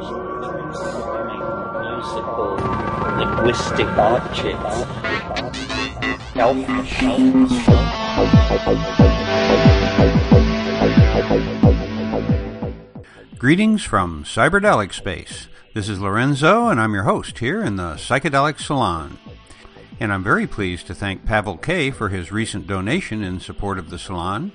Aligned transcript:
musical 0.00 0.16
linguistic 3.18 3.86
objects. 3.98 4.86
Greetings 13.38 13.84
from 13.84 14.24
Cyberdelic 14.24 14.94
Space. 14.94 15.48
This 15.74 15.90
is 15.90 16.00
Lorenzo, 16.00 16.68
and 16.68 16.80
I'm 16.80 16.94
your 16.94 17.02
host 17.02 17.38
here 17.40 17.62
in 17.62 17.76
the 17.76 17.96
Psychedelic 17.96 18.58
Salon. 18.58 19.18
And 19.98 20.12
I'm 20.14 20.24
very 20.24 20.46
pleased 20.46 20.86
to 20.86 20.94
thank 20.94 21.26
Pavel 21.26 21.58
K 21.58 21.90
for 21.90 22.08
his 22.08 22.32
recent 22.32 22.66
donation 22.66 23.22
in 23.22 23.38
support 23.38 23.78
of 23.78 23.90
the 23.90 23.98
salon. 23.98 24.52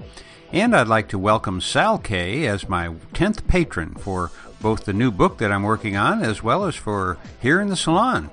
And 0.51 0.75
I'd 0.75 0.87
like 0.87 1.09
to 1.09 1.19
welcome 1.19 1.59
Sal 1.59 1.97
K 1.97 2.47
as 2.47 2.69
my 2.69 2.89
10th 3.13 3.45
patron 3.47 3.93
for 3.95 4.31
both 4.65 4.85
the 4.85 4.93
new 4.93 5.11
book 5.11 5.37
that 5.37 5.51
I'm 5.51 5.61
working 5.61 5.95
on 5.95 6.23
as 6.23 6.41
well 6.41 6.65
as 6.65 6.73
for 6.73 7.19
here 7.39 7.61
in 7.61 7.67
the 7.67 7.75
salon. 7.75 8.31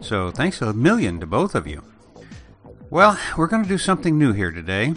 So 0.00 0.30
thanks 0.30 0.62
a 0.62 0.72
million 0.72 1.20
to 1.20 1.26
both 1.26 1.54
of 1.54 1.66
you. 1.66 1.82
Well, 2.88 3.18
we're 3.36 3.46
going 3.46 3.62
to 3.62 3.68
do 3.68 3.76
something 3.76 4.18
new 4.18 4.32
here 4.32 4.50
today. 4.50 4.94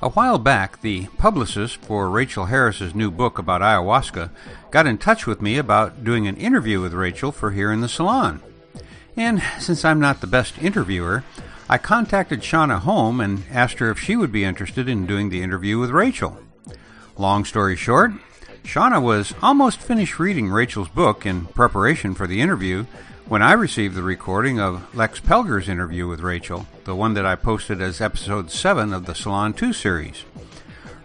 A 0.00 0.10
while 0.10 0.38
back, 0.38 0.82
the 0.82 1.06
publicist 1.18 1.78
for 1.78 2.08
Rachel 2.08 2.44
Harris's 2.44 2.94
new 2.94 3.10
book 3.10 3.38
about 3.38 3.60
ayahuasca 3.60 4.30
got 4.70 4.86
in 4.86 4.98
touch 4.98 5.26
with 5.26 5.42
me 5.42 5.58
about 5.58 6.04
doing 6.04 6.28
an 6.28 6.36
interview 6.36 6.80
with 6.80 6.92
Rachel 6.92 7.32
for 7.32 7.50
here 7.50 7.72
in 7.72 7.80
the 7.80 7.88
salon. 7.88 8.40
And 9.16 9.42
since 9.58 9.84
I'm 9.84 9.98
not 9.98 10.20
the 10.20 10.28
best 10.28 10.62
interviewer, 10.62 11.24
I 11.68 11.78
contacted 11.78 12.42
Shonagh 12.42 12.82
Home 12.82 13.20
and 13.20 13.42
asked 13.50 13.80
her 13.80 13.90
if 13.90 13.98
she 13.98 14.14
would 14.14 14.30
be 14.30 14.44
interested 14.44 14.88
in 14.88 15.06
doing 15.06 15.28
the 15.28 15.42
interview 15.42 15.80
with 15.80 15.90
Rachel. 15.90 16.38
Long 17.18 17.44
story 17.44 17.74
short, 17.74 18.12
Shonagh 18.66 19.00
was 19.00 19.32
almost 19.40 19.78
finished 19.78 20.18
reading 20.18 20.50
Rachel's 20.50 20.88
book 20.88 21.24
in 21.24 21.46
preparation 21.46 22.14
for 22.14 22.26
the 22.26 22.40
interview 22.40 22.84
when 23.28 23.40
I 23.40 23.52
received 23.52 23.94
the 23.94 24.02
recording 24.02 24.58
of 24.58 24.92
Lex 24.92 25.20
Pelger's 25.20 25.68
interview 25.68 26.08
with 26.08 26.18
Rachel, 26.20 26.66
the 26.82 26.96
one 26.96 27.14
that 27.14 27.24
I 27.24 27.36
posted 27.36 27.80
as 27.80 28.00
episode 28.00 28.50
7 28.50 28.92
of 28.92 29.06
the 29.06 29.14
Salon 29.14 29.52
2 29.52 29.72
series. 29.72 30.24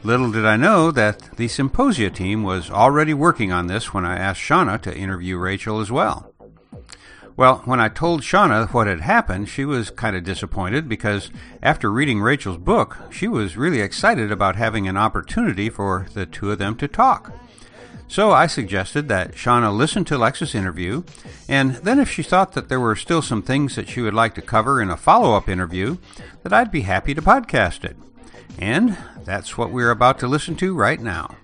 Little 0.04 0.32
did 0.32 0.44
I 0.44 0.58
know 0.58 0.90
that 0.90 1.38
the 1.38 1.48
Psymposia 1.48 2.14
team 2.14 2.42
was 2.42 2.72
already 2.72 3.14
working 3.14 3.52
on 3.52 3.68
this 3.68 3.94
when 3.94 4.06
I 4.06 4.18
asked 4.18 4.42
Shonagh 4.42 4.82
to 4.82 4.98
interview 4.98 5.38
Rachel 5.38 5.80
as 5.80 5.92
well. 5.92 6.34
Well, 7.38 7.62
when 7.66 7.80
I 7.80 7.90
told 7.90 8.24
Shonagh 8.24 8.74
what 8.74 8.88
had 8.88 9.02
happened, 9.02 9.50
she 9.50 9.66
was 9.66 9.92
kind 9.92 10.16
of 10.16 10.24
disappointed 10.24 10.90
because 10.90 11.30
after 11.62 11.92
reading 11.92 12.22
Rachel's 12.22 12.58
book, 12.58 12.98
she 13.12 13.28
was 13.28 13.56
really 13.56 13.82
excited 13.82 14.32
about 14.32 14.56
having 14.56 14.88
an 14.88 14.98
opportunity 14.98 15.70
for 15.70 16.08
the 16.16 16.26
two 16.26 16.52
of 16.52 16.58
them 16.58 16.76
to 16.78 16.88
talk. 16.88 17.32
So 18.12 18.34
I 18.34 18.48
suggested 18.48 19.08
that 19.08 19.36
Shonagh 19.36 19.74
listen 19.74 20.04
to 20.04 20.18
Lex's 20.18 20.54
interview, 20.54 21.04
and 21.48 21.76
then 21.76 21.98
if 21.98 22.10
she 22.10 22.24
thought 22.24 22.52
that 22.52 22.68
there 22.68 22.78
were 22.78 22.98
still 22.98 23.22
some 23.22 23.42
things 23.42 23.78
that 23.78 23.88
she 23.88 24.02
would 24.02 24.14
like 24.14 24.36
to 24.36 24.42
cover 24.42 24.82
in 24.82 24.90
a 24.90 24.98
follow 24.98 25.34
up 25.34 25.48
interview, 25.48 25.96
that 26.44 26.52
I'd 26.52 26.74
be 26.74 26.82
happy 26.82 27.14
to 27.14 27.22
podcast 27.22 27.86
it. 27.86 27.96
And 28.60 28.98
that's 29.24 29.58
what 29.58 29.72
we're 29.72 29.92
about 29.92 30.20
to 30.20 30.28
listen 30.28 30.58
to 30.58 30.76
right 30.76 31.00
now. 31.00 31.38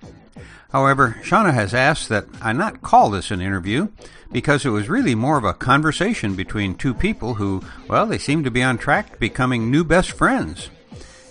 However, 0.74 1.16
Shonagh 1.24 1.54
has 1.54 1.74
asked 1.74 2.10
that 2.10 2.26
I 2.42 2.52
not 2.52 2.82
call 2.82 3.12
this 3.12 3.32
an 3.32 3.40
interview 3.40 3.88
because 4.34 4.66
it 4.66 4.72
was 4.72 4.90
really 4.90 5.16
more 5.16 5.38
of 5.38 5.46
a 5.46 5.54
conversation 5.54 6.36
between 6.36 6.76
two 6.76 6.94
people 6.94 7.36
who, 7.36 7.64
well, 7.88 8.06
they 8.06 8.18
seem 8.18 8.44
to 8.44 8.52
be 8.52 8.62
on 8.62 8.78
track 8.78 9.14
to 9.14 9.20
becoming 9.20 9.72
new 9.72 9.86
best 9.86 10.12
friends. 10.12 10.70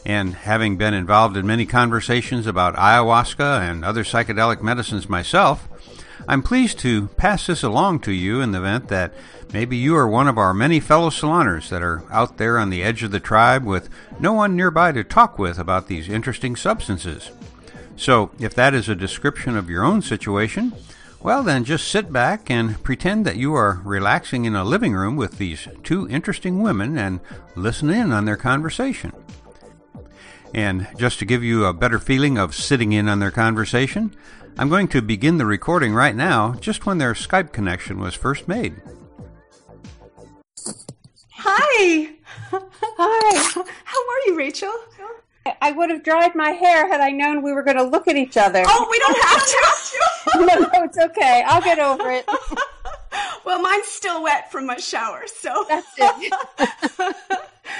And 0.07 0.35
having 0.35 0.77
been 0.77 0.95
involved 0.95 1.37
in 1.37 1.49
many 1.49 1.67
conversations 1.67 2.47
about 2.47 2.77
ayahuasca 2.77 3.69
and 3.69 3.85
other 3.85 4.05
psychedelic 4.05 4.63
medicines 4.63 5.09
myself, 5.09 5.69
I'm 6.29 6.45
pleased 6.45 6.79
to 6.79 7.09
pass 7.09 7.49
this 7.49 7.65
along 7.65 8.01
to 8.01 8.13
you 8.13 8.41
in 8.41 8.53
the 8.53 8.59
event 8.59 8.87
that 8.87 9.13
maybe 9.53 9.77
you 9.77 9.97
are 9.97 10.07
one 10.07 10.29
of 10.29 10.39
our 10.39 10.55
many 10.55 10.79
fellow 10.79 11.11
saloners 11.11 11.71
that 11.71 11.83
are 11.83 12.05
out 12.09 12.37
there 12.37 12.57
on 12.57 12.71
the 12.71 12.85
edge 12.85 13.03
of 13.03 13.11
the 13.11 13.19
tribe 13.19 13.65
with 13.65 13.89
no 14.21 14.33
one 14.33 14.55
nearby 14.55 14.93
to 14.93 15.03
talk 15.03 15.41
with 15.41 15.59
about 15.59 15.89
these 15.89 16.09
interesting 16.09 16.55
substances. 16.55 17.33
So, 17.97 18.31
if 18.39 18.55
that 18.55 18.75
is 18.75 18.89
a 18.89 18.95
description 18.95 19.57
of 19.57 19.69
your 19.69 19.83
own 19.83 20.03
situation, 20.03 20.73
well, 21.21 21.43
then 21.43 21.65
just 21.65 21.89
sit 21.89 22.13
back 22.13 22.49
and 22.49 22.81
pretend 22.85 23.27
that 23.27 23.39
you 23.39 23.55
are 23.55 23.81
relaxing 23.83 24.45
in 24.45 24.55
a 24.55 24.63
living 24.63 24.95
room 24.95 25.17
with 25.17 25.39
these 25.39 25.67
two 25.83 26.09
interesting 26.09 26.63
women 26.63 26.97
and 26.97 27.19
listen 27.57 27.91
in 27.91 28.13
on 28.13 28.25
their 28.25 28.37
conversation. 28.37 29.13
And 30.57 30.89
just 30.97 31.19
to 31.19 31.27
give 31.27 31.45
you 31.45 31.67
a 31.67 31.75
better 31.75 31.99
feeling 31.99 32.39
of 32.39 32.55
sitting 32.55 32.95
in 32.95 33.11
on 33.11 33.19
their 33.19 33.31
conversation, 33.31 34.17
I'm 34.57 34.71
going 34.71 34.89
to 34.89 35.03
begin 35.03 35.37
the 35.37 35.45
recording 35.45 35.93
right 35.93 36.17
now, 36.17 36.55
just 36.55 36.87
when 36.87 36.97
their 36.97 37.13
Skype 37.13 37.53
connection 37.53 38.01
was 38.01 38.15
first 38.15 38.49
made. 38.49 38.81
Hi. 41.33 42.09
Hi. 42.51 43.63
How 43.85 44.01
are 44.01 44.21
you, 44.27 44.35
Rachel? 44.35 44.73
I 45.61 45.73
would 45.73 45.91
have 45.91 46.03
dried 46.03 46.35
my 46.35 46.51
hair 46.51 46.89
had 46.89 47.03
I 47.03 47.11
known 47.11 47.43
we 47.43 47.53
were 47.53 47.63
going 47.63 47.77
to 47.77 47.85
look 47.85 48.09
at 48.09 48.17
each 48.17 48.39
other. 48.39 48.65
Oh, 48.67 48.89
we 48.91 48.99
don't 48.99 49.23
have 49.25 49.47
to. 49.47 50.37
no, 50.37 50.69
no, 50.73 50.85
it's 50.85 50.99
okay. 50.99 51.45
I'll 51.47 51.61
get 51.61 51.79
over 51.79 52.11
it. 52.11 52.25
well, 53.45 53.61
mine's 53.61 53.89
still 53.89 54.23
wet 54.23 54.51
from 54.51 54.65
my 54.65 54.77
shower, 54.77 55.25
so 55.27 55.67
that's 55.69 55.93
it. 55.99 57.17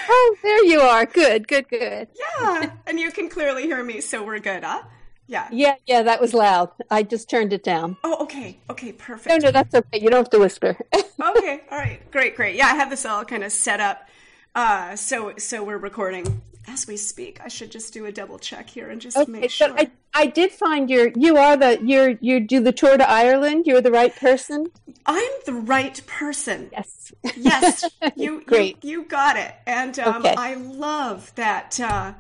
Oh, 0.09 0.37
there 0.43 0.65
you 0.65 0.81
are. 0.81 1.07
Good, 1.07 1.49
good, 1.49 1.69
good. 1.69 2.09
Yeah, 2.15 2.71
and 2.87 2.99
you 2.99 3.11
can 3.13 3.29
clearly 3.29 3.65
hear 3.65 3.83
me, 3.83 4.01
so 4.01 4.25
we're 4.25 4.39
good, 4.39 4.65
huh? 4.65 4.83
Yeah. 5.27 5.49
Yeah, 5.51 5.75
yeah, 5.87 6.03
that 6.03 6.21
was 6.21 6.35
loud. 6.35 6.71
I 6.91 7.03
just 7.03 7.29
turned 7.29 7.53
it 7.53 7.65
down. 7.65 7.97
Oh, 8.05 8.23
okay. 8.23 8.59
Okay, 8.71 8.93
perfect. 8.93 9.29
No, 9.29 9.37
no, 9.39 9.51
that's 9.51 9.75
okay. 9.75 10.01
You 10.01 10.09
don't 10.11 10.19
have 10.19 10.31
to 10.31 10.39
whisper. 10.39 10.77
okay. 10.95 11.63
All 11.71 11.79
right. 11.79 12.01
Great, 12.13 12.37
great. 12.37 12.55
Yeah, 12.55 12.67
I 12.67 12.75
have 12.77 12.91
this 12.91 13.05
all 13.05 13.25
kind 13.25 13.43
of 13.43 13.51
set 13.51 13.81
up. 13.81 14.09
Uh, 14.55 14.97
so 14.97 15.35
so 15.37 15.63
we're 15.63 15.77
recording 15.77 16.41
as 16.67 16.87
we 16.87 16.97
speak. 16.97 17.41
I 17.45 17.49
should 17.49 17.71
just 17.71 17.93
do 17.93 18.07
a 18.07 18.13
double 18.13 18.39
check 18.39 18.69
here 18.69 18.91
and 18.91 19.01
just 19.01 19.17
okay, 19.17 19.31
make 19.31 19.51
sure. 19.51 19.73
I, 19.77 19.91
I 20.15 20.27
did 20.27 20.51
find 20.53 20.89
your 20.91 21.11
you 21.17 21.37
are 21.37 21.57
the 21.57 21.79
you're 21.85 22.11
you 22.21 22.41
do 22.41 22.61
the 22.61 22.73
tour 22.73 22.97
to 22.97 23.09
Ireland. 23.09 23.67
You're 23.67 23.81
the 23.81 23.91
right 23.91 24.15
person. 24.15 24.67
I'm 25.05 25.31
the 25.45 25.53
right 25.53 26.01
person. 26.07 26.71
Yes. 26.73 27.13
Yes. 27.37 27.85
You 28.17 28.43
Great. 28.45 28.83
You, 28.83 28.91
you 28.91 29.03
got 29.05 29.37
it. 29.37 29.55
And 29.67 29.99
um, 29.99 30.17
Okay. 30.17 30.35
I 30.37 30.55
love 30.55 31.33
that 31.35 31.79
uh, 31.81 32.15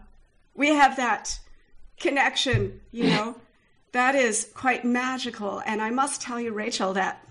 we 0.55 0.69
have 0.69 0.97
that 0.97 1.39
connection. 1.99 2.81
You 2.93 3.09
know, 3.11 3.37
that 3.93 4.15
is 4.15 4.51
quite 4.55 4.85
magical. 4.85 5.63
And 5.65 5.81
I 5.81 5.91
must 5.91 6.21
tell 6.21 6.41
you, 6.41 6.53
Rachel, 6.53 6.93
that. 6.95 7.25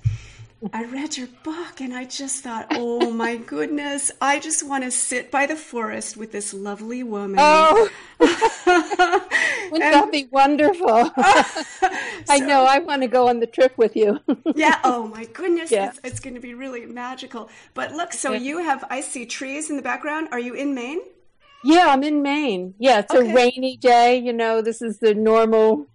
I 0.74 0.84
read 0.86 1.16
your 1.18 1.28
book 1.44 1.80
and 1.80 1.94
I 1.94 2.06
just 2.06 2.44
thought, 2.44 2.68
oh 2.72 3.12
my 3.12 3.38
goodness, 3.38 4.12
I 4.20 4.40
just 4.40 4.68
want 4.68 4.84
to 4.84 4.92
sit 4.92 5.32
by 5.32 5.46
the 5.46 5.56
forest 5.56 6.18
with 6.18 6.32
this 6.32 6.54
lovely 6.54 7.04
woman. 7.04 7.38
Oh, 7.40 7.90
wouldn't 9.72 9.92
that 9.92 10.12
be 10.12 10.28
wonderful? 10.32 11.12
I 12.30 12.40
know. 12.40 12.66
I 12.66 12.80
want 12.80 13.04
to 13.04 13.08
go 13.08 13.28
on 13.30 13.40
the 13.40 13.48
trip 13.48 13.78
with 13.78 13.96
you. 13.96 14.20
yeah. 14.56 14.80
Oh 14.84 15.08
my 15.08 15.26
goodness. 15.26 15.72
Yeah. 15.72 15.90
It's, 15.90 16.00
it's 16.04 16.20
going 16.20 16.36
to 16.36 16.42
be 16.42 16.54
really 16.54 16.86
magical. 16.86 17.50
But 17.74 17.92
look, 17.94 18.12
so 18.14 18.34
Okay. 18.34 18.44
you 18.44 18.60
have, 18.60 18.84
I 18.90 19.02
see 19.02 19.26
trees 19.26 19.70
in 19.70 19.76
the 19.76 19.82
background. 19.84 20.30
Are 20.32 20.40
you 20.40 20.54
in 20.54 20.74
Maine? 20.74 21.00
yeah, 21.64 21.88
I'm 21.90 22.04
in 22.04 22.22
Maine. 22.22 22.76
Yeah, 22.78 23.00
it's 23.00 23.14
Okay. 23.14 23.32
a 23.32 23.34
rainy 23.34 23.76
day. 23.78 24.18
You 24.20 24.34
know, 24.34 24.62
this 24.62 24.82
is 24.84 25.00
the 25.00 25.14
normal 25.16 25.88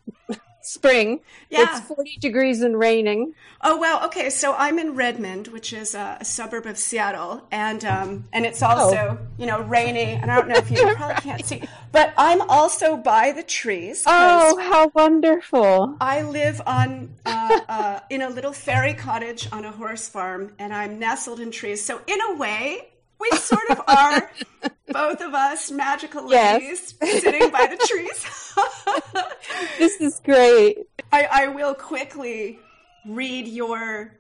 spring. 0.71 1.21
Yeah. 1.49 1.77
It's 1.77 1.81
40 1.81 2.19
degrees 2.21 2.63
and 2.63 2.79
raining. 2.79 3.35
Oh 3.61 3.79
well, 3.79 4.05
okay. 4.07 4.31
So 4.31 4.55
I'm 4.55 4.79
in 4.79 4.95
Redmond, 4.95 5.49
which 5.49 5.73
is 5.73 5.95
a, 5.95 6.19
a 6.21 6.25
suburb 6.25 6.67
of 6.67 6.79
Seattle, 6.79 7.47
and 7.51 7.85
um, 7.85 8.25
and 8.33 8.47
it's 8.47 8.63
also 8.63 9.19
you 9.37 9.47
know 9.47 9.61
rainy. 9.63 10.13
And 10.13 10.31
I 10.31 10.37
don't 10.37 10.49
know 10.49 10.57
if 10.57 10.71
you 10.71 10.95
probably 10.95 11.17
can't 11.17 11.45
see, 11.45 11.63
but 11.93 12.15
I'm 12.17 12.41
also 12.43 12.97
by 12.97 13.33
the 13.33 13.43
trees. 13.43 14.05
Oh, 14.07 14.59
how 14.59 14.91
wonderful. 14.95 15.97
I 16.01 16.23
live 16.23 16.63
on 16.67 17.11
uh, 17.27 17.61
uh, 17.69 18.01
in 18.09 18.23
a 18.23 18.31
little 18.31 18.53
fairy 18.53 18.95
cottage 18.95 19.49
on 19.53 19.65
a 19.65 19.73
horse 19.73 20.09
farm, 20.09 20.53
and 20.59 20.73
I'm 20.73 20.99
nestled 20.99 21.41
in 21.41 21.51
trees. 21.51 21.85
So 21.85 22.01
in 22.07 22.19
a 22.31 22.37
way, 22.37 22.90
we 23.21 23.31
sort 23.39 23.71
of 23.71 23.81
are 23.87 24.31
both 24.89 25.21
of 25.21 25.35
us 25.35 25.71
magical 25.71 26.31
Yes. 26.31 26.61
ladies 27.01 27.21
sitting 27.23 27.51
by 27.51 27.67
the 27.67 27.77
trees. 27.87 28.27
This 29.79 30.01
is 30.01 30.21
great. 30.25 30.79
I, 31.13 31.29
I 31.31 31.47
will 31.49 31.75
quickly 31.75 32.59
read 33.07 33.47
your 33.49 34.13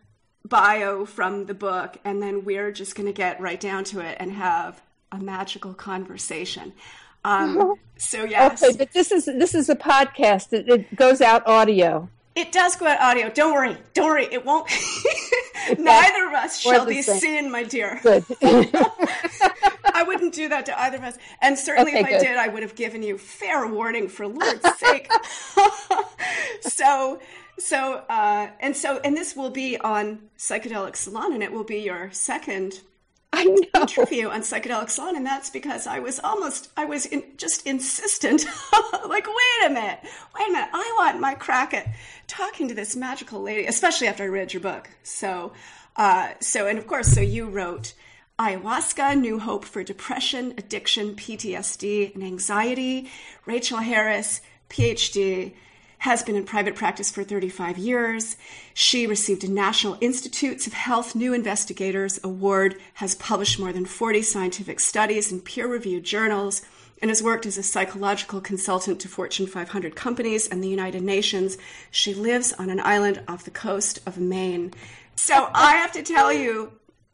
bio 0.44 1.04
from 1.04 1.46
the 1.46 1.54
book, 1.54 1.98
and 2.04 2.22
then 2.22 2.44
we're 2.44 2.72
just 2.72 2.94
going 2.94 3.06
to 3.06 3.12
get 3.12 3.40
right 3.40 3.60
down 3.60 3.84
to 3.84 4.00
it 4.00 4.16
and 4.20 4.32
have 4.32 4.80
a 5.12 5.18
magical 5.18 5.74
conversation. 5.74 6.72
Um, 7.24 7.74
so 7.98 8.24
yes, 8.24 8.62
Okay, 8.62 8.76
but 8.78 8.92
this 8.92 9.12
is 9.12 9.26
this 9.26 9.54
is 9.54 9.68
a 9.68 9.76
podcast. 9.76 10.52
It, 10.54 10.68
it 10.68 10.96
goes 10.96 11.20
out 11.20 11.46
audio. 11.46 12.08
It 12.40 12.52
does 12.52 12.76
go 12.76 12.86
out 12.86 13.00
audio. 13.00 13.30
Don't 13.30 13.52
worry, 13.52 13.76
don't 13.94 14.06
worry. 14.06 14.26
It 14.30 14.44
won't. 14.44 14.68
Neither 15.78 16.26
of 16.28 16.34
us 16.34 16.58
shall 16.60 16.86
be 16.86 17.02
same. 17.02 17.20
seen, 17.20 17.50
my 17.50 17.62
dear. 17.64 18.00
Good. 18.02 18.24
I 18.42 20.04
wouldn't 20.06 20.34
do 20.34 20.48
that 20.48 20.66
to 20.66 20.80
either 20.80 20.96
of 20.96 21.04
us. 21.04 21.18
And 21.42 21.58
certainly, 21.58 21.92
Okay, 21.92 22.00
if 22.00 22.06
I 22.06 22.10
good. 22.10 22.20
did, 22.20 22.36
I 22.36 22.48
would 22.48 22.62
have 22.62 22.74
given 22.74 23.02
you 23.02 23.18
fair 23.18 23.66
warning. 23.66 24.08
For 24.08 24.26
Lord's 24.26 24.66
sake. 24.78 25.10
so 26.62 27.20
so 27.58 28.04
uh, 28.08 28.48
and 28.60 28.76
so 28.76 29.00
and 29.04 29.16
this 29.16 29.36
will 29.36 29.50
be 29.50 29.78
on 29.78 30.20
psychedelic 30.38 30.96
salon 30.96 31.32
and 31.34 31.42
it 31.42 31.52
will 31.52 31.64
be 31.64 31.78
your 31.78 32.10
second 32.12 32.80
I 33.32 33.44
know. 33.44 33.80
interview 33.82 34.28
on 34.28 34.40
psychedelic 34.40 34.90
salon 34.90 35.16
and 35.16 35.24
that's 35.24 35.50
because 35.50 35.86
i 35.86 36.00
was 36.00 36.18
almost 36.18 36.70
i 36.76 36.84
was 36.84 37.06
in, 37.06 37.22
just 37.36 37.64
insistent 37.66 38.44
like 39.08 39.26
wait 39.26 39.66
a 39.66 39.70
minute 39.70 40.00
wait 40.36 40.48
a 40.48 40.52
minute 40.52 40.68
i 40.72 40.94
want 40.98 41.20
my 41.20 41.34
crack 41.34 41.72
at 41.72 41.86
talking 42.26 42.66
to 42.68 42.74
this 42.74 42.96
magical 42.96 43.40
lady 43.40 43.66
especially 43.66 44.08
after 44.08 44.24
i 44.24 44.26
read 44.26 44.52
your 44.52 44.60
book 44.60 44.90
so 45.02 45.52
uh, 45.96 46.30
so 46.40 46.66
and 46.66 46.78
of 46.78 46.86
course 46.86 47.08
so 47.08 47.20
you 47.20 47.46
wrote 47.46 47.94
ayahuasca 48.38 49.18
new 49.18 49.38
hope 49.38 49.64
for 49.64 49.84
depression 49.84 50.52
addiction 50.58 51.14
ptsd 51.14 52.12
and 52.14 52.24
anxiety 52.24 53.08
rachel 53.46 53.78
harris 53.78 54.40
phd 54.68 55.52
has 56.00 56.22
been 56.22 56.34
in 56.34 56.44
private 56.44 56.74
practice 56.74 57.10
for 57.10 57.22
35 57.22 57.76
years. 57.76 58.36
She 58.72 59.06
received 59.06 59.44
a 59.44 59.50
National 59.50 59.98
Institutes 60.00 60.66
of 60.66 60.72
Health 60.72 61.14
New 61.14 61.34
Investigators 61.34 62.18
Award, 62.24 62.76
has 62.94 63.14
published 63.14 63.60
more 63.60 63.72
than 63.72 63.84
40 63.84 64.22
scientific 64.22 64.80
studies 64.80 65.30
in 65.30 65.40
peer 65.40 65.66
reviewed 65.66 66.04
journals, 66.04 66.62
and 67.02 67.10
has 67.10 67.22
worked 67.22 67.44
as 67.44 67.58
a 67.58 67.62
psychological 67.62 68.40
consultant 68.40 68.98
to 69.00 69.08
Fortune 69.08 69.46
500 69.46 69.94
companies 69.94 70.48
and 70.48 70.64
the 70.64 70.68
United 70.68 71.02
Nations. 71.02 71.58
She 71.90 72.14
lives 72.14 72.54
on 72.54 72.70
an 72.70 72.80
island 72.80 73.22
off 73.28 73.44
the 73.44 73.50
coast 73.50 74.00
of 74.06 74.18
Maine. 74.18 74.72
So 75.16 75.50
I 75.52 75.76
have 75.76 75.92
to 75.92 76.02
tell 76.02 76.32
you 76.32 76.72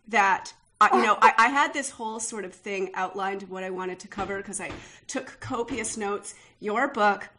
that 0.09 0.53
uh, 0.81 0.89
you 0.93 1.03
know, 1.03 1.17
I, 1.23 1.33
I, 1.39 1.49
had 1.49 1.73
this 1.73 1.89
whole 1.89 2.21
sort 2.21 2.45
of 2.45 2.53
thing 2.53 2.91
outlined 2.93 3.43
of 3.43 3.51
what 3.51 3.65
I 3.65 3.71
wanted 3.71 3.99
to 4.01 4.09
cover 4.09 4.37
because 4.37 4.61
I 4.61 4.71
took 5.07 5.41
copious 5.41 5.97
notes. 5.97 6.35
Your 6.61 6.87
book 6.87 7.31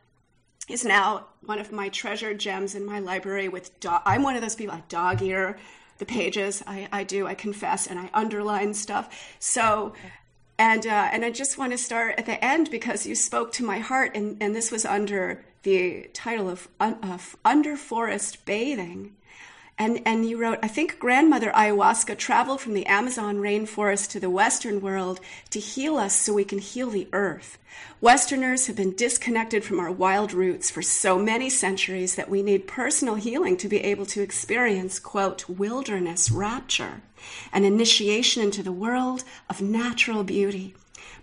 is 0.67 0.83
now 0.83 1.25
one 1.45 1.59
of 1.59 1.71
my 1.71 1.89
treasured 1.89 2.39
gems 2.39 2.75
in 2.75 2.85
my 2.85 2.99
library 2.99 3.47
with 3.47 3.71
i'm 4.05 4.23
one 4.23 4.35
of 4.35 4.41
those 4.41 4.55
people 4.55 4.75
i 4.75 4.83
dog 4.89 5.21
ear 5.21 5.57
the 5.97 6.05
pages 6.05 6.63
I, 6.67 6.87
I 6.91 7.03
do 7.03 7.27
i 7.27 7.33
confess 7.33 7.87
and 7.87 7.99
i 7.99 8.09
underline 8.13 8.73
stuff. 8.73 9.35
So 9.39 9.93
and 10.59 10.85
uh, 10.85 11.09
and 11.11 11.23
i 11.25 11.31
just 11.31 11.57
want 11.57 11.71
to 11.71 11.77
start 11.77 12.15
at 12.17 12.25
the 12.25 12.43
end 12.43 12.69
because 12.71 13.05
you 13.05 13.15
spoke 13.15 13.51
to 13.53 13.65
my 13.65 13.79
heart 13.79 14.11
and, 14.15 14.37
and 14.41 14.55
this 14.55 14.71
was 14.71 14.85
under 14.85 15.43
the 15.63 16.09
title 16.13 16.49
of, 16.49 16.69
of 16.79 17.35
under 17.43 17.75
forest 17.75 18.45
bathing 18.45 19.16
and, 19.77 20.01
and 20.05 20.27
you 20.27 20.37
wrote, 20.37 20.57
I 20.63 20.67
think 20.67 20.97
grandmother 20.97 21.51
ayahuasca 21.51 22.17
traveled 22.17 22.61
from 22.61 22.73
the 22.73 22.87
Amazon 22.87 23.37
rainforest 23.37 24.09
to 24.11 24.19
the 24.19 24.29
Western 24.29 24.81
world 24.81 25.19
to 25.51 25.59
heal 25.59 25.97
us 25.97 26.19
so 26.19 26.33
we 26.33 26.45
can 26.45 26.57
heal 26.57 26.89
the 26.89 27.07
earth. 27.13 27.59
Westerners 28.01 28.65
have 28.67 28.75
been 28.75 28.95
disconnected 28.95 29.63
from 29.63 29.79
our 29.79 29.91
wild 29.91 30.33
roots 30.33 30.71
for 30.71 30.81
so 30.81 31.19
many 31.19 31.49
centuries 31.49 32.15
that 32.15 32.29
we 32.29 32.41
need 32.41 32.67
personal 32.67 33.15
healing 33.15 33.55
to 33.57 33.67
be 33.67 33.79
able 33.81 34.05
to 34.07 34.21
experience, 34.21 34.97
quote, 34.97 35.47
wilderness 35.47 36.31
rapture, 36.31 37.01
an 37.53 37.63
initiation 37.63 38.41
into 38.41 38.63
the 38.63 38.71
world 38.71 39.23
of 39.47 39.61
natural 39.61 40.23
beauty. 40.23 40.73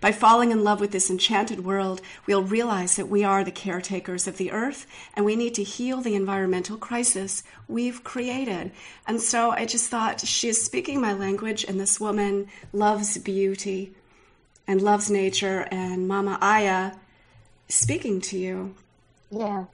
By 0.05 0.11
falling 0.11 0.51
in 0.51 0.63
love 0.63 0.81
with 0.81 0.91
this 0.91 1.09
enchanted 1.09 1.65
world, 1.65 1.99
we'll 2.27 2.43
realize 2.43 2.95
that 2.95 3.09
we 3.09 3.23
are 3.23 3.43
the 3.43 3.49
caretakers 3.49 4.27
of 4.27 4.37
the 4.37 4.51
earth 4.51 4.85
and 5.15 5.25
we 5.25 5.35
need 5.35 5.55
to 5.55 5.63
heal 5.63 5.99
the 5.99 6.13
environmental 6.13 6.77
crisis 6.77 7.41
we've 7.67 8.03
created. 8.03 8.71
And 9.07 9.19
so 9.19 9.49
I 9.49 9.65
just 9.65 9.89
thought 9.89 10.21
she 10.21 10.47
is 10.47 10.63
speaking 10.63 11.01
my 11.01 11.13
language, 11.13 11.65
and 11.67 11.79
this 11.79 11.99
woman 11.99 12.49
loves 12.71 13.17
beauty 13.17 13.93
and 14.67 14.79
loves 14.79 15.09
nature, 15.09 15.67
and 15.71 16.07
Mama 16.07 16.37
Aya 16.39 16.91
speaking 17.67 18.21
to 18.21 18.37
you. 18.37 18.75
Yeah. 19.31 19.65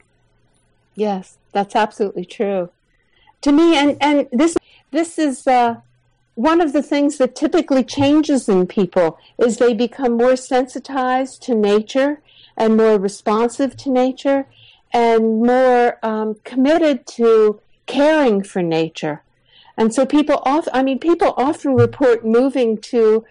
Yes, 0.95 1.39
that's 1.51 1.75
absolutely 1.75 2.23
true. 2.23 2.69
To 3.41 3.51
me, 3.51 3.75
and, 3.75 3.97
and 3.99 4.29
this 4.31 4.55
this 4.91 5.19
is 5.19 5.45
uh, 5.45 5.81
one 6.35 6.61
of 6.61 6.73
the 6.73 6.83
things 6.83 7.17
that 7.17 7.35
typically 7.35 7.83
changes 7.83 8.47
in 8.47 8.67
people 8.67 9.19
is 9.37 9.57
they 9.57 9.73
become 9.73 10.17
more 10.17 10.35
sensitized 10.35 11.43
to 11.43 11.55
nature 11.55 12.21
and 12.57 12.77
more 12.77 12.97
responsive 12.97 13.75
to 13.77 13.89
nature 13.89 14.47
and 14.93 15.41
more 15.43 15.97
um, 16.03 16.35
committed 16.43 17.05
to 17.07 17.59
caring 17.85 18.43
for 18.43 18.61
nature. 18.61 19.21
And 19.77 19.93
so 19.93 20.05
people 20.05 20.41
often, 20.43 20.71
I 20.73 20.83
mean, 20.83 20.99
people 20.99 21.33
often 21.37 21.75
report 21.75 22.25
moving 22.25 22.77
to 22.77 23.25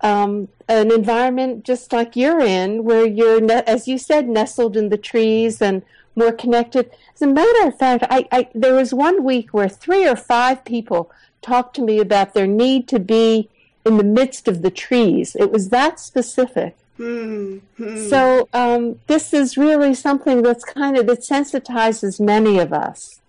um, 0.00 0.48
an 0.68 0.90
environment 0.90 1.64
just 1.64 1.92
like 1.92 2.16
you're 2.16 2.40
in, 2.40 2.84
where 2.84 3.06
you're, 3.06 3.50
as 3.52 3.86
you 3.86 3.98
said, 3.98 4.28
nestled 4.28 4.76
in 4.76 4.88
the 4.88 4.98
trees 4.98 5.62
and 5.62 5.82
more 6.16 6.32
connected. 6.32 6.90
As 7.14 7.22
a 7.22 7.26
matter 7.26 7.68
of 7.68 7.78
fact, 7.78 8.04
I, 8.10 8.26
I, 8.32 8.48
there 8.54 8.74
was 8.74 8.92
one 8.92 9.22
week 9.22 9.54
where 9.54 9.68
three 9.68 10.06
or 10.06 10.16
five 10.16 10.64
people 10.64 11.10
talked 11.42 11.76
to 11.76 11.82
me 11.82 11.98
about 11.98 12.34
their 12.34 12.46
need 12.46 12.88
to 12.88 12.98
be 12.98 13.48
in 13.84 13.96
the 13.96 14.04
midst 14.04 14.48
of 14.48 14.62
the 14.62 14.70
trees. 14.70 15.36
It 15.38 15.50
was 15.50 15.68
that 15.70 15.98
specific. 16.00 16.76
Mm-hmm. 16.98 18.08
So 18.08 18.48
um, 18.52 19.00
this 19.06 19.34
is 19.34 19.56
really 19.56 19.94
something 19.94 20.42
that's 20.42 20.64
kind 20.64 20.96
of 20.96 21.06
that 21.06 21.20
sensitizes 21.20 22.20
many 22.20 22.58
of 22.58 22.72
us. 22.72 23.20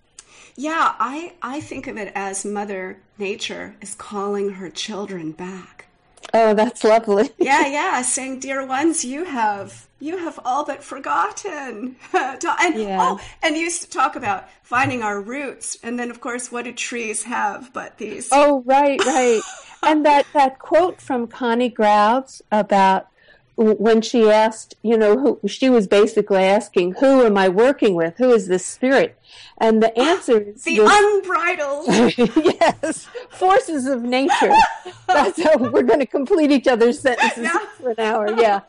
Yeah, 0.56 0.94
I 1.00 1.32
I 1.42 1.60
think 1.60 1.88
of 1.88 1.96
it 1.96 2.12
as 2.14 2.44
Mother 2.44 2.98
Nature 3.18 3.74
is 3.80 3.94
calling 3.94 4.50
her 4.50 4.70
children 4.70 5.32
back. 5.32 5.86
Oh, 6.34 6.52
that's 6.52 6.82
lovely. 6.82 7.30
yeah, 7.38 7.66
yeah, 7.66 8.02
saying, 8.02 8.40
"Dear 8.40 8.66
ones, 8.66 9.04
you 9.04 9.24
have 9.24 9.86
you 10.00 10.18
have 10.18 10.40
all 10.44 10.64
but 10.64 10.82
forgotten." 10.82 11.94
and 12.12 12.74
yeah. 12.74 12.98
oh, 13.00 13.20
and 13.40 13.56
you 13.56 13.62
used 13.62 13.82
to 13.82 13.88
talk 13.88 14.16
about 14.16 14.48
finding 14.62 15.02
our 15.02 15.20
roots, 15.20 15.78
and 15.82 15.98
then 15.98 16.10
of 16.10 16.20
course, 16.20 16.50
what 16.50 16.64
do 16.64 16.72
trees 16.72 17.22
have 17.22 17.72
but 17.72 17.98
these? 17.98 18.28
Oh, 18.32 18.64
right, 18.66 19.02
right. 19.06 19.40
and 19.84 20.04
that 20.04 20.26
that 20.34 20.58
quote 20.58 21.00
from 21.00 21.28
Connie 21.28 21.68
Grauds 21.68 22.42
about 22.50 23.06
when 23.56 24.02
she 24.02 24.28
asked, 24.30 24.74
you 24.82 24.96
know, 24.98 25.16
who 25.18 25.48
she 25.48 25.70
was 25.70 25.86
basically 25.86 26.42
asking, 26.42 26.94
"Who 26.94 27.24
am 27.24 27.36
I 27.38 27.48
working 27.48 27.94
with? 27.94 28.14
Who 28.16 28.32
is 28.32 28.48
this 28.48 28.66
spirit?" 28.66 29.16
And 29.58 29.82
the 29.82 29.96
answer 29.98 30.40
is 30.40 30.62
the 30.64 30.80
unbridled. 30.80 31.86
yes, 32.60 33.06
forces 33.30 33.86
of 33.86 34.02
nature. 34.02 34.52
That's 35.06 35.40
how 35.42 35.56
we're 35.56 35.82
going 35.82 36.00
to 36.00 36.06
complete 36.06 36.50
each 36.50 36.66
other's 36.66 36.98
sentences 37.00 37.48
for 37.80 37.90
an 37.90 38.00
hour. 38.00 38.34
Yeah, 38.40 38.60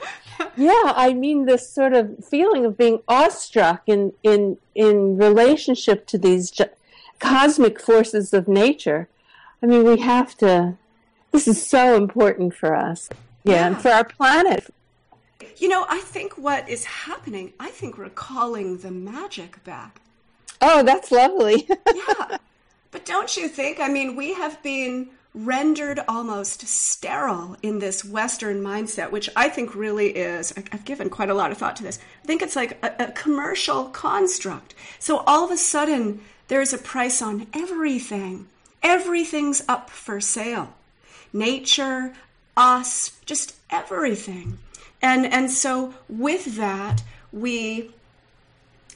yeah. 0.55 0.93
I 0.95 1.13
mean, 1.13 1.45
this 1.45 1.67
sort 1.69 1.93
of 1.93 2.23
feeling 2.23 2.65
of 2.65 2.77
being 2.77 2.99
awestruck 3.07 3.81
in 3.87 4.13
in 4.21 4.57
in 4.75 5.17
relationship 5.17 6.05
to 6.07 6.17
these 6.19 6.51
ju- 6.51 6.65
cosmic 7.19 7.79
forces 7.81 8.33
of 8.33 8.47
nature. 8.47 9.07
I 9.63 9.65
mean, 9.65 9.83
we 9.83 9.99
have 10.01 10.37
to. 10.37 10.75
This 11.31 11.47
is 11.47 11.65
so 11.65 11.95
important 11.95 12.53
for 12.53 12.75
us. 12.75 13.09
Yeah, 13.43 13.65
and 13.67 13.75
Yeah. 13.75 13.81
for 13.81 13.89
our 13.89 14.03
planet. 14.03 14.73
You 15.57 15.69
know, 15.69 15.85
I 15.89 15.99
think 16.01 16.37
what 16.37 16.67
is 16.69 16.85
happening, 16.85 17.53
I 17.59 17.69
think 17.69 17.97
we're 17.97 18.09
calling 18.09 18.77
the 18.77 18.91
magic 18.91 19.63
back. 19.63 20.01
Oh, 20.61 20.83
that's 20.83 21.11
lovely. 21.11 21.67
Yeah. 21.95 22.37
but 22.91 23.05
don't 23.05 23.35
you 23.37 23.47
think? 23.47 23.79
I 23.79 23.87
mean, 23.87 24.15
we 24.15 24.33
have 24.33 24.61
been 24.63 25.09
rendered 25.33 25.99
almost 26.07 26.65
sterile 26.65 27.57
in 27.61 27.79
this 27.79 28.05
Western 28.05 28.61
mindset, 28.61 29.11
which 29.11 29.29
I 29.35 29.49
think 29.49 29.75
really 29.75 30.15
is, 30.15 30.53
I've 30.71 30.85
given 30.85 31.09
quite 31.09 31.29
a 31.29 31.33
lot 31.33 31.51
of 31.51 31.57
thought 31.57 31.75
to 31.77 31.83
this. 31.83 31.99
I 32.23 32.27
think 32.27 32.41
it's 32.41 32.55
like 32.55 32.83
a, 32.83 33.07
a 33.07 33.11
commercial 33.11 33.85
construct. 33.85 34.73
So 34.97 35.19
all 35.27 35.43
of 35.45 35.51
a 35.51 35.57
sudden, 35.57 36.21
there's 36.47 36.73
a 36.73 36.77
price 36.77 37.21
on 37.21 37.47
everything. 37.53 38.47
Everything's 38.81 39.61
up 39.67 39.89
for 39.89 40.21
sale. 40.21 40.73
Nature, 41.33 42.13
us, 42.55 43.11
just 43.25 43.55
everything. 43.69 44.57
And, 45.05 45.31
and 45.31 45.51
so 45.51 45.93
with 46.09 46.57
that, 46.57 47.03
we 47.31 47.91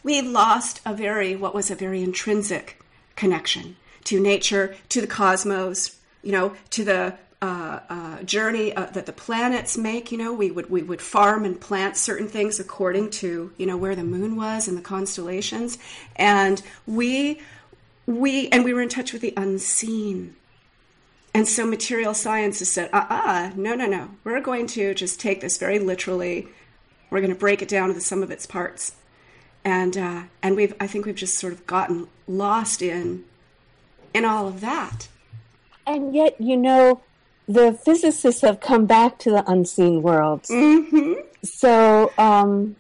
we 0.01 0.22
lost 0.22 0.82
a 0.84 0.94
very 0.94 1.36
what 1.36 1.54
was 1.54 1.70
a 1.70 1.75
very 1.75 2.01
intrinsic 2.01 2.82
connection 3.16 3.75
to 4.06 4.20
nature 4.20 4.75
to 4.88 5.01
the 5.01 5.08
cosmos 5.08 6.00
you 6.24 6.32
know 6.32 6.56
to 6.72 6.84
the 6.86 7.13
uh, 7.42 7.80
uh, 7.89 8.24
journey 8.24 8.74
uh, 8.75 8.86
that 8.88 9.06
the 9.06 9.13
planets 9.13 9.78
make 9.78 10.12
you 10.12 10.18
know. 10.18 10.34
We 10.34 10.50
would 10.50 10.72
we 10.72 10.82
would 10.82 11.01
farm 11.01 11.46
and 11.46 11.62
plant 11.62 11.96
certain 11.96 12.28
things 12.28 12.60
according 12.60 13.12
to 13.22 13.54
you 13.58 13.66
know 13.68 13.78
where 13.78 13.96
the 13.96 14.04
moon 14.04 14.36
was 14.36 14.68
and 14.68 14.75
the 14.75 14.82
constellations. 14.82 15.78
And 16.16 16.62
we 16.88 17.39
we 18.08 18.50
and 18.50 18.66
we 18.66 18.74
were 18.74 18.82
in 18.82 18.89
touch 18.89 19.13
with 19.13 19.22
the 19.22 19.34
unseen 19.38 20.36
and 21.34 21.48
so 21.48 21.66
material 21.66 22.14
science 22.14 22.60
has 22.60 22.72
said 22.72 22.90
uh-uh 22.94 23.52
no 23.56 23.76
no 23.76 23.86
no 23.86 24.10
we're 24.24 24.42
going 24.42 24.68
to 24.68 24.94
just 24.94 25.20
take 25.20 25.42
this 25.42 25.58
very 25.58 25.80
literally 25.80 26.48
we're 27.10 27.22
going 27.22 27.34
to 27.34 27.40
break 27.40 27.62
it 27.62 27.68
down 27.68 27.90
into 27.90 28.02
some 28.02 28.24
of 28.24 28.32
its 28.32 28.46
parts 28.46 28.94
and 29.64 29.98
uh, 29.98 30.24
and 30.42 30.56
we've 30.56 30.74
I 30.80 30.88
think 30.88 31.06
we've 31.06 31.16
just 31.16 31.38
sort 31.38 31.54
of 31.54 31.66
gotten 31.68 32.08
lost 32.28 32.82
in 32.82 33.26
in 34.14 34.26
all 34.26 34.48
of 34.48 34.62
that. 34.62 35.08
and 35.86 36.14
yet, 36.16 36.40
you 36.40 36.58
know, 36.58 37.02
the 37.48 37.74
physicists 37.74 38.42
have 38.42 38.60
come 38.60 38.86
back 38.86 39.20
to 39.20 39.30
the 39.32 39.50
unseen 39.50 40.02
worlds. 40.02 40.50
Mm-hmm. 40.50 41.14
So 41.44 42.12
um, 42.18 42.76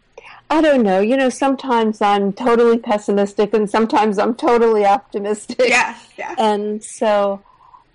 I 0.49 0.61
don't 0.61 0.83
know. 0.83 0.99
You 0.99 1.17
know, 1.17 1.29
sometimes 1.29 2.01
I'm 2.01 2.33
totally 2.33 2.77
pessimistic 2.77 3.53
and 3.53 3.69
sometimes 3.69 4.17
I'm 4.17 4.35
totally 4.35 4.85
optimistic. 4.85 5.61
Yeah, 5.67 5.95
yeah. 6.17 6.35
And 6.37 6.83
so 6.83 7.41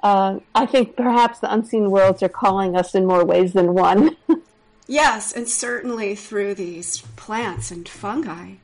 uh, 0.05 0.39
I 0.55 0.67
think 0.67 0.97
perhaps 0.97 1.41
the 1.41 1.53
unseen 1.53 1.91
worlds 1.91 2.23
are 2.23 2.29
calling 2.29 2.77
us 2.77 2.95
in 2.95 3.07
more 3.07 3.25
ways 3.25 3.55
than 3.55 3.73
one. 3.73 4.15
yes, 4.87 5.33
and 5.33 5.49
certainly 5.49 6.15
through 6.15 6.55
these 6.55 7.01
plants 7.17 7.71
and 7.71 7.89
fungi. 7.89 8.57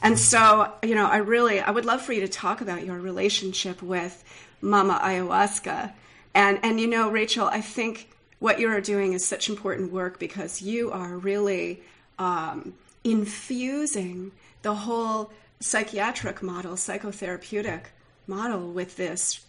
And 0.00 0.16
so, 0.18 0.72
you 0.84 0.94
know, 0.94 1.06
I 1.06 1.16
really, 1.16 1.60
I 1.60 1.72
would 1.72 1.84
love 1.84 2.00
for 2.00 2.12
you 2.12 2.20
to 2.20 2.28
talk 2.28 2.60
about 2.60 2.86
your 2.86 3.00
relationship 3.00 3.82
with 3.82 4.22
Mama 4.60 5.00
Ayahuasca. 5.02 5.92
And, 6.32 6.60
and 6.62 6.80
you 6.80 6.86
know, 6.86 7.10
Rachel, 7.10 7.48
I 7.48 7.60
think 7.60 8.10
what 8.38 8.60
you 8.60 8.70
are 8.70 8.80
doing 8.80 9.14
is 9.14 9.26
such 9.26 9.48
important 9.48 9.90
work 9.90 10.20
because 10.20 10.62
you 10.62 10.92
are 10.92 11.16
really 11.16 11.82
um, 12.20 12.74
infusing 13.02 14.30
the 14.62 14.74
whole 14.74 15.32
psychiatric 15.58 16.40
model, 16.40 16.74
psychotherapeutic 16.74 17.86
model 18.28 18.70
with 18.70 18.96
this 18.96 19.40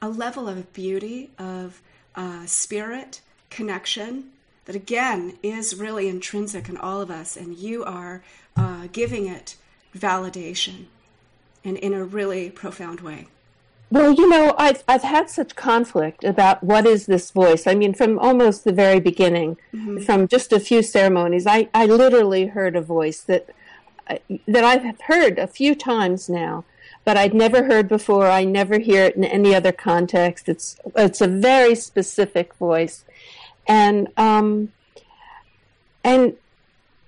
a 0.00 0.08
level 0.08 0.48
of 0.48 0.72
beauty, 0.72 1.30
of 1.38 1.80
uh, 2.14 2.46
spirit, 2.46 3.20
connection 3.50 4.30
that 4.66 4.76
again 4.76 5.38
is 5.42 5.76
really 5.76 6.08
intrinsic 6.08 6.68
in 6.68 6.76
all 6.76 7.00
of 7.00 7.10
us, 7.10 7.36
and 7.36 7.56
you 7.56 7.84
are 7.84 8.22
uh, 8.56 8.88
giving 8.92 9.26
it 9.26 9.56
validation 9.96 10.86
and 11.64 11.76
in 11.78 11.92
a 11.92 12.04
really 12.04 12.50
profound 12.50 13.00
way. 13.00 13.26
Well, 13.90 14.12
you 14.12 14.28
know, 14.28 14.54
I've 14.58 14.82
I've 14.88 15.04
had 15.04 15.30
such 15.30 15.54
conflict 15.54 16.24
about 16.24 16.62
what 16.62 16.86
is 16.86 17.06
this 17.06 17.30
voice. 17.30 17.66
I 17.68 17.74
mean, 17.74 17.94
from 17.94 18.18
almost 18.18 18.64
the 18.64 18.72
very 18.72 18.98
beginning, 18.98 19.58
mm-hmm. 19.72 20.00
from 20.00 20.26
just 20.26 20.52
a 20.52 20.58
few 20.58 20.82
ceremonies, 20.82 21.46
I, 21.46 21.68
I 21.72 21.86
literally 21.86 22.46
heard 22.46 22.74
a 22.74 22.80
voice 22.80 23.20
that 23.20 23.50
that 24.48 24.64
I've 24.64 25.00
heard 25.02 25.38
a 25.38 25.46
few 25.46 25.74
times 25.74 26.28
now, 26.28 26.64
but 27.06 27.16
I'd 27.16 27.34
never 27.34 27.62
heard 27.62 27.86
before. 27.88 28.26
I 28.26 28.44
never 28.44 28.80
hear 28.80 29.04
it 29.04 29.14
in 29.14 29.22
any 29.22 29.54
other 29.54 29.70
context. 29.70 30.48
It's 30.48 30.76
it's 30.96 31.20
a 31.20 31.28
very 31.28 31.76
specific 31.76 32.52
voice, 32.54 33.04
and 33.66 34.08
um, 34.16 34.72
and 36.02 36.36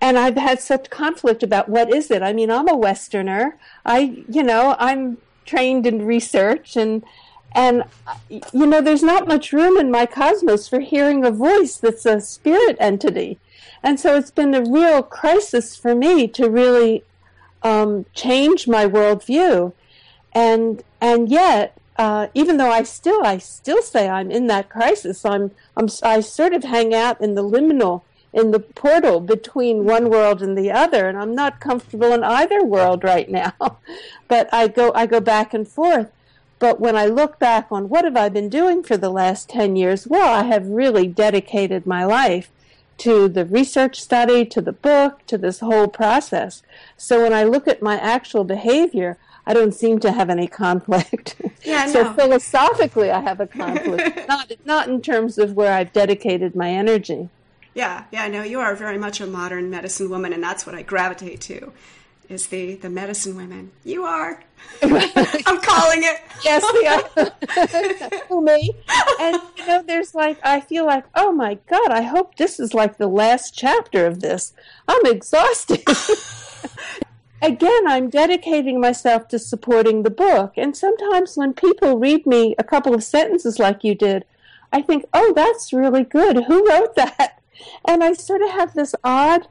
and 0.01 0.17
I've 0.17 0.37
had 0.37 0.61
such 0.61 0.89
conflict 0.89 1.43
about 1.43 1.69
what 1.69 1.93
is 1.93 2.13
it. 2.13 2.23
I 2.23 2.33
mean, 2.33 2.49
I'm 2.49 2.69
a 2.69 2.77
Westerner. 2.77 3.59
I 3.85 4.23
you 4.29 4.45
know 4.45 4.77
I'm 4.79 5.19
trained 5.45 5.85
in 5.85 6.07
research 6.07 6.77
and 6.77 7.03
and 7.53 7.83
you 8.31 8.67
know 8.67 8.81
there's 8.81 9.03
not 9.03 9.27
much 9.27 9.53
room 9.53 9.77
in 9.79 9.91
my 9.91 10.07
cosmos 10.07 10.69
for 10.69 10.79
hearing 10.79 11.25
a 11.25 11.31
voice 11.31 11.79
that's 11.79 12.05
a 12.05 12.21
spirit 12.21 12.77
entity 12.79 13.39
and 13.83 13.99
so 13.99 14.15
it's 14.15 14.31
been 14.31 14.55
a 14.55 14.63
real 14.63 15.03
crisis 15.03 15.75
for 15.75 15.95
me 15.95 16.29
to 16.29 16.51
really 16.51 17.03
um, 17.63 18.05
change 18.13 18.69
my 18.69 18.87
worldview 18.87 19.73
and 20.33 20.83
and 21.01 21.29
yet 21.29 21.77
uh, 21.97 22.29
even 22.35 22.59
though 22.59 22.71
I 22.71 22.83
still 22.85 23.25
I 23.25 23.39
still 23.39 23.83
say 23.83 24.09
I'm 24.09 24.31
in 24.31 24.47
that 24.49 24.69
crisis 24.69 25.25
I'm, 25.25 25.51
I'm 25.77 25.89
I 26.03 26.21
sort 26.21 26.53
of 26.53 26.65
hang 26.65 26.95
out 26.95 27.21
in 27.21 27.35
the 27.35 27.43
liminal 27.43 28.03
in 28.33 28.51
the 28.51 28.61
portal 28.61 29.21
between 29.21 29.85
one 29.85 30.11
world 30.11 30.43
and 30.43 30.57
the 30.57 30.71
other, 30.71 31.09
and 31.09 31.19
I'm 31.19 31.35
not 31.35 31.61
comfortable 31.61 32.13
in 32.13 32.23
either 32.23 32.63
world 32.63 33.03
right 33.03 33.29
now. 33.29 33.55
but 34.29 34.53
I 34.53 34.69
go 34.69 34.93
I 34.95 35.07
go 35.07 35.21
back 35.21 35.55
and 35.55 35.67
forth. 35.67 36.11
But 36.59 36.81
when 36.81 36.97
I 36.97 37.07
look 37.07 37.39
back 37.39 37.69
on 37.71 37.89
what 37.89 38.05
have 38.05 38.17
I 38.17 38.29
been 38.29 38.49
doing 38.49 38.83
for 38.83 38.97
the 38.97 39.11
last 39.11 39.49
10 39.49 39.77
years, 39.77 40.09
well, 40.09 40.35
I 40.35 40.43
have 40.43 40.67
really 40.67 41.07
dedicated 41.07 41.87
my 41.87 42.05
life 42.05 42.51
to 42.99 43.29
the 43.29 43.45
research 43.45 44.01
study, 44.01 44.45
to 44.47 44.61
the 44.61 44.73
book, 44.73 45.25
to 45.29 45.39
this 45.39 45.61
whole 45.61 45.87
process. 45.87 46.65
So 46.97 47.23
when 47.23 47.33
I 47.33 47.45
look 47.45 47.69
at 47.69 47.81
my 47.81 47.97
actual 48.01 48.43
behavior, 48.43 49.19
I 49.49 49.55
don't 49.55 49.73
seem 49.73 49.99
to 50.01 50.13
have 50.13 50.29
any 50.29 50.47
conflict. 50.47 51.41
Yeah, 51.65 51.87
so 51.93 52.03
no. 52.03 52.13
philosophically, 52.13 53.11
I 53.11 53.21
have 53.21 53.41
a 53.41 53.47
conflict, 53.63 54.29
not 54.29 54.53
not 54.67 54.89
in 54.89 55.01
terms 55.01 55.39
of 55.39 55.55
where 55.55 55.73
I've 55.73 55.93
dedicated 55.93 56.55
my 56.55 56.71
energy. 56.71 57.31
Yeah, 57.75 58.05
yeah, 58.13 58.29
no, 58.29 58.43
you 58.43 58.61
are 58.61 58.75
very 58.75 58.99
much 58.99 59.21
a 59.21 59.27
modern 59.27 59.71
medicine 59.71 60.11
woman, 60.11 60.35
and 60.35 60.43
that's 60.43 60.67
what 60.67 60.75
I 60.75 60.83
gravitate 60.83 61.41
to. 61.43 61.73
Is 62.29 62.49
the 62.49 62.75
the 62.75 62.91
medicine 62.91 63.37
women? 63.37 63.73
You 63.85 64.05
are. 64.05 64.45
I'm 64.83 65.61
calling 65.63 66.03
it. 66.03 66.21
yes, 66.45 66.63
me. 68.31 68.75
And 69.21 69.41
you 69.57 69.67
know, 69.67 69.83
there's 69.83 70.15
like 70.15 70.39
I 70.45 70.61
feel 70.61 70.85
like, 70.85 71.05
oh 71.15 71.33
my 71.33 71.55
god, 71.71 71.91
I 71.91 72.03
hope 72.03 72.37
this 72.37 72.61
is 72.61 72.75
like 72.75 72.99
the 72.99 73.07
last 73.07 73.57
chapter 73.57 74.05
of 74.05 74.21
this. 74.21 74.53
I'm 74.87 75.07
exhausted. 75.07 75.85
Again, 77.41 77.87
I'm 77.87 78.11
dedicating 78.11 78.81
myself 78.81 79.29
to 79.29 79.39
supporting 79.39 80.03
the 80.03 80.11
book, 80.11 80.55
and 80.57 80.77
sometimes 80.77 81.37
when 81.37 81.53
people 81.55 81.99
read 81.99 82.27
me 82.27 82.55
a 82.59 82.65
couple 82.65 82.95
of 82.95 83.05
sentences 83.05 83.59
like 83.59 83.85
you 83.85 83.95
did, 83.95 84.25
I 84.73 84.83
think, 84.83 85.05
oh, 85.13 85.33
that's 85.35 85.73
really 85.73 86.05
good. 86.05 86.45
Who 86.45 86.69
wrote 86.69 86.95
that? 86.97 87.35
And 87.85 88.05
I 88.05 88.13
sort 88.13 88.41
of 88.41 88.51
have 88.51 88.75
this 88.75 88.95
odd 89.03 89.49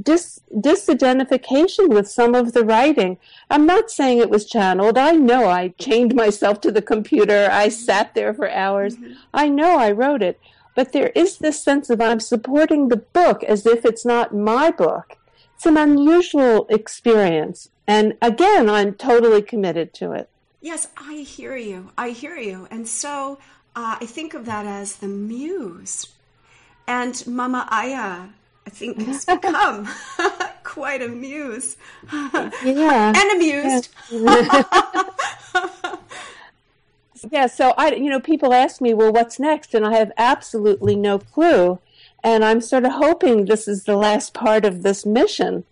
dis- 0.00 0.40
disidentification 0.54 1.88
with 1.88 2.08
some 2.08 2.32
of 2.32 2.52
the 2.52 2.64
writing. 2.64 3.18
I'm 3.50 3.66
not 3.66 3.90
saying 3.90 4.18
it 4.18 4.30
was 4.30 4.44
channeled. 4.46 4.96
I 4.96 5.12
know 5.12 5.48
I 5.48 5.74
chained 5.78 6.14
myself 6.14 6.60
to 6.60 6.70
the 6.70 6.80
computer. 6.80 7.48
I 7.50 7.70
sat 7.70 8.14
there 8.14 8.32
for 8.32 8.48
hours. 8.48 8.96
Mm-hmm. 8.96 9.14
I 9.32 9.48
know 9.48 9.78
I 9.78 9.90
wrote 9.90 10.22
it. 10.22 10.40
But 10.76 10.92
there 10.92 11.10
is 11.14 11.38
this 11.38 11.60
sense 11.60 11.90
of 11.90 12.00
I'm 12.00 12.20
supporting 12.20 12.88
the 12.88 12.96
book 12.96 13.42
as 13.44 13.66
if 13.66 13.84
it's 13.84 14.04
not 14.04 14.34
my 14.34 14.70
book. 14.70 15.16
It's 15.56 15.66
an 15.66 15.76
unusual 15.76 16.66
experience. 16.68 17.68
And 17.86 18.16
again, 18.22 18.68
I'm 18.68 18.94
totally 18.94 19.42
committed 19.42 19.92
to 19.94 20.12
it. 20.12 20.28
Yes, 20.60 20.88
I 20.96 21.16
hear 21.16 21.56
you. 21.56 21.90
I 21.98 22.10
hear 22.10 22.36
you. 22.36 22.66
And 22.70 22.88
so 22.88 23.38
uh, 23.76 23.98
I 24.00 24.06
think 24.06 24.34
of 24.34 24.46
that 24.46 24.66
as 24.66 24.96
the 24.96 25.08
muse 25.08 26.14
and 26.86 27.26
Mama 27.26 27.66
Aya, 27.70 28.28
I 28.66 28.70
think, 28.70 29.02
has 29.02 29.24
become 29.26 29.88
quite 30.64 31.02
amused. 31.02 31.76
Yeah. 32.64 33.12
and 33.14 33.30
amused. 33.32 33.88
Yeah. 34.10 34.62
yeah, 37.30 37.46
so 37.46 37.74
I, 37.76 37.94
you 37.94 38.10
know, 38.10 38.20
people 38.20 38.52
ask 38.52 38.80
me, 38.80 38.94
well, 38.94 39.12
what's 39.12 39.38
next? 39.38 39.74
And 39.74 39.86
I 39.86 39.94
have 39.96 40.12
absolutely 40.16 40.96
no 40.96 41.18
clue. 41.18 41.78
And 42.24 42.44
I'm 42.44 42.60
sort 42.60 42.84
of 42.84 42.92
hoping 42.92 43.44
this 43.44 43.68
is 43.68 43.84
the 43.84 43.96
last 43.96 44.34
part 44.34 44.64
of 44.64 44.82
this 44.82 45.06
mission. 45.06 45.62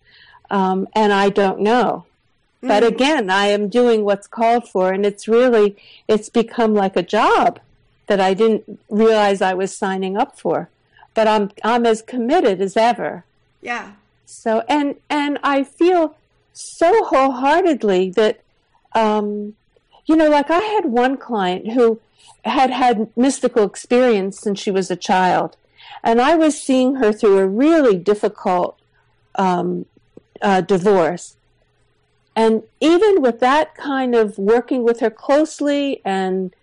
Um, 0.51 0.87
and 0.95 1.13
I 1.13 1.31
don't 1.31 1.61
know. 1.61 2.05
But 2.61 2.85
mm. 2.85 2.89
again, 2.89 3.31
I 3.31 3.47
am 3.47 3.69
doing 3.69 4.05
what's 4.05 4.29
called 4.29 4.69
for, 4.69 4.93
and 4.93 5.05
it's 5.05 5.27
really, 5.27 5.77
it's 6.07 6.29
become 6.29 6.75
like 6.75 6.95
a 6.95 7.03
job 7.03 7.59
that 8.07 8.21
I 8.21 8.35
didn't 8.35 8.79
realize 8.89 9.43
I 9.43 9.55
was 9.55 9.77
signing 9.77 10.17
up 10.17 10.39
for 10.39 10.69
but 11.15 11.29
I'm 11.29 11.51
I'm 11.63 11.87
as 11.87 12.03
committed 12.03 12.61
as 12.61 12.77
ever. 12.77 13.25
Yeah. 13.61 13.93
So 14.27 14.65
and 14.69 14.97
and 15.11 15.39
I 15.43 15.65
feel 15.65 16.17
so 16.53 17.05
wholeheartedly 17.05 18.11
that 18.11 18.41
um, 18.95 19.55
you 20.07 20.17
know, 20.17 20.29
like 20.29 20.51
I 20.51 20.59
had 20.59 20.87
one 20.87 21.17
client 21.17 21.73
who 21.73 22.01
had 22.45 22.71
had 22.71 23.09
mystical 23.17 23.65
experience 23.65 24.41
since 24.41 24.61
she 24.61 24.71
was 24.71 24.91
a 24.91 24.97
child, 24.97 25.57
and 26.03 26.21
I 26.21 26.35
was 26.35 26.61
seeing 26.61 26.97
her 26.97 27.13
through 27.13 27.39
a 27.39 27.47
really 27.47 27.97
difficult 27.97 28.79
um, 29.35 29.87
uh, 30.41 30.61
divorce. 30.61 31.37
And 32.35 32.63
even 32.81 33.21
with 33.21 33.41
that 33.41 33.75
kind 33.75 34.15
of 34.15 34.39
working 34.39 34.85
with 34.85 35.01
her 35.01 35.11
closely 35.11 36.01
and 36.05 36.55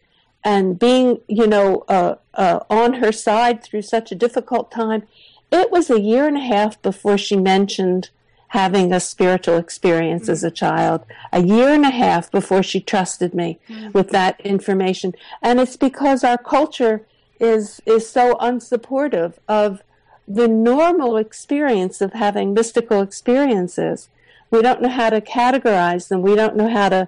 and 0.44 0.80
being, 0.80 1.20
you 1.28 1.46
know, 1.46 1.84
uh, 1.90 2.16
uh, 2.40 2.62
on 2.70 2.96
her 2.96 3.12
side 3.12 3.62
through 3.62 3.82
such 3.82 4.12
a 4.12 4.16
difficult 4.16 4.72
time. 4.72 5.04
It 5.52 5.72
was 5.72 5.90
a 5.90 6.00
year 6.00 6.28
and 6.28 6.38
a 6.38 6.42
half 6.42 6.82
before 6.82 7.18
she 7.18 7.36
mentioned 7.36 8.10
having 8.50 8.92
a 8.92 9.00
spiritual 9.00 9.58
experience 9.58 10.24
mm-hmm. 10.24 10.32
as 10.32 10.44
a 10.44 10.52
child. 10.52 11.04
A 11.34 11.42
year 11.42 11.70
and 11.70 11.86
a 11.86 11.92
half 11.92 12.32
before 12.32 12.64
she 12.64 12.80
trusted 12.80 13.34
me 13.34 13.60
mm-hmm. 13.68 13.92
with 13.92 14.10
that 14.10 14.40
information. 14.42 15.14
And 15.42 15.60
it's 15.60 15.78
because 15.78 16.24
our 16.24 16.38
culture 16.38 17.06
is 17.40 17.82
is 17.86 18.10
so 18.10 18.36
unsupportive 18.36 19.34
of 19.48 19.82
the 20.28 20.48
normal 20.48 21.18
experience 21.18 22.02
of 22.02 22.14
having 22.14 22.54
mystical 22.54 23.02
experiences. 23.02 24.10
We 24.52 24.62
don't 24.62 24.82
know 24.82 24.90
how 24.90 25.10
to 25.10 25.22
categorize 25.22 26.08
them. 26.08 26.22
We 26.22 26.36
don't 26.36 26.56
know 26.56 26.70
how 26.70 26.90
to 26.90 27.08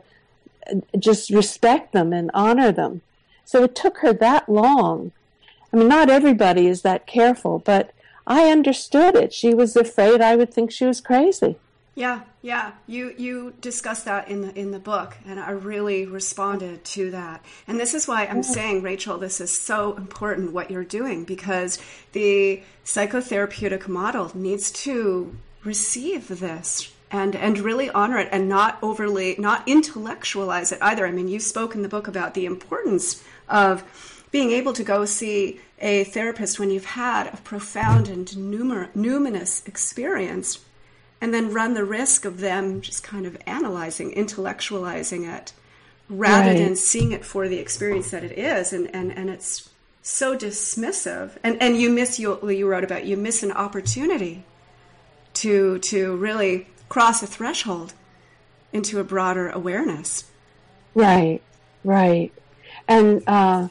uh, 0.71 0.75
just 0.97 1.29
respect 1.29 1.93
them 1.93 2.13
and 2.13 2.31
honor 2.33 2.71
them. 2.71 3.01
So 3.45 3.63
it 3.63 3.75
took 3.75 3.99
her 3.99 4.13
that 4.13 4.49
long. 4.49 5.11
I 5.71 5.77
mean, 5.77 5.87
not 5.87 6.09
everybody 6.09 6.67
is 6.67 6.81
that 6.81 7.07
careful, 7.07 7.59
but 7.59 7.91
I 8.25 8.49
understood 8.49 9.15
it. 9.15 9.33
She 9.33 9.53
was 9.53 9.75
afraid 9.75 10.21
I 10.21 10.35
would 10.35 10.53
think 10.53 10.71
she 10.71 10.85
was 10.85 11.01
crazy. 11.01 11.57
Yeah, 11.93 12.21
yeah. 12.41 12.71
You 12.87 13.13
you 13.17 13.53
discussed 13.59 14.05
that 14.05 14.29
in 14.29 14.41
the 14.41 14.57
in 14.57 14.71
the 14.71 14.79
book, 14.79 15.17
and 15.25 15.39
I 15.39 15.51
really 15.51 16.05
responded 16.05 16.85
to 16.85 17.11
that. 17.11 17.43
And 17.67 17.77
this 17.77 17.93
is 17.93 18.07
why 18.07 18.25
I'm 18.25 18.41
mm-hmm. 18.41 18.53
saying, 18.53 18.81
Rachel, 18.81 19.17
this 19.17 19.41
is 19.41 19.57
so 19.57 19.97
important 19.97 20.53
what 20.53 20.71
you're 20.71 20.85
doing 20.85 21.25
because 21.25 21.79
the 22.13 22.63
psychotherapeutic 22.85 23.89
model 23.89 24.31
needs 24.33 24.71
to 24.71 25.35
receive 25.65 26.39
this 26.39 26.91
and 27.11 27.35
and 27.35 27.59
really 27.59 27.89
honor 27.89 28.17
it 28.17 28.29
and 28.31 28.47
not 28.47 28.79
overly 28.81 29.35
not 29.37 29.67
intellectualize 29.67 30.71
it 30.71 30.79
either. 30.81 31.05
I 31.05 31.11
mean, 31.11 31.27
you 31.27 31.41
spoke 31.41 31.75
in 31.75 31.81
the 31.81 31.89
book 31.89 32.07
about 32.07 32.35
the 32.35 32.45
importance 32.45 33.21
of 33.49 33.83
being 34.31 34.51
able 34.51 34.71
to 34.73 34.83
go 34.85 35.03
see 35.03 35.59
a 35.79 36.05
therapist 36.05 36.57
when 36.57 36.71
you've 36.71 36.85
had 36.85 37.27
a 37.27 37.37
profound 37.43 38.07
and 38.07 38.27
numer- 38.27 38.89
numinous 38.93 39.67
experience 39.67 40.59
and 41.21 41.31
then 41.33 41.53
run 41.53 41.75
the 41.75 41.85
risk 41.85 42.25
of 42.25 42.39
them 42.39 42.81
just 42.81 43.03
kind 43.03 43.27
of 43.27 43.37
analyzing, 43.45 44.11
intellectualizing 44.13 45.31
it 45.31 45.53
rather 46.09 46.49
right. 46.49 46.57
than 46.57 46.75
seeing 46.75 47.11
it 47.11 47.23
for 47.23 47.47
the 47.47 47.59
experience 47.59 48.09
that 48.11 48.23
it 48.23 48.37
is. 48.37 48.73
And, 48.73 48.93
and, 48.93 49.15
and 49.15 49.29
it's 49.29 49.69
so 50.01 50.35
dismissive. 50.35 51.37
And, 51.43 51.61
and 51.61 51.77
you 51.77 51.89
miss, 51.91 52.19
you, 52.19 52.49
you 52.49 52.67
wrote 52.67 52.83
about, 52.83 53.05
you 53.05 53.15
miss 53.15 53.43
an 53.43 53.51
opportunity 53.51 54.43
to, 55.35 55.77
to 55.79 56.17
really 56.17 56.67
cross 56.89 57.21
a 57.21 57.27
threshold 57.27 57.93
into 58.73 58.99
a 58.99 59.03
broader 59.03 59.49
awareness. 59.49 60.25
Right, 60.95 61.41
right. 61.83 62.33
And 62.87 63.23
uh, 63.27 63.67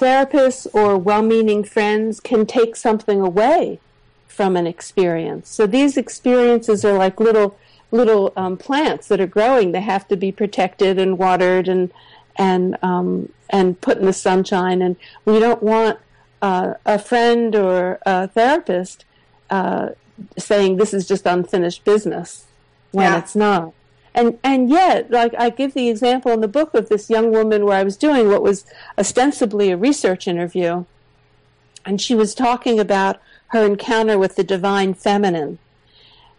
therapists 0.00 0.66
or 0.72 0.96
well 0.96 1.22
meaning 1.22 1.64
friends 1.64 2.18
can 2.18 2.46
take 2.46 2.76
something 2.76 3.20
away 3.20 3.78
from 4.34 4.56
an 4.56 4.66
experience. 4.66 5.48
So 5.48 5.66
these 5.66 5.96
experiences 5.96 6.84
are 6.84 6.92
like 6.92 7.20
little 7.20 7.56
little 7.90 8.32
um, 8.36 8.56
plants 8.56 9.06
that 9.08 9.20
are 9.20 9.26
growing. 9.26 9.72
They 9.72 9.80
have 9.80 10.08
to 10.08 10.16
be 10.16 10.32
protected 10.32 10.98
and 10.98 11.16
watered 11.16 11.68
and 11.68 11.92
and 12.36 12.76
um, 12.82 13.32
and 13.48 13.80
put 13.80 13.98
in 13.98 14.06
the 14.06 14.12
sunshine. 14.12 14.82
And 14.82 14.96
we 15.24 15.38
don't 15.38 15.62
want 15.62 15.98
uh, 16.42 16.74
a 16.84 16.98
friend 16.98 17.54
or 17.54 17.98
a 18.04 18.28
therapist 18.28 19.04
uh, 19.48 19.90
saying 20.36 20.76
this 20.76 20.92
is 20.92 21.06
just 21.06 21.24
unfinished 21.26 21.84
business 21.84 22.44
when 22.90 23.12
yeah. 23.12 23.18
it's 23.18 23.36
not. 23.36 23.72
And 24.14 24.38
and 24.44 24.70
yet, 24.70 25.10
like 25.10 25.34
I 25.36 25.50
give 25.50 25.74
the 25.74 25.88
example 25.88 26.32
in 26.32 26.40
the 26.40 26.48
book 26.48 26.74
of 26.74 26.88
this 26.88 27.10
young 27.10 27.32
woman 27.32 27.64
where 27.64 27.78
I 27.78 27.82
was 27.82 27.96
doing 27.96 28.28
what 28.28 28.42
was 28.42 28.64
ostensibly 28.96 29.70
a 29.70 29.76
research 29.76 30.28
interview, 30.28 30.84
and 31.84 32.00
she 32.00 32.14
was 32.14 32.34
talking 32.34 32.78
about 32.78 33.20
her 33.54 33.64
encounter 33.64 34.18
with 34.18 34.36
the 34.36 34.44
divine 34.44 34.94
feminine. 34.94 35.58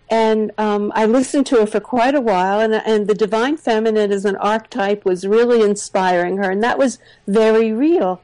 And 0.09 0.51
um, 0.57 0.91
I 0.95 1.05
listened 1.05 1.47
to 1.47 1.61
her 1.61 1.65
for 1.65 1.79
quite 1.79 2.13
a 2.13 2.21
while, 2.21 2.59
and, 2.59 2.73
and 2.73 3.07
the 3.07 3.15
divine 3.15 3.57
feminine 3.57 4.11
as 4.11 4.23
an 4.23 4.35
archetype 4.35 5.03
was 5.03 5.25
really 5.25 5.61
inspiring 5.61 6.37
her, 6.37 6.51
and 6.51 6.61
that 6.61 6.77
was 6.77 6.99
very 7.27 7.71
real. 7.73 8.21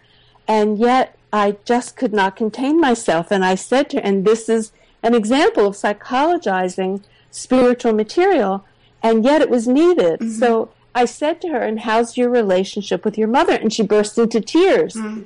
And 0.48 0.78
yet, 0.78 1.18
I 1.34 1.58
just 1.66 1.96
could 1.96 2.14
not 2.14 2.36
contain 2.36 2.80
myself, 2.80 3.32
and 3.32 3.44
I 3.44 3.56
said 3.56 3.90
to 3.90 3.98
her, 3.98 4.04
and 4.04 4.26
this 4.26 4.48
is 4.48 4.72
an 5.02 5.16
example 5.16 5.66
of 5.66 5.76
psychologizing 5.76 7.04
spiritual 7.32 7.94
material 7.94 8.64
and 9.04 9.24
yet 9.24 9.42
it 9.42 9.50
was 9.50 9.68
needed. 9.68 10.20
Mm-hmm. 10.20 10.30
So 10.30 10.72
I 10.94 11.06
said 11.06 11.42
to 11.42 11.50
her, 11.50 11.62
"And 11.62 11.82
how's 11.82 12.18
your 12.18 12.30
relationship 12.30 13.06
with 13.06 13.18
your 13.18 13.28
mother?" 13.28 13.54
And 13.54 13.74
she 13.74 13.84
burst 13.84 14.18
into 14.18 14.42
tears. 14.42 14.96
Mm-hmm. 14.96 15.22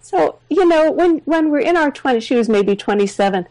So 0.00 0.38
you 0.48 0.66
know, 0.66 0.90
when 0.90 1.18
when 1.24 1.50
we're 1.50 1.60
in 1.60 1.76
our 1.76 1.90
twenties, 1.90 2.24
she 2.24 2.36
was 2.36 2.48
maybe 2.48 2.76
twenty 2.76 3.06
seven. 3.06 3.46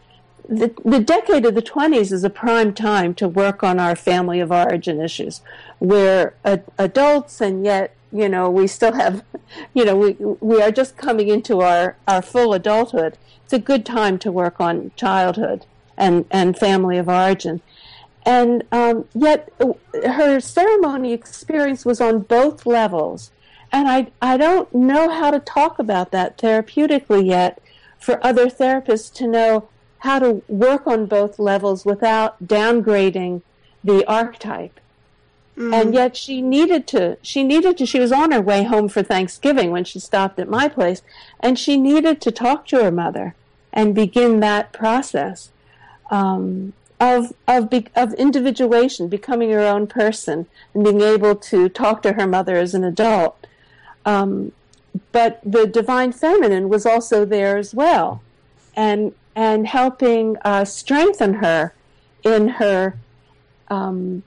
The, 0.48 0.74
the 0.82 1.00
decade 1.00 1.44
of 1.44 1.54
the 1.54 1.60
20s 1.60 2.10
is 2.10 2.24
a 2.24 2.30
prime 2.30 2.72
time 2.72 3.12
to 3.16 3.28
work 3.28 3.62
on 3.62 3.78
our 3.78 3.94
family 3.94 4.40
of 4.40 4.50
origin 4.50 4.98
issues. 4.98 5.42
We're 5.78 6.32
a, 6.42 6.60
adults, 6.78 7.42
and 7.42 7.66
yet, 7.66 7.94
you 8.10 8.30
know, 8.30 8.48
we 8.48 8.66
still 8.66 8.94
have, 8.94 9.22
you 9.74 9.84
know, 9.84 9.94
we, 9.94 10.12
we 10.40 10.62
are 10.62 10.70
just 10.70 10.96
coming 10.96 11.28
into 11.28 11.60
our, 11.60 11.96
our 12.08 12.22
full 12.22 12.54
adulthood. 12.54 13.18
It's 13.44 13.52
a 13.52 13.58
good 13.58 13.84
time 13.84 14.18
to 14.20 14.32
work 14.32 14.58
on 14.58 14.90
childhood 14.96 15.66
and, 15.98 16.24
and 16.30 16.58
family 16.58 16.96
of 16.96 17.10
origin. 17.10 17.60
And 18.24 18.64
um, 18.72 19.06
yet, 19.14 19.52
her 19.92 20.40
ceremony 20.40 21.12
experience 21.12 21.84
was 21.84 22.00
on 22.00 22.20
both 22.20 22.66
levels. 22.66 23.30
And 23.70 23.88
I, 23.88 24.10
I 24.22 24.36
don't 24.36 24.72
know 24.74 25.10
how 25.10 25.30
to 25.30 25.40
talk 25.40 25.78
about 25.78 26.10
that 26.10 26.38
therapeutically 26.38 27.26
yet 27.26 27.60
for 27.98 28.24
other 28.24 28.46
therapists 28.46 29.12
to 29.14 29.26
know 29.26 29.68
how 29.98 30.18
to 30.20 30.42
work 30.48 30.86
on 30.86 31.06
both 31.06 31.38
levels 31.38 31.84
without 31.84 32.42
downgrading 32.46 33.42
the 33.84 34.04
archetype. 34.06 34.80
Mm-hmm. 35.56 35.74
And 35.74 35.94
yet 35.94 36.16
she 36.16 36.40
needed 36.40 36.86
to, 36.88 37.18
she 37.20 37.42
needed 37.42 37.78
to, 37.78 37.86
she 37.86 37.98
was 37.98 38.12
on 38.12 38.30
her 38.30 38.40
way 38.40 38.62
home 38.62 38.88
for 38.88 39.02
Thanksgiving 39.02 39.70
when 39.70 39.84
she 39.84 39.98
stopped 39.98 40.38
at 40.38 40.48
my 40.48 40.68
place, 40.68 41.02
and 41.40 41.58
she 41.58 41.76
needed 41.76 42.20
to 42.20 42.30
talk 42.30 42.66
to 42.68 42.82
her 42.82 42.92
mother 42.92 43.34
and 43.72 43.94
begin 43.94 44.40
that 44.40 44.72
process. 44.72 45.50
Um, 46.10 46.72
of 47.00 47.32
of 47.46 47.70
be, 47.70 47.86
of 47.94 48.12
individuation, 48.14 49.08
becoming 49.08 49.50
her 49.50 49.60
own 49.60 49.86
person, 49.86 50.46
and 50.74 50.84
being 50.84 51.00
able 51.00 51.36
to 51.36 51.68
talk 51.68 52.02
to 52.02 52.14
her 52.14 52.26
mother 52.26 52.56
as 52.56 52.74
an 52.74 52.84
adult. 52.84 53.46
Um, 54.04 54.52
but 55.12 55.40
the 55.44 55.66
divine 55.66 56.12
feminine 56.12 56.68
was 56.68 56.86
also 56.86 57.24
there 57.24 57.56
as 57.56 57.74
well, 57.74 58.22
and 58.74 59.14
and 59.36 59.66
helping 59.66 60.36
uh, 60.44 60.64
strengthen 60.64 61.34
her 61.34 61.74
in 62.24 62.48
her 62.48 62.98
um, 63.68 64.22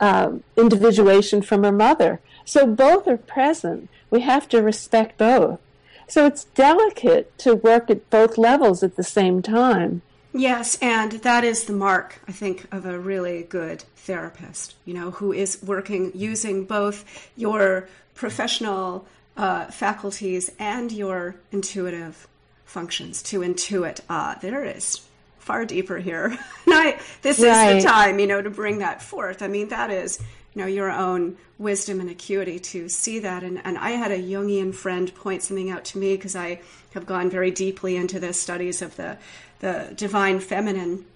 uh, 0.00 0.32
individuation 0.56 1.42
from 1.42 1.64
her 1.64 1.72
mother. 1.72 2.20
So 2.44 2.66
both 2.66 3.08
are 3.08 3.16
present. 3.16 3.88
We 4.10 4.20
have 4.20 4.48
to 4.50 4.62
respect 4.62 5.18
both. 5.18 5.58
So 6.06 6.26
it's 6.26 6.44
delicate 6.44 7.36
to 7.38 7.54
work 7.54 7.90
at 7.90 8.10
both 8.10 8.36
levels 8.36 8.82
at 8.82 8.96
the 8.96 9.04
same 9.04 9.42
time. 9.42 10.02
Yes, 10.34 10.78
and 10.80 11.12
that 11.12 11.44
is 11.44 11.64
the 11.64 11.72
mark, 11.72 12.20
I 12.26 12.32
think, 12.32 12.66
of 12.72 12.86
a 12.86 12.98
really 12.98 13.42
good 13.42 13.84
therapist, 13.96 14.74
you 14.84 14.94
know, 14.94 15.10
who 15.10 15.32
is 15.32 15.62
working 15.62 16.10
using 16.14 16.64
both 16.64 17.30
your 17.36 17.88
professional 18.14 19.06
uh, 19.36 19.66
faculties 19.66 20.50
and 20.58 20.92
your 20.92 21.36
intuitive 21.50 22.28
functions 22.64 23.22
to 23.22 23.40
intuit, 23.40 24.00
ah, 24.08 24.38
there 24.40 24.64
is 24.64 25.00
far 25.38 25.64
deeper 25.64 25.98
here. 25.98 26.36
I, 26.68 26.98
this 27.22 27.40
right. 27.40 27.76
is 27.76 27.84
the 27.84 27.88
time, 27.88 28.18
you 28.18 28.26
know, 28.26 28.40
to 28.40 28.50
bring 28.50 28.78
that 28.78 29.02
forth. 29.02 29.42
I 29.42 29.48
mean, 29.48 29.68
that 29.68 29.90
is, 29.90 30.18
you 30.54 30.62
know, 30.62 30.66
your 30.66 30.90
own 30.90 31.36
wisdom 31.58 32.00
and 32.00 32.10
acuity 32.10 32.58
to 32.58 32.88
see 32.88 33.18
that. 33.20 33.42
And, 33.42 33.60
and 33.64 33.76
I 33.76 33.90
had 33.90 34.10
a 34.10 34.18
Jungian 34.18 34.74
friend 34.74 35.14
point 35.14 35.42
something 35.42 35.70
out 35.70 35.84
to 35.86 35.98
me 35.98 36.16
because 36.16 36.36
I 36.36 36.60
have 36.94 37.06
gone 37.06 37.30
very 37.30 37.50
deeply 37.50 37.96
into 37.96 38.20
the 38.20 38.32
studies 38.32 38.82
of 38.82 38.96
the 38.96 39.18
the 39.60 39.92
divine 39.94 40.40
feminine. 40.40 41.06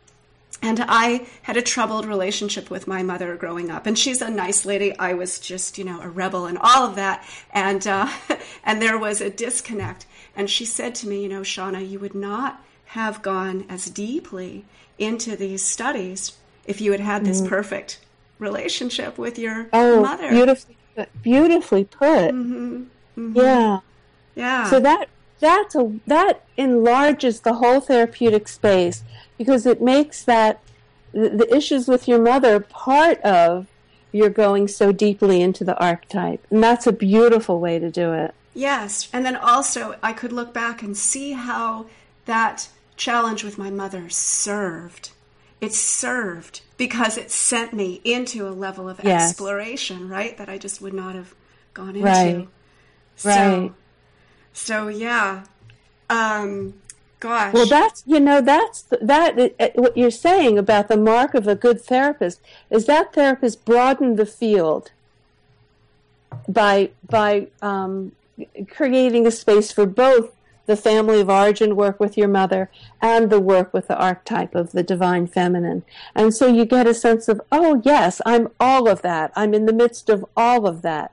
And 0.62 0.84
I 0.88 1.26
had 1.42 1.56
a 1.56 1.62
troubled 1.62 2.06
relationship 2.06 2.70
with 2.70 2.88
my 2.88 3.02
mother 3.02 3.36
growing 3.36 3.70
up, 3.70 3.86
and 3.86 3.98
she's 3.98 4.22
a 4.22 4.30
nice 4.30 4.64
lady. 4.64 4.98
I 4.98 5.12
was 5.12 5.38
just, 5.38 5.76
you 5.76 5.84
know, 5.84 6.00
a 6.00 6.08
rebel 6.08 6.46
and 6.46 6.58
all 6.58 6.88
of 6.88 6.96
that, 6.96 7.24
and 7.52 7.86
uh, 7.86 8.10
and 8.64 8.80
there 8.80 8.98
was 8.98 9.20
a 9.20 9.30
disconnect. 9.30 10.06
And 10.34 10.50
she 10.50 10.64
said 10.64 10.94
to 10.96 11.08
me, 11.08 11.22
you 11.22 11.28
know, 11.28 11.42
Shonagh, 11.42 11.88
you 11.88 11.98
would 11.98 12.14
not 12.14 12.62
have 12.86 13.22
gone 13.22 13.66
as 13.68 13.86
deeply 13.90 14.64
into 14.98 15.36
these 15.36 15.64
studies 15.64 16.36
if 16.66 16.80
you 16.80 16.92
had 16.92 17.00
had 17.00 17.24
this 17.24 17.42
mm. 17.42 17.48
perfect 17.48 18.00
relationship 18.38 19.18
with 19.18 19.38
your 19.38 19.68
oh, 19.72 20.02
mother. 20.02 20.30
Beautifully, 20.30 20.76
beautifully 21.22 21.84
put. 21.84 22.32
Mm-hmm. 22.32 22.84
Mm-hmm. 23.18 23.36
Yeah, 23.36 23.80
yeah. 24.34 24.70
So 24.70 24.80
that 24.80 25.08
that's 25.40 25.74
a 25.74 25.92
that 26.06 26.44
enlarges 26.56 27.40
the 27.40 27.54
whole 27.54 27.80
therapeutic 27.80 28.48
space 28.48 29.02
because 29.38 29.66
it 29.66 29.81
makes 29.83 30.22
that 30.25 30.61
the, 31.12 31.46
issues 31.55 31.88
with 31.88 32.09
your 32.09 32.20
mother 32.20 32.61
part 32.61 33.20
of 33.20 33.66
you're 34.12 34.31
going 34.31 34.68
so 34.68 34.92
deeply 34.92 35.42
into 35.42 35.64
the 35.64 35.77
archetype. 35.79 36.46
And 36.51 36.62
that's 36.62 36.87
a 36.87 36.92
beautiful 36.92 37.61
way 37.61 37.79
to 37.79 37.90
do 37.90 38.12
it. 38.12 38.35
Yes. 38.55 39.09
And 39.12 39.25
then 39.25 39.37
also 39.37 39.96
i 40.03 40.12
could 40.12 40.33
look 40.33 40.53
back 40.53 40.83
and 40.83 40.96
see 40.96 41.33
how 41.33 41.87
that 42.25 42.68
challenge 42.96 43.44
with 43.44 43.59
my 43.59 43.70
mother 43.70 44.09
served. 44.09 45.11
It 45.61 45.72
served 45.72 46.62
because 46.77 47.16
it 47.16 47.31
sent 47.31 47.72
me 47.72 48.01
into 48.05 48.46
a 48.46 48.51
level 48.51 48.88
of 48.88 49.01
yes. 49.03 49.31
exploration 49.31 50.09
right 50.09 50.37
that 50.37 50.51
i 50.51 50.59
just 50.59 50.83
would 50.83 50.92
not 50.92 51.14
have 51.14 51.35
gone 51.77 51.96
into. 51.96 52.03
Right. 52.03 52.49
So, 53.16 53.29
right. 53.31 53.72
so 54.53 54.88
yeah, 54.88 55.44
um, 56.11 56.75
gosh. 57.20 57.52
Well, 57.52 57.66
that's 57.66 58.02
you 58.07 58.20
know 58.20 58.40
that's 58.40 58.83
that 59.00 59.38
uh, 59.59 59.68
what 59.74 59.96
you're 59.96 60.11
saying 60.11 60.59
about 60.59 60.88
the 60.88 60.96
mark 60.96 61.35
of 61.35 61.46
a 61.46 61.55
good 61.55 61.81
therapist 61.81 62.40
is 62.70 62.87
that 62.87 63.12
therapist 63.14 63.64
broadened 63.64 64.16
the 64.16 64.26
field 64.26 64.92
by 66.48 66.90
by 67.09 67.48
um, 67.62 68.12
creating 68.68 69.26
a 69.26 69.31
space 69.31 69.72
for 69.72 69.87
both 69.87 70.33
the 70.66 70.76
family 70.76 71.20
of 71.20 71.31
origin 71.31 71.76
work 71.76 71.98
with 71.98 72.16
your 72.16 72.29
mother 72.29 72.70
and 73.00 73.31
the 73.31 73.40
work 73.40 73.72
with 73.72 73.88
the 73.88 73.96
archetype 73.96 74.55
of 74.55 74.72
the 74.72 74.83
divine 74.83 75.26
feminine. 75.26 75.85
And 76.14 76.35
so 76.35 76.46
you 76.48 76.64
get 76.64 76.87
a 76.87 76.94
sense 76.94 77.29
of, 77.29 77.40
oh, 77.50 77.81
yes, 77.85 78.20
I'm 78.26 78.48
all 78.59 78.88
of 78.88 79.02
that. 79.02 79.33
I'm 79.37 79.55
in 79.55 79.66
the 79.66 79.72
midst 79.72 80.09
of 80.09 80.24
all 80.37 80.66
of 80.66 80.83
that. 80.83 81.12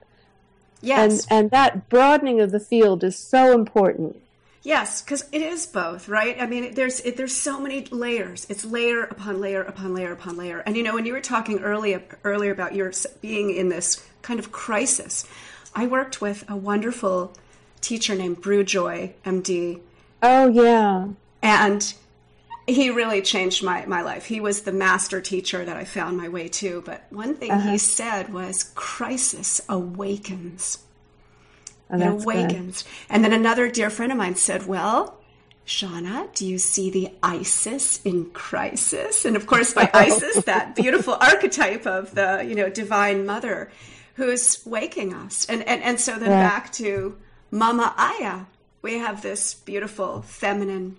Yes. 0.81 1.27
And, 1.29 1.43
and 1.43 1.51
that 1.51 1.87
broadening 1.87 2.41
of 2.41 2.51
the 2.51 2.59
field 2.59 3.03
is 3.03 3.17
so 3.17 3.53
important. 3.53 4.17
Yes, 4.63 5.01
because 5.01 5.25
it 5.33 5.41
is 5.41 5.65
both, 5.65 6.07
right? 6.07 6.37
I 6.39 6.45
mean, 6.45 6.73
there's 6.73 7.01
it, 7.01 7.17
there's 7.17 7.35
so 7.35 7.59
many 7.59 7.85
layers. 7.85 8.47
It's 8.49 8.63
layer 8.63 9.03
upon 9.03 9.41
layer 9.41 9.61
upon 9.61 9.93
layer 9.93 10.13
upon 10.13 10.37
layer. 10.37 10.59
And 10.59 10.77
you 10.77 10.83
know, 10.83 10.93
when 10.93 11.05
you 11.05 11.11
were 11.11 11.21
talking 11.21 11.59
earlier 11.59 12.01
earlier 12.23 12.51
about 12.51 12.73
your 12.73 12.93
being 13.19 13.53
in 13.53 13.67
this 13.67 14.07
kind 14.21 14.39
of 14.39 14.53
crisis, 14.53 15.27
I 15.75 15.85
worked 15.87 16.21
with 16.21 16.49
a 16.49 16.55
wonderful 16.55 17.33
teacher 17.81 18.15
named 18.15 18.41
Brugh 18.41 18.65
Joy, 18.65 19.13
MD. 19.25 19.81
Oh 20.21 20.47
yeah, 20.47 21.09
and 21.41 21.93
he 22.65 22.89
really 22.89 23.21
changed 23.21 23.63
my 23.63 23.85
my 23.85 24.01
life. 24.01 24.25
He 24.25 24.39
was 24.39 24.61
the 24.61 24.71
master 24.71 25.19
teacher 25.19 25.65
that 25.65 25.75
I 25.75 25.83
found 25.83 26.15
my 26.15 26.29
way 26.29 26.47
to. 26.47 26.81
But 26.85 27.03
one 27.09 27.35
thing 27.35 27.51
uh-huh. 27.51 27.71
he 27.71 27.77
said 27.77 28.33
was, 28.33 28.71
"Crisis 28.75 29.59
awakens." 29.67 30.79
Oh, 31.89 31.99
it 31.99 32.07
awakens. 32.07 32.83
Good. 32.83 32.91
And 33.09 33.23
then 33.23 33.33
another 33.33 33.69
dear 33.69 33.89
friend 33.89 34.11
of 34.11 34.17
mine 34.17 34.35
said, 34.35 34.65
Well, 34.65 35.19
Shonagh, 35.65 36.33
do 36.33 36.45
you 36.45 36.57
see 36.57 36.89
the 36.89 37.09
Isis 37.21 38.01
in 38.03 38.29
crisis? 38.31 39.25
And 39.25 39.35
of 39.35 39.47
course, 39.47 39.73
by 39.73 39.89
Isis, 39.93 40.43
that 40.45 40.75
beautiful 40.75 41.13
archetype 41.13 41.85
of 41.85 42.13
the, 42.15 42.43
you 42.47 42.55
know, 42.55 42.69
divine 42.69 43.25
mother 43.25 43.71
who's 44.15 44.63
waking 44.65 45.13
us. 45.13 45.45
And, 45.45 45.67
and, 45.67 45.81
and 45.81 45.99
so 45.99 46.19
then 46.19 46.29
yeah. 46.29 46.47
back 46.47 46.71
to 46.73 47.17
Mama 47.49 47.93
Aya, 47.97 48.45
we 48.81 48.97
have 48.99 49.21
this 49.21 49.53
beautiful 49.53 50.21
feminine 50.21 50.97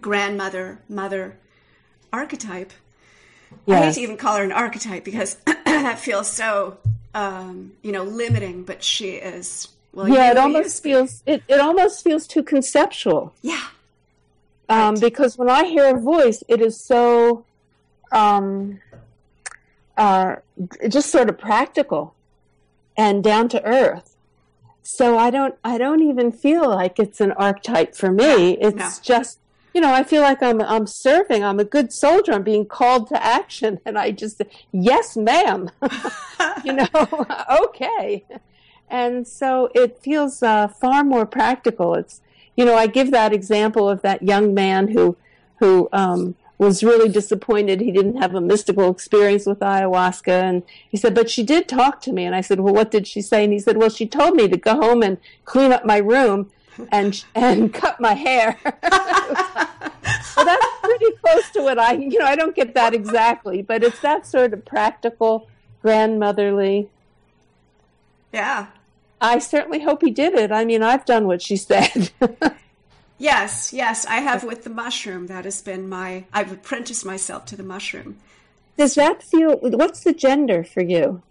grandmother, 0.00 0.80
mother 0.88 1.38
archetype. 2.12 2.72
Yes. 3.64 3.82
I 3.82 3.86
hate 3.86 3.94
to 3.94 4.00
even 4.00 4.16
call 4.16 4.36
her 4.36 4.44
an 4.44 4.52
archetype 4.52 5.04
because 5.04 5.36
that 5.64 6.00
feels 6.00 6.28
so, 6.28 6.78
um, 7.14 7.72
you 7.82 7.92
know, 7.92 8.02
limiting, 8.02 8.64
but 8.64 8.82
she 8.82 9.10
is 9.10 9.68
well, 9.96 10.08
yeah, 10.08 10.30
it 10.30 10.36
almost 10.36 10.82
feels 10.82 11.22
it, 11.24 11.42
it 11.48 11.58
almost 11.58 12.04
feels 12.04 12.26
too 12.26 12.42
conceptual. 12.42 13.32
Yeah. 13.40 13.68
Um, 14.68 14.94
right. 14.94 15.00
Because 15.00 15.38
when 15.38 15.48
I 15.48 15.64
hear 15.64 15.96
a 15.96 15.98
voice, 15.98 16.44
it 16.48 16.60
is 16.60 16.78
so 16.78 17.46
um, 18.12 18.80
uh, 19.96 20.36
just 20.86 21.10
sort 21.10 21.30
of 21.30 21.38
practical 21.38 22.14
and 22.94 23.24
down 23.24 23.48
to 23.48 23.64
earth. 23.64 24.16
So 24.82 25.16
I 25.16 25.30
don't 25.30 25.54
I 25.64 25.78
don't 25.78 26.02
even 26.02 26.30
feel 26.30 26.68
like 26.68 26.98
it's 26.98 27.22
an 27.22 27.32
archetype 27.32 27.96
for 27.96 28.12
me. 28.12 28.58
It's 28.58 28.76
no. 28.76 28.90
just 29.02 29.38
you 29.72 29.80
know, 29.80 29.94
I 29.94 30.04
feel 30.04 30.20
like 30.20 30.42
I'm 30.42 30.60
I'm 30.60 30.86
serving. 30.86 31.42
I'm 31.42 31.58
a 31.58 31.64
good 31.64 31.90
soldier. 31.90 32.32
I'm 32.32 32.42
being 32.42 32.66
called 32.66 33.08
to 33.08 33.24
action, 33.24 33.80
and 33.86 33.96
I 33.96 34.10
just 34.10 34.42
yes, 34.72 35.16
ma'am. 35.16 35.70
you 36.66 36.74
know, 36.74 36.86
okay 37.64 38.26
and 38.88 39.26
so 39.26 39.70
it 39.74 39.98
feels 39.98 40.42
uh, 40.42 40.68
far 40.68 41.04
more 41.04 41.26
practical. 41.26 41.94
It's 41.94 42.20
you 42.56 42.64
know 42.64 42.74
I 42.74 42.86
give 42.86 43.10
that 43.10 43.32
example 43.32 43.88
of 43.88 44.02
that 44.02 44.22
young 44.22 44.54
man 44.54 44.88
who 44.88 45.16
who 45.58 45.88
um, 45.92 46.34
was 46.58 46.82
really 46.82 47.08
disappointed 47.08 47.80
he 47.80 47.92
didn't 47.92 48.16
have 48.16 48.34
a 48.34 48.40
mystical 48.40 48.90
experience 48.90 49.46
with 49.46 49.60
ayahuasca, 49.60 50.28
and 50.28 50.62
he 50.88 50.96
said, 50.96 51.14
"But 51.14 51.30
she 51.30 51.42
did 51.42 51.68
talk 51.68 52.00
to 52.02 52.12
me." 52.12 52.24
And 52.24 52.34
I 52.34 52.40
said, 52.40 52.60
"Well, 52.60 52.74
what 52.74 52.90
did 52.90 53.06
she 53.06 53.20
say?" 53.20 53.44
And 53.44 53.52
he 53.52 53.58
said, 53.58 53.76
"Well, 53.76 53.90
she 53.90 54.06
told 54.06 54.34
me 54.34 54.48
to 54.48 54.56
go 54.56 54.74
home 54.74 55.02
and 55.02 55.18
clean 55.44 55.72
up 55.72 55.84
my 55.84 55.98
room." 55.98 56.50
and 56.92 57.24
and 57.34 57.72
cut 57.72 58.00
my 58.00 58.14
hair. 58.14 58.58
well, 58.64 60.44
that's 60.44 60.66
pretty 60.82 61.12
close 61.22 61.50
to 61.50 61.62
what 61.62 61.78
I, 61.78 61.92
you 61.92 62.18
know, 62.18 62.26
I 62.26 62.36
don't 62.36 62.54
get 62.54 62.74
that 62.74 62.94
exactly, 62.94 63.62
but 63.62 63.82
it's 63.82 64.00
that 64.00 64.26
sort 64.26 64.52
of 64.52 64.64
practical, 64.64 65.48
grandmotherly. 65.82 66.88
Yeah, 68.32 68.66
I 69.20 69.38
certainly 69.38 69.80
hope 69.80 70.02
he 70.02 70.10
did 70.10 70.34
it. 70.34 70.52
I 70.52 70.64
mean, 70.64 70.82
I've 70.82 71.04
done 71.04 71.26
what 71.26 71.42
she 71.42 71.56
said. 71.56 72.10
yes, 73.18 73.72
yes, 73.72 74.04
I 74.06 74.16
have 74.16 74.44
with 74.44 74.64
the 74.64 74.70
mushroom. 74.70 75.26
That 75.26 75.44
has 75.44 75.62
been 75.62 75.88
my, 75.88 76.24
I've 76.32 76.52
apprenticed 76.52 77.04
myself 77.04 77.46
to 77.46 77.56
the 77.56 77.62
mushroom. 77.62 78.18
Does 78.76 78.94
that 78.94 79.22
feel, 79.22 79.56
what's 79.56 80.04
the 80.04 80.12
gender 80.12 80.62
for 80.62 80.82
you? 80.82 81.22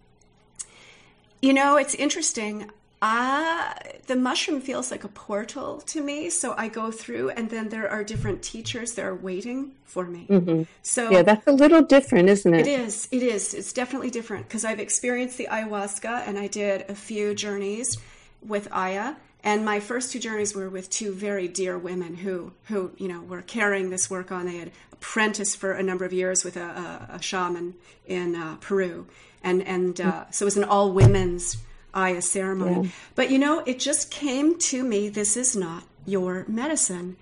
You 1.41 1.53
know, 1.53 1.75
it's 1.75 1.93
interesting. 1.93 2.71
Uh, 3.07 3.71
the 4.07 4.15
mushroom 4.15 4.59
feels 4.59 4.89
like 4.89 5.03
a 5.03 5.07
portal 5.07 5.79
to 5.81 6.01
me. 6.01 6.27
So 6.31 6.55
I 6.57 6.67
go 6.69 6.89
through, 6.89 7.29
and 7.29 7.51
then 7.51 7.69
there 7.69 7.87
are 7.87 8.03
different 8.03 8.41
teachers 8.41 8.93
that 8.93 9.05
are 9.05 9.13
waiting 9.13 9.73
for 9.83 10.05
me. 10.05 10.25
Mm-hmm. 10.27 10.63
So 10.81 11.11
yeah, 11.11 11.21
that's 11.21 11.45
a 11.45 11.51
little 11.51 11.83
different, 11.83 12.29
isn't 12.29 12.51
it? 12.51 12.61
It 12.61 12.79
is. 12.79 13.07
It 13.11 13.21
is. 13.21 13.53
It's 13.53 13.73
definitely 13.73 14.09
different 14.09 14.47
because 14.47 14.65
I've 14.65 14.79
experienced 14.79 15.37
the 15.37 15.47
ayahuasca, 15.51 16.27
and 16.27 16.39
I 16.39 16.47
did 16.47 16.89
a 16.89 16.95
few 16.95 17.35
journeys 17.35 17.95
with 18.41 18.67
Aya. 18.71 19.13
And 19.43 19.63
my 19.63 19.79
first 19.79 20.11
two 20.11 20.19
journeys 20.19 20.55
were 20.55 20.69
with 20.69 20.89
two 20.89 21.13
very 21.13 21.47
dear 21.47 21.77
women 21.77 22.15
who, 22.15 22.53
who 22.69 22.91
you 22.97 23.07
know, 23.07 23.21
were 23.21 23.43
carrying 23.43 23.91
this 23.91 24.09
work 24.09 24.31
on. 24.31 24.47
They 24.47 24.57
had 24.57 24.71
apprenticed 24.91 25.57
for 25.57 25.73
a 25.73 25.83
number 25.83 26.05
of 26.05 26.11
years 26.11 26.43
with 26.43 26.57
a, 26.57 26.69
a, 27.11 27.17
a 27.17 27.21
shaman 27.21 27.75
in 28.07 28.35
uh, 28.35 28.55
Peru, 28.61 29.05
and 29.43 29.61
and 29.61 30.01
uh, 30.01 30.03
mm-hmm. 30.03 30.31
so 30.31 30.43
it 30.43 30.47
was 30.47 30.57
an 30.57 30.63
all 30.63 30.91
women's 30.91 31.57
Aya 31.95 32.21
ceremony. 32.21 32.87
Yeah. 32.87 32.91
But 33.15 33.31
you 33.31 33.39
know, 33.39 33.63
it 33.65 33.79
just 33.79 34.11
came 34.11 34.59
to 34.59 34.83
me 34.83 35.09
this 35.09 35.37
is 35.37 35.55
not 35.55 35.83
your 36.05 36.45
medicine. 36.47 37.15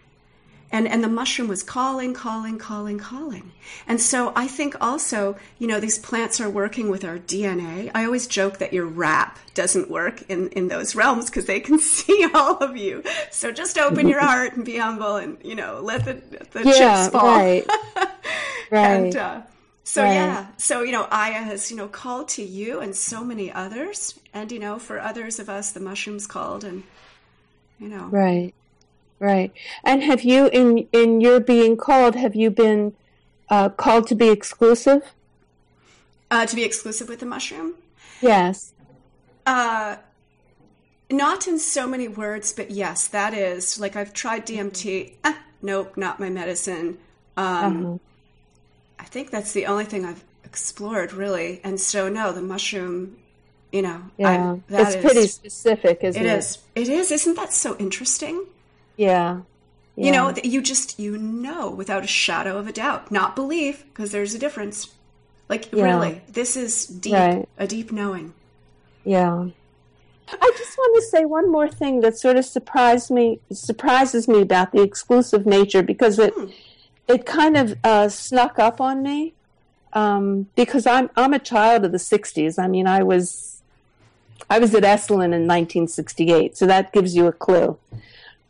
And, 0.72 0.88
and 0.88 1.04
the 1.04 1.08
mushroom 1.08 1.48
was 1.50 1.62
calling, 1.62 2.16
calling, 2.16 2.58
calling, 2.58 2.98
calling. 2.98 3.52
And 3.88 4.02
so 4.02 4.34
I 4.36 4.48
think 4.48 4.76
also, 4.82 5.38
you 5.60 5.68
know, 5.68 5.80
these 5.80 6.00
plants 6.00 6.42
are 6.42 6.50
working 6.50 6.90
with 6.90 7.06
our 7.06 7.20
DNA. 7.20 7.92
I 7.94 8.06
always 8.06 8.26
joke 8.26 8.58
that 8.58 8.74
your 8.74 8.88
rap 8.88 9.38
doesn't 9.54 9.92
work 9.92 10.24
in, 10.32 10.50
in 10.50 10.70
those 10.70 10.96
realms 10.96 11.28
because 11.28 11.46
they 11.46 11.60
can 11.60 11.78
see 11.80 12.28
all 12.34 12.58
of 12.58 12.76
you. 12.76 13.04
So 13.30 13.52
just 13.52 13.78
open 13.78 14.08
your 14.08 14.20
heart 14.20 14.56
and 14.56 14.66
be 14.66 14.78
humble 14.78 15.18
and, 15.18 15.38
you 15.44 15.54
know, 15.54 15.80
let 15.80 16.06
the, 16.06 16.14
the 16.54 16.64
yeah, 16.64 17.04
chips 17.04 17.14
fall. 17.14 17.28
Right. 17.28 17.68
right. 18.72 18.92
and, 18.96 19.16
uh, 19.16 19.42
so 19.84 20.02
right. 20.02 20.13
yeah, 20.13 20.48
so 20.58 20.82
you 20.82 20.93
know, 20.93 21.08
Aya 21.12 21.41
has 21.41 21.69
you 21.69 21.76
know 21.76 21.88
called 21.88 22.30
to 22.30 22.43
you 22.43 22.80
and 22.80 22.96
so 22.96 23.24
many 23.24 23.52
others, 23.52 24.17
and 24.34 24.52
you 24.52 24.60
know, 24.60 24.80
for 24.80 25.00
others 25.00 25.39
of 25.39 25.50
us, 25.50 25.72
the 25.72 25.82
mushrooms 25.82 26.26
called, 26.26 26.63
and 26.63 26.84
you 27.80 27.89
know, 27.89 28.06
right, 28.06 28.54
right. 29.19 29.52
And 29.84 30.02
have 30.02 30.22
you, 30.22 30.48
in 30.48 30.88
in 30.93 31.19
your 31.19 31.41
being 31.41 31.76
called, 31.76 32.15
have 32.15 32.34
you 32.34 32.50
been 32.50 32.93
uh, 33.50 33.69
called 33.69 34.08
to 34.08 34.15
be 34.15 34.30
exclusive? 34.30 35.04
Uh, 36.32 36.46
to 36.46 36.56
be 36.56 36.63
exclusive 36.63 37.10
with 37.10 37.19
the 37.19 37.26
mushroom? 37.26 37.76
Yes. 38.22 38.74
Uh, 39.46 39.98
not 41.12 41.46
in 41.46 41.60
so 41.60 41.88
many 41.88 42.08
words, 42.08 42.54
but 42.54 42.72
yes, 42.72 43.08
that 43.10 43.34
is 43.34 43.78
like 43.82 43.98
I've 43.98 44.13
tried 44.13 44.48
DMT. 44.48 45.15
Ah, 45.26 45.43
nope, 45.62 45.98
not 45.98 46.22
my 46.22 46.30
medicine. 46.30 47.00
Um, 47.36 47.86
uh-huh 47.86 47.98
I 49.04 49.06
think 49.06 49.32
that's 49.32 49.52
the 49.52 49.66
only 49.66 49.84
thing 49.84 50.06
I've 50.06 50.24
explored 50.46 51.12
really. 51.12 51.60
And 51.62 51.78
so 51.78 52.08
no, 52.08 52.32
the 52.32 52.42
mushroom, 52.42 53.18
you 53.72 53.82
know, 53.82 54.02
yeah, 54.18 54.56
it's 54.70 54.96
is, 54.96 55.04
pretty 55.04 55.28
specific, 55.28 56.00
isn't 56.04 56.26
it? 56.26 56.26
It 56.26 56.38
is. 56.38 56.58
It 56.74 56.88
is. 56.88 57.12
Isn't 57.12 57.36
that 57.36 57.52
so 57.52 57.76
interesting? 57.78 58.46
Yeah. 58.96 59.42
yeah. 59.98 60.06
You 60.06 60.12
know, 60.13 60.34
you 60.42 60.62
just 60.62 60.98
you 61.00 61.18
know 61.18 61.70
without 61.70 62.06
a 62.06 62.08
shadow 62.08 62.58
of 62.58 62.68
a 62.68 62.72
doubt, 62.72 63.12
not 63.12 63.36
believe 63.36 63.84
because 63.89 64.13
there's 64.13 64.34
a 64.34 64.39
difference. 64.39 64.94
Like 65.50 65.74
yeah. 65.74 65.84
really, 65.84 66.22
this 66.30 66.56
is 66.56 66.88
deep, 66.88 67.13
right. 67.13 67.50
a 67.58 67.68
deep 67.68 67.92
knowing. 67.92 68.34
Yeah. 69.04 69.50
I 70.30 70.52
just 70.58 70.78
want 70.78 70.96
to 70.96 71.10
say 71.10 71.26
one 71.26 71.52
more 71.52 71.68
thing 71.68 72.00
that 72.00 72.18
sort 72.18 72.38
of 72.38 72.46
surprised 72.46 73.12
me 73.12 73.42
surprises 73.52 74.30
me 74.30 74.39
about 74.39 74.72
the 74.72 74.82
exclusive 74.82 75.46
nature 75.46 75.84
because 75.84 76.20
it 76.20 76.34
hmm 76.34 76.46
it 77.08 77.26
kind 77.26 77.58
of 77.58 77.78
uh, 77.84 78.10
snuck 78.10 78.60
up 78.60 78.80
on 78.80 79.04
me 79.04 79.34
um, 79.94 80.48
because 80.56 80.86
I'm 80.88 81.10
I'm 81.16 81.34
a 81.34 81.39
child 81.39 81.86
of 81.86 81.92
the 81.92 81.98
'60s. 81.98 82.62
I 82.62 82.68
mean, 82.68 82.88
I 82.88 83.04
was 83.04 83.62
I 84.50 84.60
was 84.60 84.74
at 84.76 84.84
Esalen 84.84 85.34
in 85.34 85.48
1968, 85.48 86.58
so 86.58 86.66
that 86.68 86.92
gives 86.92 87.16
you 87.16 87.28
a 87.28 87.32
clue. 87.32 87.78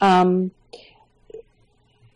Um, 0.02 0.52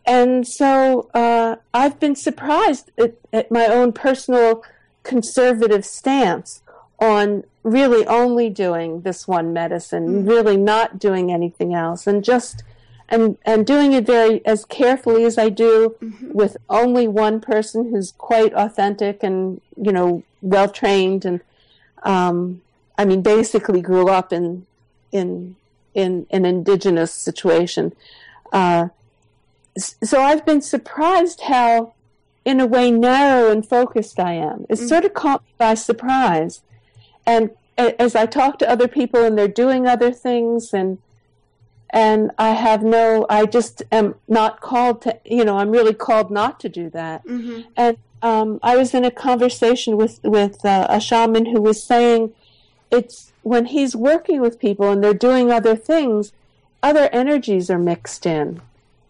and 0.04 0.46
so 0.46 1.10
uh, 1.14 1.56
I've 1.74 2.00
been 2.00 2.16
surprised 2.16 2.90
at, 2.98 3.14
at, 3.32 3.50
my 3.50 3.66
own 3.66 3.92
personal 3.92 4.64
conservative 5.02 5.84
stance 5.84 6.62
on 6.98 7.44
really 7.62 8.06
only 8.06 8.48
doing 8.48 9.02
this 9.02 9.28
one 9.28 9.52
medicine, 9.52 10.24
mm. 10.24 10.28
really 10.28 10.56
not 10.56 10.98
doing 10.98 11.30
anything 11.30 11.74
else, 11.74 12.06
and 12.06 12.24
just 12.24 12.62
and 13.08 13.38
and 13.44 13.66
doing 13.66 13.92
it 13.92 14.06
very 14.06 14.44
as 14.44 14.64
carefully 14.64 15.24
as 15.24 15.38
I 15.38 15.48
do 15.48 15.96
mm-hmm. 16.00 16.32
with 16.32 16.56
only 16.68 17.08
one 17.08 17.40
person 17.40 17.90
who's 17.90 18.12
quite 18.12 18.52
authentic 18.54 19.22
and 19.22 19.60
you 19.80 19.92
know 19.92 20.22
well 20.42 20.68
trained 20.68 21.24
and 21.24 21.40
um, 22.02 22.60
I 22.96 23.04
mean 23.04 23.22
basically 23.22 23.80
grew 23.80 24.08
up 24.08 24.32
in 24.32 24.66
in 25.10 25.56
in 25.94 26.26
an 26.30 26.44
indigenous 26.44 27.12
situation. 27.12 27.94
Uh, 28.52 28.88
so 29.76 30.20
I've 30.20 30.44
been 30.44 30.60
surprised 30.60 31.42
how, 31.42 31.94
in 32.44 32.60
a 32.60 32.66
way, 32.66 32.90
narrow 32.90 33.50
and 33.50 33.66
focused 33.66 34.18
I 34.18 34.32
am. 34.32 34.66
It 34.68 34.74
mm-hmm. 34.74 34.86
sort 34.86 35.04
of 35.04 35.14
caught 35.14 35.42
me 35.42 35.52
by 35.56 35.74
surprise, 35.74 36.62
and 37.26 37.50
as 37.78 38.16
I 38.16 38.26
talk 38.26 38.58
to 38.58 38.68
other 38.68 38.88
people 38.88 39.22
and 39.22 39.38
they're 39.38 39.46
doing 39.46 39.86
other 39.86 40.10
things 40.10 40.74
and 40.74 40.98
and 41.90 42.30
I 42.38 42.50
have 42.50 42.82
no, 42.82 43.26
I 43.30 43.46
just 43.46 43.82
am 43.90 44.14
not 44.28 44.60
called 44.60 45.02
to, 45.02 45.18
you 45.24 45.44
know, 45.44 45.58
I'm 45.58 45.70
really 45.70 45.94
called 45.94 46.30
not 46.30 46.60
to 46.60 46.68
do 46.68 46.90
that. 46.90 47.24
Mm-hmm. 47.26 47.62
And 47.76 47.96
um, 48.22 48.60
I 48.62 48.76
was 48.76 48.94
in 48.94 49.04
a 49.04 49.10
conversation 49.10 49.96
with 49.96 50.20
with 50.22 50.64
uh, 50.64 50.86
a 50.88 51.00
shaman 51.00 51.46
who 51.46 51.60
was 51.60 51.82
saying, 51.82 52.34
it's 52.90 53.32
when 53.42 53.66
he's 53.66 53.94
working 53.94 54.40
with 54.40 54.58
people 54.58 54.90
and 54.90 55.02
they're 55.02 55.14
doing 55.14 55.50
other 55.50 55.76
things, 55.76 56.32
other 56.82 57.08
energies 57.12 57.70
are 57.70 57.78
mixed 57.78 58.26
in, 58.26 58.60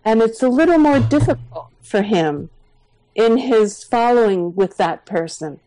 and 0.04 0.22
it's 0.22 0.42
a 0.42 0.48
little 0.48 0.78
more 0.78 1.00
difficult 1.00 1.68
for 1.82 2.02
him 2.02 2.50
in 3.14 3.38
his 3.38 3.82
following 3.82 4.54
with 4.54 4.76
that 4.76 5.04
person. 5.04 5.58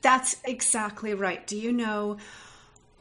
That's 0.00 0.36
exactly 0.44 1.12
right. 1.12 1.46
Do 1.46 1.56
you 1.56 1.72
know? 1.72 2.16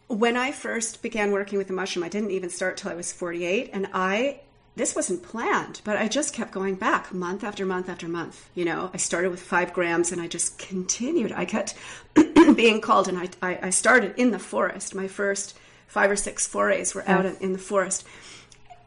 When 0.07 0.37
I 0.37 0.51
first 0.51 1.01
began 1.01 1.31
working 1.31 1.57
with 1.57 1.67
the 1.67 1.73
mushroom, 1.73 2.03
I 2.03 2.09
didn't 2.09 2.31
even 2.31 2.49
start 2.49 2.77
till 2.77 2.91
I 2.91 2.95
was 2.95 3.11
48, 3.11 3.69
and 3.73 3.89
I 3.93 4.41
this 4.75 4.93
wasn't 4.93 5.23
planned, 5.23 5.79
but 5.85 5.95
I 5.95 6.09
just 6.09 6.33
kept 6.33 6.51
going 6.51 6.75
back 6.75 7.13
month 7.13 7.45
after 7.45 7.65
month 7.65 7.87
after 7.87 8.09
month. 8.09 8.49
You 8.55 8.65
know, 8.65 8.91
I 8.93 8.97
started 8.97 9.31
with 9.31 9.41
five 9.41 9.73
grams 9.73 10.11
and 10.11 10.21
I 10.21 10.27
just 10.27 10.57
continued. 10.57 11.31
I 11.31 11.45
kept 11.45 11.75
being 12.55 12.81
called, 12.81 13.07
and 13.07 13.17
I, 13.17 13.29
I, 13.41 13.59
I, 13.63 13.69
started 13.69 14.15
in 14.17 14.31
the 14.31 14.39
forest. 14.39 14.93
My 14.93 15.07
first 15.07 15.57
five 15.87 16.11
or 16.11 16.17
six 16.17 16.45
forays 16.45 16.93
were 16.93 17.07
out 17.07 17.25
in 17.25 17.53
the 17.53 17.59
forest. 17.59 18.05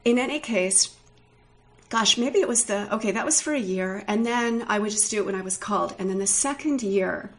In 0.04 0.18
any 0.18 0.40
case, 0.40 0.94
gosh, 1.88 2.18
maybe 2.18 2.38
it 2.40 2.48
was 2.48 2.66
the 2.66 2.94
okay, 2.94 3.12
that 3.12 3.24
was 3.24 3.40
for 3.40 3.54
a 3.54 3.59
year, 3.59 4.04
and 4.07 4.26
then 4.26 4.66
I 4.68 4.78
would 4.78 4.90
just 4.90 5.11
do 5.11 5.20
it 5.20 5.26
when 5.26 5.35
I 5.35 5.42
was 5.42 5.57
called. 5.57 5.94
And 5.98 6.11
then 6.11 6.18
the 6.18 6.26
second 6.26 6.83
year, 6.83 7.31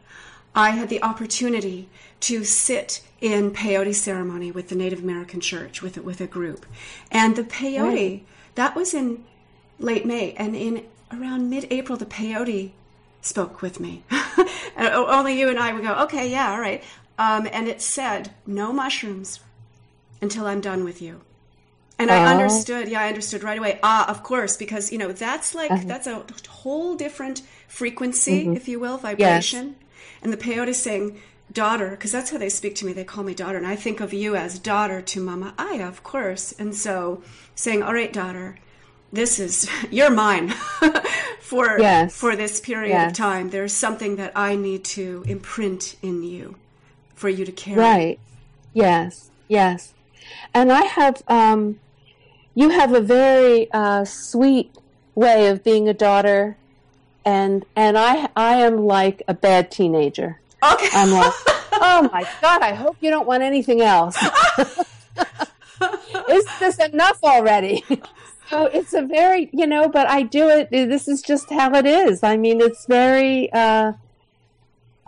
I 0.54 0.70
had 0.70 0.88
the 0.88 1.02
opportunity 1.02 1.88
to 2.20 2.44
sit 2.44 3.02
in 3.20 3.52
peyote 3.52 3.94
ceremony 3.94 4.50
with 4.50 4.68
the 4.68 4.74
Native 4.74 5.00
American 5.00 5.40
Church 5.40 5.82
with 5.82 5.96
with 5.98 6.20
a 6.20 6.26
group, 6.26 6.66
and 7.10 7.36
the 7.36 7.44
peyote 7.44 7.82
right. 7.82 8.26
that 8.56 8.74
was 8.74 8.94
in 8.94 9.24
late 9.78 10.04
May, 10.04 10.32
and 10.32 10.56
in 10.56 10.84
around 11.12 11.50
mid-April, 11.50 11.98
the 11.98 12.06
peyote 12.06 12.72
spoke 13.20 13.62
with 13.62 13.80
me. 13.80 14.02
and 14.76 14.88
only 14.88 15.38
you 15.38 15.48
and 15.48 15.58
I 15.58 15.72
would 15.72 15.82
go, 15.82 15.94
okay, 16.04 16.30
yeah, 16.30 16.52
all 16.52 16.60
right. 16.60 16.82
Um, 17.18 17.48
and 17.52 17.68
it 17.68 17.82
said, 17.82 18.30
no 18.46 18.72
mushrooms 18.72 19.40
until 20.22 20.46
I'm 20.46 20.60
done 20.60 20.84
with 20.84 21.02
you. 21.02 21.20
And 21.98 22.10
I 22.10 22.32
understood, 22.32 22.88
yeah, 22.88 23.02
I 23.02 23.08
understood 23.08 23.42
right 23.42 23.58
away. 23.58 23.78
Ah, 23.82 24.08
of 24.08 24.22
course, 24.22 24.56
because 24.56 24.90
you 24.90 24.96
know 24.96 25.12
that's 25.12 25.54
like 25.54 25.70
uh-huh. 25.70 25.82
that's 25.84 26.06
a 26.06 26.24
whole 26.48 26.96
different 26.96 27.42
frequency, 27.68 28.44
mm-hmm. 28.44 28.56
if 28.56 28.68
you 28.68 28.80
will, 28.80 28.96
vibration. 28.96 29.66
Yes. 29.66 29.79
And 30.22 30.32
the 30.32 30.36
peyote 30.36 30.74
saying, 30.74 31.20
daughter, 31.52 31.90
because 31.90 32.12
that's 32.12 32.30
how 32.30 32.38
they 32.38 32.48
speak 32.48 32.74
to 32.76 32.86
me. 32.86 32.92
They 32.92 33.04
call 33.04 33.24
me 33.24 33.34
daughter. 33.34 33.58
And 33.58 33.66
I 33.66 33.76
think 33.76 34.00
of 34.00 34.12
you 34.12 34.36
as 34.36 34.58
daughter 34.58 35.00
to 35.00 35.20
Mama 35.20 35.54
Aya, 35.58 35.86
of 35.86 36.02
course. 36.02 36.52
And 36.58 36.74
so 36.74 37.22
saying, 37.54 37.82
all 37.82 37.94
right, 37.94 38.12
daughter, 38.12 38.56
this 39.12 39.38
is, 39.38 39.68
you're 39.90 40.10
mine 40.10 40.50
for, 41.40 41.78
yes. 41.80 42.16
for 42.16 42.36
this 42.36 42.60
period 42.60 42.90
yes. 42.90 43.10
of 43.10 43.16
time. 43.16 43.50
There's 43.50 43.72
something 43.72 44.16
that 44.16 44.32
I 44.36 44.56
need 44.56 44.84
to 44.84 45.24
imprint 45.26 45.96
in 46.02 46.22
you 46.22 46.56
for 47.14 47.28
you 47.28 47.44
to 47.44 47.52
carry. 47.52 47.78
Right. 47.78 48.20
Yes. 48.72 49.30
Yes. 49.48 49.94
And 50.54 50.72
I 50.72 50.82
have, 50.82 51.22
um, 51.28 51.80
you 52.54 52.70
have 52.70 52.92
a 52.92 53.00
very 53.00 53.70
uh, 53.72 54.04
sweet 54.04 54.74
way 55.14 55.48
of 55.48 55.64
being 55.64 55.88
a 55.88 55.94
daughter 55.94 56.56
and 57.24 57.64
and 57.76 57.98
I 57.98 58.28
I 58.36 58.56
am 58.56 58.86
like 58.86 59.22
a 59.28 59.34
bad 59.34 59.70
teenager. 59.70 60.40
Okay. 60.62 60.88
I'm 60.92 61.10
like, 61.10 61.32
oh 61.72 62.08
my 62.12 62.26
god! 62.40 62.62
I 62.62 62.74
hope 62.74 62.96
you 63.00 63.10
don't 63.10 63.26
want 63.26 63.42
anything 63.42 63.80
else. 63.80 64.16
is 66.28 66.46
this 66.58 66.78
enough 66.78 67.18
already? 67.22 67.84
so 68.50 68.66
it's 68.66 68.92
a 68.92 69.02
very 69.02 69.50
you 69.52 69.66
know, 69.66 69.88
but 69.88 70.08
I 70.08 70.22
do 70.22 70.48
it. 70.48 70.70
This 70.70 71.08
is 71.08 71.22
just 71.22 71.50
how 71.50 71.74
it 71.74 71.86
is. 71.86 72.22
I 72.22 72.36
mean, 72.36 72.60
it's 72.60 72.86
very. 72.86 73.52
Uh, 73.52 73.92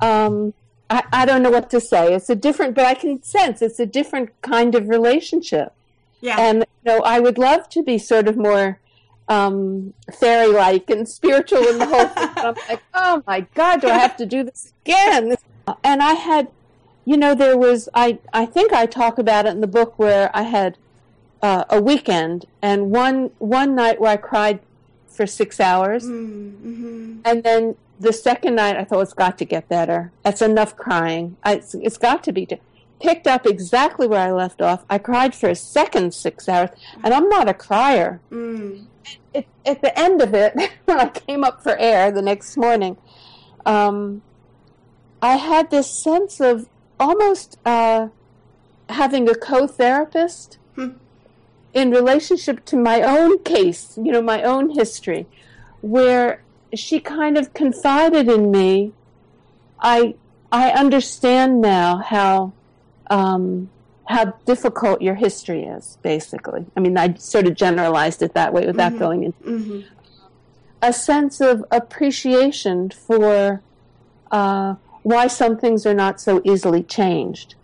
um, 0.00 0.54
I, 0.90 1.02
I 1.12 1.24
don't 1.24 1.42
know 1.42 1.50
what 1.50 1.70
to 1.70 1.80
say. 1.80 2.14
It's 2.14 2.28
a 2.28 2.34
different, 2.34 2.74
but 2.74 2.84
I 2.84 2.94
can 2.94 3.22
sense 3.22 3.62
it's 3.62 3.80
a 3.80 3.86
different 3.86 4.30
kind 4.42 4.74
of 4.74 4.88
relationship. 4.88 5.72
Yeah. 6.20 6.36
And 6.38 6.58
you 6.58 6.66
know, 6.84 7.00
I 7.00 7.18
would 7.18 7.38
love 7.38 7.68
to 7.70 7.82
be 7.82 7.98
sort 7.98 8.28
of 8.28 8.36
more 8.36 8.78
um, 9.28 9.94
fairy 10.12 10.48
like 10.48 10.90
and 10.90 11.08
spiritual 11.08 11.66
in 11.66 11.78
the 11.78 11.86
whole 11.86 12.06
thing. 12.06 12.28
I'm 12.36 12.54
like, 12.68 12.82
oh 12.94 13.22
my 13.26 13.40
God, 13.54 13.80
do 13.80 13.88
I 13.88 13.98
have 13.98 14.16
to 14.18 14.26
do 14.26 14.42
this 14.42 14.72
again? 14.84 15.36
And 15.84 16.02
I 16.02 16.14
had, 16.14 16.48
you 17.04 17.16
know, 17.16 17.34
there 17.34 17.56
was, 17.56 17.88
I, 17.94 18.18
I 18.32 18.46
think 18.46 18.72
I 18.72 18.86
talk 18.86 19.18
about 19.18 19.46
it 19.46 19.50
in 19.50 19.60
the 19.60 19.66
book 19.66 19.98
where 19.98 20.30
I 20.34 20.42
had 20.42 20.76
uh, 21.40 21.64
a 21.70 21.80
weekend 21.80 22.46
and 22.60 22.90
one, 22.90 23.30
one 23.38 23.74
night 23.74 24.00
where 24.00 24.12
I 24.12 24.16
cried 24.16 24.60
for 25.08 25.26
six 25.26 25.60
hours. 25.60 26.04
Mm-hmm. 26.04 27.20
And 27.24 27.42
then 27.42 27.76
the 28.00 28.12
second 28.12 28.56
night 28.56 28.76
I 28.76 28.84
thought 28.84 29.00
it's 29.00 29.12
got 29.12 29.38
to 29.38 29.44
get 29.44 29.68
better. 29.68 30.10
That's 30.22 30.42
enough 30.42 30.76
crying. 30.76 31.36
I, 31.44 31.54
it's, 31.54 31.74
it's 31.74 31.98
got 31.98 32.24
to 32.24 32.32
be. 32.32 32.48
Picked 33.00 33.26
up 33.26 33.46
exactly 33.46 34.06
where 34.06 34.20
I 34.20 34.30
left 34.30 34.62
off. 34.62 34.84
I 34.88 34.98
cried 34.98 35.34
for 35.34 35.48
a 35.48 35.56
second 35.56 36.14
six 36.14 36.48
hours, 36.48 36.70
and 37.02 37.12
I'm 37.12 37.28
not 37.28 37.48
a 37.48 37.54
crier. 37.54 38.20
Mm 38.30 38.86
it, 39.34 39.46
at 39.64 39.82
the 39.82 39.98
end 39.98 40.22
of 40.22 40.34
it, 40.34 40.54
when 40.84 40.98
I 41.00 41.08
came 41.08 41.44
up 41.44 41.62
for 41.62 41.76
air 41.78 42.10
the 42.10 42.22
next 42.22 42.56
morning, 42.56 42.96
um, 43.66 44.22
I 45.20 45.36
had 45.36 45.70
this 45.70 45.90
sense 45.90 46.40
of 46.40 46.68
almost 46.98 47.58
uh, 47.64 48.08
having 48.88 49.28
a 49.28 49.34
co-therapist 49.34 50.58
hmm. 50.74 50.90
in 51.72 51.90
relationship 51.90 52.64
to 52.66 52.76
my 52.76 53.02
own 53.02 53.38
case, 53.42 53.96
you 53.96 54.12
know, 54.12 54.22
my 54.22 54.42
own 54.42 54.70
history, 54.70 55.26
where 55.80 56.42
she 56.74 57.00
kind 57.00 57.36
of 57.36 57.54
confided 57.54 58.28
in 58.28 58.50
me. 58.50 58.92
I 59.80 60.14
I 60.50 60.70
understand 60.70 61.60
now 61.60 61.96
how 61.98 62.52
um, 63.10 63.70
how 64.12 64.26
difficult 64.44 65.00
your 65.00 65.14
history 65.14 65.64
is, 65.64 65.98
basically. 66.02 66.66
I 66.76 66.80
mean, 66.80 66.98
I 66.98 67.14
sort 67.14 67.46
of 67.46 67.54
generalized 67.54 68.22
it 68.22 68.34
that 68.34 68.52
way 68.52 68.66
without 68.66 68.90
mm-hmm. 68.90 68.98
going 68.98 69.22
in. 69.24 69.32
mm-hmm. 69.32 69.80
a 70.82 70.92
sense 70.92 71.40
of 71.40 71.64
appreciation 71.70 72.90
for 72.90 73.62
uh, 74.30 74.74
why 75.02 75.26
some 75.26 75.56
things 75.56 75.86
are 75.86 75.94
not 75.94 76.20
so 76.20 76.42
easily 76.44 76.82
changed. 76.82 77.54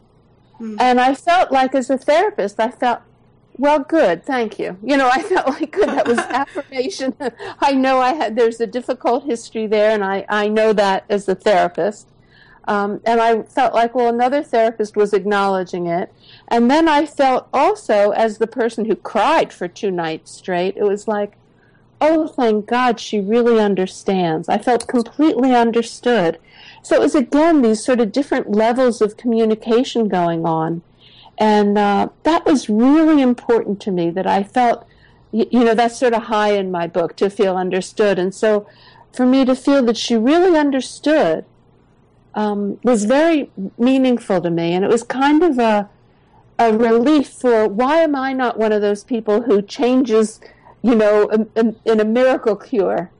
Mm-hmm. 0.54 0.76
And 0.80 1.00
I 1.00 1.14
felt 1.14 1.52
like, 1.52 1.74
as 1.74 1.90
a 1.90 1.98
therapist, 1.98 2.58
I 2.58 2.70
felt, 2.70 3.00
well, 3.58 3.80
good, 3.80 4.24
thank 4.24 4.58
you. 4.58 4.78
You 4.82 4.96
know, 4.96 5.10
I 5.12 5.22
felt 5.32 5.48
like 5.48 5.72
good. 5.72 5.88
That 5.88 6.08
was 6.08 6.18
affirmation. 6.40 7.14
I 7.60 7.72
know 7.72 8.00
I 8.00 8.14
had. 8.14 8.36
There's 8.36 8.60
a 8.60 8.66
difficult 8.66 9.24
history 9.24 9.66
there, 9.66 9.90
and 9.90 10.04
I 10.04 10.24
I 10.28 10.48
know 10.48 10.72
that 10.72 11.04
as 11.08 11.28
a 11.28 11.34
therapist. 11.34 12.08
Um, 12.68 13.00
and 13.06 13.18
I 13.18 13.42
felt 13.44 13.72
like, 13.72 13.94
well, 13.94 14.12
another 14.12 14.42
therapist 14.42 14.94
was 14.94 15.14
acknowledging 15.14 15.86
it. 15.86 16.12
And 16.48 16.70
then 16.70 16.86
I 16.86 17.06
felt 17.06 17.48
also, 17.50 18.10
as 18.10 18.36
the 18.36 18.46
person 18.46 18.84
who 18.84 18.94
cried 18.94 19.54
for 19.54 19.68
two 19.68 19.90
nights 19.90 20.32
straight, 20.32 20.76
it 20.76 20.82
was 20.82 21.08
like, 21.08 21.32
oh, 21.98 22.28
thank 22.28 22.66
God 22.66 23.00
she 23.00 23.20
really 23.20 23.58
understands. 23.58 24.50
I 24.50 24.58
felt 24.58 24.86
completely 24.86 25.54
understood. 25.54 26.38
So 26.82 26.94
it 26.94 27.00
was 27.00 27.14
again 27.14 27.62
these 27.62 27.82
sort 27.82 28.00
of 28.00 28.12
different 28.12 28.52
levels 28.52 29.00
of 29.00 29.16
communication 29.16 30.06
going 30.06 30.44
on. 30.44 30.82
And 31.38 31.78
uh, 31.78 32.10
that 32.24 32.44
was 32.44 32.68
really 32.68 33.22
important 33.22 33.80
to 33.80 33.90
me 33.90 34.10
that 34.10 34.26
I 34.26 34.42
felt, 34.42 34.86
you, 35.32 35.46
you 35.50 35.64
know, 35.64 35.74
that's 35.74 35.98
sort 35.98 36.12
of 36.12 36.24
high 36.24 36.52
in 36.52 36.70
my 36.70 36.86
book 36.86 37.16
to 37.16 37.30
feel 37.30 37.56
understood. 37.56 38.18
And 38.18 38.34
so 38.34 38.68
for 39.10 39.24
me 39.24 39.46
to 39.46 39.56
feel 39.56 39.82
that 39.84 39.96
she 39.96 40.16
really 40.16 40.58
understood 40.58 41.46
um, 42.38 42.78
was 42.84 43.04
very 43.04 43.50
meaningful 43.78 44.40
to 44.40 44.48
me, 44.48 44.72
and 44.72 44.84
it 44.84 44.88
was 44.88 45.02
kind 45.02 45.42
of 45.42 45.58
a 45.58 45.88
a 46.60 46.72
relief 46.72 47.28
for 47.28 47.68
why 47.68 47.98
am 47.98 48.14
I 48.14 48.32
not 48.32 48.58
one 48.58 48.72
of 48.72 48.80
those 48.80 49.02
people 49.02 49.42
who 49.42 49.60
changes, 49.60 50.40
you 50.82 50.94
know, 50.94 51.28
in, 51.56 51.76
in 51.84 52.00
a 52.00 52.04
miracle 52.04 52.54
cure? 52.54 53.10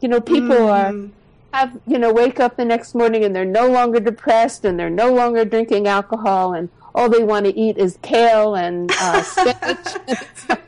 You 0.00 0.08
know, 0.08 0.20
people 0.20 0.56
mm-hmm. 0.56 1.06
are 1.06 1.10
have 1.58 1.80
you 1.88 1.98
know 1.98 2.12
wake 2.12 2.38
up 2.38 2.56
the 2.56 2.64
next 2.64 2.94
morning 2.94 3.24
and 3.24 3.34
they're 3.34 3.44
no 3.44 3.68
longer 3.68 3.98
depressed 3.98 4.64
and 4.64 4.78
they're 4.78 4.90
no 4.90 5.12
longer 5.12 5.44
drinking 5.44 5.88
alcohol 5.88 6.52
and 6.52 6.68
all 6.94 7.08
they 7.08 7.24
want 7.24 7.46
to 7.46 7.56
eat 7.58 7.78
is 7.78 7.98
kale 8.02 8.54
and 8.54 8.92
uh, 9.00 9.22
spinach. 9.22 9.88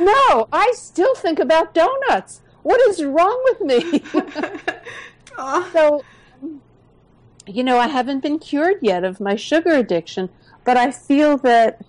no, 0.00 0.48
I 0.52 0.72
still 0.76 1.14
think 1.16 1.40
about 1.40 1.74
donuts. 1.74 2.40
What 2.62 2.80
is 2.88 3.02
wrong 3.02 3.40
with 3.46 3.60
me? 3.62 4.02
so 5.72 6.04
you 7.48 7.64
know, 7.64 7.78
I 7.78 7.88
haven't 7.88 8.20
been 8.20 8.38
cured 8.38 8.78
yet 8.82 9.04
of 9.04 9.20
my 9.20 9.36
sugar 9.36 9.72
addiction, 9.72 10.28
but 10.64 10.76
I 10.76 10.90
feel 10.90 11.36
that 11.38 11.80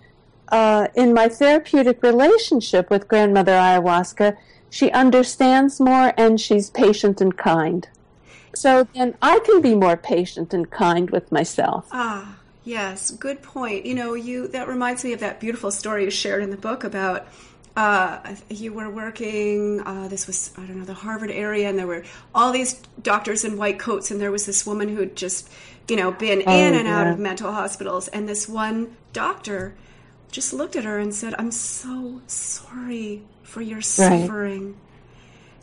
uh, 0.48 0.88
in 0.94 1.14
my 1.14 1.28
therapeutic 1.28 2.02
relationship 2.02 2.90
with 2.90 3.08
grandmother 3.08 3.52
ayahuasca, 3.52 4.36
she 4.70 4.90
understands 4.90 5.80
more 5.80 6.12
and 6.16 6.40
she's 6.40 6.70
patient 6.70 7.20
and 7.20 7.36
kind. 7.36 7.88
So 8.54 8.88
then 8.94 9.14
I 9.22 9.40
can 9.40 9.60
be 9.60 9.74
more 9.74 9.96
patient 9.96 10.52
and 10.52 10.70
kind 10.70 11.10
with 11.10 11.30
myself. 11.30 11.88
Ah, 11.92 12.38
yes, 12.64 13.10
good 13.10 13.42
point. 13.42 13.86
You 13.86 13.94
know, 13.94 14.14
you 14.14 14.48
that 14.48 14.68
reminds 14.68 15.04
me 15.04 15.12
of 15.12 15.20
that 15.20 15.40
beautiful 15.40 15.70
story 15.70 16.04
you 16.04 16.10
shared 16.10 16.42
in 16.42 16.50
the 16.50 16.56
book 16.56 16.82
about 16.82 17.28
uh, 17.80 18.34
you 18.50 18.72
were 18.74 18.90
working. 18.90 19.80
Uh, 19.80 20.06
this 20.08 20.26
was 20.26 20.50
I 20.58 20.66
don't 20.66 20.78
know 20.78 20.84
the 20.84 20.92
Harvard 20.92 21.30
area, 21.30 21.68
and 21.68 21.78
there 21.78 21.86
were 21.86 22.04
all 22.34 22.52
these 22.52 22.74
doctors 23.02 23.42
in 23.44 23.56
white 23.56 23.78
coats, 23.78 24.10
and 24.10 24.20
there 24.20 24.30
was 24.30 24.44
this 24.44 24.66
woman 24.66 24.88
who 24.90 25.00
had 25.00 25.16
just 25.16 25.48
you 25.88 25.96
know 25.96 26.12
been 26.12 26.42
Oh, 26.46 26.58
in 26.58 26.74
and 26.74 26.86
out 26.86 27.06
of 27.06 27.18
mental 27.18 27.52
hospitals, 27.52 28.08
and 28.08 28.28
this 28.28 28.46
one 28.46 28.96
doctor 29.14 29.74
just 30.30 30.52
looked 30.52 30.76
at 30.76 30.84
her 30.84 30.98
and 30.98 31.14
said, 31.14 31.34
"I'm 31.38 31.50
so 31.50 32.20
sorry 32.26 33.22
for 33.42 33.62
your 33.62 33.80
suffering." 33.80 34.76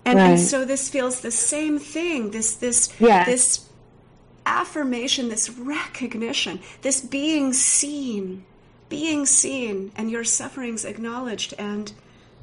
And, 0.04 0.18
and 0.18 0.32
Right. 0.32 0.40
so 0.40 0.66
this 0.66 0.90
feels 0.90 1.20
the 1.20 1.32
same 1.32 1.78
thing. 1.78 2.32
This 2.32 2.56
this 2.56 2.90
Yes. 3.00 3.28
this 3.28 3.60
affirmation, 4.46 5.30
this 5.30 5.50
recognition, 5.52 6.62
this 6.82 7.00
being 7.02 7.54
seen, 7.54 8.44
being 8.90 9.26
seen, 9.28 9.92
and 9.96 10.10
your 10.10 10.24
sufferings 10.24 10.84
acknowledged. 10.86 11.54
And, 11.60 11.68
and 11.70 11.92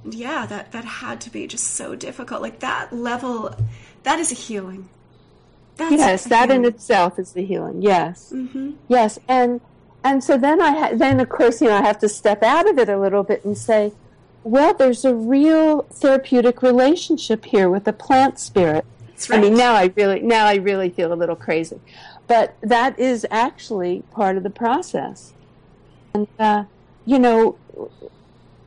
yeah, 0.04 0.46
that, 0.46 0.72
that 0.72 0.84
had 0.84 1.20
to 1.22 1.30
be 1.30 1.46
just 1.46 1.68
so 1.68 1.94
difficult. 1.94 2.42
Like 2.42 2.60
that 2.60 2.92
level, 2.92 3.54
that 4.02 4.18
is 4.18 4.30
a 4.32 4.34
healing. 4.34 4.88
That's 5.76 5.92
yes 5.92 6.24
that 6.26 6.50
in 6.52 6.64
itself 6.64 7.18
is 7.18 7.32
the 7.32 7.44
healing 7.44 7.82
yes 7.82 8.30
Mm-hmm. 8.32 8.74
yes 8.86 9.18
and 9.26 9.60
and 10.04 10.22
so 10.22 10.38
then 10.38 10.60
i 10.62 10.70
ha- 10.70 10.90
then 10.94 11.18
of 11.18 11.28
course 11.28 11.60
you 11.60 11.66
know 11.66 11.74
i 11.74 11.82
have 11.82 11.98
to 11.98 12.08
step 12.08 12.44
out 12.44 12.70
of 12.70 12.78
it 12.78 12.88
a 12.88 12.96
little 12.96 13.24
bit 13.24 13.44
and 13.44 13.58
say 13.58 13.92
well 14.44 14.72
there's 14.72 15.04
a 15.04 15.12
real 15.12 15.82
therapeutic 15.90 16.62
relationship 16.62 17.44
here 17.46 17.68
with 17.68 17.82
the 17.82 17.92
plant 17.92 18.38
spirit 18.38 18.84
right. 19.28 19.38
i 19.38 19.40
mean 19.42 19.56
now 19.56 19.74
i 19.74 19.92
really 19.96 20.20
now 20.20 20.46
i 20.46 20.54
really 20.54 20.90
feel 20.90 21.12
a 21.12 21.18
little 21.18 21.34
crazy 21.34 21.80
but 22.28 22.54
that 22.60 22.96
is 22.96 23.26
actually 23.32 24.04
part 24.12 24.36
of 24.36 24.44
the 24.44 24.50
process 24.50 25.32
and 26.14 26.28
uh, 26.38 26.62
you 27.04 27.18
know 27.18 27.58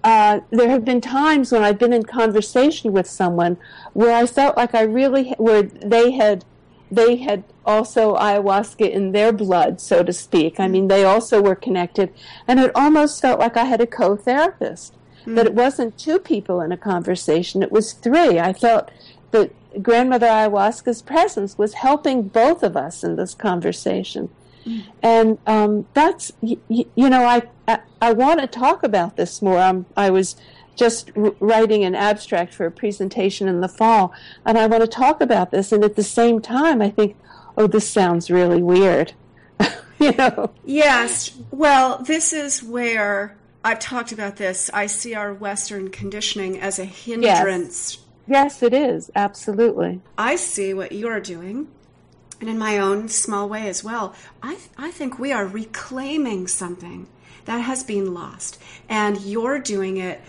uh, 0.08 0.40
there 0.52 0.70
have 0.70 0.86
been 0.86 1.02
times 1.02 1.52
when 1.52 1.64
I've 1.64 1.78
been 1.78 1.92
in 1.92 2.04
conversation 2.04 2.94
with 2.94 3.10
someone 3.10 3.58
where 3.92 4.16
I 4.16 4.26
felt 4.26 4.56
like 4.56 4.74
I 4.74 4.84
really 4.84 5.32
where 5.38 5.64
they 5.64 6.12
had 6.12 6.46
they 6.90 7.18
had 7.18 7.44
also 7.66 8.16
ayahuasca 8.16 8.90
in 8.90 9.12
their 9.12 9.34
blood, 9.34 9.82
so 9.82 10.04
to 10.04 10.14
speak. 10.14 10.62
I 10.62 10.70
mean, 10.70 10.88
they 10.88 11.04
also 11.04 11.42
were 11.42 11.56
connected, 11.56 12.14
and 12.48 12.58
it 12.58 12.72
almost 12.74 13.22
felt 13.22 13.38
like 13.38 13.58
I 13.58 13.66
had 13.66 13.82
a 13.82 13.86
co-therapist. 13.86 14.94
That 15.26 15.46
it 15.46 15.54
wasn't 15.54 15.98
two 15.98 16.20
people 16.20 16.62
in 16.62 16.72
a 16.72 16.78
conversation; 16.78 17.62
it 17.62 17.74
was 17.74 17.92
three. 17.92 18.40
I 18.40 18.54
felt 18.54 18.90
that 19.32 19.52
grandmother 19.84 20.28
ayahuasca's 20.28 21.02
presence 21.02 21.58
was 21.58 21.74
helping 21.74 22.30
both 22.30 22.64
of 22.64 22.78
us 22.78 23.04
in 23.04 23.18
this 23.18 23.36
conversation 23.36 24.30
and 25.02 25.38
um, 25.48 25.88
that's 25.94 26.32
y- 26.42 26.58
y- 26.70 26.86
you 26.96 27.10
know 27.10 27.26
I 27.26 27.44
I, 27.68 27.80
I 28.02 28.14
want 28.14 28.40
to 28.42 28.48
talk 28.48 28.84
about 28.84 29.18
this 29.18 29.42
more. 29.42 29.60
Um, 29.60 29.86
I 29.96 30.10
was 30.10 30.36
just 30.76 31.12
writing 31.16 31.84
an 31.84 31.96
abstract 31.96 32.54
for 32.54 32.66
a 32.66 32.72
presentation 32.72 33.48
in 33.48 33.62
the 33.62 33.68
fall, 33.68 34.14
and 34.46 34.58
I 34.58 34.68
want 34.68 34.82
to 34.82 34.88
talk 34.88 35.22
about 35.22 35.52
this. 35.52 35.72
And 35.72 35.84
at 35.84 35.96
the 35.96 36.04
same 36.04 36.40
time, 36.40 36.82
I 36.82 36.90
think, 36.90 37.16
oh, 37.58 37.68
this 37.68 37.90
sounds 37.90 38.30
really 38.30 38.62
weird. 38.62 39.14
you 40.00 40.12
know, 40.14 40.52
Yes. 40.64 41.36
Well, 41.50 42.04
this 42.04 42.32
is 42.32 42.62
where 42.62 43.36
I've 43.64 43.80
talked 43.80 44.12
about 44.12 44.36
this. 44.36 44.70
I 44.72 44.86
see 44.86 45.16
our 45.16 45.34
Western 45.34 45.90
conditioning 45.90 46.60
as 46.60 46.78
a 46.78 46.86
hindrance 46.86 47.98
yes, 48.28 48.62
it 48.62 48.74
is 48.74 49.10
absolutely. 49.16 50.02
I 50.18 50.36
see 50.36 50.74
what 50.74 50.92
you're 50.92 51.20
doing, 51.20 51.68
and 52.40 52.50
in 52.50 52.58
my 52.58 52.78
own 52.78 53.10
small 53.10 53.50
way 53.50 53.68
as 53.68 53.84
well. 53.84 54.14
I, 54.42 54.56
th- 54.56 54.70
I 54.78 54.92
think 54.92 55.18
we 55.18 55.32
are 55.32 55.46
reclaiming 55.46 56.48
something 56.48 57.08
that 57.46 57.60
has 57.60 57.84
been 57.84 58.14
lost, 58.14 58.60
and 58.90 59.20
you're 59.22 59.60
doing 59.60 59.98
it 59.98 60.22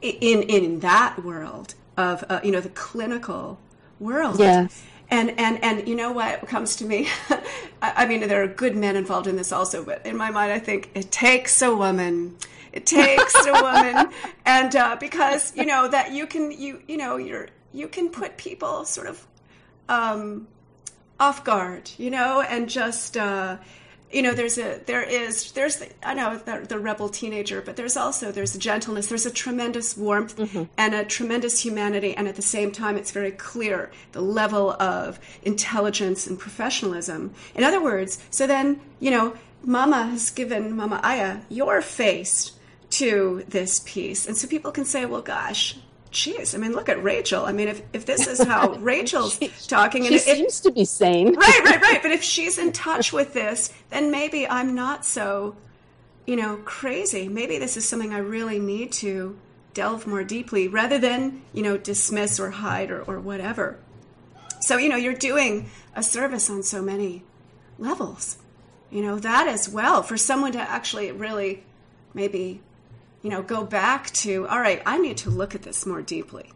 in 0.00 0.42
in 0.42 0.80
that 0.80 1.22
world 1.24 1.74
of 1.96 2.24
uh, 2.28 2.40
you 2.42 2.50
know 2.50 2.60
the 2.60 2.70
clinical 2.70 3.58
world. 4.00 4.38
Yes. 4.38 4.84
And, 5.10 5.38
and 5.38 5.62
and 5.62 5.86
you 5.86 5.94
know 5.94 6.10
what 6.12 6.48
comes 6.48 6.76
to 6.76 6.86
me? 6.86 7.06
I, 7.82 8.04
I 8.04 8.06
mean, 8.06 8.20
there 8.20 8.42
are 8.42 8.46
good 8.46 8.74
men 8.74 8.96
involved 8.96 9.26
in 9.26 9.36
this 9.36 9.52
also, 9.52 9.84
but 9.84 10.04
in 10.06 10.16
my 10.16 10.30
mind, 10.30 10.52
I 10.52 10.58
think 10.58 10.90
it 10.94 11.10
takes 11.10 11.60
a 11.60 11.74
woman. 11.74 12.36
It 12.72 12.86
takes 12.86 13.34
a 13.46 13.52
woman, 13.52 14.10
and 14.46 14.74
uh, 14.74 14.96
because 14.98 15.54
you 15.54 15.66
know 15.66 15.88
that 15.88 16.12
you 16.12 16.26
can 16.26 16.50
you 16.50 16.82
you 16.88 16.96
know 16.96 17.16
you're 17.16 17.48
you 17.74 17.88
can 17.88 18.08
put 18.08 18.38
people 18.38 18.86
sort 18.86 19.06
of 19.06 19.26
um, 19.90 20.48
off 21.22 21.44
guard, 21.44 21.88
you 21.98 22.10
know, 22.10 22.40
and 22.40 22.68
just 22.68 23.16
uh, 23.16 23.56
you 24.10 24.22
know, 24.22 24.34
there's 24.34 24.58
a 24.58 24.80
there 24.86 25.02
is 25.02 25.52
there's 25.52 25.76
the, 25.76 25.88
I 26.02 26.14
know 26.14 26.36
the, 26.36 26.66
the 26.68 26.78
rebel 26.80 27.08
teenager, 27.08 27.62
but 27.62 27.76
there's 27.76 27.96
also 27.96 28.32
there's 28.32 28.56
a 28.56 28.58
gentleness, 28.58 29.06
there's 29.06 29.24
a 29.24 29.30
tremendous 29.30 29.96
warmth 29.96 30.34
and 30.76 30.94
a 30.94 31.04
tremendous 31.04 31.64
humanity, 31.64 32.14
and 32.16 32.26
at 32.26 32.34
the 32.34 32.42
same 32.42 32.72
time, 32.72 32.96
it's 32.96 33.12
very 33.12 33.30
clear 33.30 33.90
the 34.10 34.20
level 34.20 34.72
of 34.72 35.20
intelligence 35.42 36.26
and 36.26 36.38
professionalism. 36.40 37.32
In 37.54 37.62
other 37.62 37.82
words, 37.82 38.18
so 38.30 38.48
then 38.48 38.80
you 38.98 39.12
know, 39.12 39.34
Mama 39.64 40.08
has 40.08 40.28
given 40.30 40.76
Mama 40.76 41.00
Aya 41.04 41.40
your 41.48 41.80
face 41.82 42.52
to 42.90 43.44
this 43.48 43.80
piece, 43.86 44.26
and 44.26 44.36
so 44.36 44.48
people 44.48 44.72
can 44.72 44.84
say, 44.84 45.06
well, 45.06 45.22
gosh. 45.22 45.78
Geez, 46.12 46.54
I 46.54 46.58
mean, 46.58 46.72
look 46.72 46.88
at 46.88 47.02
Rachel. 47.02 47.44
I 47.44 47.52
mean, 47.52 47.68
if, 47.68 47.82
if 47.92 48.06
this 48.06 48.26
is 48.26 48.40
how 48.42 48.74
Rachel's 48.78 49.38
talking, 49.66 50.02
She 50.02 50.08
and 50.08 50.16
if, 50.16 50.22
seems 50.22 50.60
to 50.60 50.70
be 50.70 50.84
sane. 50.84 51.34
right, 51.34 51.60
right, 51.64 51.80
right. 51.80 52.02
But 52.02 52.12
if 52.12 52.22
she's 52.22 52.58
in 52.58 52.72
touch 52.72 53.12
with 53.12 53.32
this, 53.32 53.72
then 53.90 54.10
maybe 54.10 54.46
I'm 54.46 54.74
not 54.74 55.04
so, 55.04 55.56
you 56.26 56.36
know, 56.36 56.56
crazy. 56.64 57.28
Maybe 57.28 57.58
this 57.58 57.76
is 57.76 57.88
something 57.88 58.12
I 58.12 58.18
really 58.18 58.58
need 58.58 58.92
to 58.92 59.38
delve 59.74 60.06
more 60.06 60.22
deeply 60.22 60.68
rather 60.68 60.98
than, 60.98 61.42
you 61.54 61.62
know, 61.62 61.76
dismiss 61.78 62.38
or 62.38 62.50
hide 62.50 62.90
or, 62.90 63.02
or 63.02 63.18
whatever. 63.18 63.78
So, 64.60 64.76
you 64.76 64.88
know, 64.90 64.96
you're 64.96 65.14
doing 65.14 65.70
a 65.96 66.02
service 66.02 66.48
on 66.50 66.62
so 66.62 66.82
many 66.82 67.24
levels. 67.78 68.36
You 68.90 69.02
know, 69.02 69.18
that 69.18 69.48
as 69.48 69.68
well, 69.68 70.02
for 70.02 70.18
someone 70.18 70.52
to 70.52 70.60
actually 70.60 71.10
really 71.10 71.64
maybe, 72.12 72.60
you 73.22 73.30
know, 73.30 73.42
go 73.42 73.64
back 73.64 74.10
to, 74.10 74.46
all 74.48 74.60
right, 74.60 74.82
I 74.84 74.98
need 74.98 75.16
to 75.18 75.30
look 75.30 75.54
at 75.54 75.62
this 75.62 75.86
more 75.86 76.02
deeply. 76.02 76.50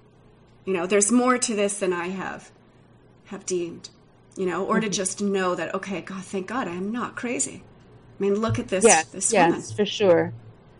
You 0.64 0.72
know, 0.74 0.87
there's 0.87 1.12
more 1.12 1.38
to 1.38 1.55
this 1.55 1.79
than 1.79 1.92
I 1.92 2.09
have 2.09 2.50
have 3.26 3.44
deemed, 3.46 3.90
you 4.37 4.46
know, 4.46 4.64
or 4.64 4.79
to 4.81 4.88
just 4.88 5.20
know 5.20 5.55
that 5.55 5.74
okay, 5.74 6.00
God, 6.00 6.24
thank 6.24 6.46
God, 6.48 6.68
I 6.68 6.72
am 6.72 6.90
not 6.92 7.16
crazy. 7.16 7.62
I 8.18 8.22
mean, 8.22 8.37
look 8.37 8.59
at 8.59 8.68
this 8.68 8.85
Yes, 8.85 9.05
this 9.07 9.33
yes, 9.33 9.50
woman. 9.50 9.76
for 9.76 9.87
sure. 9.87 10.33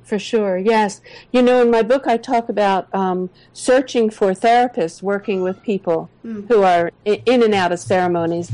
For 0.05 0.19
sure, 0.21 0.57
yes. 0.57 1.01
You 1.33 1.43
know, 1.43 1.61
in 1.63 1.71
my 1.73 1.83
book, 1.83 2.07
I 2.07 2.17
talk 2.17 2.49
about 2.49 2.93
um, 2.95 3.29
searching 3.53 4.09
for 4.11 4.31
therapists 4.33 5.03
working 5.03 5.43
with 5.43 5.61
people 5.65 6.09
who 6.23 6.63
are 6.63 6.93
in 7.05 7.43
and 7.43 7.53
out 7.53 7.73
of 7.73 7.81
ceremonies. 7.81 8.51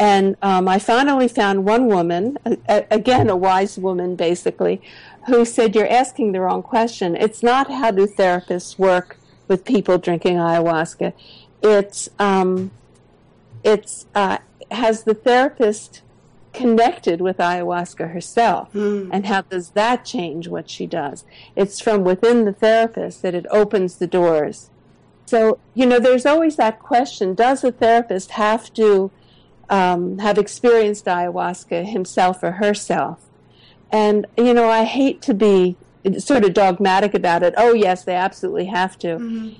And 0.00 0.36
um, 0.42 0.66
I 0.68 0.80
finally 0.80 1.28
found 1.28 1.64
one 1.64 1.86
woman, 1.86 2.36
a- 2.44 2.58
a- 2.68 2.86
again, 2.90 3.30
a 3.30 3.36
wise 3.36 3.78
woman, 3.78 4.16
basically, 4.16 4.82
who 5.26 5.44
said, 5.44 5.74
You're 5.74 5.88
asking 5.88 6.32
the 6.32 6.40
wrong 6.40 6.62
question. 6.62 7.16
It's 7.16 7.42
not 7.42 7.70
how 7.70 7.90
do 7.90 8.06
therapists 8.06 8.78
work 8.78 9.18
with 9.48 9.64
people 9.64 9.98
drinking 9.98 10.36
ayahuasca. 10.36 11.12
It's, 11.62 12.08
um, 12.18 12.70
it's 13.62 14.06
uh, 14.14 14.38
has 14.70 15.04
the 15.04 15.14
therapist 15.14 16.02
connected 16.56 17.20
with 17.20 17.36
ayahuasca 17.36 18.12
herself? 18.12 18.74
And 19.12 19.26
how 19.26 19.42
does 19.42 19.70
that 19.70 20.04
change 20.04 20.48
what 20.48 20.70
she 20.70 20.86
does? 20.86 21.24
It's 21.54 21.80
from 21.80 22.02
within 22.02 22.44
the 22.46 22.52
therapist 22.52 23.22
that 23.22 23.34
it 23.34 23.46
opens 23.50 23.96
the 23.96 24.06
doors. 24.06 24.70
So 25.26 25.58
you 25.74 25.86
know 25.86 25.98
there's 25.98 26.24
always 26.24 26.56
that 26.56 26.78
question 26.78 27.34
does 27.34 27.62
a 27.62 27.72
therapist 27.72 28.32
have 28.32 28.72
to 28.74 29.10
um, 29.68 30.18
have 30.18 30.38
experienced 30.38 31.04
ayahuasca 31.04 31.86
himself 31.86 32.42
or 32.42 32.52
herself 32.52 33.25
and 33.90 34.26
you 34.36 34.52
know 34.52 34.68
i 34.68 34.84
hate 34.84 35.22
to 35.22 35.34
be 35.34 35.76
sort 36.18 36.44
of 36.44 36.54
dogmatic 36.54 37.14
about 37.14 37.42
it 37.42 37.54
oh 37.56 37.72
yes 37.72 38.04
they 38.04 38.14
absolutely 38.14 38.66
have 38.66 38.98
to 38.98 39.56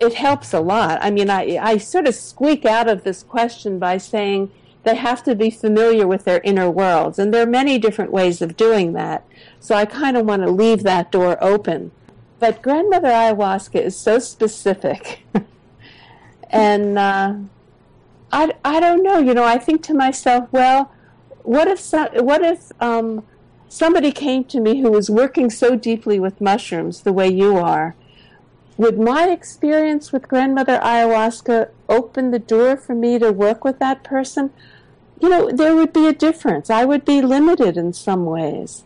it 0.00 0.14
helps 0.14 0.52
a 0.52 0.60
lot. 0.60 0.98
I 1.02 1.10
mean, 1.10 1.30
I, 1.30 1.58
I 1.60 1.78
sort 1.78 2.06
of 2.06 2.14
squeak 2.14 2.64
out 2.64 2.88
of 2.88 3.04
this 3.04 3.22
question 3.22 3.78
by 3.78 3.98
saying 3.98 4.50
they 4.84 4.94
have 4.94 5.22
to 5.24 5.34
be 5.34 5.50
familiar 5.50 6.06
with 6.06 6.24
their 6.24 6.40
inner 6.44 6.70
worlds. 6.70 7.18
And 7.18 7.34
there 7.34 7.42
are 7.42 7.50
many 7.50 7.78
different 7.78 8.12
ways 8.12 8.40
of 8.40 8.56
doing 8.56 8.92
that. 8.92 9.24
So 9.60 9.74
I 9.74 9.84
kind 9.86 10.16
of 10.16 10.26
want 10.26 10.42
to 10.42 10.50
leave 10.50 10.82
that 10.84 11.10
door 11.10 11.36
open. 11.42 11.90
But 12.38 12.62
grandmother 12.62 13.08
ayahuasca 13.08 13.80
is 13.80 13.96
so 13.96 14.20
specific. 14.20 15.20
and 16.50 16.98
uh, 16.98 17.34
I, 18.30 18.52
I 18.64 18.80
don't 18.80 19.02
know, 19.02 19.18
you 19.18 19.34
know, 19.34 19.44
I 19.44 19.58
think 19.58 19.82
to 19.84 19.94
myself, 19.94 20.48
well, 20.52 20.92
what 21.42 21.66
if, 21.66 21.80
so, 21.80 22.08
what 22.22 22.42
if 22.42 22.70
um, 22.80 23.24
somebody 23.68 24.12
came 24.12 24.44
to 24.44 24.60
me 24.60 24.80
who 24.80 24.90
was 24.90 25.10
working 25.10 25.50
so 25.50 25.76
deeply 25.76 26.18
with 26.18 26.40
mushrooms 26.40 27.02
the 27.02 27.12
way 27.12 27.28
you 27.28 27.56
are? 27.56 27.94
would 28.78 28.98
my 28.98 29.28
experience 29.28 30.12
with 30.12 30.28
grandmother 30.28 30.78
ayahuasca 30.78 31.68
open 31.88 32.30
the 32.30 32.38
door 32.38 32.76
for 32.76 32.94
me 32.94 33.18
to 33.18 33.32
work 33.32 33.64
with 33.64 33.80
that 33.80 34.04
person? 34.04 34.50
You 35.20 35.28
know, 35.28 35.50
there 35.50 35.74
would 35.74 35.92
be 35.92 36.06
a 36.06 36.12
difference. 36.12 36.70
I 36.70 36.84
would 36.84 37.04
be 37.04 37.20
limited 37.20 37.76
in 37.76 37.92
some 37.92 38.24
ways. 38.24 38.84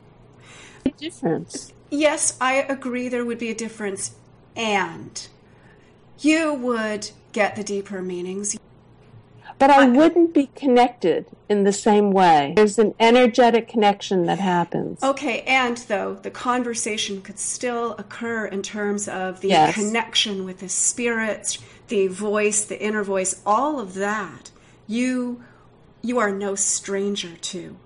A 0.86 0.90
difference. 0.90 1.74
Yes, 1.90 2.38
I 2.40 2.54
agree 2.54 3.08
there 3.08 3.24
would 3.24 3.38
be 3.38 3.50
a 3.50 3.54
difference. 3.54 4.16
and 4.54 5.28
you 6.20 6.52
would 6.52 7.10
get 7.32 7.56
the 7.56 7.64
deeper 7.64 8.02
meanings. 8.02 8.56
But 9.62 9.70
I 9.70 9.86
wouldn't 9.86 10.34
be 10.34 10.50
connected 10.56 11.26
in 11.48 11.62
the 11.62 11.72
same 11.72 12.10
way. 12.10 12.52
There's 12.56 12.80
an 12.80 12.96
energetic 12.98 13.68
connection 13.68 14.26
that 14.26 14.40
happens. 14.40 15.00
Okay, 15.04 15.42
and 15.42 15.76
though 15.76 16.14
the 16.14 16.32
conversation 16.32 17.22
could 17.22 17.38
still 17.38 17.92
occur 17.96 18.46
in 18.46 18.62
terms 18.62 19.06
of 19.06 19.40
the 19.40 19.50
Yes. 19.50 19.72
connection 19.76 20.44
with 20.44 20.58
the 20.58 20.68
spirits, 20.68 21.58
the 21.86 22.08
voice, 22.08 22.64
the 22.64 22.82
inner 22.82 23.04
voice, 23.04 23.40
all 23.46 23.78
of 23.78 23.94
that, 23.94 24.50
you 24.88 25.44
you 26.02 26.18
are 26.18 26.32
no 26.32 26.56
stranger 26.56 27.36
to. 27.36 27.76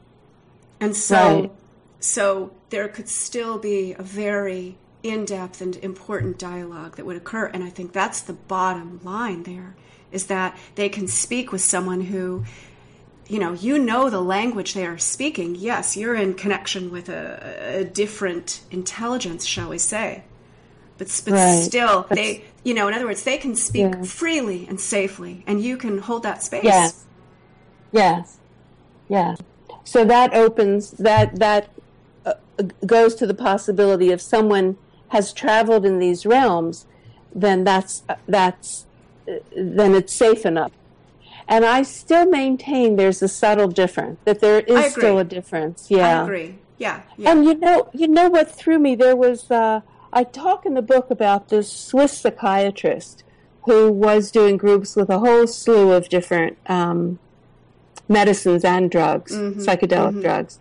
And 0.80 0.96
so 0.96 1.18
Right. 1.18 1.52
so 2.00 2.52
there 2.70 2.88
could 2.88 3.10
still 3.10 3.58
be 3.58 3.92
a 3.98 4.02
very 4.02 4.78
in-depth 5.02 5.60
and 5.60 5.76
important 5.76 6.38
dialogue 6.38 6.96
that 6.96 7.04
would 7.04 7.18
occur 7.18 7.50
and 7.52 7.62
I 7.62 7.68
think 7.68 7.92
that's 7.92 8.20
the 8.22 8.32
bottom 8.32 8.98
line 9.04 9.42
there 9.42 9.76
is 10.12 10.26
that 10.26 10.57
they 10.74 10.88
can 10.88 11.07
speak 11.09 11.52
with 11.52 11.61
someone 11.61 12.02
who 12.02 12.44
you 13.28 13.38
know 13.38 13.52
you 13.54 13.78
know 13.78 14.09
the 14.09 14.20
language 14.20 14.74
they 14.74 14.86
are 14.86 14.98
speaking 14.98 15.54
yes 15.57 15.96
you're 15.96 16.14
in 16.14 16.32
connection 16.34 16.90
with 16.90 17.09
a, 17.09 17.80
a 17.80 17.84
different 17.84 18.61
intelligence 18.70 19.44
shall 19.44 19.68
we 19.68 19.78
say 19.78 20.22
but, 20.98 21.09
but 21.24 21.32
Right. 21.34 21.62
still 21.62 22.07
But- 22.09 22.16
they 22.16 22.44
you 22.64 22.72
know 22.74 22.86
in 22.88 22.94
other 22.94 23.07
words 23.07 23.22
they 23.24 23.36
can 23.38 23.57
speak 23.57 23.92
Yeah. 23.92 24.02
freely 24.02 24.66
and 24.68 24.80
safely 24.80 25.42
and 25.46 25.61
you 25.61 25.76
can 25.76 25.98
hold 25.98 26.22
that 26.22 26.42
space 26.42 26.64
Yes. 26.64 27.04
Yes. 27.92 28.38
Yes. 29.09 29.38
So 29.84 30.04
that 30.04 30.34
opens 30.34 30.90
that 30.92 31.36
that 31.38 31.68
uh, 32.24 32.34
goes 32.84 33.14
to 33.16 33.26
the 33.26 33.34
possibility 33.34 34.11
if 34.11 34.20
someone 34.20 34.76
has 35.09 35.32
traveled 35.32 35.86
in 35.86 35.98
these 36.00 36.26
realms, 36.26 36.86
then 37.34 37.62
that's 37.64 38.02
that's 38.26 38.82
uh, 38.82 38.86
then 39.56 39.94
it's 39.94 40.12
safe 40.12 40.44
enough. 40.46 40.72
And 41.48 41.64
I 41.64 41.82
still 41.82 42.26
maintain 42.26 42.96
there's 42.96 43.22
a 43.22 43.28
subtle 43.28 43.68
difference 43.68 44.18
that 44.24 44.40
there 44.40 44.60
is 44.60 44.92
still 44.92 45.18
a 45.18 45.24
difference. 45.24 45.90
Yeah. 45.90 46.20
i 46.20 46.24
agree 46.24 46.58
yeah 46.78 47.02
yeah 47.16 47.30
And 47.30 47.44
you 47.44 47.54
know, 47.54 47.88
you 47.94 48.08
know 48.08 48.28
what 48.28 48.50
threw 48.50 48.78
me? 48.78 48.94
There 48.96 49.16
was 49.16 49.50
uh, 49.50 49.80
I 50.12 50.24
talk 50.24 50.66
in 50.66 50.74
the 50.74 50.82
book 50.82 51.10
about 51.10 51.48
this 51.48 51.70
Swiss 51.72 52.18
psychiatrist 52.18 53.22
who 53.64 53.90
was 53.90 54.30
doing 54.30 54.56
groups 54.56 54.94
with 54.96 55.08
a 55.10 55.18
whole 55.20 55.46
slew 55.46 55.92
of 55.92 56.08
different 56.08 56.56
um, 56.68 57.18
medicines 58.08 58.64
and 58.64 58.90
drugs, 58.90 59.32
psychedelic 59.34 60.20
drugs, 60.22 60.60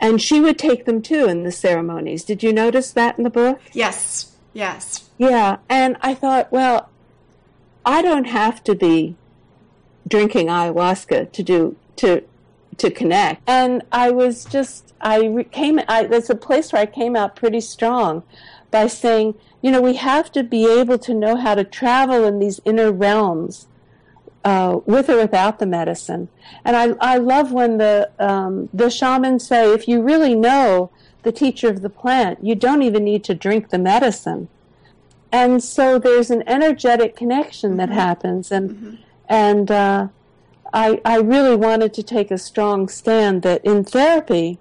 and 0.00 0.22
she 0.22 0.40
would 0.40 0.58
take 0.58 0.84
them 0.86 1.02
too 1.02 1.26
in 1.26 1.42
the 1.42 1.52
ceremonies. 1.52 2.24
Did 2.24 2.42
you 2.42 2.52
notice 2.52 2.92
that 2.92 3.18
in 3.18 3.24
the 3.24 3.30
book? 3.30 3.60
yes 3.72 4.36
yes 4.52 5.10
Yeah, 5.18 5.58
and 5.68 5.96
I 6.00 6.14
thought, 6.14 6.50
well, 6.50 6.88
I 7.90 8.02
don't 8.02 8.26
have 8.26 8.62
to 8.64 8.74
be 8.74 9.16
drinking 10.06 10.46
ayahuasca 10.46 11.32
to 11.32 11.42
do 11.42 11.76
to 11.96 12.22
to 12.78 12.90
connect. 12.90 13.42
And 13.46 13.82
I 13.90 14.10
was 14.10 14.44
just 14.44 14.94
I 15.00 15.46
came 15.50 15.80
I 15.88 16.04
there's 16.04 16.30
a 16.30 16.34
place 16.34 16.72
where 16.72 16.82
I 16.82 16.86
came 16.86 17.16
out 17.16 17.34
pretty 17.34 17.60
strong 17.60 18.22
by 18.70 18.86
saying, 18.86 19.34
you 19.60 19.72
know, 19.72 19.82
we 19.82 19.96
have 19.96 20.30
to 20.32 20.44
be 20.44 20.70
able 20.70 20.98
to 20.98 21.12
know 21.12 21.34
how 21.34 21.56
to 21.56 21.64
travel 21.64 22.24
in 22.24 22.38
these 22.38 22.60
inner 22.64 22.92
realms 22.92 23.66
uh, 24.44 24.78
with 24.86 25.10
or 25.10 25.16
without 25.16 25.58
the 25.58 25.66
medicine. 25.66 26.28
And 26.64 26.76
I, 26.76 27.14
I 27.14 27.18
love 27.18 27.50
when 27.50 27.78
the 27.78 28.10
um, 28.20 28.68
the 28.72 28.88
shamans 28.88 29.46
say, 29.46 29.72
if 29.72 29.88
you 29.88 30.00
really 30.00 30.36
know 30.36 30.90
the 31.24 31.32
teacher 31.32 31.68
of 31.68 31.82
the 31.82 31.90
plant, 31.90 32.38
you 32.42 32.54
don't 32.54 32.82
even 32.82 33.02
need 33.04 33.24
to 33.24 33.34
drink 33.34 33.70
the 33.70 33.78
medicine. 33.78 34.48
And 35.32 35.62
so 35.62 35.98
there's 35.98 36.30
an 36.30 36.42
energetic 36.48 37.14
connection 37.16 37.76
that 37.76 37.88
happens, 37.90 38.50
and 38.50 38.98
and 39.28 39.70
uh, 39.70 40.08
I 40.72 41.00
I 41.04 41.18
really 41.18 41.54
wanted 41.56 41.94
to 41.94 42.02
take 42.02 42.30
a 42.32 42.38
strong 42.38 42.88
stand 42.88 43.42
that 43.42 43.64
in 43.64 43.84
therapy, 43.84 44.58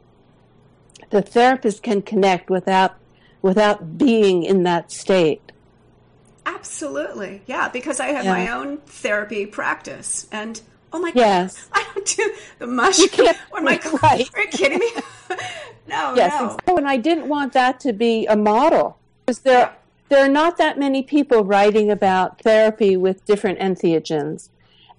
the 1.10 1.22
therapist 1.24 1.82
can 1.82 2.02
connect 2.04 2.50
without 2.52 2.96
without 3.42 3.98
being 3.98 4.44
in 4.44 4.64
that 4.64 4.92
state. 4.92 5.42
absolutely 6.46 7.42
yeah 7.46 7.70
because 7.70 8.00
i 8.00 8.08
have 8.08 8.26
Yeah. 8.26 8.32
my 8.34 8.50
own 8.52 8.78
therapy 8.86 9.46
practice 9.46 10.28
and 10.32 10.62
oh 10.92 11.00
my 11.00 11.12
Yes. 11.14 11.68
god 11.68 11.70
i 11.80 11.86
don't 11.94 12.06
do 12.06 12.34
the 12.60 12.68
mushroom 12.68 13.36
or 13.52 13.62
my 13.62 13.80
right. 14.04 14.30
are 14.36 14.42
you 14.42 14.48
kidding 14.48 14.80
me 14.80 14.88
no 15.88 16.16
Yes, 16.16 16.58
no 16.68 16.78
and 16.78 16.88
I 16.88 16.98
didn't 16.98 17.28
want 17.28 17.54
that 17.54 17.80
to 17.82 17.94
be 17.94 18.26
a 18.28 18.36
model 18.36 19.00
because 19.26 19.40
there. 19.42 19.76
There 20.10 20.24
are 20.24 20.30
not 20.30 20.58
that 20.58 20.78
many 20.78 21.04
people 21.04 21.44
writing 21.44 21.90
about 21.90 22.42
therapy 22.42 22.98
with 22.98 23.26
different 23.26 23.60
entheogens. 23.60 24.50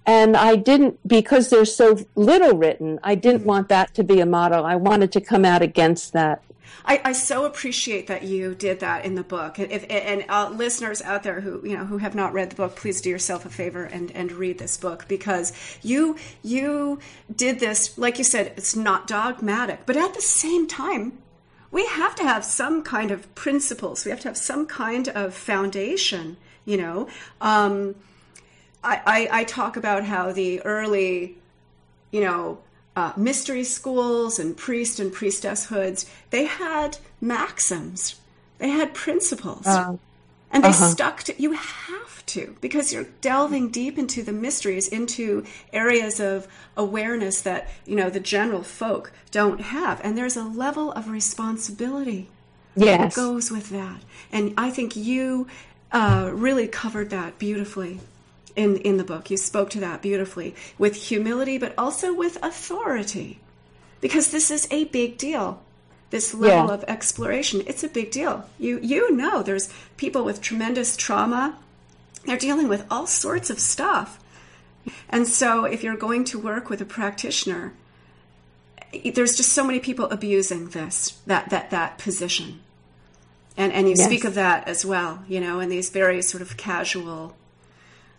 And 0.05 0.35
I 0.35 0.55
didn't, 0.55 0.99
because 1.07 1.49
there's 1.49 1.75
so 1.75 1.99
little 2.15 2.57
written, 2.57 2.99
I 3.03 3.15
didn't 3.15 3.45
want 3.45 3.69
that 3.69 3.93
to 3.95 4.03
be 4.03 4.19
a 4.19 4.25
model. 4.25 4.65
I 4.65 4.75
wanted 4.75 5.11
to 5.11 5.21
come 5.21 5.45
out 5.45 5.61
against 5.61 6.13
that. 6.13 6.41
I, 6.85 7.01
I 7.05 7.11
so 7.11 7.45
appreciate 7.45 8.07
that 8.07 8.23
you 8.23 8.55
did 8.55 8.79
that 8.79 9.05
in 9.05 9.13
the 9.13 9.23
book. 9.23 9.59
And 9.59 9.71
If, 9.71 9.85
and 9.89 10.25
uh, 10.29 10.49
listeners 10.49 11.01
out 11.01 11.21
there 11.21 11.41
who 11.41 11.61
you 11.63 11.77
know 11.77 11.85
who 11.85 11.99
have 11.99 12.15
not 12.15 12.33
read 12.33 12.49
the 12.49 12.55
book, 12.55 12.75
please 12.75 13.01
do 13.01 13.09
yourself 13.09 13.45
a 13.45 13.49
favor 13.49 13.83
and, 13.83 14.11
and 14.11 14.31
read 14.31 14.57
this 14.57 14.77
book 14.77 15.05
because 15.07 15.53
you 15.83 16.15
you 16.41 16.99
did 17.35 17.59
this 17.59 17.97
like 17.99 18.17
you 18.17 18.23
said. 18.23 18.53
It's 18.57 18.75
not 18.75 19.05
dogmatic, 19.05 19.81
but 19.85 19.95
at 19.95 20.13
the 20.15 20.21
same 20.21 20.67
time, 20.67 21.19
we 21.71 21.85
have 21.85 22.15
to 22.15 22.23
have 22.23 22.43
some 22.43 22.83
kind 22.83 23.11
of 23.11 23.33
principles. 23.35 24.05
We 24.05 24.11
have 24.11 24.19
to 24.21 24.27
have 24.27 24.37
some 24.37 24.65
kind 24.67 25.07
of 25.09 25.33
foundation. 25.33 26.37
You 26.65 26.77
know, 26.77 27.07
um, 27.39 27.95
I, 28.83 29.01
I 29.31 29.39
I 29.39 29.43
talk 29.45 29.77
about 29.77 30.03
how 30.03 30.31
the 30.31 30.61
early 30.61 31.37
you 32.11 32.21
know, 32.21 32.59
uh, 32.95 33.13
mystery 33.15 33.63
schools 33.63 34.37
and 34.37 34.55
priest 34.55 34.99
and 34.99 35.11
priestesshoods, 35.11 36.05
they 36.29 36.45
had 36.45 36.97
maxims, 37.21 38.19
they 38.57 38.69
had 38.69 38.93
principles, 38.93 39.65
Uh, 39.65 39.95
and 40.51 40.63
they 40.63 40.69
uh-huh. 40.69 40.89
stuck 40.89 41.23
to. 41.23 41.41
You 41.41 41.53
have 41.53 42.25
to 42.27 42.55
because 42.61 42.93
you're 42.93 43.07
delving 43.21 43.69
deep 43.69 43.97
into 43.97 44.23
the 44.23 44.31
mysteries, 44.31 44.87
into 44.87 45.45
areas 45.73 46.19
of 46.19 46.47
awareness 46.77 47.41
that 47.41 47.69
you 47.85 47.95
know 47.95 48.09
the 48.09 48.19
general 48.19 48.63
folk 48.63 49.11
don't 49.31 49.61
have, 49.61 50.01
and 50.03 50.17
there's 50.17 50.37
a 50.37 50.43
level 50.43 50.91
of 50.91 51.09
responsibility 51.09 52.29
Yes. 52.75 53.15
goes 53.15 53.51
with 53.51 53.69
that. 53.69 54.01
And 54.31 54.53
I 54.57 54.69
think 54.69 54.95
you 54.95 55.47
uh, 55.91 56.29
really 56.33 56.67
covered 56.67 57.09
that 57.09 57.37
beautifully 57.37 57.99
in, 58.55 58.77
in 58.77 58.97
the 58.97 59.03
book. 59.03 59.29
You 59.29 59.37
spoke 59.37 59.69
to 59.71 59.79
that 59.81 60.01
beautifully 60.01 60.55
with 60.77 60.95
humility, 60.95 61.57
but 61.57 61.73
also 61.77 62.13
with 62.13 62.37
authority. 62.43 63.39
Because 63.99 64.31
this 64.31 64.49
is 64.49 64.67
a 64.71 64.85
big 64.85 65.17
deal. 65.17 65.61
This 66.11 66.33
level 66.33 66.67
Yeah. 66.67 66.73
of 66.73 66.83
exploration, 66.87 67.63
it's 67.65 67.83
a 67.83 67.87
big 67.87 68.11
deal. 68.11 68.45
You 68.59 68.79
you 68.83 69.11
know 69.15 69.41
there's 69.41 69.69
people 69.97 70.23
with 70.23 70.41
tremendous 70.41 70.95
trauma. 70.95 71.57
They're 72.25 72.37
dealing 72.37 72.67
with 72.67 72.85
all 72.91 73.07
sorts 73.07 73.49
of 73.49 73.59
stuff. 73.59 74.19
And 75.09 75.27
so 75.27 75.65
if 75.65 75.83
you're 75.83 75.95
going 75.97 76.23
to 76.25 76.37
work 76.39 76.69
with 76.69 76.81
a 76.81 76.85
practitioner, 76.85 77.73
there's 79.13 79.35
just 79.37 79.53
so 79.53 79.63
many 79.63 79.79
people 79.79 80.05
abusing 80.09 80.69
this 80.69 81.17
that 81.25 81.49
that 81.49 81.69
that 81.71 81.97
position 81.97 82.59
and 83.55 83.71
and 83.71 83.87
you 83.87 83.95
Yes. 83.95 84.05
speak 84.05 84.25
of 84.25 84.33
that 84.35 84.67
as 84.67 84.85
well 84.85 85.23
you 85.29 85.39
know 85.39 85.59
in 85.61 85.69
these 85.69 85.89
very 85.89 86.21
sort 86.21 86.41
of 86.41 86.57
casual 86.57 87.35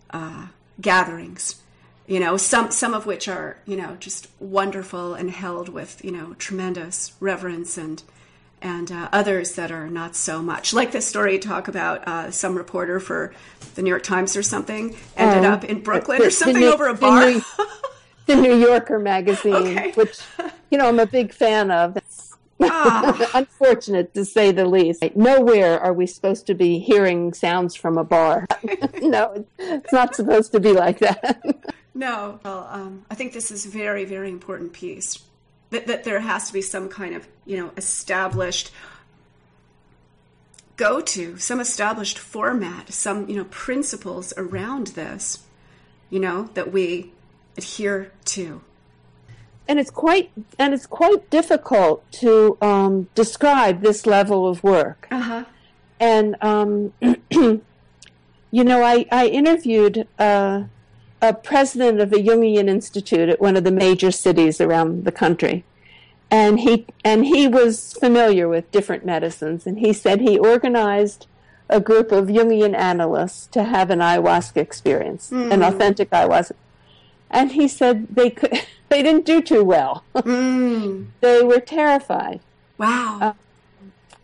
uh, 0.09 0.47
gatherings 0.81 1.55
you 2.13 2.19
know 2.19 2.37
some 2.37 2.69
some 2.71 2.93
of 2.93 3.05
which 3.07 3.27
are 3.27 3.57
you 3.65 3.75
know 3.75 3.91
just 3.99 4.27
wonderful 4.39 5.15
and 5.15 5.31
held 5.31 5.67
with 5.69 5.91
you 6.05 6.11
know 6.11 6.27
tremendous 6.37 7.13
reverence 7.19 7.77
and 7.77 8.03
and 8.61 8.91
uh, 8.91 9.09
others 9.11 9.55
that 9.55 9.71
are 9.71 9.89
not 9.89 10.15
so 10.15 10.41
much 10.41 10.73
like 10.73 10.91
this 10.91 11.07
story 11.07 11.33
you 11.33 11.39
talk 11.39 11.67
about 11.67 12.07
uh, 12.07 12.29
some 12.31 12.55
reporter 12.55 12.99
for 12.99 13.33
the 13.75 13.81
new 13.81 13.89
york 13.89 14.03
times 14.03 14.35
or 14.37 14.43
something 14.43 14.95
ended 15.17 15.43
Oh, 15.45 15.53
up 15.53 15.63
in 15.63 15.81
brooklyn 15.81 16.19
the- 16.19 16.27
or 16.27 16.29
something 16.29 16.61
New- 16.61 16.73
over 16.73 16.87
a 16.87 16.93
the 16.93 16.99
bar 16.99 17.25
New- 17.31 17.41
the 18.27 18.35
New 18.37 18.55
Yorker 18.55 18.99
magazine, 18.99 19.53
Okay. 19.77 19.91
which 19.95 20.17
you 20.71 20.77
know 20.77 20.87
I'm 20.87 20.99
a 20.99 21.05
big 21.05 21.33
fan 21.33 21.71
of. 21.71 21.97
Ah. 22.61 23.31
Unfortunate 23.41 24.13
to 24.13 24.23
say 24.23 24.53
the 24.53 24.65
least. 24.65 25.03
Nowhere 25.13 25.77
are 25.81 25.91
we 25.91 26.05
supposed 26.07 26.47
to 26.47 26.53
be 26.53 26.79
hearing 26.79 27.33
sounds 27.33 27.75
from 27.75 27.97
a 27.97 28.05
bar. 28.05 28.45
no, 29.01 29.45
it's 29.59 29.91
not 29.91 30.15
supposed 30.15 30.53
to 30.53 30.61
be 30.61 30.71
like 30.71 30.99
that. 30.99 31.41
No, 31.95 32.39
well, 32.43 32.67
um, 32.71 33.05
I 33.09 33.15
think 33.15 33.33
this 33.33 33.51
is 33.51 33.65
a 33.65 33.69
very, 33.69 34.05
very 34.05 34.29
important 34.29 34.73
piece. 34.73 35.19
That, 35.69 35.87
that 35.87 36.03
there 36.03 36.19
has 36.19 36.47
to 36.47 36.53
be 36.53 36.61
some 36.61 36.89
kind 36.89 37.15
of, 37.15 37.27
you 37.45 37.57
know, 37.57 37.71
established 37.77 38.71
go 40.75 41.01
to, 41.01 41.37
some 41.37 41.59
established 41.59 42.17
format, 42.19 42.91
some, 42.91 43.29
you 43.29 43.35
know, 43.35 43.45
principles 43.45 44.33
around 44.37 44.87
this, 44.87 45.43
you 46.09 46.19
know, 46.19 46.49
that 46.53 46.71
we 46.71 47.11
adhere 47.57 48.11
to. 48.25 48.61
and 49.67 49.79
it's 49.79 49.91
quite 49.91 50.31
and 50.59 50.73
it's 50.73 50.85
quite 50.85 51.29
difficult 51.29 52.09
to 52.11 52.57
um, 52.61 53.07
describe 53.15 53.81
this 53.81 54.05
level 54.05 54.47
of 54.47 54.63
work. 54.63 55.07
Uh 55.11 55.19
huh. 55.21 55.43
and 55.99 56.35
um, 56.41 56.93
you 57.31 58.63
know, 58.63 58.83
I 58.83 59.05
I 59.11 59.27
interviewed 59.27 60.07
uh, 60.19 60.63
a 61.23 61.33
president 61.33 62.01
of 62.01 62.11
a 62.11 62.17
Jungian 62.17 62.67
institute 62.67 63.29
at 63.29 63.39
one 63.39 63.55
of 63.55 63.63
the 63.63 63.71
major 63.71 64.11
cities 64.11 64.59
around 64.59 65.05
the 65.05 65.11
country, 65.11 65.63
and 66.29 66.59
he 66.59 66.85
and 67.05 67.25
he 67.25 67.47
was 67.47 67.93
familiar 67.93 68.49
with 68.49 68.69
different 68.73 69.05
medicines, 69.05 69.65
and 69.65 69.79
he 69.79 69.93
said 69.93 70.19
he 70.19 70.37
organized 70.37 71.25
a 71.69 71.79
group 71.79 72.11
of 72.11 72.27
Jungian 72.27 72.75
analysts 72.75 73.47
to 73.47 73.63
have 73.63 73.89
an 73.89 73.99
ayahuasca 73.99 74.57
experience, 74.57 75.29
mm. 75.31 75.49
an 75.49 75.63
authentic 75.63 76.09
ayahuasca, 76.09 76.57
and 77.31 77.53
he 77.53 77.69
said 77.69 78.07
they 78.11 78.29
could 78.29 78.51
they 78.89 79.01
didn't 79.01 79.25
do 79.25 79.41
too 79.41 79.63
well. 79.63 80.03
Mm. 80.13 81.07
they 81.21 81.41
were 81.41 81.61
terrified. 81.61 82.41
Wow. 82.77 83.19
Uh, 83.21 83.33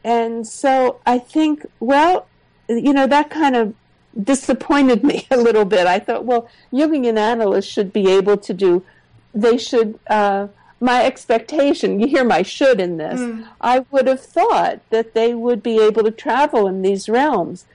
and 0.04 0.46
so 0.46 1.00
I 1.06 1.18
think, 1.20 1.66
well, 1.80 2.28
you 2.68 2.94
know, 2.94 3.08
that 3.08 3.30
kind 3.30 3.56
of 3.56 3.74
disappointed 4.22 5.04
me 5.10 5.28
a 5.32 5.38
little 5.38 5.66
bit. 5.66 5.88
I 5.88 6.00
thought, 6.00 6.26
well, 6.26 6.50
Jungian 6.72 7.18
analysts 7.18 7.68
should 7.68 7.94
be 7.94 8.10
able 8.12 8.38
to 8.38 8.54
do, 8.54 8.84
they 9.34 9.58
should, 9.58 10.00
uh, 10.08 10.48
my 10.80 11.06
expectation, 11.06 12.00
you 12.00 12.08
hear 12.08 12.24
my 12.24 12.42
should 12.42 12.80
in 12.80 12.98
this, 12.98 13.20
mm. 13.20 13.48
I 13.60 13.86
would 13.92 14.08
have 14.08 14.22
thought 14.22 14.80
that 14.90 15.14
they 15.14 15.34
would 15.34 15.62
be 15.62 15.80
able 15.82 16.04
to 16.04 16.12
travel 16.12 16.68
in 16.68 16.82
these 16.82 17.10
realms. 17.10 17.66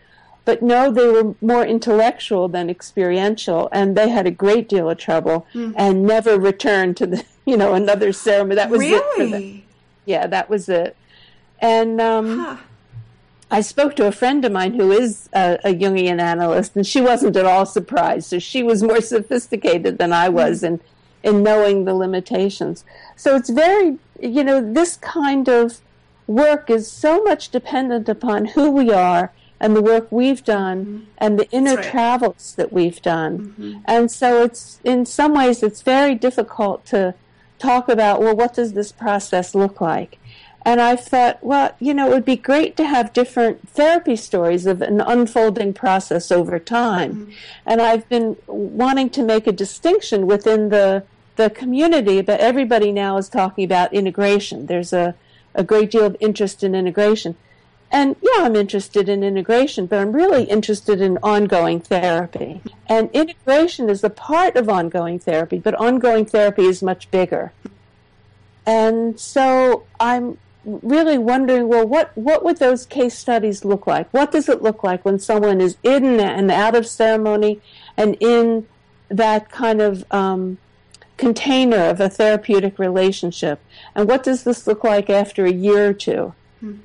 But 0.44 0.62
no, 0.62 0.90
they 0.90 1.06
were 1.08 1.34
more 1.40 1.64
intellectual 1.64 2.48
than 2.48 2.68
experiential, 2.68 3.68
and 3.72 3.96
they 3.96 4.10
had 4.10 4.26
a 4.26 4.30
great 4.30 4.68
deal 4.68 4.90
of 4.90 4.98
trouble 4.98 5.46
mm. 5.54 5.72
and 5.76 6.02
never 6.02 6.38
returned 6.38 6.98
to 6.98 7.06
the, 7.06 7.24
you 7.46 7.56
know, 7.56 7.72
another 7.72 8.12
ceremony. 8.12 8.56
That 8.56 8.70
was 8.70 8.80
really? 8.80 8.96
it 8.96 9.16
for 9.16 9.26
them. 9.26 9.62
Yeah, 10.04 10.26
that 10.26 10.50
was 10.50 10.68
it. 10.68 10.96
And 11.60 11.98
um, 12.00 12.38
huh. 12.38 12.56
I 13.54 13.60
spoke 13.60 13.94
to 13.96 14.08
a 14.08 14.10
friend 14.10 14.44
of 14.44 14.50
mine 14.50 14.74
who 14.74 14.90
is 14.90 15.28
a, 15.32 15.60
a, 15.62 15.72
Jungian 15.72 16.20
analyst, 16.20 16.74
and 16.74 16.84
she 16.84 17.00
wasn't 17.00 17.36
at 17.36 17.46
all 17.46 17.64
surprised. 17.64 18.26
So 18.26 18.40
she 18.40 18.64
was 18.64 18.82
more 18.82 19.00
sophisticated 19.14 19.96
than 19.98 20.12
I 20.12 20.28
was 20.28 20.64
in, 20.64 20.80
in 21.22 21.44
knowing 21.44 21.84
the 21.84 21.94
limitations. 21.94 22.84
So 23.14 23.36
it's 23.36 23.50
very, 23.50 23.98
you 24.20 24.42
know, 24.42 24.60
this 24.60 24.96
kind 24.96 25.48
of 25.48 25.80
work 26.26 26.68
is 26.68 26.90
so 26.90 27.22
much 27.22 27.50
dependent 27.50 28.08
upon 28.08 28.46
who 28.46 28.72
we 28.72 28.90
are 28.92 29.30
and 29.60 29.76
the 29.76 29.82
work 29.82 30.10
we've 30.10 30.42
done 30.42 30.84
mm-hmm. 30.84 31.04
and 31.18 31.38
the 31.38 31.48
inner 31.52 31.76
right. 31.76 31.84
travels 31.84 32.54
that 32.56 32.72
we've 32.72 33.00
done. 33.02 33.38
Mm-hmm. 33.38 33.78
And 33.84 34.10
so 34.10 34.42
it's, 34.42 34.80
in 34.82 35.06
some 35.06 35.32
ways, 35.32 35.62
it's 35.62 35.80
very 35.80 36.16
difficult 36.16 36.84
to 36.86 37.14
talk 37.60 37.88
about, 37.88 38.20
well, 38.20 38.34
what 38.34 38.54
does 38.54 38.72
this 38.72 38.90
process 38.90 39.54
look 39.54 39.80
like? 39.80 40.18
And 40.64 40.80
I 40.80 40.96
thought, 40.96 41.44
well, 41.44 41.74
you 41.78 41.92
know, 41.92 42.06
it 42.06 42.10
would 42.10 42.24
be 42.24 42.36
great 42.36 42.76
to 42.78 42.86
have 42.86 43.12
different 43.12 43.68
therapy 43.68 44.16
stories 44.16 44.64
of 44.64 44.80
an 44.80 45.00
unfolding 45.00 45.74
process 45.74 46.32
over 46.32 46.58
time. 46.58 47.14
Mm-hmm. 47.14 47.32
And 47.66 47.82
I've 47.82 48.08
been 48.08 48.36
wanting 48.46 49.10
to 49.10 49.22
make 49.22 49.46
a 49.46 49.52
distinction 49.52 50.26
within 50.26 50.70
the 50.70 51.04
the 51.36 51.50
community, 51.50 52.20
but 52.22 52.38
everybody 52.38 52.92
now 52.92 53.16
is 53.16 53.28
talking 53.28 53.64
about 53.64 53.92
integration. 53.92 54.66
There's 54.66 54.92
a, 54.92 55.16
a 55.54 55.64
great 55.64 55.90
deal 55.90 56.04
of 56.04 56.16
interest 56.20 56.62
in 56.62 56.74
integration. 56.76 57.34
And 57.90 58.16
yeah, 58.22 58.44
I'm 58.44 58.56
interested 58.56 59.08
in 59.08 59.22
integration, 59.22 59.86
but 59.86 59.98
I'm 59.98 60.12
really 60.12 60.44
interested 60.44 61.00
in 61.00 61.18
ongoing 61.22 61.80
therapy. 61.80 62.60
And 62.88 63.10
integration 63.12 63.88
is 63.88 64.02
a 64.02 64.10
part 64.10 64.56
of 64.56 64.68
ongoing 64.68 65.18
therapy, 65.18 65.58
but 65.58 65.74
ongoing 65.74 66.24
therapy 66.24 66.64
is 66.64 66.82
much 66.82 67.10
bigger. 67.10 67.52
And 68.66 69.18
so 69.20 69.84
I'm 70.00 70.38
really 70.64 71.18
wondering, 71.18 71.68
well, 71.68 71.86
what, 71.86 72.16
what 72.16 72.44
would 72.44 72.58
those 72.58 72.86
case 72.86 73.16
studies 73.16 73.64
look 73.64 73.86
like? 73.86 74.12
What 74.12 74.32
does 74.32 74.48
it 74.48 74.62
look 74.62 74.82
like 74.82 75.04
when 75.04 75.18
someone 75.18 75.60
is 75.60 75.76
in 75.82 76.20
and 76.20 76.50
out 76.50 76.74
of 76.74 76.86
ceremony 76.86 77.60
and 77.96 78.16
in 78.20 78.66
that 79.08 79.50
kind 79.50 79.80
of 79.80 80.04
um, 80.12 80.58
container 81.16 81.84
of 81.88 82.00
a 82.00 82.08
therapeutic 82.08 82.78
relationship? 82.78 83.60
And 83.94 84.08
what 84.08 84.22
does 84.22 84.44
this 84.44 84.66
look 84.66 84.84
like 84.84 85.10
after 85.10 85.44
a 85.44 85.52
year 85.52 85.90
or 85.90 85.94
2 85.94 86.12
mm-hmm. 86.62 86.76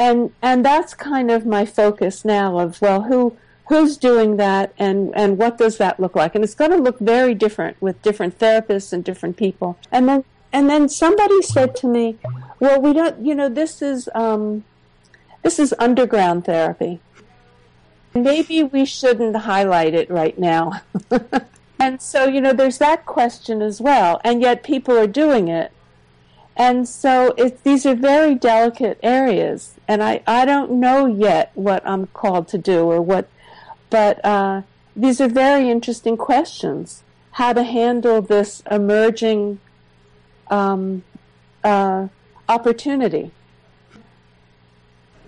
And 0.00 0.32
and 0.40 0.64
that's 0.64 0.94
kind 0.94 1.28
of 1.28 1.44
my 1.44 1.64
focus 1.66 2.24
now 2.24 2.60
of 2.60 2.80
well, 2.80 3.02
who 3.02 3.36
who's 3.68 3.96
doing 3.96 4.36
that 4.36 4.72
and 4.78 5.12
and 5.16 5.38
what 5.38 5.58
does 5.58 5.78
that 5.78 5.98
look 5.98 6.14
like? 6.14 6.34
And 6.36 6.44
it's 6.44 6.54
going 6.54 6.70
to 6.70 6.76
look 6.76 7.00
very 7.00 7.34
different 7.34 7.76
with 7.80 8.00
different 8.02 8.38
therapists 8.38 8.92
and 8.92 9.02
different 9.02 9.36
people. 9.36 9.76
And 9.90 10.08
then 10.08 10.24
and 10.52 10.68
then 10.68 10.88
somebody 10.88 11.42
said 11.42 11.76
to 11.76 11.86
me, 11.86 12.16
"Well, 12.60 12.80
we 12.80 12.92
don't. 12.92 13.24
You 13.24 13.34
know, 13.34 13.48
this 13.48 13.82
is 13.82 14.08
um, 14.14 14.64
this 15.42 15.58
is 15.58 15.74
underground 15.78 16.44
therapy. 16.44 17.00
Maybe 18.14 18.62
we 18.62 18.84
shouldn't 18.84 19.36
highlight 19.36 19.94
it 19.94 20.10
right 20.10 20.38
now." 20.38 20.80
and 21.78 22.00
so, 22.00 22.26
you 22.26 22.40
know, 22.40 22.52
there's 22.52 22.78
that 22.78 23.06
question 23.06 23.60
as 23.62 23.80
well. 23.80 24.20
And 24.24 24.40
yet, 24.40 24.62
people 24.62 24.96
are 24.96 25.06
doing 25.06 25.48
it. 25.48 25.72
And 26.56 26.88
so, 26.88 27.34
these 27.62 27.86
are 27.86 27.94
very 27.94 28.34
delicate 28.34 28.98
areas, 29.02 29.74
and 29.86 30.02
I 30.02 30.22
I 30.26 30.44
don't 30.44 30.72
know 30.72 31.06
yet 31.06 31.52
what 31.54 31.86
I'm 31.86 32.06
called 32.08 32.48
to 32.48 32.58
do 32.58 32.90
or 32.90 33.00
what, 33.00 33.28
but 33.90 34.24
uh, 34.24 34.62
these 34.96 35.20
are 35.20 35.28
very 35.28 35.70
interesting 35.70 36.16
questions. 36.16 37.04
How 37.32 37.52
to 37.52 37.62
handle 37.62 38.20
this 38.20 38.64
emerging 38.68 39.60
um, 40.50 41.02
uh, 41.64 42.08
opportunity. 42.48 43.30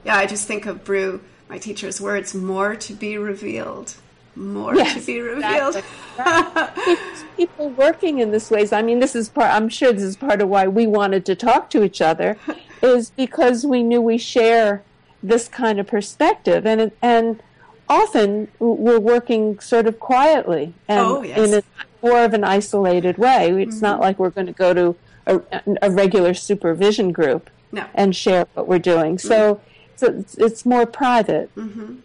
Yeah, 0.05 0.17
I 0.17 0.27
just 0.27 0.47
think 0.47 0.67
of 0.67 0.85
Brugh, 0.85 1.21
my 1.49 1.59
teacher's 1.59 2.01
words, 2.01 2.35
more 2.35 2.75
to 2.77 2.93
be 2.95 3.19
revealed. 3.19 3.95
More 4.37 4.75
yes, 4.75 4.95
to 4.95 5.07
be 5.07 5.21
revealed. 5.21 5.77
Exactly. 6.17 6.97
People 7.37 7.71
working 7.71 8.21
in 8.21 8.31
this 8.31 8.51
ways. 8.51 8.73
I 8.73 8.81
mean, 8.81 9.01
this 9.01 9.15
is 9.15 9.29
part. 9.29 9.53
I'm 9.53 9.69
sure 9.69 9.93
this 9.93 10.03
is 10.03 10.17
part 10.17 10.41
of 10.41 10.49
why 10.49 10.69
we 10.69 10.87
wanted 10.87 11.27
to 11.27 11.35
talk 11.35 11.69
to 11.71 11.83
each 11.83 12.01
other, 12.01 12.39
is 12.83 13.11
because 13.11 13.67
we 13.67 13.83
knew 13.83 14.01
we 14.01 14.19
share 14.19 14.83
this 15.23 15.49
kind 15.49 15.79
of 15.81 15.87
perspective, 15.87 16.65
and 16.65 16.93
and 17.03 17.43
often 17.89 18.49
we're 18.61 19.01
working 19.01 19.59
sort 19.59 19.87
of 19.87 19.99
quietly 19.99 20.73
and 20.87 21.01
oh, 21.01 21.23
yes. 21.23 21.39
in 21.39 21.55
a 21.55 21.63
more 22.07 22.25
of 22.25 22.33
an 22.33 22.45
isolated 22.45 23.19
way. 23.19 23.51
It's 23.61 23.77
mm-hmm. 23.77 23.85
not 23.85 24.01
like 24.01 24.19
we're 24.19 24.31
going 24.31 24.47
to 24.47 24.53
go 24.53 24.73
to 24.73 24.97
a, 25.27 25.41
a 25.83 25.91
regular 25.91 26.35
supervision 26.35 27.13
group 27.13 27.51
no. 27.73 27.87
and 27.95 28.15
share 28.15 28.47
what 28.55 28.67
we're 28.67 28.79
doing. 28.79 29.19
So, 29.19 29.55
mm-hmm. 29.55 29.63
so 29.97 30.07
it's, 30.07 30.35
it's, 30.39 30.67
more 30.67 30.87
private. 30.87 31.55
Mm-hmm. 31.55 31.97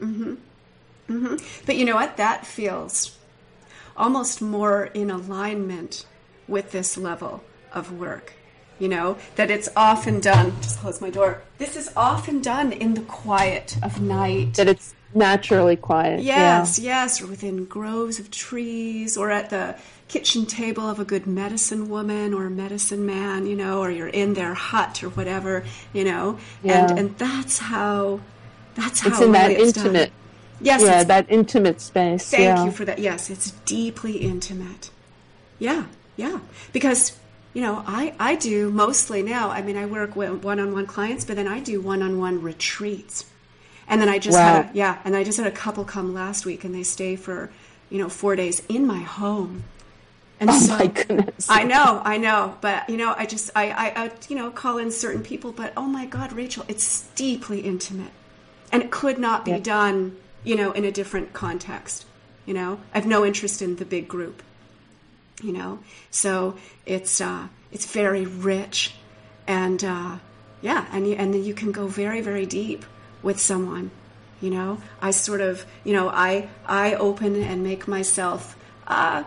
Mm-hmm. 0.00 0.34
Mm-hmm. 1.08 1.64
But 1.66 1.76
you 1.76 1.84
know 1.84 1.94
what? 1.94 2.16
That 2.16 2.46
feels 2.46 3.18
almost 3.96 4.40
more 4.40 4.86
in 4.86 5.10
alignment 5.10 6.06
with 6.48 6.72
this 6.72 6.96
level 6.96 7.42
of 7.72 7.98
work. 7.98 8.34
You 8.78 8.88
know, 8.88 9.16
that 9.36 9.48
it's 9.48 9.68
often 9.76 10.18
done, 10.18 10.54
just 10.60 10.80
close 10.80 11.00
my 11.00 11.10
door. 11.10 11.42
This 11.58 11.76
is 11.76 11.92
often 11.94 12.40
done 12.40 12.72
in 12.72 12.94
the 12.94 13.02
quiet 13.02 13.76
of 13.80 14.00
night. 14.00 14.54
That 14.54 14.66
it's 14.66 14.94
naturally 15.14 15.76
quiet. 15.76 16.22
Yes, 16.22 16.80
yeah. 16.80 17.02
yes, 17.02 17.22
or 17.22 17.26
within 17.28 17.64
groves 17.66 18.18
of 18.18 18.30
trees, 18.32 19.16
or 19.16 19.30
at 19.30 19.50
the 19.50 19.76
kitchen 20.12 20.46
table 20.46 20.88
of 20.88 20.98
a 21.00 21.04
good 21.04 21.26
medicine 21.26 21.88
woman 21.88 22.34
or 22.34 22.50
medicine 22.50 23.06
man, 23.06 23.46
you 23.46 23.56
know, 23.56 23.80
or 23.80 23.90
you're 23.90 24.08
in 24.08 24.34
their 24.34 24.54
hut 24.54 25.02
or 25.02 25.08
whatever, 25.10 25.64
you 25.92 26.04
know, 26.04 26.38
yeah. 26.62 26.88
and 26.88 26.98
and 26.98 27.18
that's 27.18 27.58
how 27.58 28.20
that's 28.74 29.00
how 29.00 29.10
it's 29.10 29.20
in 29.20 29.32
that 29.32 29.50
it's 29.50 29.76
intimate. 29.76 30.10
Done. 30.10 30.18
Yes, 30.60 30.82
yeah, 30.82 31.02
that 31.04 31.26
intimate 31.28 31.80
space. 31.80 32.30
Thank 32.30 32.42
yeah. 32.42 32.64
you 32.64 32.70
for 32.70 32.84
that. 32.84 32.98
Yes, 32.98 33.30
it's 33.30 33.50
deeply 33.64 34.18
intimate. 34.18 34.90
Yeah, 35.58 35.86
yeah, 36.16 36.40
because 36.72 37.18
you 37.54 37.62
know, 37.62 37.82
I, 37.86 38.14
I 38.18 38.36
do 38.36 38.70
mostly 38.70 39.22
now. 39.22 39.50
I 39.50 39.60
mean, 39.60 39.76
I 39.76 39.84
work 39.84 40.16
with 40.16 40.42
one-on-one 40.42 40.86
clients, 40.86 41.26
but 41.26 41.36
then 41.36 41.46
I 41.46 41.60
do 41.60 41.82
one-on-one 41.82 42.40
retreats 42.40 43.26
and 43.88 44.00
then 44.00 44.08
I 44.08 44.18
just 44.18 44.38
wow. 44.38 44.62
had 44.62 44.64
a, 44.66 44.70
yeah, 44.72 44.98
and 45.04 45.14
I 45.14 45.24
just 45.24 45.38
had 45.38 45.46
a 45.46 45.50
couple 45.50 45.84
come 45.84 46.14
last 46.14 46.46
week, 46.46 46.64
and 46.64 46.74
they 46.74 46.82
stay 46.82 47.16
for 47.16 47.50
you 47.90 47.98
know 47.98 48.08
four 48.08 48.36
days 48.36 48.62
in 48.68 48.86
my 48.86 49.00
home. 49.00 49.64
And 50.42 50.50
oh 50.50 50.58
so, 50.58 50.76
my 50.76 50.86
goodness! 50.88 51.46
I 51.48 51.62
know, 51.62 52.02
I 52.04 52.18
know, 52.18 52.58
but 52.60 52.90
you 52.90 52.96
know, 52.96 53.14
I 53.16 53.26
just 53.26 53.52
I, 53.54 53.70
I, 53.70 54.04
I 54.06 54.10
you 54.28 54.34
know 54.34 54.50
call 54.50 54.78
in 54.78 54.90
certain 54.90 55.22
people, 55.22 55.52
but 55.52 55.72
oh 55.76 55.86
my 55.86 56.04
God, 56.04 56.32
Rachel, 56.32 56.64
it's 56.66 57.02
deeply 57.14 57.60
intimate, 57.60 58.10
and 58.72 58.82
it 58.82 58.90
could 58.90 59.20
not 59.20 59.44
be 59.44 59.52
yeah. 59.52 59.58
done 59.60 60.16
you 60.42 60.56
know 60.56 60.72
in 60.72 60.84
a 60.84 60.90
different 60.90 61.32
context. 61.32 62.06
You 62.44 62.54
know, 62.54 62.80
I 62.92 62.98
have 62.98 63.06
no 63.06 63.24
interest 63.24 63.62
in 63.62 63.76
the 63.76 63.84
big 63.84 64.08
group. 64.08 64.42
You 65.40 65.52
know, 65.52 65.78
so 66.10 66.56
it's 66.86 67.20
uh, 67.20 67.46
it's 67.70 67.86
very 67.86 68.26
rich, 68.26 68.96
and 69.46 69.84
uh, 69.84 70.16
yeah, 70.60 70.86
and 70.90 71.06
you, 71.06 71.14
and 71.14 71.32
then 71.32 71.44
you 71.44 71.54
can 71.54 71.70
go 71.70 71.86
very 71.86 72.20
very 72.20 72.46
deep 72.46 72.84
with 73.22 73.40
someone 73.40 73.92
you 74.40 74.50
know 74.50 74.76
i 75.00 75.12
sort 75.12 75.40
of 75.40 75.64
you 75.84 75.92
know 75.92 76.08
i 76.08 76.48
i 76.66 76.94
open 76.94 77.40
and 77.40 77.62
make 77.62 77.86
myself 77.86 78.56
uh, 78.88 79.22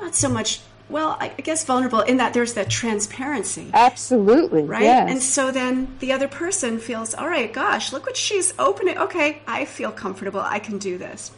not 0.00 0.14
so 0.14 0.28
much 0.28 0.60
well, 0.88 1.16
I 1.20 1.28
guess 1.28 1.64
vulnerable 1.64 2.00
in 2.00 2.18
that 2.18 2.34
there's 2.34 2.52
that 2.54 2.68
transparency. 2.68 3.70
Absolutely. 3.72 4.62
Right? 4.62 4.82
Yes. 4.82 5.10
And 5.10 5.22
so 5.22 5.50
then 5.50 5.96
the 6.00 6.12
other 6.12 6.28
person 6.28 6.78
feels, 6.78 7.14
all 7.14 7.28
right, 7.28 7.50
gosh, 7.50 7.92
look 7.92 8.04
what 8.04 8.16
she's 8.16 8.52
opening. 8.58 8.98
Okay, 8.98 9.40
I 9.46 9.64
feel 9.64 9.90
comfortable. 9.90 10.40
I 10.40 10.58
can 10.58 10.78
do 10.78 10.98
this. 10.98 11.32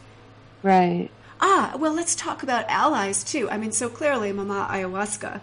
right. 0.63 1.09
Ah, 1.41 1.77
well, 1.79 1.93
let's 1.93 2.15
talk 2.15 2.43
about 2.43 2.65
allies 2.69 3.23
too. 3.23 3.51
I 3.51 3.59
mean, 3.59 3.73
so 3.73 3.89
clearly, 3.89 4.33
Mama 4.33 4.67
Ayahuasca 4.71 5.41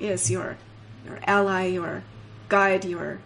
is 0.00 0.30
your 0.30 0.56
your 1.04 1.20
ally, 1.24 1.66
your 1.66 2.02
guide, 2.48 2.84
your 2.84 3.20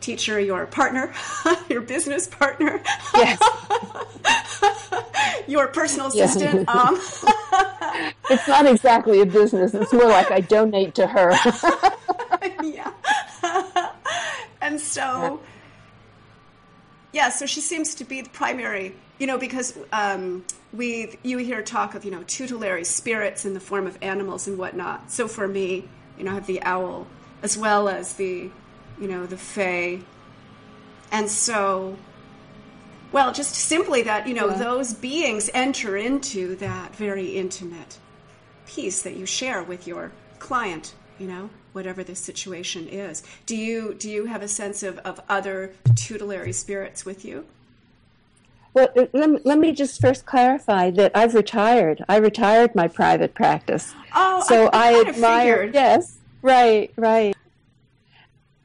teacher, 0.00 0.38
your 0.40 0.66
partner, 0.66 1.12
your 1.68 1.80
business 1.80 2.26
partner, 2.26 2.80
Yes. 3.14 3.40
your 5.46 5.68
personal 5.68 6.10
Yeah. 6.14 6.24
assistant. 6.24 6.68
Um, 6.68 6.94
it's 8.30 8.46
not 8.48 8.66
exactly 8.66 9.20
a 9.20 9.26
business. 9.26 9.74
It's 9.74 9.92
more 9.92 10.06
like 10.06 10.30
I 10.30 10.40
donate 10.40 10.94
to 10.96 11.06
her. 11.06 11.32
yeah. 12.62 12.92
and 14.60 14.80
so, 14.80 15.40
yeah, 17.12 17.30
so 17.30 17.46
she 17.46 17.60
seems 17.60 17.94
to 17.96 18.04
be 18.04 18.20
the 18.20 18.30
primary, 18.30 18.94
you 19.18 19.26
know, 19.26 19.38
because 19.38 19.76
um, 19.92 20.44
we 20.72 21.18
you 21.22 21.38
hear 21.38 21.62
talk 21.62 21.94
of 21.94 22.04
you 22.04 22.10
know 22.10 22.22
tutelary 22.24 22.84
spirits 22.84 23.44
in 23.44 23.54
the 23.54 23.60
form 23.60 23.86
of 23.86 23.98
animals 24.02 24.46
and 24.46 24.58
whatnot. 24.58 25.10
So 25.10 25.26
for 25.28 25.48
me, 25.48 25.88
you 26.18 26.24
know, 26.24 26.32
I 26.32 26.34
have 26.34 26.46
the 26.46 26.62
owl 26.62 27.06
as 27.42 27.56
well 27.56 27.88
as 27.88 28.14
the, 28.14 28.50
you 29.00 29.08
know, 29.08 29.26
the 29.26 29.36
fae, 29.36 30.00
and 31.12 31.30
so. 31.30 31.96
Well, 33.10 33.32
just 33.32 33.54
simply 33.54 34.02
that, 34.02 34.28
you 34.28 34.34
know, 34.34 34.48
Yeah. 34.48 34.58
those 34.58 34.92
beings 34.92 35.48
enter 35.54 35.96
into 35.96 36.56
that 36.56 36.94
very 36.94 37.36
intimate 37.36 37.96
piece 38.66 39.00
that 39.02 39.16
you 39.16 39.24
share 39.24 39.62
with 39.62 39.86
your 39.86 40.12
client 40.38 40.94
you 41.18 41.26
know 41.26 41.48
whatever 41.72 42.04
the 42.04 42.14
situation 42.14 42.86
is 42.86 43.22
do 43.46 43.56
you 43.56 43.94
do 43.94 44.08
you 44.10 44.26
have 44.26 44.42
a 44.42 44.46
sense 44.46 44.82
of, 44.82 44.98
of 44.98 45.20
other 45.28 45.72
tutelary 45.96 46.52
spirits 46.52 47.04
with 47.06 47.24
you 47.24 47.44
Well, 48.74 48.88
let 48.94 49.30
me, 49.30 49.38
let 49.44 49.58
me 49.58 49.72
just 49.72 50.00
first 50.00 50.26
clarify 50.26 50.90
that 50.92 51.12
I've 51.14 51.34
retired. 51.34 52.04
I 52.08 52.16
retired 52.18 52.74
my 52.74 52.86
private 52.88 53.34
practice. 53.34 53.92
oh 54.14 54.44
so 54.46 54.68
I, 54.72 54.90
I, 54.90 54.90
I 54.92 55.08
admire. 55.08 55.56
figured. 55.56 55.74
Yes, 55.74 56.18
right, 56.42 56.92
right. 56.96 57.34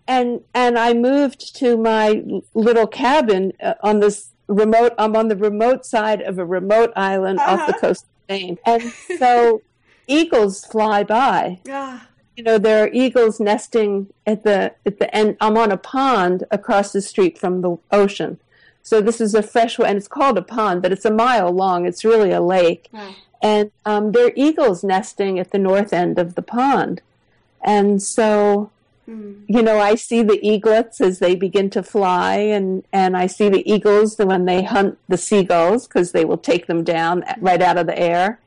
And 0.08 0.42
and 0.54 0.78
I 0.78 0.94
moved 0.94 1.56
to 1.58 1.78
my 1.78 2.24
little 2.54 2.88
cabin 2.88 3.54
uh, 3.62 3.76
on 3.82 4.00
this 4.02 4.30
remote. 4.48 4.94
I'm 4.98 5.16
on 5.16 5.30
the 5.30 5.36
remote 5.38 5.86
side 5.86 6.22
of 6.22 6.38
a 6.40 6.46
remote 6.46 6.92
island 6.96 7.40
off 7.40 7.66
the 7.68 7.74
Uh-huh. 7.74 7.80
coast 7.80 8.04
of 8.04 8.30
Maine, 8.30 8.58
and 8.66 8.82
so 9.18 9.62
eagles 10.08 10.66
fly 10.66 11.04
by. 11.04 11.60
Yeah. 11.66 12.02
You 12.36 12.44
know, 12.44 12.58
there 12.58 12.84
are 12.84 12.90
eagles 12.92 13.40
nesting 13.40 14.08
at 14.26 14.44
the 14.44 14.74
at 14.86 15.00
the 15.00 15.14
end. 15.16 15.38
I'm 15.40 15.58
on 15.58 15.72
a 15.72 15.78
pond 15.78 16.44
across 16.52 16.92
the 16.92 17.02
street 17.02 17.38
from 17.38 17.62
the 17.62 17.78
ocean. 17.92 18.40
So 18.82 19.00
this 19.00 19.22
is 19.22 19.34
a 19.34 19.42
fresh 19.44 19.80
and 19.80 19.98
it's 19.98 20.10
called 20.10 20.38
a 20.38 20.42
pond, 20.42 20.82
but 20.82 20.92
it's 20.92 21.06
a 21.06 21.12
mile 21.12 21.52
long. 21.52 21.86
It's 21.86 22.04
really 22.04 22.32
a 22.32 22.42
lake 22.42 22.90
wow. 22.92 23.16
and 23.42 23.72
um, 23.86 24.12
there 24.12 24.26
are 24.28 24.34
eagles 24.36 24.84
nesting 24.84 25.40
at 25.40 25.52
the 25.52 25.58
north 25.60 25.94
end 25.94 26.20
of 26.20 26.36
the 26.36 26.42
pond. 26.42 27.02
And 27.64 28.02
so, 28.04 28.72
Hmm. 29.06 29.34
you 29.48 29.62
know, 29.62 29.80
I 29.80 29.96
see 29.96 30.24
the 30.24 30.40
eaglets 30.42 31.02
as 31.02 31.20
they 31.20 31.36
begin 31.36 31.70
to 31.72 31.84
fly, 31.84 32.36
and, 32.36 32.86
and 32.94 33.18
I 33.18 33.28
see 33.28 33.50
the 33.50 33.70
eagles 33.70 34.18
when 34.18 34.46
they 34.46 34.64
hunt 34.64 34.98
the 35.10 35.18
seagulls 35.18 35.88
because 35.88 36.14
they 36.14 36.24
will 36.24 36.38
take 36.38 36.68
them 36.68 36.86
down 36.86 37.26
right 37.40 37.62
out 37.62 37.78
of 37.78 37.88
the 37.88 38.00
air. 38.00 38.40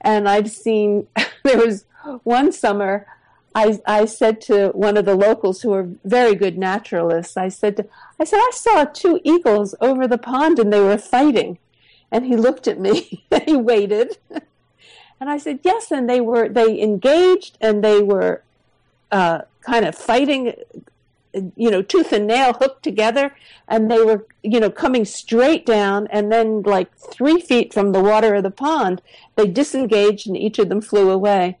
And 0.00 0.28
I've 0.28 0.50
seen, 0.50 1.06
there 1.44 1.58
was 1.58 1.84
one 2.24 2.50
summer, 2.50 3.06
I, 3.54 3.80
I 3.86 4.04
said 4.04 4.40
to 4.42 4.68
one 4.68 4.96
of 4.96 5.04
the 5.04 5.16
locals 5.16 5.62
who 5.62 5.72
are 5.72 5.88
very 6.04 6.34
good 6.34 6.58
naturalists, 6.58 7.36
I 7.36 7.48
said, 7.48 7.76
to, 7.76 7.86
I 8.18 8.24
said, 8.24 8.38
I 8.38 8.50
saw 8.54 8.84
two 8.84 9.20
eagles 9.24 9.74
over 9.80 10.06
the 10.06 10.18
pond 10.18 10.58
and 10.58 10.72
they 10.72 10.80
were 10.80 10.98
fighting. 10.98 11.58
And 12.12 12.26
he 12.26 12.36
looked 12.36 12.66
at 12.66 12.80
me 12.80 13.24
he 13.46 13.56
waited. 13.56 14.18
And 15.22 15.28
I 15.28 15.36
said, 15.36 15.60
yes. 15.62 15.90
And 15.90 16.08
they 16.08 16.22
were, 16.22 16.48
they 16.48 16.80
engaged 16.80 17.58
and 17.60 17.84
they 17.84 18.00
were 18.00 18.42
uh, 19.12 19.42
kind 19.62 19.84
of 19.84 19.94
fighting, 19.94 20.54
you 21.56 21.70
know, 21.70 21.82
tooth 21.82 22.12
and 22.12 22.26
nail 22.26 22.52
hooked 22.54 22.82
together. 22.82 23.34
And 23.68 23.90
they 23.90 24.02
were, 24.02 24.26
you 24.42 24.58
know, 24.60 24.70
coming 24.70 25.04
straight 25.04 25.64
down. 25.66 26.06
And 26.08 26.30
then, 26.32 26.62
like 26.62 26.94
three 26.96 27.40
feet 27.40 27.72
from 27.72 27.92
the 27.92 28.02
water 28.02 28.34
of 28.34 28.42
the 28.42 28.50
pond, 28.50 29.00
they 29.36 29.46
disengaged 29.46 30.26
and 30.26 30.36
each 30.36 30.58
of 30.58 30.68
them 30.68 30.80
flew 30.80 31.10
away. 31.10 31.58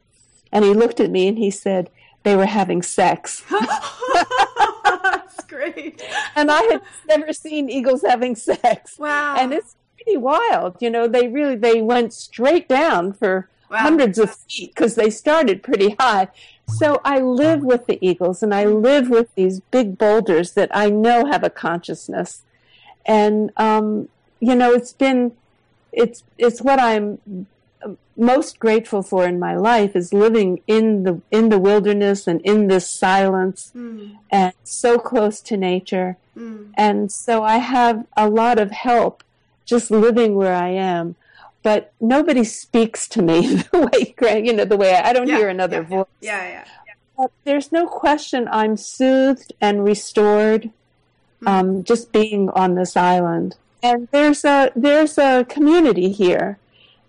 And 0.52 0.64
he 0.64 0.72
looked 0.74 0.98
at 1.00 1.10
me 1.10 1.28
and 1.28 1.38
he 1.38 1.50
said, 1.50 1.90
they 2.22 2.34
were 2.36 2.46
having 2.46 2.82
sex. 2.82 3.42
That's 4.84 5.44
great. 5.44 6.02
and 6.36 6.50
I 6.50 6.62
had 6.64 6.82
never 7.08 7.32
seen 7.32 7.70
eagles 7.70 8.02
having 8.02 8.34
sex. 8.36 8.98
Wow. 8.98 9.36
And 9.38 9.52
it's 9.52 9.76
pretty 9.96 10.16
wild. 10.16 10.76
You 10.80 10.90
know, 10.90 11.06
they 11.06 11.28
really 11.28 11.56
they 11.56 11.80
went 11.82 12.12
straight 12.12 12.68
down 12.68 13.12
for 13.12 13.48
Wow. 13.70 13.78
hundreds 13.82 14.18
of 14.18 14.34
feet 14.34 14.74
because 14.74 14.96
they 14.96 15.10
started 15.10 15.62
pretty 15.62 15.94
high. 16.00 16.26
So 16.78 17.00
I 17.04 17.18
live 17.20 17.62
with 17.62 17.86
the 17.86 17.98
eagles 18.00 18.42
and 18.42 18.54
I 18.54 18.64
live 18.64 19.08
with 19.10 19.28
these 19.34 19.60
big 19.70 19.98
boulders 19.98 20.52
that 20.52 20.70
I 20.74 20.90
know 20.90 21.26
have 21.26 21.44
a 21.44 21.50
consciousness. 21.50 22.42
And 23.06 23.50
um, 23.56 24.08
you 24.40 24.54
know, 24.54 24.72
it's 24.72 24.92
been 24.92 25.32
it's 25.92 26.22
it's 26.38 26.60
what 26.62 26.78
I'm 26.78 27.18
most 28.16 28.58
grateful 28.58 29.02
for 29.02 29.26
in 29.26 29.38
my 29.38 29.56
life 29.56 29.96
is 29.96 30.12
living 30.12 30.60
in 30.66 31.04
the 31.04 31.22
in 31.30 31.48
the 31.48 31.58
wilderness 31.58 32.26
and 32.26 32.40
in 32.42 32.68
this 32.68 32.92
silence 32.98 33.72
Mm, 33.74 34.16
and 34.30 34.52
so 34.64 34.98
close 34.98 35.40
to 35.42 35.56
nature. 35.56 36.18
mm, 36.36 36.70
And 36.76 37.10
so 37.10 37.42
I 37.42 37.58
have 37.58 38.04
a 38.16 38.28
lot 38.28 38.58
of 38.58 38.70
help 38.70 39.22
just 39.66 39.90
living 39.90 40.34
where 40.34 40.54
I 40.54 40.70
am. 40.70 41.16
But 41.62 41.92
nobody 42.00 42.44
speaks 42.44 43.06
to 43.08 43.22
me 43.22 43.54
the 43.72 43.90
way, 43.92 44.14
Greg, 44.16 44.46
you 44.46 44.52
know, 44.54 44.64
the 44.64 44.76
way 44.78 44.94
I, 44.94 45.10
I 45.10 45.12
don't 45.12 45.28
Yeah, 45.28 45.36
hear 45.38 45.48
another 45.48 45.82
yeah, 45.82 45.88
voice. 45.88 46.06
yeah, 46.20 46.48
yeah. 46.48 46.64
But 47.18 47.30
there's 47.44 47.70
no 47.70 47.86
question 47.86 48.48
I'm 48.50 48.76
soothed 48.78 49.52
and 49.60 49.84
restored 49.84 50.70
um, 51.46 51.84
just 51.84 52.12
being 52.12 52.48
on 52.50 52.74
this 52.76 52.96
island. 52.96 53.56
And 53.82 54.08
there's 54.10 54.44
a 54.44 54.70
there's 54.76 55.16
a 55.18 55.44
community 55.48 56.10
here, 56.12 56.58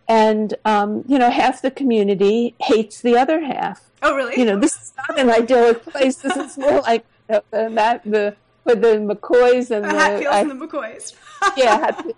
and 0.07 0.53
um, 0.65 1.03
you 1.07 1.17
know 1.19 1.29
half 1.29 1.61
the 1.61 1.71
community 1.71 2.55
hates 2.61 3.01
the 3.01 3.17
other 3.17 3.41
half 3.41 3.81
Oh, 4.01 4.15
really? 4.15 4.37
you 4.39 4.45
know, 4.45 4.57
this 4.59 4.75
is 4.81 4.93
not 4.97 5.19
an 5.19 5.29
idyllic 5.29 5.83
place. 5.85 6.15
This 6.17 6.35
is 6.37 6.57
more 6.57 6.79
like 6.89 7.05
the 7.27 7.43
the, 7.51 8.01
the 8.05 8.35
with 8.63 8.81
the 8.81 8.95
McCoys 8.97 9.69
and 9.71 9.83
the 9.85 9.89
the 9.89 9.99
Hatfields 9.99 10.35
I- 10.35 10.39
and 10.41 10.51
the 10.51 10.67
McCoys. 10.67 11.13
yeah. 11.57 12.01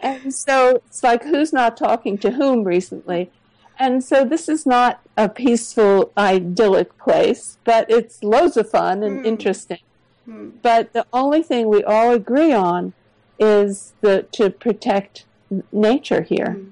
And 0.00 0.34
so 0.34 0.82
it's 0.86 1.02
like 1.02 1.22
who's 1.24 1.52
not 1.52 1.76
talking 1.76 2.18
to 2.18 2.32
whom 2.32 2.64
recently, 2.64 3.30
and 3.78 4.02
so 4.02 4.24
this 4.24 4.48
is 4.48 4.66
not 4.66 5.00
a 5.16 5.28
peaceful, 5.28 6.12
idyllic 6.16 6.96
place, 6.98 7.58
but 7.64 7.88
it's 7.90 8.22
loads 8.22 8.56
of 8.56 8.68
fun 8.70 9.02
and 9.02 9.20
Hmm. 9.20 9.26
interesting. 9.26 9.78
Hmm. 10.24 10.50
But 10.62 10.92
the 10.92 11.06
only 11.12 11.42
thing 11.42 11.68
we 11.68 11.84
all 11.84 12.12
agree 12.12 12.52
on 12.52 12.94
is 13.38 13.94
the 14.00 14.26
to 14.32 14.50
protect 14.50 15.26
nature 15.72 16.22
here, 16.22 16.52
Hmm. 16.52 16.64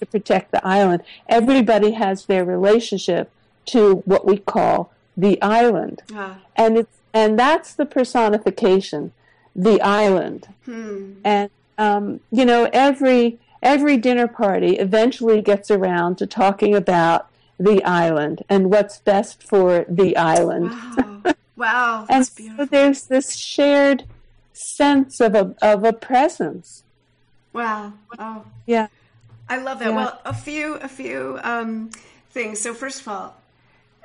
to 0.00 0.06
protect 0.06 0.52
the 0.52 0.64
island. 0.66 1.02
Everybody 1.28 1.92
has 1.92 2.26
their 2.26 2.44
relationship 2.44 3.30
to 3.66 3.96
what 4.04 4.24
we 4.26 4.38
call 4.38 4.92
the 5.16 5.40
island, 5.42 6.02
Ah, 6.14 6.38
and 6.54 6.76
it's 6.78 6.98
and 7.12 7.38
that's 7.38 7.74
the 7.74 7.86
personification, 7.86 9.12
the 9.54 9.80
island. 9.80 10.48
hmm. 10.66 11.14
And 11.24 11.50
um, 11.78 12.20
you 12.30 12.44
know, 12.44 12.68
every 12.72 13.38
every 13.62 13.96
dinner 13.96 14.28
party 14.28 14.76
eventually 14.76 15.42
gets 15.42 15.70
around 15.70 16.18
to 16.18 16.26
talking 16.26 16.74
about 16.74 17.28
the 17.58 17.82
island 17.84 18.42
and 18.48 18.70
what's 18.70 18.98
best 18.98 19.42
for 19.42 19.84
the 19.88 20.16
island. 20.16 20.70
Wow. 20.70 21.22
Wow. 21.56 22.06
And 22.10 22.24
That's 22.24 22.56
so 22.56 22.64
there's 22.66 23.02
this 23.06 23.36
shared 23.36 24.04
sense 24.52 25.20
of 25.20 25.34
a 25.34 25.54
of 25.62 25.84
a 25.84 25.92
presence. 25.92 26.84
Wow. 27.52 27.94
Oh. 28.18 28.44
Yeah. 28.66 28.88
I 29.48 29.58
love 29.58 29.78
that. 29.78 29.90
Yeah. 29.90 29.96
Well, 29.96 30.20
a 30.24 30.34
few, 30.34 30.74
a 30.74 30.88
few 30.88 31.38
um, 31.42 31.90
things. 32.30 32.60
So 32.60 32.74
first 32.74 33.00
of 33.00 33.08
all, 33.08 33.36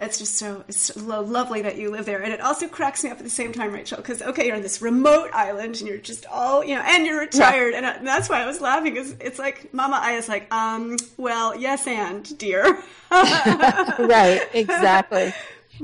it's 0.01 0.17
just 0.17 0.35
so 0.35 0.63
it's 0.67 0.95
lo- 0.97 1.21
lovely 1.21 1.61
that 1.61 1.77
you 1.77 1.91
live 1.91 2.05
there, 2.05 2.21
and 2.21 2.33
it 2.33 2.41
also 2.41 2.67
cracks 2.67 3.03
me 3.03 3.11
up 3.11 3.17
at 3.17 3.23
the 3.23 3.29
same 3.29 3.53
time, 3.53 3.71
Rachel. 3.71 3.97
Because 3.97 4.21
okay, 4.21 4.47
you're 4.47 4.55
on 4.55 4.61
this 4.63 4.81
remote 4.81 5.29
island, 5.33 5.79
and 5.79 5.87
you're 5.87 5.97
just 5.97 6.25
all 6.25 6.63
you 6.63 6.75
know, 6.75 6.81
and 6.81 7.05
you're 7.05 7.19
retired, 7.19 7.73
and, 7.73 7.85
uh, 7.85 7.93
and 7.97 8.07
that's 8.07 8.27
why 8.27 8.41
I 8.41 8.45
was 8.45 8.59
laughing. 8.59 8.95
Because 8.95 9.15
it's 9.19 9.37
like 9.37 9.73
Mama 9.73 9.99
Aya's 10.01 10.27
like, 10.27 10.51
um, 10.51 10.97
well, 11.17 11.55
yes, 11.55 11.85
and 11.85 12.37
dear. 12.37 12.63
right 13.11 14.41
exactly. 14.53 15.33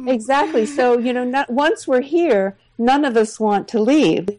Exactly. 0.06 0.66
So 0.66 0.98
you 0.98 1.14
know 1.14 1.24
not, 1.24 1.50
once 1.50 1.88
we're 1.88 2.02
here 2.02 2.58
none 2.78 3.06
of 3.06 3.18
us 3.18 3.40
want 3.40 3.68
to 3.70 3.80
leave. 3.80 4.30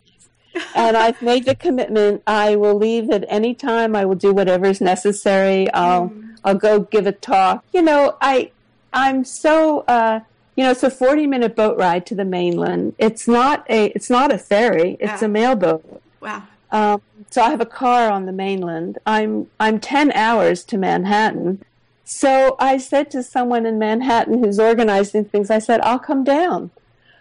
And 0.75 0.97
i've 0.97 1.21
made 1.23 1.45
the 1.45 1.55
commitment 1.55 2.23
i 2.27 2.57
will 2.57 2.75
leave 2.75 3.11
at 3.11 3.25
any 3.29 3.55
time. 3.55 3.95
I 3.95 4.05
will 4.05 4.17
do 4.17 4.33
whatever 4.33 4.67
is 4.67 4.81
necessary. 4.81 5.71
I'll 5.73 6.13
i'll 6.45 6.55
go 6.55 6.81
give 6.81 7.07
a 7.07 7.13
talk. 7.13 7.65
You 7.73 7.83
know 7.83 8.17
i 8.21 8.51
I'm 8.93 9.25
so 9.25 9.81
uh, 9.81 10.21
you 10.59 10.65
know, 10.65 10.73
it's 10.73 10.83
a 10.83 10.91
40 10.91 11.29
minute 11.29 11.55
boat 11.55 11.79
ride 11.79 12.05
to 12.07 12.17
the 12.17 12.25
mainland. 12.25 12.97
It's 12.99 13.29
not 13.29 13.65
a 13.71 13.87
it's 13.95 14.11
not 14.11 14.33
a 14.33 14.39
ferry. 14.39 14.97
It's 14.99 15.23
a 15.23 15.29
mailboat. 15.29 16.03
Wow. 16.21 16.43
Um, 16.73 17.01
so 17.31 17.43
I 17.43 17.51
have 17.51 17.61
a 17.61 17.67
car 17.67 18.11
on 18.11 18.27
the 18.27 18.33
mainland. 18.33 18.99
I'm 19.07 19.49
I'm 19.61 19.79
10 19.79 20.11
hours 20.13 20.65
to 20.65 20.77
Manhattan. 20.77 21.63
So 22.03 22.57
I 22.59 22.77
said 22.79 23.09
to 23.13 23.23
someone 23.23 23.67
in 23.67 23.79
Manhattan 23.79 24.43
who's 24.43 24.59
organizing 24.59 25.27
things, 25.27 25.49
I 25.49 25.61
said, 25.61 25.81
I'll 25.83 26.01
come 26.01 26.25
down. 26.25 26.73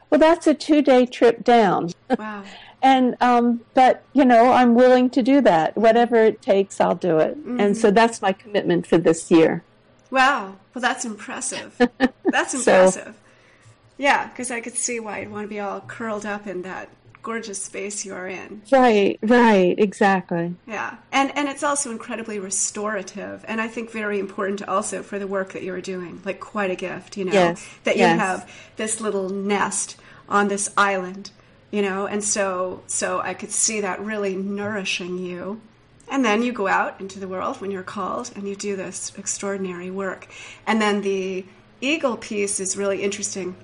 Well, 0.10 0.20
that's 0.20 0.48
a 0.48 0.56
two 0.56 0.82
day 0.82 1.06
trip 1.06 1.44
down. 1.44 1.92
Wow. 2.18 2.44
And 2.80 3.16
um, 3.22 3.62
but 3.74 4.04
you 4.14 4.24
know, 4.24 4.52
I'm 4.52 4.76
willing 4.76 5.10
to 5.10 5.24
do 5.24 5.42
that. 5.42 5.76
Whatever 5.76 6.18
it 6.18 6.44
takes, 6.44 6.80
I'll 6.80 6.94
do 6.94 7.18
it. 7.18 7.36
And 7.60 7.76
so 7.76 7.90
that's 7.90 8.22
my 8.22 8.34
commitment 8.34 8.86
for 8.86 9.00
this 9.00 9.32
year. 9.32 9.64
Wow. 10.12 10.56
Well, 10.74 10.82
that's 10.82 11.06
impressive. 11.06 11.76
That's 12.26 12.52
So- 12.52 12.58
impressive. 12.58 13.16
yeah, 13.98 14.28
because 14.28 14.52
I 14.52 14.62
could 14.62 14.76
see 14.76 15.00
why 15.00 15.20
you'd 15.22 15.32
want 15.32 15.46
to 15.46 15.48
be 15.50 15.60
all 15.60 15.82
curled 15.82 16.26
up 16.26 16.46
in 16.48 16.62
that 16.64 16.90
gorgeous 17.24 17.62
space 17.62 18.06
you 18.06 18.14
are 18.14 18.28
in. 18.28 18.62
Right, 18.72 19.18
right, 19.22 19.76
exactly. 19.78 20.56
Yeah, 20.68 20.96
and 21.12 21.36
and 21.38 21.50
it's 21.50 21.64
also 21.64 21.92
incredibly 21.92 22.40
restorative, 22.40 23.44
and 23.48 23.60
I 23.60 23.68
think 23.68 23.92
very 23.92 24.20
important 24.20 24.62
also 24.64 25.04
for 25.04 25.20
the 25.20 25.28
work 25.28 25.52
that 25.54 25.64
you're 25.64 25.82
doing. 25.82 26.22
Like 26.24 26.40
quite 26.40 26.72
a 26.72 26.76
gift, 26.76 27.18
you 27.18 27.26
know, 27.26 27.34
Yes, 27.34 27.68
that 27.84 27.96
you 27.96 28.04
yes. 28.04 28.20
have 28.20 28.52
this 28.78 29.02
little 29.02 29.30
nest 29.30 29.98
on 30.30 30.48
this 30.48 30.70
island, 30.78 31.32
you 31.72 31.82
know, 31.82 32.06
and 32.06 32.24
so 32.24 32.84
so 32.88 33.20
I 33.20 33.34
could 33.34 33.52
see 33.52 33.82
that 33.82 34.00
really 34.00 34.36
nourishing 34.36 35.18
you. 35.18 35.60
And 36.10 36.24
then 36.24 36.42
you 36.42 36.54
go 36.54 36.68
out 36.68 37.00
into 37.02 37.20
the 37.20 37.28
world 37.28 37.60
when 37.60 37.72
you're 37.72 37.84
called, 37.84 38.32
and 38.36 38.48
you 38.48 38.56
do 38.56 38.76
this 38.76 39.12
extraordinary 39.18 39.92
work. 39.92 40.28
And 40.66 40.82
then 40.82 41.02
the 41.02 41.46
eagle 41.82 42.18
piece 42.18 42.60
is 42.60 42.78
really 42.78 43.04
interesting 43.04 43.56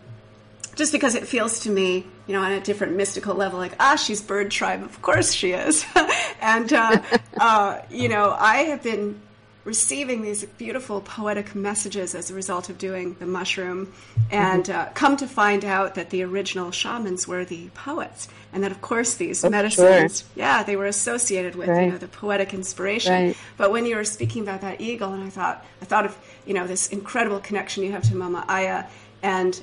just 0.75 0.91
because 0.91 1.15
it 1.15 1.27
feels 1.27 1.59
to 1.61 1.69
me, 1.69 2.05
you 2.27 2.33
know, 2.33 2.41
on 2.41 2.51
a 2.51 2.59
different 2.59 2.95
mystical 2.95 3.35
level, 3.35 3.59
like, 3.59 3.75
ah, 3.79 3.95
she's 3.95 4.21
bird 4.21 4.49
tribe. 4.49 4.83
Of 4.83 5.01
course 5.01 5.31
she 5.31 5.51
is. 5.51 5.85
and, 6.41 6.71
uh, 6.73 7.01
uh, 7.39 7.79
you 7.89 8.09
know, 8.09 8.35
I 8.37 8.57
have 8.63 8.81
been 8.81 9.21
receiving 9.63 10.21
these 10.21 10.43
beautiful 10.43 10.99
poetic 10.99 11.55
messages 11.55 12.13
as 12.15 12.29
a 12.29 12.33
result 12.33 12.69
of 12.69 12.77
doing 12.77 13.15
the 13.19 13.25
mushroom. 13.25 13.93
And 14.29 14.69
uh, 14.69 14.89
come 14.93 15.15
to 15.17 15.27
find 15.27 15.63
out 15.63 15.95
that 15.95 16.09
the 16.09 16.23
original 16.23 16.71
shamans 16.71 17.27
were 17.27 17.45
the 17.45 17.69
poets. 17.69 18.27
And 18.51 18.63
that 18.63 18.71
of 18.71 18.81
course 18.81 19.15
these 19.15 19.43
medicines 19.43 20.25
yeah 20.35 20.61
they 20.61 20.75
were 20.75 20.85
associated 20.85 21.55
with 21.55 21.69
you 21.69 21.91
know 21.91 21.97
the 21.97 22.07
poetic 22.07 22.53
inspiration. 22.53 23.13
Right. 23.13 23.37
but 23.57 23.71
when 23.71 23.85
you 23.85 23.95
were 23.95 24.03
speaking 24.03 24.43
about 24.43 24.61
that 24.61 24.79
eagle, 24.79 25.13
and 25.13 25.23
I 25.23 25.29
thought, 25.29 25.65
I 25.81 25.85
thought 25.85 26.05
of 26.05 26.17
you 26.45 26.53
know 26.53 26.67
this 26.67 26.89
incredible 26.89 27.39
connection 27.39 27.83
you 27.83 27.91
have 27.91 28.03
to 28.09 28.15
Mama 28.15 28.45
Aya, 28.47 28.85
and 29.23 29.59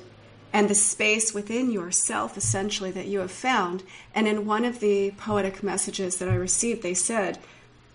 and 0.53 0.69
the 0.69 0.75
space 0.75 1.33
within 1.33 1.71
yourself, 1.71 2.37
essentially 2.37 2.91
that 2.91 3.07
you 3.07 3.21
have 3.21 3.31
found. 3.31 3.85
And 4.13 4.27
in 4.27 4.45
one 4.47 4.65
of 4.65 4.81
the 4.81 5.13
poetic 5.13 5.63
messages 5.63 6.17
that 6.17 6.29
I 6.29 6.35
received, 6.35 6.83
they 6.83 6.95
said, 6.95 7.39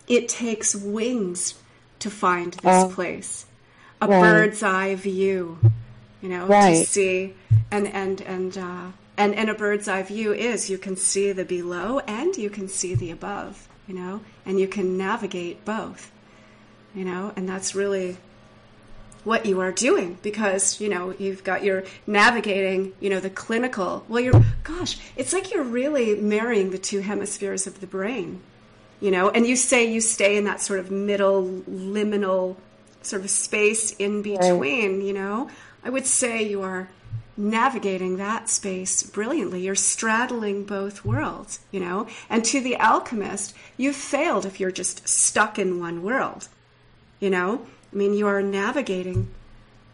"It 0.08 0.30
takes 0.30 0.74
wings 0.74 1.56
to 2.00 2.10
find 2.10 2.54
this 2.54 2.84
Oh. 2.84 2.90
place, 2.94 3.46
a 4.02 4.08
Right. 4.08 4.22
bird's 4.22 4.64
eye 4.64 4.96
view, 4.96 5.58
you 6.22 6.30
know, 6.30 6.48
to 6.48 6.86
see 6.86 7.34
and 7.72 7.88
and 7.88 8.22
and." 8.22 8.58
Uh, 8.58 8.86
and, 9.18 9.34
and 9.34 9.50
a 9.50 9.54
bird's 9.54 9.88
eye 9.88 10.04
view 10.04 10.34
is 10.34 10.70
you 10.70 10.78
can 10.78 10.98
see 10.98 11.32
the 11.32 11.46
below 11.46 12.00
and 12.00 12.36
you 12.36 12.50
can 12.50 12.68
see 12.68 12.96
the 12.96 13.12
above, 13.12 13.70
you 13.88 13.96
know, 13.96 14.20
and 14.46 14.60
you 14.60 14.68
can 14.68 14.98
navigate 14.98 15.64
both, 15.64 16.12
you 16.94 17.06
know, 17.06 17.32
and 17.38 17.48
that's 17.48 17.74
really 17.74 18.18
what 19.24 19.46
you 19.46 19.62
are 19.62 19.72
doing 19.72 20.18
because, 20.22 20.82
you 20.82 20.90
know, 20.90 21.14
you've 21.18 21.46
got 21.46 21.64
your 21.64 21.86
navigating, 22.06 22.92
you 23.00 23.10
know, 23.10 23.22
the 23.22 23.30
clinical. 23.30 24.04
Well, 24.10 24.20
you're, 24.20 24.44
gosh, 24.66 24.98
it's 25.16 25.32
like 25.32 25.54
you're 25.54 25.64
really 25.64 26.16
marrying 26.20 26.72
the 26.72 26.78
two 26.78 27.00
hemispheres 27.00 27.66
of 27.66 27.80
the 27.80 27.88
brain, 27.88 28.42
you 29.06 29.12
know, 29.12 29.30
and 29.30 29.46
you 29.46 29.56
say 29.56 29.86
you 29.86 30.02
stay 30.02 30.36
in 30.36 30.46
that 30.46 30.60
sort 30.60 30.80
of 30.80 30.90
middle 30.90 31.44
liminal 31.70 32.56
sort 33.04 33.22
of 33.22 33.30
space 33.30 33.92
in 33.98 34.24
between, 34.24 35.02
you 35.02 35.14
know. 35.14 35.48
I 35.84 35.92
would 35.92 36.08
say 36.08 36.42
you 36.42 36.64
are 36.64 36.90
navigating 37.38 38.18
that 38.18 38.50
space 38.50 39.04
brilliantly. 39.04 39.62
You're 39.62 39.76
straddling 39.76 40.64
both 40.64 41.06
worlds, 41.06 41.60
you 41.70 41.80
know. 41.80 42.08
And 42.32 42.44
to 42.46 42.60
the 42.60 42.78
alchemist, 42.78 43.54
you've 43.78 43.96
failed 43.96 44.44
if 44.44 44.60
you're 44.60 44.72
just 44.72 45.08
stuck 45.08 45.60
in 45.60 45.80
one 45.80 46.02
world, 46.02 46.50
you 47.20 47.30
know. 47.30 47.62
I 47.94 47.96
mean, 47.96 48.16
you 48.16 48.26
are 48.26 48.42
navigating 48.42 49.30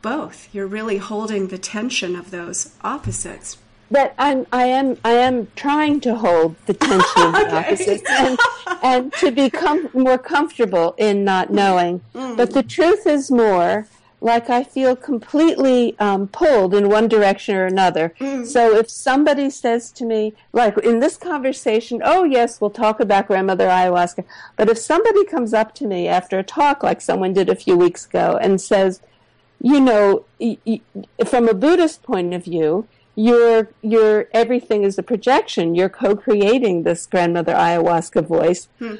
both. 0.01 0.47
You're 0.53 0.67
really 0.67 0.99
holding 0.99 1.49
the 1.49 1.57
tension 1.57 2.15
of 2.15 2.31
those 2.31 2.73
opposites. 2.81 3.57
But 3.91 4.15
I'm, 4.17 4.45
I 4.53 4.65
am, 4.65 4.97
I 5.03 5.11
am 5.13 5.47
trying 5.55 5.99
to 6.01 6.15
hold 6.15 6.55
the 6.65 6.73
tension 6.73 7.23
of 7.23 7.33
the 7.33 7.47
Okay. 7.47 7.57
opposites 7.57 8.09
and, 8.09 8.39
and 8.81 9.13
to 9.17 9.31
become 9.31 9.89
more 9.93 10.17
comfortable 10.17 10.95
in 10.97 11.23
not 11.25 11.51
knowing. 11.51 12.01
But 12.13 12.53
the 12.53 12.63
truth 12.63 13.05
is 13.05 13.29
more 13.29 13.87
like 14.23 14.49
I 14.51 14.63
feel 14.63 14.95
completely 14.95 15.97
um, 15.99 16.27
pulled 16.27 16.73
in 16.75 16.87
one 16.89 17.07
direction 17.07 17.55
or 17.55 17.65
another. 17.65 18.13
So 18.45 18.77
if 18.77 18.87
somebody 18.89 19.49
says 19.49 19.91
to 19.93 20.05
me, 20.05 20.35
like 20.53 20.77
in 20.77 20.99
this 20.99 21.17
conversation, 21.17 22.01
oh 22.05 22.23
yes, 22.23 22.61
we'll 22.61 22.69
talk 22.69 22.99
about 22.99 23.27
grandmother 23.27 23.67
ayahuasca. 23.67 24.23
But 24.57 24.69
if 24.69 24.77
somebody 24.77 25.25
comes 25.25 25.53
up 25.55 25.73
to 25.75 25.87
me 25.87 26.07
after 26.07 26.37
a 26.39 26.43
talk, 26.43 26.83
like 26.83 27.01
someone 27.01 27.33
did 27.33 27.49
a 27.49 27.55
few 27.55 27.75
weeks 27.75 28.05
ago, 28.05 28.37
and 28.39 28.61
says, 28.61 29.01
you 29.59 29.79
know, 29.81 30.25
y- 30.39 30.59
y- 30.67 30.81
from 31.25 31.47
a 31.49 31.53
Buddhist 31.55 32.03
point 32.03 32.33
of 32.35 32.43
view, 32.45 32.87
your 33.15 33.69
your 33.81 34.27
everything 34.33 34.83
is 34.83 34.97
a 34.97 35.03
projection. 35.03 35.75
You're 35.75 35.89
co-creating 35.89 36.83
this 36.83 37.05
grandmother 37.05 37.53
ayahuasca 37.53 38.25
voice. 38.25 38.67
Hmm. 38.79 38.95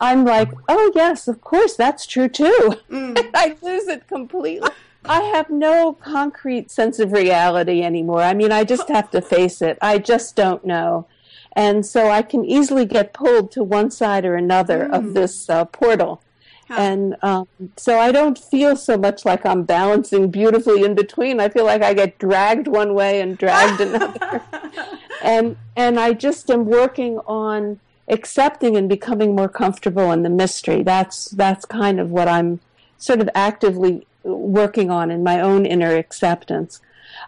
I'm 0.00 0.24
like, 0.24 0.50
oh 0.68 0.92
yes, 0.94 1.28
of 1.28 1.40
course, 1.40 1.74
that's 1.76 2.06
true 2.06 2.28
too. 2.28 2.76
Hmm. 2.88 3.14
I 3.34 3.56
lose 3.62 3.88
it 3.88 4.06
completely. 4.06 4.70
I 5.04 5.20
have 5.20 5.50
no 5.50 5.92
concrete 5.92 6.70
sense 6.70 6.98
of 6.98 7.12
reality 7.12 7.82
anymore. 7.82 8.22
I 8.22 8.34
mean, 8.34 8.50
I 8.50 8.64
just 8.64 8.88
have 8.88 9.10
to 9.12 9.20
face 9.20 9.62
it. 9.62 9.78
I 9.80 9.98
just 9.98 10.34
don't 10.34 10.64
know. 10.64 11.06
And 11.52 11.86
so 11.86 12.10
I 12.10 12.22
can 12.22 12.44
easily 12.44 12.84
get 12.84 13.14
pulled 13.14 13.50
to 13.52 13.62
one 13.62 13.90
side 13.90 14.24
or 14.24 14.34
another 14.34 14.84
of 14.84 15.04
hmm. 15.04 15.12
this 15.12 15.48
uh, 15.48 15.64
portal. 15.64 16.22
And 16.68 17.16
um, 17.22 17.46
so 17.76 17.98
I 17.98 18.10
don't 18.10 18.38
feel 18.38 18.76
so 18.76 18.96
much 18.96 19.24
like 19.24 19.46
I'm 19.46 19.62
balancing 19.62 20.30
beautifully 20.30 20.82
in 20.82 20.94
between. 20.94 21.38
I 21.38 21.48
feel 21.48 21.64
like 21.64 21.82
I 21.82 21.94
get 21.94 22.18
dragged 22.18 22.66
one 22.66 22.94
way 22.94 23.20
and 23.20 23.38
dragged 23.38 23.80
another. 23.80 24.42
and 25.22 25.56
and 25.76 26.00
I 26.00 26.12
just 26.12 26.50
am 26.50 26.66
working 26.66 27.18
on 27.20 27.78
accepting 28.08 28.76
and 28.76 28.88
becoming 28.88 29.34
more 29.34 29.48
comfortable 29.48 30.10
in 30.12 30.22
the 30.22 30.30
mystery. 30.30 30.82
That's 30.82 31.26
that's 31.30 31.64
kind 31.64 32.00
of 32.00 32.10
what 32.10 32.28
I'm 32.28 32.60
sort 32.98 33.20
of 33.20 33.28
actively 33.34 34.06
working 34.24 34.90
on 34.90 35.10
in 35.10 35.22
my 35.22 35.40
own 35.40 35.66
inner 35.66 35.94
acceptance. 35.94 36.80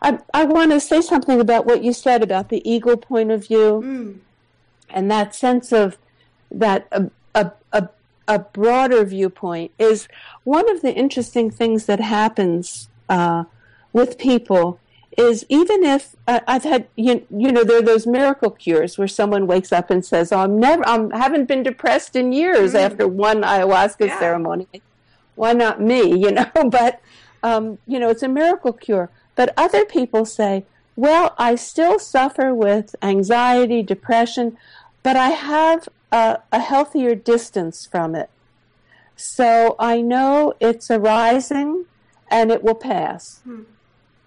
I 0.03 0.19
I 0.35 0.45
want 0.45 0.73
to 0.73 0.81
say 0.81 1.01
something 1.01 1.41
about 1.41 1.67
what 1.67 1.83
you 1.83 1.93
said 1.93 2.23
about 2.23 2.49
the 2.49 2.69
eagle 2.69 2.97
point 2.97 3.31
of 3.31 3.47
view 3.47 3.83
mm. 3.85 4.19
and 4.91 5.11
that 5.11 5.35
sense 5.35 5.73
of 5.73 5.97
that 6.51 6.87
a, 6.93 7.11
a, 7.35 7.53
a, 7.73 7.89
a 8.29 8.39
broader 8.39 9.05
viewpoint 9.05 9.73
is 9.79 10.07
one 10.45 10.71
of 10.71 10.83
the 10.83 10.95
interesting 10.95 11.51
things 11.51 11.87
that 11.87 11.99
happens 12.01 12.89
uh, 13.09 13.45
with 13.93 14.19
people 14.19 14.81
is 15.17 15.45
even 15.49 15.83
if 15.83 16.15
uh, 16.27 16.41
I've 16.47 16.63
had 16.65 16.89
you, 16.95 17.27
you 17.31 17.51
know 17.51 17.65
there 17.65 17.79
are 17.79 17.83
those 17.83 18.07
miracle 18.07 18.51
cures 18.51 18.99
where 18.99 19.09
someone 19.09 19.47
wakes 19.47 19.73
up 19.73 19.91
and 19.91 20.05
says 20.05 20.31
oh, 20.31 20.41
I'm 20.41 20.61
never 20.61 20.87
I 20.87 21.09
haven't 21.17 21.49
been 21.49 21.63
depressed 21.63 22.15
in 22.15 22.33
years 22.33 22.75
after 22.75 23.09
one 23.09 23.43
ayahuasca 23.43 24.07
Yeah. 24.07 24.19
ceremony. 24.21 24.69
Why 25.35 25.55
not 25.55 25.81
me 25.81 26.03
you 26.25 26.31
know? 26.31 26.51
But 26.71 27.01
um, 27.43 27.79
you 27.87 27.99
know 27.99 28.11
it's 28.11 28.23
a 28.23 28.29
miracle 28.29 28.75
cure. 28.75 29.11
But 29.35 29.55
other 29.57 29.85
people 29.87 30.25
say 30.27 30.67
well 30.95 31.35
I 31.39 31.55
still 31.55 31.99
suffer 31.99 32.55
with 32.55 32.95
anxiety 33.03 33.83
depression 33.83 34.57
but 35.03 35.17
I 35.17 35.31
have 35.31 35.89
a, 36.13 36.39
a 36.53 36.61
healthier 36.61 37.15
distance 37.15 37.87
from 37.87 38.15
it 38.15 38.31
so 39.17 39.75
I 39.79 40.01
know 40.01 40.55
it's 40.61 40.91
arising 40.91 41.87
and 42.31 42.51
it 42.51 42.63
will 42.63 42.75
pass 42.75 43.41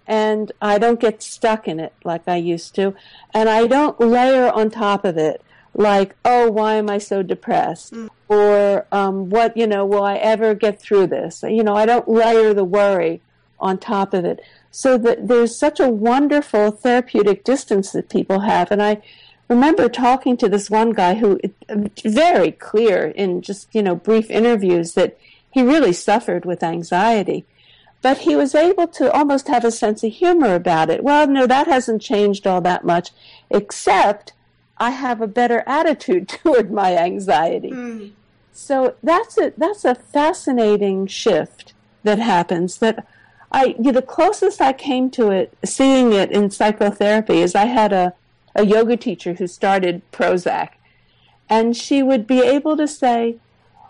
and 0.06 0.52
I 0.60 0.78
don't 0.78 1.00
get 1.00 1.22
stuck 1.22 1.68
in 1.68 1.80
it 1.80 1.92
like 2.04 2.22
I 2.26 2.36
used 2.36 2.74
to, 2.74 2.94
and 3.32 3.48
I 3.48 3.66
don't 3.66 3.98
layer 4.00 4.50
on 4.50 4.70
top 4.70 5.04
of 5.04 5.16
it 5.16 5.42
like, 5.74 6.16
oh, 6.24 6.50
why 6.50 6.74
am 6.74 6.90
I 6.90 6.98
so 6.98 7.22
depressed? 7.22 7.94
Or 8.28 8.86
um, 8.92 9.30
what, 9.30 9.56
you 9.56 9.66
know, 9.66 9.86
will 9.86 10.02
I 10.02 10.16
ever 10.16 10.54
get 10.54 10.80
through 10.80 11.06
this? 11.06 11.42
You 11.42 11.62
know, 11.62 11.74
I 11.74 11.86
don't 11.86 12.08
layer 12.08 12.52
the 12.52 12.64
worry 12.64 13.20
on 13.58 13.78
top 13.78 14.12
of 14.12 14.24
it. 14.24 14.40
So 14.70 14.98
that 14.98 15.28
there's 15.28 15.58
such 15.58 15.80
a 15.80 15.88
wonderful 15.88 16.72
therapeutic 16.72 17.44
distance 17.44 17.92
that 17.92 18.08
people 18.08 18.40
have, 18.40 18.70
and 18.70 18.82
I 18.82 19.02
remember 19.52 19.88
talking 19.88 20.36
to 20.36 20.48
this 20.48 20.70
one 20.70 20.90
guy 20.90 21.14
who 21.14 21.40
very 22.04 22.52
clear 22.52 23.08
in 23.08 23.42
just 23.42 23.74
you 23.74 23.82
know 23.82 23.94
brief 23.94 24.30
interviews 24.30 24.94
that 24.94 25.18
he 25.50 25.62
really 25.62 25.92
suffered 25.92 26.44
with 26.44 26.62
anxiety 26.62 27.44
but 28.02 28.18
he 28.18 28.34
was 28.34 28.54
able 28.54 28.88
to 28.88 29.10
almost 29.12 29.48
have 29.48 29.64
a 29.64 29.70
sense 29.70 30.02
of 30.02 30.12
humor 30.12 30.56
about 30.56 30.90
it. 30.90 31.04
Well, 31.04 31.26
no, 31.28 31.46
that 31.46 31.68
hasn't 31.68 32.02
changed 32.02 32.46
all 32.46 32.60
that 32.62 32.84
much, 32.84 33.12
except 33.48 34.32
I 34.76 34.90
have 34.90 35.20
a 35.20 35.28
better 35.28 35.62
attitude 35.66 36.28
toward 36.42 36.70
my 36.70 36.96
anxiety. 36.96 37.70
Mm. 37.70 38.10
So 38.52 38.96
that's 39.02 39.38
a 39.38 39.52
that's 39.56 39.84
a 39.84 39.94
fascinating 39.94 41.06
shift 41.06 41.72
that 42.02 42.18
happens. 42.18 42.78
That 42.78 43.06
I 43.50 43.76
you 43.78 43.84
know, 43.84 43.92
the 43.92 44.02
closest 44.02 44.60
I 44.60 44.72
came 44.72 45.08
to 45.12 45.30
it, 45.30 45.56
seeing 45.64 46.12
it 46.12 46.32
in 46.32 46.50
psychotherapy, 46.50 47.38
is 47.38 47.54
I 47.54 47.66
had 47.66 47.92
a 47.92 48.12
a 48.54 48.66
yoga 48.66 48.96
teacher 48.96 49.34
who 49.34 49.46
started 49.46 50.02
Prozac, 50.12 50.70
and 51.48 51.76
she 51.76 52.02
would 52.02 52.26
be 52.26 52.40
able 52.40 52.76
to 52.76 52.88
say, 52.88 53.36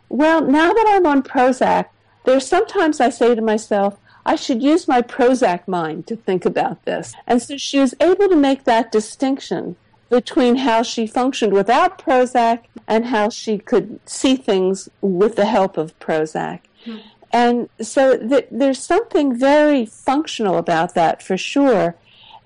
"Well, 0.09 0.41
now 0.43 0.73
that 0.73 0.87
I'm 0.89 1.07
on 1.07 1.23
Prozac, 1.23 1.87
there's 2.25 2.47
sometimes 2.47 3.01
I 3.01 3.11
say 3.11 3.35
to 3.35 3.43
myself." 3.43 3.99
I 4.25 4.37
should 4.37 4.63
use 4.63 4.87
my 4.87 5.03
Prozac 5.03 5.67
mind 5.67 6.07
to 6.07 6.15
think 6.15 6.45
about 6.45 6.85
this. 6.85 7.13
And 7.27 7.43
so 7.43 7.57
she 7.57 7.81
was 7.81 7.93
able 8.01 8.29
to 8.29 8.37
make 8.37 8.63
that 8.65 8.93
distinction 8.93 9.75
between 10.11 10.57
how 10.57 10.83
she 10.83 11.07
functioned 11.07 11.53
without 11.53 11.99
Prozac 11.99 12.65
and 12.87 13.07
how 13.07 13.31
she 13.31 13.59
could 13.59 13.99
see 14.05 14.37
things 14.37 14.89
with 15.01 15.37
the 15.37 15.47
help 15.47 15.77
of 15.77 15.99
Prozac. 15.99 16.61
Hmm. 16.85 16.99
And 17.33 17.69
so 17.81 18.19
th- 18.19 18.47
there's 18.51 18.79
something 18.79 19.35
very 19.35 19.87
functional 19.87 20.59
about 20.59 20.95
that 20.95 21.23
for 21.23 21.39
sure. 21.39 21.97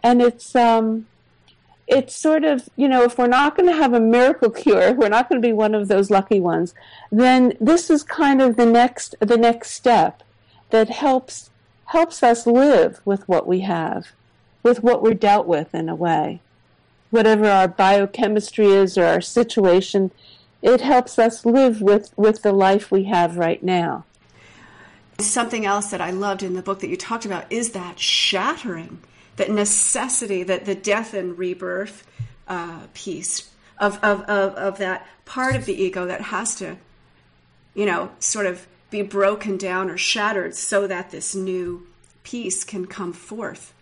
And 0.02 0.22
it's, 0.22 0.54
um, 0.54 1.06
it's 1.86 2.16
sort 2.16 2.44
of, 2.44 2.68
you 2.76 2.88
know, 2.88 3.02
if 3.04 3.18
we're 3.18 3.26
not 3.26 3.56
going 3.56 3.68
to 3.68 3.76
have 3.76 3.92
a 3.92 4.00
miracle 4.00 4.50
cure, 4.50 4.92
we're 4.92 5.08
not 5.08 5.28
going 5.28 5.40
to 5.40 5.46
be 5.46 5.52
one 5.52 5.74
of 5.74 5.88
those 5.88 6.10
lucky 6.10 6.40
ones, 6.40 6.74
then 7.12 7.56
this 7.60 7.90
is 7.90 8.02
kind 8.02 8.42
of 8.42 8.56
the 8.56 8.66
next, 8.66 9.14
the 9.20 9.36
next 9.36 9.70
step 9.70 10.22
that 10.70 10.88
helps, 10.88 11.50
helps 11.86 12.22
us 12.22 12.46
live 12.46 13.00
with 13.04 13.28
what 13.28 13.46
we 13.46 13.60
have, 13.60 14.08
with 14.62 14.82
what 14.82 15.02
we're 15.02 15.14
dealt 15.14 15.46
with 15.46 15.74
in 15.74 15.88
a 15.88 15.94
way 15.94 16.40
whatever 17.10 17.48
our 17.48 17.68
biochemistry 17.68 18.66
is 18.66 18.98
or 18.98 19.04
our 19.04 19.20
situation, 19.20 20.10
it 20.62 20.80
helps 20.80 21.18
us 21.18 21.44
live 21.44 21.80
with, 21.80 22.12
with 22.16 22.42
the 22.42 22.52
life 22.52 22.90
we 22.90 23.04
have 23.04 23.36
right 23.36 23.62
now. 23.62 24.04
Something 25.18 25.64
else 25.64 25.90
that 25.90 26.00
I 26.00 26.10
loved 26.10 26.42
in 26.42 26.54
the 26.54 26.62
book 26.62 26.80
that 26.80 26.88
you 26.88 26.96
talked 26.96 27.24
about 27.24 27.50
is 27.50 27.70
that 27.72 27.98
shattering, 27.98 28.98
that 29.36 29.50
necessity, 29.50 30.42
that 30.42 30.64
the 30.64 30.74
death 30.74 31.14
and 31.14 31.38
rebirth 31.38 32.06
uh, 32.48 32.80
piece 32.94 33.50
of, 33.78 34.02
of, 34.02 34.22
of, 34.22 34.54
of 34.54 34.78
that 34.78 35.06
part 35.24 35.56
of 35.56 35.66
the 35.66 35.74
ego 35.74 36.06
that 36.06 36.20
has 36.22 36.54
to, 36.56 36.76
you 37.74 37.86
know, 37.86 38.10
sort 38.18 38.46
of 38.46 38.66
be 38.90 39.02
broken 39.02 39.56
down 39.56 39.90
or 39.90 39.98
shattered 39.98 40.54
so 40.54 40.86
that 40.86 41.10
this 41.10 41.34
new 41.34 41.86
piece 42.22 42.64
can 42.64 42.86
come 42.86 43.12
forth. 43.12 43.72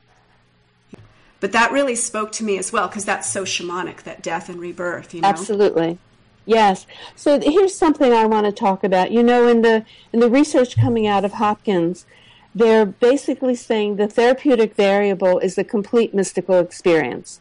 But 1.41 1.53
that 1.53 1.73
really 1.73 1.95
spoke 1.95 2.33
to 2.33 2.45
me 2.45 2.59
as 2.59 2.73
well 2.73 2.89
because 2.89 3.05
that's 3.05 3.29
so 3.29 3.45
shamanic, 3.45 4.05
that 4.05 4.23
death 4.23 4.49
and 4.49 4.59
rebirth, 4.59 5.13
you 5.13 5.21
know. 5.21 5.29
Absolutely. 5.29 5.99
Yes. 6.47 6.87
So 7.17 7.41
here's 7.41 7.75
something 7.75 8.13
I 8.13 8.25
want 8.27 8.47
to 8.47 8.53
talk 8.53 8.83
about. 8.83 9.11
You 9.11 9.23
know, 9.23 9.47
in 9.49 9.63
the 9.63 9.85
in 10.13 10.21
the 10.21 10.29
research 10.29 10.77
coming 10.77 11.07
out 11.07 11.25
of 11.25 11.33
Hopkins, 11.33 12.07
they're 12.55 12.87
basically 12.87 13.55
saying 13.55 13.97
the 13.97 14.07
therapeutic 14.07 14.75
variable 14.75 15.39
is 15.39 15.55
the 15.57 15.65
complete 15.65 16.15
mystical 16.15 16.59
experience. 16.61 17.41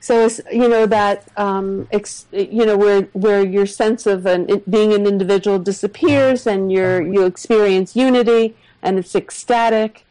So 0.00 0.26
it's 0.26 0.40
you 0.52 0.68
know 0.68 0.86
that 0.86 1.26
um, 1.36 1.88
ex, 1.90 2.26
you 2.30 2.64
know 2.64 2.76
where 2.76 3.02
where 3.12 3.44
your 3.44 3.66
sense 3.66 4.06
of 4.06 4.26
an, 4.26 4.62
being 4.68 4.92
an 4.92 5.06
individual 5.06 5.58
disappears 5.58 6.46
and 6.46 6.70
you 6.70 7.04
you 7.12 7.24
experience 7.24 7.96
unity 7.96 8.56
and 8.82 8.98
it's 8.98 9.14
ecstatic 9.14 10.06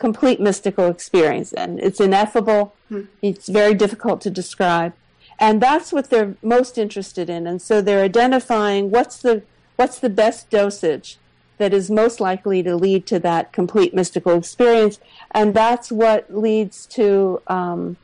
complete 0.00 0.40
mystical 0.40 0.88
experience, 0.88 1.52
and 1.52 1.78
it's 1.78 2.00
ineffable. 2.00 2.74
Hmm. 2.88 3.02
It's 3.22 3.48
very 3.48 3.74
difficult 3.74 4.20
to 4.22 4.30
describe, 4.30 4.94
and 5.38 5.60
that's 5.60 5.92
what 5.92 6.10
they're 6.10 6.34
most 6.42 6.78
interested 6.78 7.30
in. 7.30 7.46
And 7.46 7.62
so 7.62 7.80
they're 7.80 8.02
identifying 8.02 8.90
what's 8.90 9.18
the 9.18 9.42
what's 9.76 10.00
the 10.00 10.08
best 10.08 10.50
dosage 10.50 11.18
that 11.60 11.74
is 11.74 11.90
most 11.90 12.20
likely 12.20 12.62
to 12.62 12.74
lead 12.74 13.06
to 13.06 13.18
that 13.18 13.52
complete 13.52 13.92
mystical 13.94 14.36
experience, 14.36 14.98
and 15.32 15.54
that's 15.54 15.92
what 15.92 16.34
leads 16.34 16.86
to 16.86 17.40
um, 17.46 17.96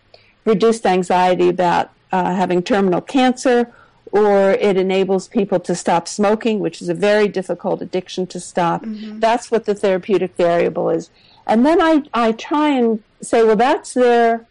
reduced 0.44 0.84
anxiety 0.86 1.48
about 1.48 1.90
uh, 2.12 2.34
having 2.34 2.62
terminal 2.62 3.00
cancer 3.00 3.72
or 4.12 4.52
it 4.52 4.76
enables 4.76 5.28
people 5.28 5.58
to 5.60 5.74
stop 5.74 6.06
smoking, 6.06 6.60
which 6.60 6.80
is 6.80 6.88
a 6.88 6.94
very 6.94 7.28
difficult 7.28 7.82
addiction 7.82 8.26
to 8.26 8.38
stop. 8.38 8.84
Mm-hmm. 8.84 9.20
That's 9.20 9.50
what 9.50 9.64
the 9.64 9.74
therapeutic 9.74 10.36
variable 10.36 10.90
is. 10.90 11.10
And 11.46 11.66
then 11.66 11.80
I, 11.82 12.02
I 12.14 12.32
try 12.32 12.70
and 12.70 13.02
say, 13.20 13.42
well, 13.42 13.56
that's 13.56 13.94
their, 13.94 14.46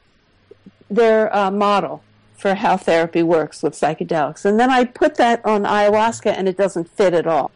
their 0.89 1.35
uh, 1.35 1.51
model 1.51 2.03
for 2.35 2.53
how 2.55 2.77
therapy 2.77 3.23
works 3.23 3.63
with 3.63 3.73
psychedelics. 3.73 4.45
And 4.45 4.59
then 4.59 4.69
I 4.69 4.83
put 4.83 5.15
that 5.15 5.43
on 5.45 5.63
ayahuasca 5.63 6.31
and 6.37 6.47
it 6.47 6.57
doesn't 6.57 6.89
fit 6.89 7.13
at 7.13 7.25
all. 7.25 7.51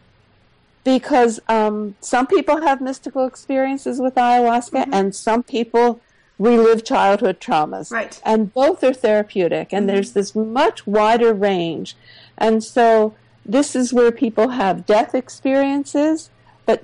Because 0.84 1.40
um, 1.48 1.94
some 2.00 2.26
people 2.26 2.62
have 2.62 2.80
mystical 2.80 3.26
experiences 3.26 4.00
with 4.00 4.14
ayahuasca 4.14 4.84
mm-hmm. 4.84 4.94
and 4.94 5.14
some 5.14 5.42
people 5.42 6.00
relive 6.38 6.84
childhood 6.84 7.38
traumas. 7.38 7.92
Right. 7.92 8.20
And 8.24 8.52
both 8.52 8.82
are 8.82 8.94
therapeutic. 8.94 9.72
And 9.72 9.86
mm-hmm. 9.86 9.94
there's 9.94 10.12
this 10.12 10.34
much 10.34 10.86
wider 10.86 11.34
range. 11.34 11.96
And 12.38 12.64
so 12.64 13.14
this 13.44 13.76
is 13.76 13.92
where 13.92 14.10
people 14.10 14.48
have 14.48 14.86
death 14.86 15.14
experiences, 15.14 16.30
but 16.64 16.82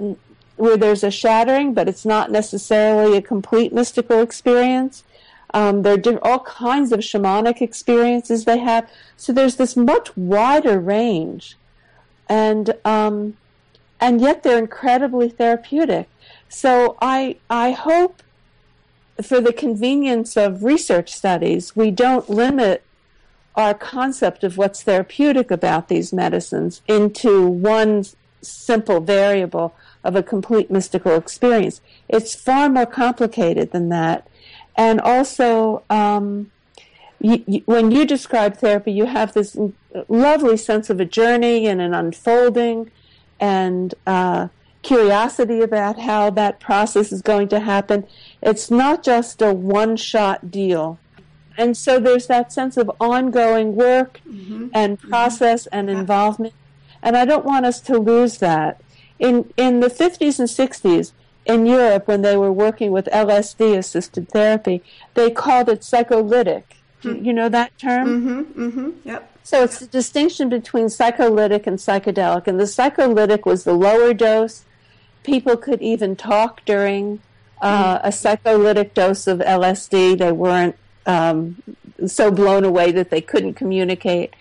where 0.57 0.77
there's 0.77 1.05
a 1.05 1.11
shattering, 1.11 1.75
but 1.75 1.89
it's 1.89 2.05
not 2.05 2.31
necessarily 2.31 3.17
a 3.17 3.23
complete 3.23 3.73
mystical 3.73 4.21
experience. 4.21 5.05
Um, 5.55 5.83
there 5.83 5.99
are 6.07 6.25
all 6.27 6.41
kinds 6.41 6.93
of 6.93 7.01
shamanic 7.01 7.63
experiences 7.63 8.45
they 8.45 8.59
have. 8.59 8.89
So 9.17 9.33
there's 9.33 9.57
this 9.57 9.77
much 9.77 10.17
wider 10.17 10.79
range, 10.81 11.57
and 12.29 12.75
um, 12.85 13.37
and 14.01 14.21
yet 14.21 14.43
they're 14.43 14.59
incredibly 14.59 15.29
therapeutic. 15.29 16.09
So 16.49 16.97
I 17.01 17.37
I 17.51 17.73
hope 17.73 18.23
for 19.23 19.41
the 19.41 19.53
convenience 19.53 20.37
of 20.37 20.65
research 20.65 21.13
studies, 21.13 21.75
we 21.75 21.91
don't 21.91 22.29
limit 22.29 22.83
our 23.55 23.73
concept 23.73 24.45
of 24.45 24.59
what's 24.59 24.83
therapeutic 24.83 25.51
about 25.51 25.89
these 25.89 26.13
medicines 26.13 26.83
into 26.87 27.49
one 27.49 28.05
simple 28.43 29.01
variable 29.01 29.75
of 30.05 30.15
a 30.15 30.23
complete 30.23 30.71
mystical 30.71 31.17
experience. 31.17 31.81
It's 32.09 32.35
far 32.35 32.69
more 32.69 32.87
complicated 32.87 33.73
than 33.73 33.89
that. 33.89 34.29
And 34.77 35.01
also, 35.01 35.83
um, 35.89 36.53
you, 37.19 37.43
you, 37.47 37.63
when 37.65 37.91
you 37.91 38.05
describe 38.05 38.59
therapy, 38.59 38.93
you 38.93 39.07
have 39.07 39.33
this 39.33 39.57
lovely 40.09 40.59
sense 40.59 40.91
of 40.91 41.01
a 41.01 41.07
journey 41.07 41.67
and 41.67 41.81
an 41.81 41.95
unfolding 41.95 42.91
and 43.41 43.95
uh, 44.07 44.49
curiosity 44.83 45.61
about 45.61 45.99
how 45.99 46.31
that 46.31 46.61
process 46.61 47.13
is 47.13 47.23
going 47.23 47.49
to 47.49 47.61
happen. 47.61 48.07
It's 48.43 48.71
not 48.71 49.03
just 49.03 49.43
a 49.43 49.53
one 49.53 49.97
shot 49.97 50.51
deal. 50.51 50.99
And 51.59 51.77
so 51.77 51.99
there's 51.99 52.27
that 52.27 52.53
sense 52.53 52.77
of 52.77 52.91
ongoing 53.01 53.75
work 53.75 54.21
mm-hmm. 54.29 54.69
and 54.75 54.99
mm-hmm. 54.99 55.09
process 55.09 55.65
mm-hmm. 55.65 55.79
and 55.79 55.91
involvement. 55.91 56.55
And 57.03 57.17
I 57.17 57.25
don't 57.25 57.45
want 57.45 57.67
us 57.67 57.81
to 57.83 57.99
lose 57.99 58.39
that 58.39 58.81
in 59.19 59.53
in 59.57 59.81
the 59.81 59.89
50s 59.89 60.39
and 60.39 60.49
60s 60.49 61.13
in 61.45 61.67
Europe 61.67 62.09
when 62.09 62.23
they 62.23 62.37
were 62.37 62.53
working 62.53 62.91
with 62.91 63.07
LSD 63.07 63.79
assisted 63.79 64.29
therapy, 64.29 64.83
they 65.15 65.31
called 65.31 65.69
it 65.69 65.85
psycholytic. 65.85 66.77
Mm. 67.03 67.25
You 67.25 67.33
know 67.33 67.49
that 67.49 67.79
term? 67.79 68.09
Mm-hmm. 68.09 68.63
Mm-hmm. 68.63 69.09
Yep. 69.09 69.36
So 69.47 69.63
it's 69.63 69.79
the 69.79 69.87
distinction 69.87 70.49
between 70.49 70.89
psycholytic 70.89 71.69
and 71.69 71.79
psychedelic, 71.79 72.49
and 72.49 72.59
the 72.59 72.67
psycholytic 72.67 73.47
was 73.47 73.63
the 73.63 73.75
lower 73.75 74.13
dose. 74.13 74.65
People 75.23 75.57
could 75.57 75.81
even 75.81 76.17
talk 76.17 76.65
during 76.65 77.21
uh, 77.63 78.01
a 78.03 78.11
psycholytic 78.11 78.93
dose 78.93 79.29
of 79.29 79.39
LSD. 79.39 80.19
They 80.19 80.33
weren't 80.33 80.75
um, 81.07 81.63
so 82.09 82.33
blown 82.33 82.65
away 82.65 82.91
that 82.91 83.11
they 83.11 83.21
couldn't 83.21 83.55
communicate. 83.55 84.35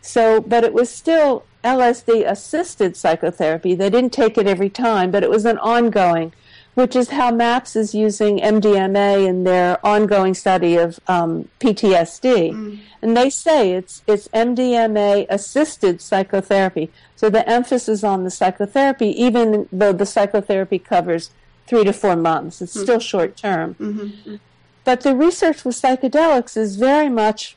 So, 0.00 0.40
but 0.40 0.62
it 0.62 0.72
was 0.72 0.88
still 0.88 1.44
LSD 1.64 2.24
assisted 2.24 2.96
psychotherapy. 2.96 3.74
They 3.74 3.90
didn't 3.90 4.12
take 4.12 4.38
it 4.38 4.46
every 4.46 4.70
time, 4.70 5.10
but 5.10 5.24
it 5.24 5.30
was 5.30 5.44
an 5.44 5.58
ongoing, 5.58 6.32
which 6.74 6.96
is 6.96 7.10
how 7.10 7.30
MAPS 7.30 7.76
is 7.76 7.94
using 7.94 8.38
MDMA 8.38 9.26
in 9.26 9.44
their 9.44 9.84
ongoing 9.84 10.32
study 10.32 10.76
of 10.76 10.98
um, 11.06 11.48
PTSD. 11.60 12.52
Mm. 12.52 12.78
And 13.02 13.16
they 13.16 13.28
say 13.28 13.72
it's, 13.72 14.02
it's 14.06 14.28
MDMA 14.28 15.26
assisted 15.28 16.00
psychotherapy. 16.00 16.90
So 17.14 17.28
the 17.28 17.46
emphasis 17.48 18.02
on 18.02 18.24
the 18.24 18.30
psychotherapy, 18.30 19.08
even 19.22 19.68
though 19.70 19.92
the 19.92 20.06
psychotherapy 20.06 20.78
covers 20.78 21.30
three 21.66 21.84
to 21.84 21.92
four 21.92 22.16
months, 22.16 22.62
it's 22.62 22.76
mm. 22.76 22.82
still 22.82 23.00
short 23.00 23.36
term. 23.36 23.74
Mm-hmm. 23.74 24.36
But 24.84 25.02
the 25.02 25.14
research 25.14 25.64
with 25.64 25.80
psychedelics 25.80 26.56
is 26.56 26.76
very 26.76 27.08
much 27.08 27.56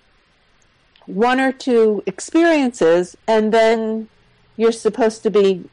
one 1.06 1.40
or 1.40 1.52
two 1.52 2.04
experiences, 2.06 3.16
and 3.28 3.54
then 3.54 4.10
you're 4.58 4.72
supposed 4.72 5.24
to 5.24 5.30
be 5.30 5.64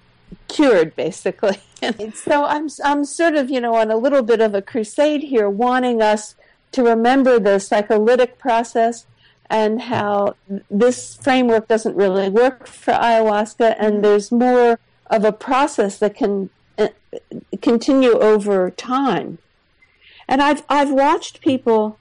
cured, 0.48 0.94
basically. 0.96 1.58
so 2.14 2.44
I'm 2.44 2.68
I'm 2.84 3.04
sort 3.04 3.34
of 3.34 3.50
you 3.50 3.60
know 3.60 3.74
on 3.74 3.90
a 3.90 3.96
little 3.96 4.22
bit 4.22 4.40
of 4.40 4.54
a 4.54 4.62
crusade 4.62 5.24
here, 5.24 5.48
wanting 5.48 6.02
us 6.02 6.34
to 6.72 6.82
remember 6.82 7.38
the 7.38 7.58
psycholytic 7.58 8.38
process 8.38 9.06
and 9.50 9.82
how 9.82 10.34
this 10.70 11.16
framework 11.16 11.68
doesn't 11.68 11.94
really 11.94 12.28
work 12.28 12.66
for 12.66 12.94
ayahuasca, 12.94 13.76
and 13.78 14.02
there's 14.02 14.32
more 14.32 14.78
of 15.08 15.24
a 15.24 15.32
process 15.32 15.98
that 15.98 16.14
can 16.14 16.48
uh, 16.78 16.88
continue 17.60 18.12
over 18.18 18.70
time. 18.70 19.38
And 20.26 20.40
I've 20.40 20.62
I've 20.68 20.90
watched 20.90 21.40
people 21.40 21.98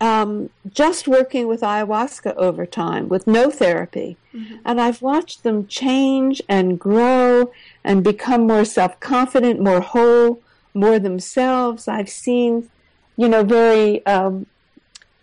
um, 0.00 0.50
just 0.68 1.08
working 1.08 1.48
with 1.48 1.62
ayahuasca 1.62 2.34
over 2.36 2.66
time 2.66 3.08
with 3.08 3.26
no 3.26 3.50
therapy, 3.50 4.16
mm-hmm. 4.38 4.56
and 4.64 4.80
I've 4.80 5.02
watched 5.02 5.42
them 5.42 5.66
change 5.66 6.42
and 6.48 6.78
grow 6.78 7.52
and 7.84 8.04
become 8.04 8.46
more 8.46 8.64
self 8.64 8.98
confident, 9.00 9.60
more 9.60 9.80
whole, 9.80 10.40
more 10.74 10.98
themselves. 10.98 11.88
I've 11.88 12.08
seen, 12.10 12.70
you 13.16 13.28
know, 13.28 13.44
very, 13.44 14.04
um, 14.06 14.46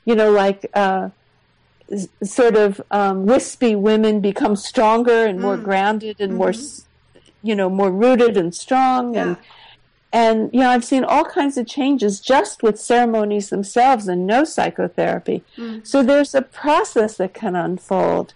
you 0.05 0.15
know, 0.15 0.31
like. 0.31 0.69
Uh, 0.73 1.09
sort 2.23 2.55
of 2.55 2.81
um, 2.89 3.27
wispy 3.27 3.75
women 3.75 4.19
become 4.19 4.55
stronger 4.55 5.27
and 5.27 5.39
more 5.39 5.55
mm. 5.55 5.63
grounded 5.63 6.19
and 6.19 6.31
mm-hmm. 6.31 6.39
more 6.39 6.53
you 7.45 7.55
know 7.55 7.69
more 7.69 7.91
rooted 7.91 8.35
and 8.35 8.55
strong 8.55 9.13
yeah. 9.13 9.21
and 9.21 9.37
and 10.11 10.49
you 10.51 10.59
know 10.59 10.69
i've 10.69 10.83
seen 10.83 11.03
all 11.03 11.23
kinds 11.23 11.57
of 11.57 11.67
changes 11.67 12.19
just 12.19 12.63
with 12.63 12.79
ceremonies 12.79 13.49
themselves 13.49 14.07
and 14.07 14.25
no 14.25 14.43
psychotherapy 14.43 15.43
mm. 15.55 15.85
so 15.85 16.01
there's 16.01 16.33
a 16.33 16.41
process 16.41 17.17
that 17.17 17.33
can 17.33 17.55
unfold 17.55 18.33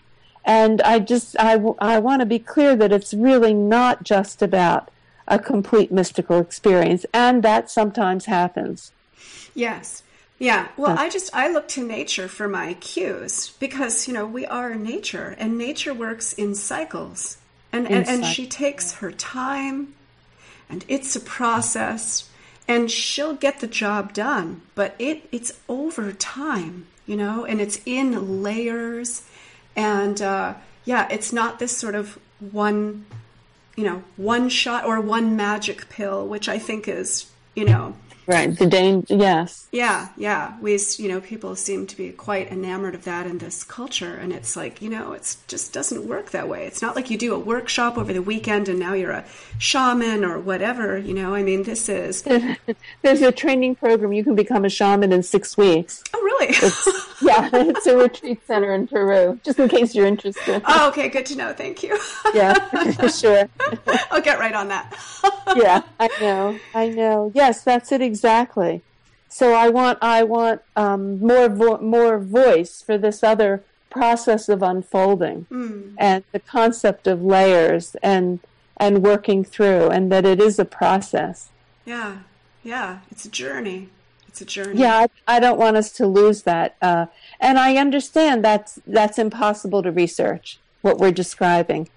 and 0.50 0.82
i 0.82 1.00
just 1.00 1.36
i, 1.40 1.54
I 1.80 2.00
want 2.00 2.20
to 2.22 2.26
be 2.26 2.40
clear 2.40 2.76
that 2.76 2.92
it's 2.92 3.14
really 3.14 3.54
not 3.54 4.04
just 4.04 4.42
about 4.42 4.90
a 5.30 5.40
complete 5.40 5.92
mystical 5.92 6.40
experience 6.40 7.06
and 7.14 7.44
that 7.44 7.70
sometimes 7.70 8.26
happens. 8.26 8.92
Yes. 9.54 10.04
Yeah, 10.40 10.70
well, 10.78 10.98
I 10.98 11.10
just 11.10 11.30
I 11.36 11.50
look 11.50 11.68
to 11.70 11.86
nature 11.86 12.30
for 12.30 12.48
my 12.48 12.74
cues 12.76 13.52
because 13.60 14.08
you 14.08 14.14
know 14.14 14.26
we 14.26 14.46
are 14.46 14.74
nature, 14.74 15.36
and 15.38 15.58
nature 15.58 15.94
works 15.94 16.32
in 16.32 16.56
cycles, 16.56 17.36
and 17.74 17.86
and, 17.92 18.08
and 18.08 18.26
she 18.26 18.48
takes 18.48 18.94
her 18.94 19.12
time, 19.12 19.96
and 20.70 20.86
it's 20.88 21.14
a 21.14 21.20
process, 21.20 22.30
and 22.70 22.90
she'll 22.90 23.34
get 23.34 23.60
the 23.60 23.68
job 23.68 24.14
done, 24.14 24.62
but 24.76 24.96
it 24.98 25.28
it's 25.34 25.60
over 25.68 26.14
time, 26.14 26.88
you 27.06 27.18
know, 27.18 27.44
and 27.44 27.60
it's 27.60 27.82
in 27.86 28.42
layers, 28.42 29.24
and 29.80 30.22
uh, 30.22 30.56
yeah, 30.84 31.08
it's 31.10 31.32
not 31.32 31.60
this 31.60 31.76
sort 31.76 31.96
of 31.96 32.20
one, 32.42 33.06
you 33.78 33.86
know, 33.86 34.04
one 34.18 34.50
shot 34.50 34.84
or 34.84 35.00
one 35.00 35.38
magic 35.38 35.88
pill, 35.88 36.28
which 36.28 36.50
I 36.50 36.60
think 36.60 36.88
is 36.90 37.32
you 37.56 37.64
know 37.64 37.96
Right. 38.30 38.56
The 38.56 38.68
danger. 38.68 39.16
Yes. 39.16 39.68
Yeah. 39.72 40.10
Yeah. 40.16 40.56
We, 40.62 40.78
you 40.98 41.10
know, 41.10 41.20
people 41.20 41.56
seem 41.56 41.88
to 41.88 41.98
be 41.98 42.12
quite 42.12 42.52
enamored 42.52 42.94
of 42.94 43.04
that 43.06 43.26
in 43.26 43.40
this 43.40 43.64
culture, 43.64 44.14
and 44.14 44.32
it's 44.32 44.56
like, 44.56 44.84
you 44.84 44.90
know, 44.90 45.14
it 45.14 45.36
just 45.48 45.74
doesn't 45.74 46.08
work 46.08 46.30
that 46.30 46.48
way. 46.48 46.68
It's 46.68 46.80
not 46.80 46.96
like 46.96 47.10
you 47.10 47.18
do 47.18 47.34
a 47.34 47.40
workshop 47.40 47.98
over 47.98 48.14
the 48.14 48.22
weekend 48.22 48.70
and 48.70 48.78
now 48.78 48.94
you're 48.94 49.10
a 49.10 49.26
shaman 49.58 50.24
or 50.24 50.40
whatever. 50.40 50.96
You 50.96 51.16
know, 51.16 51.34
I 51.34 51.42
mean, 51.42 51.64
this 51.64 51.90
is. 51.90 52.22
There's 53.02 53.22
a 53.24 53.32
training 53.32 53.76
program. 53.76 54.14
You 54.14 54.24
can 54.24 54.36
become 54.36 54.64
a 54.64 54.70
shaman 54.70 55.12
in 55.12 55.24
six 55.24 55.58
weeks. 55.58 56.04
Oh, 56.14 56.22
really? 56.22 56.50
It's, 56.50 57.22
yeah, 57.24 57.50
it's 57.54 57.88
a 57.88 57.98
retreat 57.98 58.46
center 58.46 58.76
in 58.76 58.88
Peru. 58.88 59.40
Just 59.44 59.58
in 59.58 59.70
case 59.70 59.96
you're 59.96 60.06
interested. 60.06 60.62
Oh, 60.68 60.90
okay. 60.90 61.10
Good 61.10 61.26
to 61.28 61.36
know. 61.36 61.52
Thank 61.54 61.82
you. 61.82 62.00
yeah. 62.36 63.08
Sure. 63.08 63.50
I'll 64.12 64.22
get 64.22 64.38
right 64.38 64.54
on 64.54 64.68
that. 64.68 64.96
yeah, 65.56 65.82
I 66.00 66.10
know. 66.22 66.60
I 66.76 66.90
know. 66.90 67.32
Yes, 67.34 67.64
that's 67.64 67.92
it. 67.92 68.02
Exactly 68.02 68.19
exactly. 68.20 68.82
So 69.30 69.54
I 69.54 69.70
want 69.70 70.00
I 70.02 70.24
want 70.24 70.62
um, 70.76 71.20
more 71.20 71.48
vo- 71.48 71.80
more 71.80 72.20
voice 72.20 72.82
for 72.82 72.98
this 72.98 73.24
other 73.24 73.64
process 73.90 74.50
of 74.50 74.62
unfolding 74.62 75.48
mm. 75.52 75.94
and 75.98 76.24
the 76.32 76.40
concept 76.40 77.08
of 77.08 77.24
layers 77.24 77.96
and 78.04 78.40
and 78.78 79.04
working 79.04 79.44
through 79.44 79.90
and 79.90 80.12
that 80.12 80.26
it 80.26 80.42
is 80.42 80.60
a 80.60 80.66
process. 80.66 81.50
Yeah, 81.86 82.20
yeah, 82.64 83.00
it's 83.12 83.26
a 83.26 83.30
journey. 83.30 83.90
It's 84.28 84.42
a 84.42 84.46
journey. 84.46 84.80
Yeah, 84.80 84.96
I, 85.28 85.38
I 85.38 85.40
don't 85.40 85.58
want 85.58 85.78
us 85.78 85.92
to 85.94 86.08
lose 86.08 86.44
that. 86.44 86.76
Uh, 86.82 87.08
and 87.40 87.58
I 87.58 87.78
understand 87.78 88.44
that's 88.44 88.80
that's 88.86 89.18
impossible 89.18 89.84
to 89.84 89.92
research 89.92 90.60
what 90.82 90.98
we're 90.98 91.12
describing. 91.12 91.88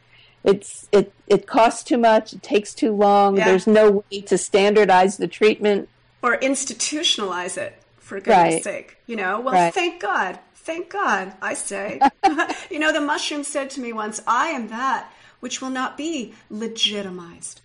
It's 0.45 0.89
it 0.93 1.13
it 1.27 1.47
costs 1.47 1.83
too 1.83 1.99
much. 1.99 2.35
It 2.35 2.43
takes 2.43 2.75
too 2.75 2.93
long. 2.93 3.39
Yeah. 3.39 3.47
There's 3.47 3.67
no 3.67 4.05
way 4.11 4.21
to 4.21 4.37
standardize 4.37 5.17
the 5.17 5.29
treatment 5.29 5.89
or 6.23 6.37
institutionalize 6.39 7.59
it 7.59 7.83
for 7.99 8.19
goodness 8.19 8.55
right. 8.55 8.65
sake. 8.65 8.97
You 9.07 9.17
know, 9.17 9.41
well, 9.41 9.55
right. 9.55 9.75
thank 9.75 10.01
God. 10.01 10.39
Thank 10.55 10.91
God, 10.91 11.33
I 11.43 11.55
say. 11.55 12.01
you 12.71 12.79
know, 12.79 12.93
the 12.93 13.01
mushroom 13.01 13.45
said 13.45 13.71
to 13.71 13.81
me 13.81 13.93
once, 13.93 14.23
I 14.27 14.49
am 14.49 14.69
that 14.69 15.13
which 15.41 15.61
will 15.61 15.71
not 15.71 15.97
be 15.97 16.35
legitimized. 16.51 17.61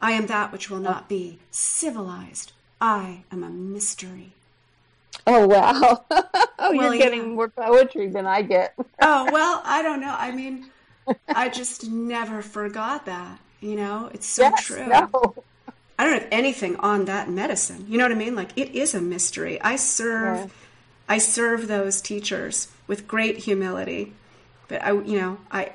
I 0.00 0.12
am 0.12 0.26
that 0.26 0.52
which 0.52 0.70
will 0.70 0.78
not 0.78 1.08
be 1.08 1.40
civilized. 1.50 2.52
I 2.80 3.24
am 3.32 3.42
a 3.42 3.48
mystery. 3.48 4.32
Oh, 5.26 5.46
wow. 5.46 6.04
oh, 6.10 6.46
well, 6.58 6.74
you're 6.74 6.98
getting 6.98 7.20
yeah. 7.20 7.34
more 7.34 7.48
poetry 7.48 8.08
than 8.08 8.26
I 8.26 8.42
get. 8.42 8.74
oh, 9.00 9.28
well, 9.32 9.60
I 9.64 9.82
don't 9.82 10.00
know. 10.00 10.14
I 10.16 10.30
mean, 10.30 10.66
I 11.28 11.48
just 11.48 11.88
never 11.90 12.42
forgot 12.42 13.06
that. 13.06 13.40
You 13.60 13.74
know, 13.74 14.10
it's 14.12 14.26
so 14.26 14.42
yes, 14.42 14.64
true. 14.64 14.86
No. 14.86 15.34
I 15.98 16.04
don't 16.04 16.14
have 16.14 16.28
anything 16.30 16.76
on 16.76 17.06
that 17.06 17.30
medicine. 17.30 17.86
You 17.88 17.98
know 17.98 18.04
what 18.04 18.12
I 18.12 18.16
mean? 18.16 18.34
Like 18.34 18.50
it 18.56 18.74
is 18.74 18.94
a 18.94 19.00
mystery. 19.00 19.60
I 19.60 19.76
serve 19.76 20.38
yeah. 20.38 20.46
I 21.08 21.18
serve 21.18 21.68
those 21.68 22.00
teachers 22.00 22.68
with 22.86 23.08
great 23.08 23.38
humility. 23.38 24.12
But 24.68 24.82
I 24.82 24.92
you 24.92 25.18
know, 25.18 25.38
I 25.50 25.72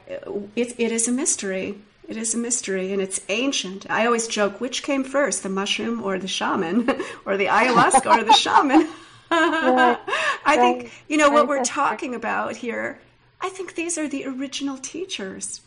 it 0.55 0.79
it 0.79 0.91
is 0.91 1.07
a 1.07 1.11
mystery. 1.11 1.79
It 2.07 2.17
is 2.17 2.35
a 2.35 2.37
mystery 2.37 2.91
and 2.91 3.01
it's 3.01 3.21
ancient. 3.29 3.89
I 3.89 4.05
always 4.05 4.27
joke 4.27 4.59
which 4.59 4.83
came 4.83 5.03
first, 5.03 5.43
the 5.43 5.49
mushroom 5.49 6.03
or 6.03 6.19
the 6.19 6.27
shaman 6.27 6.89
or 7.25 7.37
the 7.37 7.45
ayahuasca 7.45 8.19
or 8.19 8.23
the 8.23 8.33
shaman. 8.33 8.89
right. 9.31 9.97
I 10.45 10.57
think, 10.57 10.91
you 11.07 11.15
know, 11.15 11.29
what 11.29 11.47
we're 11.47 11.63
talking 11.63 12.13
about 12.13 12.57
here, 12.57 12.99
I 13.39 13.47
think 13.47 13.75
these 13.75 13.97
are 13.97 14.09
the 14.09 14.25
original 14.25 14.77
teachers 14.77 15.61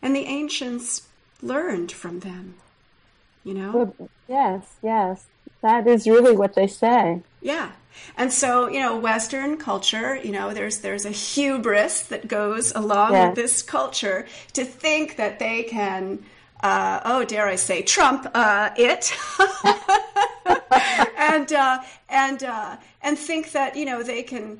and 0.00 0.14
the 0.14 0.26
ancients 0.26 1.08
learned 1.42 1.90
from 1.90 2.20
them 2.20 2.54
you 3.48 3.54
know? 3.54 3.94
Yes, 4.28 4.76
yes. 4.82 5.24
That 5.62 5.86
is 5.86 6.06
really 6.06 6.36
what 6.36 6.54
they 6.54 6.66
say. 6.66 7.22
Yeah. 7.40 7.72
And 8.16 8.32
so, 8.32 8.68
you 8.68 8.78
know, 8.78 8.96
Western 8.96 9.56
culture, 9.56 10.16
you 10.16 10.30
know, 10.30 10.52
there's 10.52 10.78
there's 10.80 11.04
a 11.04 11.10
hubris 11.10 12.02
that 12.02 12.28
goes 12.28 12.72
along 12.74 13.12
yes. 13.12 13.28
with 13.28 13.36
this 13.36 13.62
culture 13.62 14.26
to 14.52 14.64
think 14.64 15.16
that 15.16 15.38
they 15.38 15.62
can 15.64 16.20
uh, 16.60 17.00
oh, 17.04 17.24
dare 17.24 17.46
I 17.46 17.56
say, 17.56 17.82
Trump 17.82 18.26
uh, 18.34 18.70
it, 18.76 19.12
and 21.16 21.52
uh, 21.52 21.82
and 22.08 22.42
uh, 22.42 22.76
and 23.00 23.16
think 23.16 23.52
that 23.52 23.76
you 23.76 23.84
know 23.84 24.02
they 24.02 24.22
can, 24.24 24.58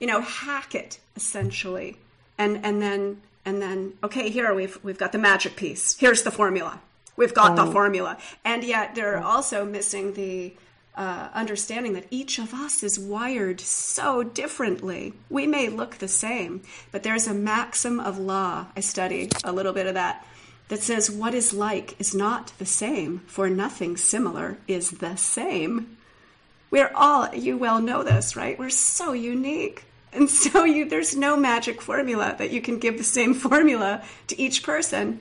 you 0.00 0.06
know, 0.06 0.20
hack 0.20 0.74
it 0.74 1.00
essentially, 1.16 1.96
and 2.38 2.64
and 2.64 2.80
then 2.80 3.22
and 3.44 3.60
then 3.60 3.94
okay, 4.04 4.30
here 4.30 4.54
we've 4.54 4.78
we've 4.84 4.98
got 4.98 5.10
the 5.10 5.18
magic 5.18 5.56
piece. 5.56 5.98
Here's 5.98 6.22
the 6.22 6.30
formula. 6.30 6.80
We've 7.16 7.34
got 7.34 7.56
the 7.56 7.66
formula. 7.66 8.18
And 8.44 8.62
yet 8.62 8.94
they're 8.94 9.22
also 9.22 9.64
missing 9.64 10.12
the 10.14 10.54
uh, 10.96 11.28
understanding 11.34 11.92
that 11.92 12.06
each 12.10 12.38
of 12.38 12.54
us 12.54 12.82
is 12.82 12.98
wired 12.98 13.60
so 13.60 14.22
differently. 14.22 15.12
We 15.28 15.46
may 15.46 15.68
look 15.68 15.96
the 15.96 16.08
same, 16.08 16.62
but 16.90 17.02
there's 17.02 17.26
a 17.26 17.34
maxim 17.34 18.00
of 18.00 18.18
law. 18.18 18.66
I 18.76 18.80
study 18.80 19.28
a 19.44 19.52
little 19.52 19.72
bit 19.72 19.86
of 19.86 19.94
that 19.94 20.26
that 20.68 20.82
says 20.82 21.10
what 21.10 21.34
is 21.34 21.52
like 21.52 21.94
is 22.00 22.14
not 22.14 22.52
the 22.58 22.66
same, 22.66 23.20
for 23.26 23.48
nothing 23.48 23.96
similar 23.96 24.58
is 24.66 24.90
the 24.92 25.16
same. 25.16 25.96
We're 26.70 26.90
all, 26.94 27.32
you 27.34 27.56
well 27.56 27.80
know 27.80 28.02
this, 28.02 28.34
right? 28.34 28.58
We're 28.58 28.70
so 28.70 29.12
unique. 29.12 29.84
And 30.12 30.30
so 30.30 30.64
you, 30.64 30.88
there's 30.88 31.14
no 31.14 31.36
magic 31.36 31.82
formula 31.82 32.34
that 32.38 32.50
you 32.50 32.62
can 32.62 32.78
give 32.78 32.96
the 32.96 33.04
same 33.04 33.34
formula 33.34 34.02
to 34.28 34.40
each 34.40 34.62
person 34.62 35.20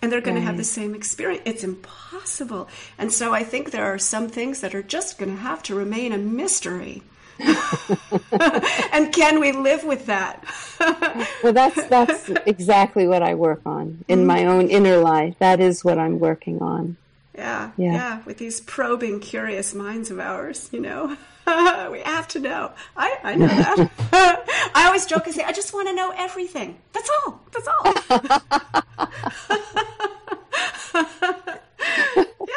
and 0.00 0.12
they're 0.12 0.20
going 0.20 0.36
right. 0.36 0.40
to 0.42 0.46
have 0.46 0.56
the 0.56 0.64
same 0.64 0.94
experience. 0.94 1.42
It's 1.44 1.64
impossible. 1.64 2.68
And 2.98 3.12
so 3.12 3.32
I 3.32 3.42
think 3.44 3.70
there 3.70 3.84
are 3.84 3.98
some 3.98 4.28
things 4.28 4.60
that 4.60 4.74
are 4.74 4.82
just 4.82 5.18
going 5.18 5.30
to 5.30 5.40
have 5.40 5.62
to 5.64 5.74
remain 5.74 6.12
a 6.12 6.18
mystery. 6.18 7.02
and 8.92 9.12
can 9.12 9.38
we 9.38 9.52
live 9.52 9.84
with 9.84 10.06
that? 10.06 10.44
well, 11.42 11.52
that's 11.52 11.86
that's 11.86 12.28
exactly 12.46 13.06
what 13.06 13.22
I 13.22 13.34
work 13.34 13.60
on 13.64 14.04
in 14.08 14.20
mm-hmm. 14.20 14.26
my 14.26 14.46
own 14.46 14.68
inner 14.68 14.98
life. 14.98 15.36
That 15.38 15.60
is 15.60 15.84
what 15.84 15.98
I'm 15.98 16.18
working 16.18 16.60
on. 16.60 16.96
Yeah, 17.36 17.70
yeah, 17.76 17.92
yeah, 17.92 18.22
with 18.24 18.38
these 18.38 18.60
probing, 18.60 19.20
curious 19.20 19.72
minds 19.72 20.10
of 20.10 20.18
ours, 20.18 20.68
you 20.72 20.80
know. 20.80 21.16
we 21.90 22.00
have 22.00 22.28
to 22.28 22.40
know. 22.40 22.72
I, 22.96 23.18
I 23.22 23.34
know 23.34 23.46
that. 23.46 23.90
I 24.74 24.86
always 24.86 25.06
joke 25.06 25.26
and 25.26 25.34
say, 25.34 25.44
I 25.44 25.52
just 25.52 25.72
want 25.72 25.88
to 25.88 25.94
know 25.94 26.12
everything. 26.16 26.78
That's 26.92 27.10
all. 27.24 27.40
That's 27.52 27.68
all. 27.68 27.94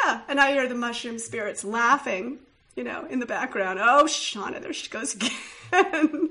Yeah. 0.04 0.20
And 0.28 0.40
I 0.40 0.52
hear 0.52 0.68
the 0.68 0.74
mushroom 0.74 1.18
spirits 1.18 1.64
laughing, 1.64 2.38
you 2.76 2.82
know, 2.82 3.06
in 3.08 3.20
the 3.20 3.26
background. 3.26 3.78
Oh, 3.80 4.04
Shonagh, 4.04 4.62
there 4.62 4.72
she 4.72 4.88
goes 4.88 5.14
again. 5.14 6.30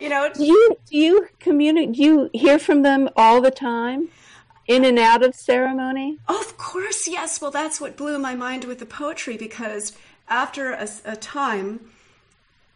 you 0.00 0.08
know, 0.08 0.28
Do 0.34 0.44
you 0.44 0.76
do 0.90 0.98
you 0.98 1.28
communicate? 1.40 1.94
Do 1.94 2.02
you 2.02 2.30
hear 2.34 2.58
from 2.58 2.82
them 2.82 3.08
all 3.16 3.40
the 3.40 3.50
time, 3.50 4.08
in 4.66 4.84
and 4.84 4.98
out 4.98 5.22
of 5.24 5.34
ceremony? 5.34 6.18
Of 6.28 6.56
course, 6.58 7.06
yes. 7.08 7.40
Well, 7.40 7.50
that's 7.50 7.80
what 7.80 7.96
blew 7.96 8.18
my 8.18 8.34
mind 8.34 8.64
with 8.64 8.78
the 8.78 8.86
poetry 8.86 9.36
because 9.36 9.92
after 10.28 10.72
a, 10.72 10.88
a 11.04 11.16
time, 11.16 11.80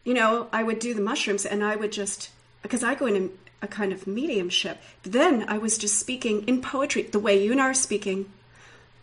you 0.05 0.15
know, 0.15 0.49
I 0.53 0.63
would 0.63 0.79
do 0.79 0.95
the 0.95 1.01
mushrooms 1.01 1.47
and 1.47 1.65
I 1.65 1.77
would 1.77 1.93
just, 1.93 2.31
because 2.63 2.85
I 2.85 2.95
go 2.95 3.07
in 3.07 3.31
a 3.63 3.67
kind 3.67 3.93
of 3.93 4.07
mediumship. 4.07 4.79
Then 5.03 5.45
I 5.49 5.59
was 5.59 5.79
just 5.79 5.99
speaking 5.99 6.47
in 6.47 6.61
poetry, 6.61 7.03
the 7.03 7.19
way 7.19 7.43
you 7.43 7.53
and 7.53 7.61
I 7.61 7.71
are 7.71 7.75
speaking, 7.75 8.31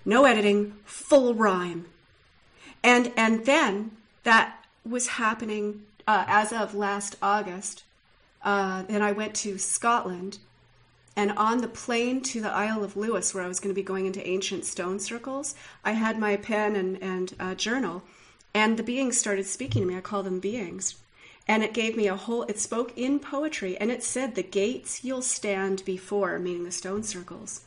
no 0.06 0.26
editing, 0.26 0.76
full 0.86 1.34
rhyme. 1.34 1.86
And, 2.84 3.12
and 3.16 3.46
then 3.46 3.92
that 4.24 4.66
was 4.86 5.08
happening 5.08 5.84
uh, 6.08 6.26
as 6.28 6.52
of 6.52 6.76
last 6.76 7.16
August. 7.22 7.84
Uh, 8.44 8.84
then 8.84 9.02
I 9.02 9.14
went 9.14 9.36
to 9.36 9.58
Scotland 9.58 10.38
and 11.16 11.32
on 11.34 11.62
the 11.62 11.68
plane 11.68 12.22
to 12.22 12.42
the 12.42 12.52
Isle 12.52 12.84
of 12.84 12.98
Lewis, 12.98 13.34
where 13.34 13.44
I 13.44 13.48
was 13.48 13.60
going 13.60 13.74
to 13.74 13.80
be 13.80 13.86
going 13.86 14.06
into 14.06 14.28
ancient 14.28 14.66
stone 14.66 15.00
circles, 15.00 15.56
I 15.86 15.92
had 15.92 16.18
my 16.18 16.38
pen 16.38 16.76
and, 16.76 17.02
and 17.02 17.36
uh, 17.40 17.56
journal, 17.56 18.04
and 18.54 18.78
the 18.78 18.84
beings 18.84 19.18
started 19.18 19.46
speaking 19.46 19.82
to 19.82 19.88
me. 19.88 19.98
I 19.98 20.02
call 20.02 20.24
them 20.24 20.40
beings. 20.40 20.96
And 21.48 21.62
it 21.64 21.74
gave 21.74 21.98
me 21.98 22.08
a 22.08 22.16
whole, 22.16 22.44
it 22.44 22.58
spoke 22.60 22.98
in 22.98 23.20
poetry, 23.20 23.76
and 23.78 23.92
it 23.92 24.02
said, 24.04 24.36
The 24.36 24.44
gates 24.44 25.04
you'll 25.04 25.22
stand 25.22 25.84
before, 25.86 26.40
meaning 26.40 26.64
the 26.64 26.72
stone 26.72 27.04
circles, 27.04 27.62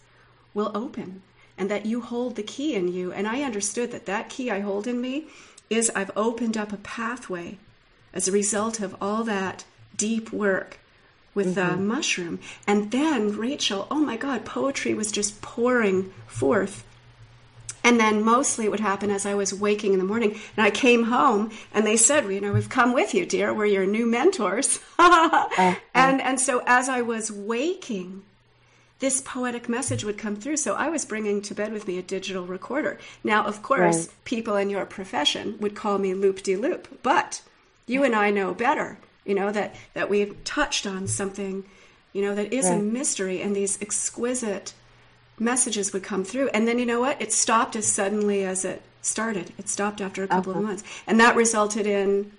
will 0.54 0.72
open, 0.74 1.22
and 1.58 1.70
that 1.70 1.84
you 1.84 2.00
hold 2.00 2.36
the 2.36 2.42
key 2.42 2.74
in 2.74 2.88
you. 2.88 3.12
And 3.12 3.28
I 3.28 3.42
understood 3.42 3.90
that 3.92 4.06
that 4.06 4.30
key 4.30 4.50
I 4.50 4.60
hold 4.60 4.86
in 4.86 5.00
me 5.00 5.26
is 5.68 5.90
I've 5.94 6.10
opened 6.16 6.56
up 6.56 6.72
a 6.72 6.78
pathway 6.78 7.58
as 8.14 8.28
a 8.28 8.32
result 8.32 8.80
of 8.80 8.96
all 9.00 9.24
that 9.24 9.64
deep 9.96 10.32
work 10.32 10.78
with 11.34 11.54
the 11.54 11.60
Mm-hmm. 11.60 11.86
mushroom. 11.86 12.38
And 12.66 12.90
then, 12.92 13.36
Rachel, 13.36 13.86
oh 13.90 13.96
my 14.00 14.16
God, 14.16 14.46
poetry 14.46 14.94
was 14.94 15.12
just 15.12 15.42
pouring 15.42 16.12
forth. 16.26 16.82
And 17.86 18.00
then 18.00 18.24
mostly 18.24 18.64
it 18.64 18.70
would 18.72 18.80
happen 18.80 19.12
as 19.12 19.24
I 19.24 19.34
was 19.34 19.54
waking 19.54 19.92
in 19.92 20.00
the 20.00 20.04
morning. 20.04 20.32
And 20.56 20.66
I 20.66 20.70
came 20.70 21.04
home 21.04 21.52
and 21.72 21.86
they 21.86 21.96
said, 21.96 22.24
you 22.26 22.40
know, 22.40 22.52
we've 22.52 22.68
come 22.68 22.92
with 22.92 23.14
you, 23.14 23.24
dear. 23.24 23.54
We're 23.54 23.66
your 23.66 23.86
new 23.86 24.06
mentors. 24.06 24.80
Uh-huh. 24.98 25.74
And, 25.94 26.20
and 26.20 26.40
so 26.40 26.62
as 26.66 26.88
I 26.88 27.02
was 27.02 27.30
waking, 27.30 28.22
this 28.98 29.20
poetic 29.20 29.68
message 29.68 30.02
would 30.04 30.18
come 30.18 30.34
through. 30.34 30.56
So 30.56 30.74
I 30.74 30.88
was 30.88 31.04
bringing 31.04 31.42
to 31.42 31.54
bed 31.54 31.72
with 31.72 31.86
me 31.86 31.96
a 31.98 32.02
digital 32.02 32.44
recorder. 32.44 32.98
Now, 33.22 33.44
of 33.46 33.62
course, 33.62 34.06
Right. 34.08 34.14
people 34.24 34.56
in 34.56 34.68
your 34.68 34.84
profession 34.84 35.56
would 35.60 35.76
call 35.76 35.98
me 35.98 36.12
loop 36.12 36.42
de 36.42 36.56
loop, 36.56 36.88
but 37.04 37.40
you 37.86 38.02
and 38.02 38.16
I 38.16 38.30
know 38.30 38.52
better, 38.52 38.98
you 39.24 39.34
know, 39.34 39.52
that, 39.52 39.76
that 39.94 40.10
we've 40.10 40.42
touched 40.42 40.86
on 40.86 41.06
something, 41.06 41.64
you 42.12 42.22
know, 42.22 42.34
that 42.34 42.52
is 42.52 42.68
a 42.68 42.78
mystery 42.78 43.40
and 43.42 43.54
these 43.54 43.80
exquisite 43.80 44.72
messages 45.38 45.92
would 45.92 46.02
come 46.02 46.24
through. 46.24 46.48
And 46.48 46.66
then 46.66 46.78
you 46.78 46.86
know 46.86 47.00
what? 47.00 47.20
It 47.20 47.32
stopped 47.32 47.76
as 47.76 47.86
suddenly 47.86 48.44
as 48.44 48.64
it 48.64 48.82
started. 49.02 49.52
It 49.58 49.68
stopped 49.68 50.00
after 50.00 50.22
a 50.24 50.28
couple 50.28 50.52
of 50.52 50.58
uh-huh. 50.58 50.66
months. 50.66 50.84
And 51.06 51.20
that 51.20 51.36
resulted 51.36 51.86
in 51.86 52.32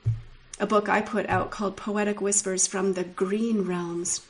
a 0.60 0.66
book 0.66 0.90
I 0.90 1.02
put 1.02 1.28
out 1.30 1.52
called 1.52 1.78
Poetic 1.78 2.22
Whispers 2.22 2.68
from 2.68 2.94
the 2.94 3.04
Green 3.04 3.62
Realms. 3.64 4.22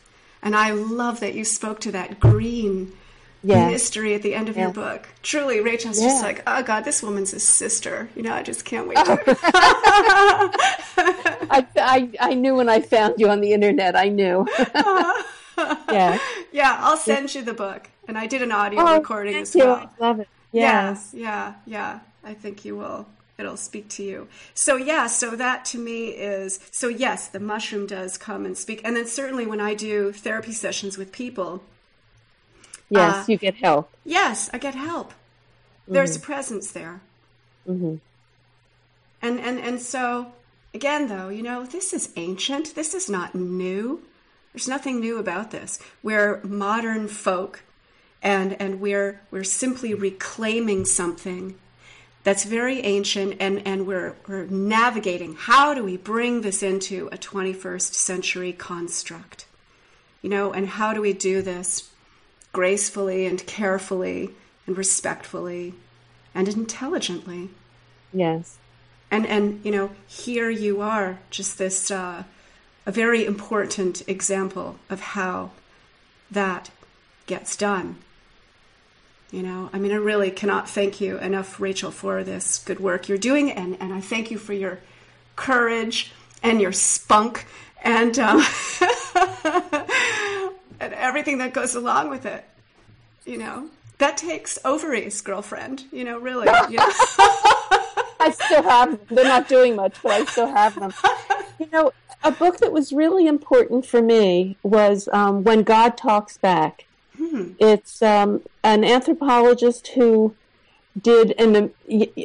And 0.41 0.55
I 0.55 0.71
love 0.71 1.19
that 1.21 1.33
you 1.33 1.43
spoke 1.45 1.79
to 1.81 1.91
that 1.93 2.19
green 2.19 2.93
mystery 3.43 4.13
at 4.13 4.21
the 4.23 4.33
end 4.33 4.49
of 4.49 4.57
your 4.57 4.71
book. 4.71 5.07
Truly, 5.23 5.61
Rachel's 5.61 6.01
Yeah. 6.01 6.09
just 6.09 6.23
like, 6.23 6.43
oh 6.45 6.63
God, 6.63 6.83
this 6.83 7.01
woman's 7.01 7.33
a 7.33 7.39
sister. 7.39 8.09
You 8.15 8.23
know, 8.23 8.33
I 8.33 8.43
just 8.43 8.65
can't 8.65 8.87
wait 8.87 8.97
Oh. 8.99 9.15
to. 9.25 9.37
I, 11.49 11.65
I 11.77 12.09
I 12.19 12.33
knew 12.33 12.55
when 12.55 12.69
I 12.69 12.81
found 12.81 13.15
you 13.17 13.29
on 13.29 13.41
the 13.41 13.53
internet. 13.53 13.95
I 13.95 14.09
knew. 14.09 14.47
yeah. 15.89 16.19
yeah, 16.51 16.77
I'll 16.79 16.97
send 16.97 17.33
you 17.33 17.41
the 17.41 17.53
book. 17.53 17.89
And 18.07 18.17
I 18.17 18.27
did 18.27 18.41
an 18.41 18.51
audio 18.51 18.81
Oh, 18.81 18.97
recording 18.97 19.33
thank 19.33 19.43
as 19.43 19.55
you. 19.55 19.65
well. 19.65 19.75
I 19.99 20.03
love 20.07 20.19
it. 20.19 20.27
Yes. 20.51 21.11
Yeah, 21.13 21.21
yeah, 21.23 21.53
yeah. 21.65 21.99
I 22.23 22.33
think 22.33 22.63
you 22.65 22.77
will. 22.77 23.07
It'll 23.37 23.57
speak 23.57 23.89
to 23.89 24.03
you. 24.03 24.27
So 24.55 24.77
yeah, 24.77 25.07
so 25.07 25.35
that 25.35 25.63
to 25.65 25.77
me 25.77 26.07
is 26.07 26.59
so 26.71 26.87
yes, 26.87 27.27
the 27.27 27.39
mushroom 27.39 27.85
does 27.85 28.17
come 28.17 28.45
and 28.45 28.57
speak. 28.57 28.81
And 28.83 28.95
then 28.95 29.05
certainly 29.07 29.45
when 29.45 29.59
I 29.61 29.73
do 29.75 30.11
therapy 30.11 30.51
sessions 30.53 30.97
with 30.97 31.11
people, 31.11 31.63
Yes, 32.89 33.27
Uh, 33.27 33.31
you 33.33 33.37
get 33.37 33.55
help. 33.55 33.91
yes, 34.05 34.49
I 34.53 34.57
get 34.57 34.73
help. 34.73 35.13
There's 35.89 36.15
a 36.15 36.19
presence 36.21 36.71
there. 36.71 37.01
Mhm. 37.67 37.99
And 39.21 39.39
and 39.39 39.59
and 39.59 39.81
so 39.81 40.31
again 40.73 41.07
though, 41.09 41.27
you 41.29 41.43
know, 41.43 41.65
this 41.65 41.93
is 41.93 42.09
ancient. 42.15 42.75
This 42.75 42.93
is 42.93 43.09
not 43.09 43.35
new. 43.35 44.01
There's 44.53 44.67
nothing 44.69 44.99
new 45.01 45.17
about 45.19 45.51
this. 45.51 45.79
We're 46.01 46.39
modern 46.43 47.07
folk 47.09 47.61
and 48.21 48.59
and 48.61 48.79
we're 48.79 49.21
we're 49.31 49.43
simply 49.43 49.93
reclaiming 49.93 50.85
something 50.85 51.55
that's 52.23 52.43
very 52.43 52.81
ancient 52.81 53.35
and 53.39 53.65
and 53.65 53.87
we're 53.87 54.15
we're 54.27 54.45
navigating 54.45 55.35
how 55.35 55.73
do 55.73 55.83
we 55.83 55.97
bring 55.97 56.41
this 56.41 56.61
into 56.63 57.07
a 57.11 57.17
21st 57.17 57.93
century 57.93 58.53
construct? 58.53 59.45
You 60.21 60.29
know 60.29 60.51
and 60.51 60.67
how 60.67 60.93
do 60.93 61.01
we 61.01 61.13
do 61.13 61.41
this 61.41 61.89
gracefully 62.53 63.25
and 63.25 63.45
carefully 63.45 64.31
and 64.65 64.77
respectfully 64.77 65.73
and 66.33 66.47
intelligently? 66.47 67.49
Yes. 68.13 68.57
and 69.11 69.25
and 69.27 69.63
you 69.63 69.71
know 69.71 69.91
here 70.07 70.49
you 70.49 70.81
are 70.81 71.19
just 71.29 71.57
this 71.57 71.91
uh, 71.91 72.23
a 72.85 72.91
very 72.91 73.25
important 73.25 74.01
example 74.07 74.79
of 74.89 74.99
how 74.99 75.51
that 76.31 76.71
gets 77.25 77.55
done 77.55 77.97
you 79.31 79.43
know 79.43 79.69
i 79.73 79.79
mean 79.79 79.91
i 79.91 79.95
really 79.95 80.31
cannot 80.31 80.69
thank 80.69 81.01
you 81.01 81.17
enough 81.19 81.59
rachel 81.59 81.91
for 81.91 82.23
this 82.23 82.59
good 82.59 82.79
work 82.79 83.07
you're 83.09 83.17
doing 83.17 83.51
and 83.51 83.77
and 83.79 83.93
i 83.93 83.99
thank 83.99 84.31
you 84.31 84.37
for 84.37 84.53
your 84.53 84.79
courage 85.35 86.11
and 86.43 86.61
your 86.61 86.71
spunk 86.71 87.45
and 87.83 88.17
um, 88.19 88.43
and 90.79 90.93
everything 90.93 91.37
that 91.37 91.53
goes 91.53 91.75
along 91.75 92.09
with 92.09 92.25
it 92.25 92.43
you 93.25 93.37
know 93.37 93.69
that 93.97 94.17
takes 94.17 94.57
ovaries 94.65 95.21
girlfriend 95.21 95.83
you 95.91 96.03
know 96.03 96.17
really 96.17 96.47
you 96.69 96.77
know? 96.77 96.91
I 98.19 98.31
still 98.31 98.63
have 98.63 98.91
them. 98.91 98.99
They're 99.09 99.25
not 99.25 99.47
doing 99.47 99.75
much, 99.75 99.95
but 100.01 100.11
I 100.11 100.25
still 100.25 100.47
have 100.47 100.75
them. 100.75 100.93
You 101.59 101.67
know, 101.71 101.91
a 102.23 102.31
book 102.31 102.57
that 102.57 102.71
was 102.71 102.91
really 102.91 103.27
important 103.27 103.85
for 103.85 104.01
me 104.01 104.57
was 104.63 105.07
um, 105.13 105.43
When 105.43 105.63
God 105.63 105.97
Talks 105.97 106.37
Back. 106.37 106.86
It's 107.59 108.01
um, 108.01 108.41
an 108.63 108.83
anthropologist 108.83 109.87
who 109.89 110.35
did 110.99 111.31
an, 111.39 111.71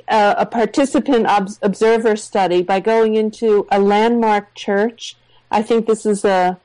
uh, 0.09 0.35
a 0.39 0.47
participant 0.47 1.27
ob- 1.27 1.51
observer 1.63 2.17
study 2.17 2.63
by 2.63 2.81
going 2.81 3.15
into 3.15 3.67
a 3.71 3.79
landmark 3.79 4.55
church. 4.55 5.17
I 5.51 5.63
think 5.63 5.87
this 5.87 6.07
is 6.07 6.25
a, 6.25 6.59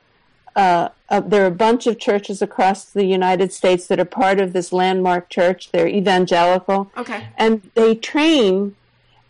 uh, 0.56 0.88
uh, 1.10 1.20
there 1.20 1.44
are 1.44 1.46
a 1.46 1.50
bunch 1.50 1.86
of 1.86 1.98
churches 1.98 2.42
across 2.42 2.84
the 2.84 3.04
United 3.04 3.52
States 3.52 3.86
that 3.86 4.00
are 4.00 4.04
part 4.04 4.40
of 4.40 4.52
this 4.52 4.72
landmark 4.72 5.28
church. 5.28 5.70
They're 5.70 5.88
evangelical 5.88 6.90
okay 6.96 7.28
and 7.36 7.70
they 7.74 7.94
train 7.94 8.74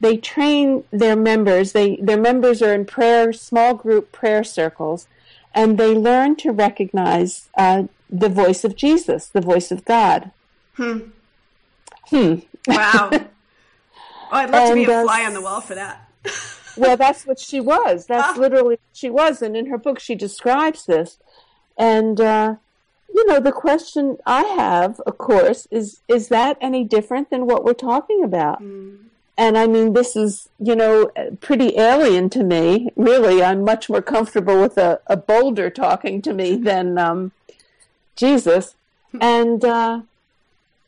they 0.01 0.16
train 0.16 0.85
their 0.91 1.16
members 1.16 1.73
they 1.73 1.97
their 1.97 2.16
members 2.16 2.62
are 2.62 2.75
in 2.75 2.85
prayer 2.85 3.33
small 3.33 3.75
group 3.75 4.11
prayer 4.12 4.43
circles 4.43 5.07
and 5.55 5.79
they 5.79 5.95
learn 5.95 6.37
to 6.37 6.51
recognize 6.53 7.49
uh, 7.57 7.85
the 8.11 8.29
voice 8.29 8.65
of 8.65 8.75
jesus 8.77 9.27
the 9.27 9.41
voice 9.41 9.71
of 9.71 9.85
god 9.85 10.31
Hmm. 10.77 10.99
Hmm. 12.11 12.35
Wow. 12.67 13.11
Oh, 14.31 14.37
I'd 14.37 14.51
love 14.51 14.69
to 14.69 14.75
be 14.75 14.85
And, 14.85 14.93
a 14.93 14.97
uh, 14.99 15.03
fly 15.05 15.25
on 15.25 15.33
the 15.33 15.41
wall 15.41 15.63
for 15.63 15.75
that. 15.75 16.07
well 16.77 16.99
that's 16.99 17.27
what 17.27 17.39
she 17.39 17.61
was 17.61 18.05
that's 18.07 18.37
Ah. 18.37 18.41
literally 18.41 18.75
what 18.75 18.81
she 18.93 19.09
was 19.09 19.41
and 19.41 19.57
in 19.57 19.67
her 19.67 19.79
book 19.79 19.99
she 19.99 20.15
describes 20.15 20.85
this 20.85 21.17
and 21.79 22.21
uh, 22.21 22.57
you 23.15 23.27
know 23.27 23.41
the 23.41 23.53
question 23.53 24.19
i 24.27 24.43
have 24.43 25.01
of 25.07 25.17
course 25.17 25.67
is 25.71 26.03
is 26.09 26.29
that 26.29 26.59
any 26.61 26.85
different 26.85 27.31
than 27.31 27.47
what 27.47 27.65
we're 27.65 27.73
talking 27.73 28.23
about 28.23 28.61
and 29.41 29.57
I 29.57 29.69
mean, 29.69 29.93
this 29.93 30.17
is, 30.17 30.49
you 30.59 30.75
know, 30.75 31.13
pretty 31.41 31.79
alien 31.79 32.29
to 32.31 32.43
me. 32.43 32.89
Really, 32.97 33.41
I'm 33.41 33.63
much 33.63 33.89
more 33.89 34.03
comfortable 34.03 34.61
with 34.61 34.77
a, 34.77 35.01
a 35.07 35.17
boulder 35.17 35.71
talking 35.71 36.21
to 36.23 36.35
me 36.35 36.57
than 36.57 36.99
um, 36.99 37.31
Jesus. 38.19 38.74
And, 39.20 39.65
uh, 39.65 40.03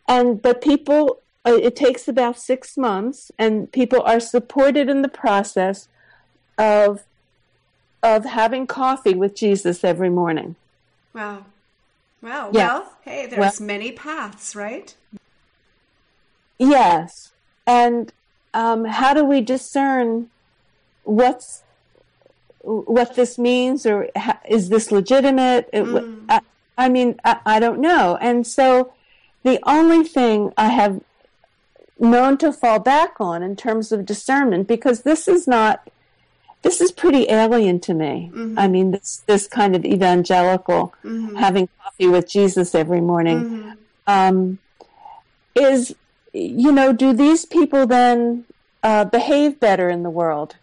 and, 0.06 0.42
but 0.42 0.60
people, 0.60 1.20
uh, 1.46 1.54
it 1.54 1.74
takes 1.74 2.06
about 2.06 2.38
six 2.38 2.76
months, 2.76 3.32
and 3.38 3.72
people 3.72 4.02
are 4.02 4.20
supported 4.20 4.90
in 4.90 5.00
the 5.00 5.08
process 5.08 5.88
of, 6.58 7.04
of 8.02 8.24
having 8.26 8.66
coffee 8.66 9.14
with 9.14 9.34
Jesus 9.34 9.82
every 9.84 10.10
morning. 10.10 10.56
Wow. 11.14 11.46
Wow. 12.22 12.50
Yes. 12.52 12.68
Well, 12.68 12.92
hey, 13.02 13.26
there's 13.26 13.40
Well- 13.40 13.66
many 13.66 13.92
paths, 13.92 14.54
right? 14.54 14.94
Yes, 16.60 17.32
and 17.66 18.12
um, 18.52 18.84
how 18.84 19.14
do 19.14 19.24
we 19.24 19.40
discern 19.40 20.28
what's 21.04 21.62
what 22.62 23.14
this 23.16 23.38
means 23.38 23.86
or 23.86 24.08
is 24.46 24.68
this 24.68 24.92
legitimate? 24.92 25.72
Mm. 25.72 26.26
I, 26.28 26.40
I, 26.80 26.88
mean, 26.88 27.20
I, 27.24 27.38
I 27.44 27.60
don't 27.60 27.80
know. 27.80 28.16
And 28.20 28.46
so 28.46 28.92
the 29.42 29.60
only 29.64 30.02
thing 30.02 30.52
I 30.56 30.68
have 30.68 31.00
known 31.98 32.38
to 32.38 32.52
fall 32.52 32.78
back 32.78 33.20
on 33.20 33.42
in 33.42 33.54
terms 33.54 33.92
of 33.92 34.06
discernment, 34.06 34.66
because 34.66 35.02
this 35.02 35.28
is 35.28 35.46
not, 35.46 35.88
this 36.62 36.80
is 36.80 36.90
pretty 36.90 37.28
alien 37.28 37.80
to 37.80 37.94
me. 37.94 38.30
Mm-hmm. 38.32 38.58
I 38.58 38.68
mean, 38.68 38.92
this, 38.92 39.22
this 39.26 39.46
kind 39.46 39.76
of 39.76 39.84
evangelical 39.84 40.94
mm-hmm. 41.04 41.36
having 41.36 41.68
coffee 41.82 42.08
with 42.08 42.28
Jesus 42.28 42.74
every 42.74 43.00
morning, 43.00 43.38
mm-hmm. 43.44 43.70
um, 44.06 44.58
is, 45.54 45.94
you 46.32 46.72
know, 46.72 46.92
do 46.92 47.12
these 47.12 47.44
people 47.44 47.86
then 47.86 48.44
uh, 48.82 49.04
behave 49.04 49.60
better 49.60 49.90
in 49.90 50.02
the 50.02 50.10
world? 50.10 50.56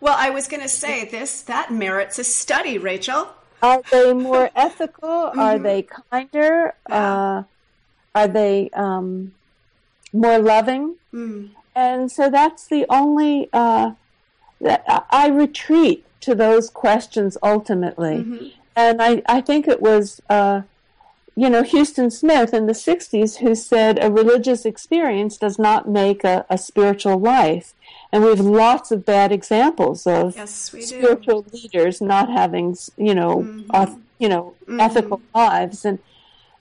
well, 0.00 0.16
I 0.18 0.30
was 0.30 0.48
going 0.48 0.62
to 0.62 0.68
say 0.68 1.04
this 1.04 1.42
that 1.42 1.70
merits 1.70 2.18
a 2.18 2.24
study, 2.24 2.78
Rachel. 2.78 3.28
Are 3.64 3.82
they 3.90 4.12
more 4.12 4.50
ethical? 4.56 5.08
Mm-hmm. 5.08 5.40
Are 5.40 5.58
they 5.58 5.86
kinder? 6.10 6.74
Uh, 6.90 7.44
are 8.14 8.28
they 8.28 8.70
um, 8.74 9.32
more 10.12 10.38
loving? 10.38 10.96
Mm. 11.12 11.50
And 11.74 12.12
so 12.12 12.28
that's 12.30 12.68
the 12.68 12.84
only 12.90 13.48
uh, 13.52 13.92
that 14.60 14.84
I 15.10 15.28
retreat 15.28 16.04
to 16.20 16.34
those 16.34 16.70
questions 16.70 17.36
ultimately. 17.42 18.18
Mm-hmm. 18.18 18.46
And 18.76 19.02
I, 19.02 19.22
I 19.26 19.40
think 19.40 19.66
it 19.66 19.80
was 19.80 20.20
uh, 20.28 20.62
you 21.36 21.50
know, 21.50 21.64
Huston 21.64 22.10
Smith 22.10 22.54
in 22.54 22.66
the 22.66 22.72
60s 22.72 23.38
who 23.38 23.54
said 23.54 24.02
a 24.02 24.10
religious 24.10 24.64
experience 24.64 25.36
does 25.36 25.58
not 25.58 25.88
make 25.88 26.22
a, 26.22 26.46
a 26.48 26.56
spiritual 26.56 27.18
life. 27.18 27.74
And 28.12 28.22
we 28.22 28.30
have 28.30 28.40
lots 28.40 28.92
of 28.92 29.04
bad 29.04 29.32
examples 29.32 30.06
of 30.06 30.36
yes, 30.36 30.72
spiritual 30.78 31.42
do. 31.42 31.50
leaders 31.56 32.00
not 32.00 32.30
having, 32.30 32.76
you 32.96 33.14
know, 33.14 33.38
mm-hmm. 33.38 34.00
you 34.18 34.28
know, 34.28 34.54
mm-hmm. 34.62 34.78
ethical 34.78 35.20
lives. 35.34 35.84
And 35.84 35.98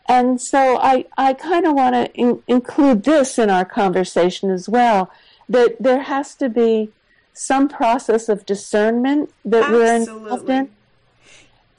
and 0.07 0.41
so 0.41 0.77
I, 0.81 1.05
I 1.17 1.33
kind 1.33 1.65
of 1.65 1.73
want 1.73 1.95
to 1.95 2.13
in, 2.13 2.43
include 2.47 3.03
this 3.03 3.39
in 3.39 3.49
our 3.49 3.63
conversation 3.63 4.49
as 4.49 4.67
well, 4.67 5.11
that 5.47 5.77
there 5.79 6.01
has 6.01 6.35
to 6.35 6.49
be 6.49 6.91
some 7.33 7.69
process 7.69 8.27
of 8.27 8.45
discernment 8.45 9.31
that 9.45 9.63
Absolutely. 9.63 9.79
we're 9.79 9.95
involved 9.95 10.49
in 10.49 10.71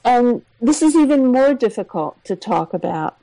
and 0.05 0.43
this 0.61 0.81
is 0.81 0.95
even 0.95 1.31
more 1.31 1.53
difficult 1.53 2.23
to 2.25 2.35
talk 2.35 2.73
about. 2.73 3.17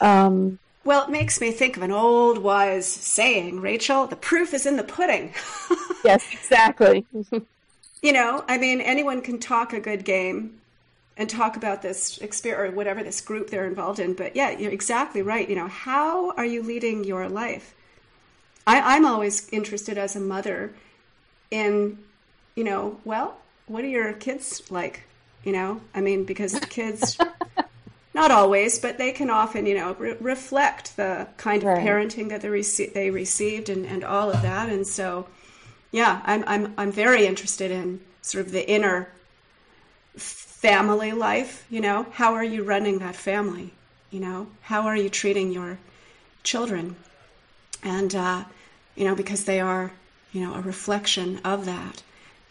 Um, 0.00 0.58
well, 0.84 1.04
it 1.04 1.10
makes 1.10 1.40
me 1.40 1.52
think 1.52 1.76
of 1.76 1.82
an 1.82 1.92
old 1.92 2.38
wise 2.38 2.86
saying, 2.86 3.60
Rachel, 3.60 4.06
the 4.06 4.16
proof 4.16 4.52
is 4.52 4.66
in 4.66 4.76
the 4.76 4.84
pudding. 4.84 5.32
yes, 6.04 6.26
exactly. 6.32 7.06
you 8.02 8.12
know, 8.12 8.44
I 8.48 8.58
mean, 8.58 8.80
anyone 8.80 9.20
can 9.20 9.38
talk 9.38 9.72
a 9.72 9.80
good 9.80 10.04
game 10.04 10.60
and 11.16 11.28
talk 11.28 11.56
about 11.56 11.82
this 11.82 12.18
experience 12.18 12.72
or 12.72 12.76
whatever 12.76 13.02
this 13.02 13.20
group 13.20 13.50
they're 13.50 13.66
involved 13.66 13.98
in. 13.98 14.14
But 14.14 14.36
yeah, 14.36 14.50
you're 14.50 14.70
exactly 14.70 15.20
right. 15.20 15.48
You 15.48 15.56
know, 15.56 15.68
how 15.68 16.30
are 16.32 16.46
you 16.46 16.62
leading 16.62 17.04
your 17.04 17.28
life? 17.28 17.74
I, 18.66 18.96
I'm 18.96 19.04
always 19.04 19.48
interested 19.50 19.98
as 19.98 20.14
a 20.14 20.20
mother 20.20 20.72
in, 21.50 21.98
you 22.54 22.64
know, 22.64 23.00
well, 23.04 23.38
what 23.66 23.84
are 23.84 23.88
your 23.88 24.12
kids 24.12 24.62
like? 24.70 25.07
You 25.48 25.54
know? 25.54 25.80
I 25.94 26.02
mean 26.02 26.24
because 26.24 26.60
kids 26.68 27.16
not 28.12 28.30
always 28.30 28.78
but 28.78 28.98
they 28.98 29.12
can 29.12 29.30
often 29.30 29.64
you 29.64 29.74
know 29.74 29.94
re- 29.94 30.16
reflect 30.20 30.94
the 30.98 31.26
kind 31.38 31.62
of 31.62 31.68
right. 31.68 31.86
parenting 31.86 32.28
that 32.28 32.42
they, 32.42 32.48
rece- 32.48 32.92
they 32.92 33.08
received 33.08 33.70
and, 33.70 33.86
and 33.86 34.04
all 34.04 34.30
of 34.30 34.42
that. 34.42 34.68
And 34.68 34.86
so 34.86 35.26
yeah 35.90 36.20
I'm, 36.26 36.44
I'm 36.46 36.74
i'm 36.76 36.92
very 36.92 37.24
interested 37.24 37.70
in 37.70 38.00
sort 38.20 38.44
of 38.44 38.52
the 38.52 38.68
inner 38.68 39.08
family 40.16 41.12
life 41.12 41.64
you 41.70 41.80
know? 41.80 42.06
How 42.12 42.34
are 42.34 42.44
you 42.44 42.62
running 42.62 42.98
that 42.98 43.16
family 43.16 43.72
you 44.10 44.20
know? 44.20 44.48
How 44.60 44.82
are 44.82 44.96
you 44.96 45.08
treating 45.08 45.50
your 45.50 45.78
children? 46.42 46.96
And 47.82 48.14
uh, 48.14 48.44
you 48.96 49.04
know 49.06 49.14
because 49.14 49.44
they 49.44 49.60
are 49.60 49.92
you 50.32 50.42
know 50.42 50.54
a 50.54 50.60
reflection 50.60 51.40
of 51.42 51.64
that 51.64 52.02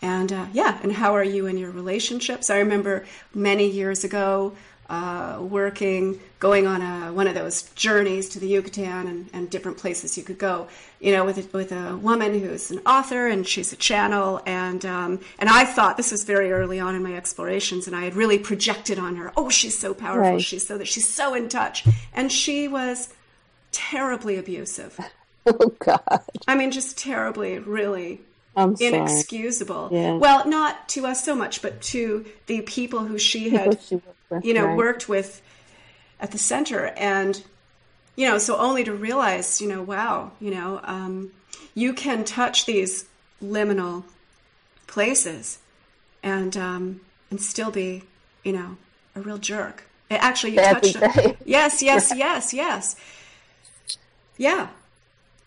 and 0.02 0.32
uh, 0.32 0.45
yeah, 0.53 0.80
and 0.84 0.91
how 0.91 1.15
are 1.15 1.24
you 1.24 1.48
in 1.48 1.57
your 1.57 1.72
relationships? 1.72 2.49
I 2.49 2.60
remember 2.60 3.06
many 3.34 3.69
years 3.69 4.03
ago 4.03 4.53
uh, 4.90 5.38
working, 5.41 6.19
going 6.40 6.65
on 6.65 6.82
a, 6.82 7.11
one 7.11 7.28
of 7.28 7.36
those 7.36 7.64
journeys 7.72 8.30
to 8.30 8.40
the 8.40 8.48
Yucatan 8.48 9.07
and, 9.07 9.30
and 9.34 9.49
different 9.49 9.78
places 9.78 10.18
you 10.18 10.24
could 10.24 10.38
go, 10.38 10.68
you 10.99 11.11
know, 11.11 11.26
with 11.26 11.38
a, 11.38 11.57
with 11.57 11.72
a 11.72 11.98
woman 11.98 12.40
who's 12.40 12.72
an 12.72 12.80
author 12.86 13.28
and 13.28 13.45
she's 13.45 13.74
a 13.74 13.76
channel. 13.76 14.41
And, 14.45 14.86
um, 14.86 15.19
and 15.40 15.49
I 15.49 15.65
thought 15.65 15.98
this 15.98 16.11
was 16.11 16.24
very 16.24 16.52
early 16.52 16.80
on 16.80 16.95
in 16.95 17.03
my 17.03 17.15
explorations 17.15 17.88
and 17.88 17.95
I 17.95 18.03
had 18.03 18.15
really 18.15 18.40
projected 18.40 18.98
on 18.98 19.18
her, 19.18 19.34
oh, 19.36 19.49
she's 19.49 19.78
so 19.78 19.94
powerful. 19.94 20.34
Right. 20.34 20.41
She's 20.41 20.65
so 20.65 20.78
that 20.78 20.88
she's 20.88 21.11
so 21.11 21.34
in 21.34 21.49
touch. 21.49 21.86
And 22.14 22.32
she 22.32 22.68
was 22.68 23.14
terribly 23.72 24.38
abusive. 24.38 24.99
Oh 25.49 25.74
God. 25.80 26.26
I 26.45 26.56
mean, 26.56 26.72
just 26.72 26.98
terribly, 26.98 27.57
really 27.57 28.19
I'm 28.58 28.76
inexcusable. 28.80 29.90
Yeah. 29.92 30.16
Well, 30.16 30.48
not 30.48 30.90
to 30.90 31.06
us 31.06 31.24
so 31.24 31.36
much, 31.36 31.62
but 31.62 31.80
to 31.84 32.26
the 32.48 32.62
people 32.62 33.06
who 33.06 33.20
she 33.20 33.52
had, 33.52 33.80
she 33.82 33.96
with, 34.30 34.44
you 34.44 34.54
know, 34.54 34.66
right. 34.66 34.78
worked 34.78 35.08
with 35.08 35.42
at 36.20 36.32
the 36.32 36.40
center, 36.40 36.88
and 36.98 37.44
you 38.16 38.28
know, 38.28 38.40
so 38.40 38.58
only 38.58 38.84
to 38.84 38.94
realize, 38.94 39.62
you 39.62 39.68
know, 39.68 39.84
wow, 39.84 40.32
you 40.42 40.50
know, 40.50 40.82
um, 40.84 41.32
you 41.76 41.94
can 41.94 42.26
touch 42.26 42.66
these 42.66 43.06
liminal 43.44 44.04
places, 44.88 45.60
and 46.24 46.58
um, 46.58 47.02
and 47.30 47.40
still 47.40 47.70
be, 47.70 48.04
you 48.44 48.54
know, 48.54 48.78
a 49.16 49.22
real 49.22 49.38
jerk. 49.38 49.84
Actually, 50.10 50.54
you 50.54 50.62
them. 50.94 51.38
Yes, 51.46 51.84
yes, 51.84 52.12
yes, 52.16 52.54
yes. 52.54 52.96
Yeah, 54.38 54.70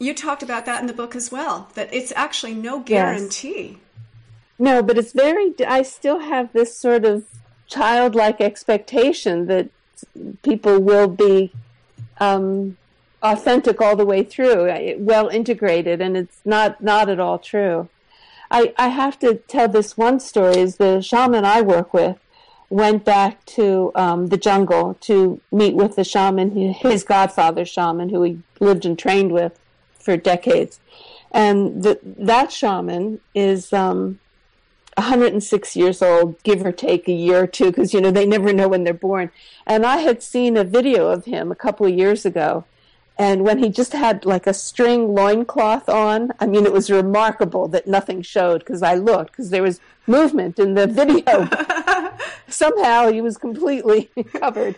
you 0.01 0.15
talked 0.15 0.43
about 0.43 0.65
that 0.67 0.81
in 0.81 0.87
the 0.87 0.95
book 0.95 1.15
as 1.15 1.31
well, 1.31 1.69
that 1.75 1.93
it's 1.93 2.13
actually 2.17 2.55
no 2.55 2.81
guarantee. 2.81 3.69
Yes. 3.69 3.79
No, 4.59 4.83
but 4.83 4.99
it's 4.99 5.13
very, 5.13 5.55
I 5.67 5.83
still 5.83 6.21
have 6.21 6.53
this 6.53 6.77
sort 6.77 7.05
of 7.05 7.25
childlike 7.69 8.41
expectation 8.41 9.47
that 9.47 9.69
people 10.43 10.81
will 10.81 11.07
be 11.07 11.53
um, 12.19 12.79
authentic 13.23 13.81
all 13.81 13.95
the 13.95 14.07
way 14.07 14.23
through, 14.23 14.97
well 14.99 15.29
integrated, 15.29 16.01
and 16.01 16.17
it's 16.17 16.41
not, 16.45 16.83
not 16.83 17.11
at 17.11 17.21
all 17.21 17.39
true. 17.39 17.89
I, 18.51 18.73
I 18.79 18.89
have 18.89 19.19
to 19.21 19.35
tell 19.35 19.69
this 19.69 19.97
one 19.97 20.19
story 20.19 20.59
is 20.59 20.77
the 20.77 21.03
shaman 21.03 21.45
I 21.45 21.61
work 21.61 21.93
with 21.93 22.19
went 22.71 23.05
back 23.05 23.45
to 23.45 23.91
um, 23.97 24.29
the 24.29 24.37
jungle 24.37 24.97
to 25.01 25.41
meet 25.53 25.75
with 25.75 25.97
the 25.97 26.05
shaman, 26.05 26.73
his 26.73 27.03
godfather 27.05 27.65
shaman, 27.65 28.09
who 28.09 28.23
he 28.23 28.39
lived 28.61 28.87
and 28.87 28.99
trained 28.99 29.33
with 29.33 29.60
for 30.01 30.17
decades. 30.17 30.81
And 31.33 31.83
the, 31.83 31.99
that 32.03 32.51
shaman 32.51 33.21
is 33.35 33.73
um, 33.73 34.19
106 34.97 35.77
years 35.77 36.03
old, 36.03 36.43
give 36.43 36.65
or 36.65 36.73
take 36.73 37.09
a 37.09 37.13
year 37.13 37.43
or 37.43 37.47
two, 37.47 37.67
because, 37.67 37.95
you 37.95 38.01
know, 38.01 38.11
they 38.11 38.27
never 38.27 38.53
know 38.53 38.69
when 38.69 38.85
they're 38.85 38.95
born. 38.95 39.31
And 39.67 39.87
I 39.87 39.99
had 39.99 40.23
seen 40.23 40.57
a 40.57 40.65
video 40.65 41.09
of 41.09 41.25
him 41.25 41.53
a 41.53 41.57
couple 41.57 41.87
of 41.87 41.95
years 41.95 42.27
ago. 42.27 42.65
And 43.17 43.45
when 43.45 43.59
he 43.59 43.69
just 43.69 43.93
had 43.93 44.25
like 44.25 44.47
a 44.47 44.55
string 44.55 45.15
loincloth 45.15 45.91
on, 45.91 46.33
I 46.41 46.47
mean, 46.47 46.65
it 46.65 46.73
was 46.73 46.91
remarkable 46.91 47.69
that 47.69 47.87
nothing 47.87 48.23
showed 48.23 48.61
because 48.61 48.83
I 48.83 48.95
looked, 48.95 49.33
because 49.33 49.51
there 49.51 49.63
was 49.63 49.79
movement 50.07 50.59
in 50.59 50.73
the 50.73 50.87
video. 50.87 51.47
Somehow 52.49 53.13
he 53.13 53.21
was 53.21 53.37
completely 53.37 54.11
covered. 54.33 54.77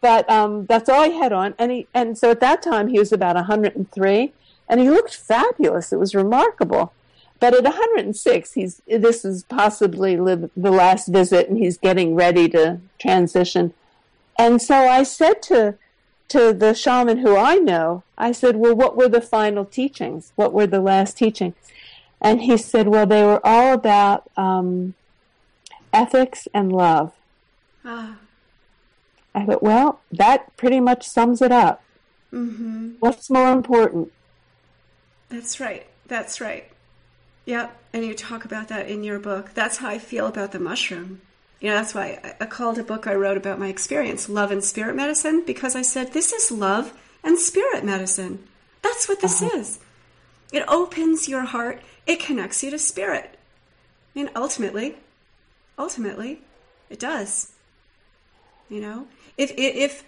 But 0.00 0.28
um, 0.28 0.66
that's 0.66 0.88
all 0.88 1.04
he 1.04 1.16
had 1.16 1.32
on. 1.32 1.54
And, 1.56 1.70
he, 1.70 1.86
and 1.94 2.18
so 2.18 2.32
at 2.32 2.40
that 2.40 2.62
time, 2.62 2.88
he 2.88 2.98
was 2.98 3.12
about 3.12 3.36
103 3.36 4.32
and 4.68 4.80
he 4.80 4.90
looked 4.90 5.14
fabulous. 5.14 5.92
It 5.92 5.98
was 5.98 6.14
remarkable. 6.14 6.92
But 7.40 7.54
at 7.54 7.64
106, 7.64 8.52
he's 8.52 8.80
this 8.86 9.24
is 9.24 9.44
possibly 9.44 10.16
the 10.16 10.50
last 10.56 11.08
visit, 11.08 11.48
and 11.48 11.58
he's 11.58 11.76
getting 11.76 12.14
ready 12.14 12.48
to 12.50 12.80
transition. 12.98 13.74
And 14.38 14.62
so 14.62 14.88
I 14.88 15.02
said 15.02 15.42
to 15.42 15.76
to 16.28 16.52
the 16.52 16.74
shaman 16.74 17.18
who 17.18 17.36
I 17.36 17.56
know, 17.56 18.02
I 18.16 18.32
said, 18.32 18.56
"Well, 18.56 18.74
what 18.74 18.96
were 18.96 19.08
the 19.08 19.20
final 19.20 19.64
teachings? 19.64 20.32
What 20.36 20.52
were 20.52 20.66
the 20.66 20.80
last 20.80 21.18
teachings?" 21.18 21.54
And 22.20 22.42
he 22.42 22.56
said, 22.56 22.88
"Well, 22.88 23.06
they 23.06 23.24
were 23.24 23.44
all 23.44 23.74
about 23.74 24.30
um, 24.36 24.94
ethics 25.92 26.48
and 26.54 26.72
love." 26.72 27.12
Ah. 27.84 28.16
I 29.34 29.44
thought, 29.44 29.62
well, 29.62 30.00
that 30.12 30.56
pretty 30.56 30.80
much 30.80 31.06
sums 31.06 31.42
it 31.42 31.50
up. 31.50 31.82
Mm-hmm. 32.32 32.92
What's 33.00 33.28
more 33.28 33.50
important? 33.50 34.12
That's 35.34 35.58
right. 35.58 35.86
That's 36.06 36.40
right. 36.40 36.70
Yep. 37.46 37.76
And 37.92 38.04
you 38.04 38.14
talk 38.14 38.44
about 38.44 38.68
that 38.68 38.88
in 38.88 39.02
your 39.02 39.18
book. 39.18 39.50
That's 39.54 39.78
how 39.78 39.88
I 39.88 39.98
feel 39.98 40.26
about 40.26 40.52
the 40.52 40.60
mushroom. 40.60 41.20
You 41.60 41.70
know, 41.70 41.76
that's 41.76 41.94
why 41.94 42.36
I 42.40 42.46
called 42.46 42.78
a 42.78 42.84
book 42.84 43.06
I 43.06 43.14
wrote 43.14 43.36
about 43.36 43.58
my 43.58 43.68
experience, 43.68 44.28
Love 44.28 44.50
and 44.50 44.62
Spirit 44.62 44.94
Medicine, 44.94 45.42
because 45.46 45.74
I 45.74 45.82
said, 45.82 46.12
this 46.12 46.32
is 46.32 46.50
love 46.50 46.92
and 47.24 47.38
spirit 47.38 47.84
medicine. 47.84 48.46
That's 48.82 49.08
what 49.08 49.20
this 49.20 49.42
uh-huh. 49.42 49.58
is. 49.58 49.80
It 50.52 50.64
opens 50.68 51.28
your 51.28 51.42
heart. 51.42 51.80
It 52.06 52.20
connects 52.20 52.62
you 52.62 52.70
to 52.70 52.78
spirit. 52.78 53.38
And 54.14 54.30
ultimately, 54.36 54.96
ultimately, 55.78 56.42
it 56.90 57.00
does. 57.00 57.52
You 58.68 58.80
know, 58.80 59.06
if 59.36 59.52
if 59.56 60.04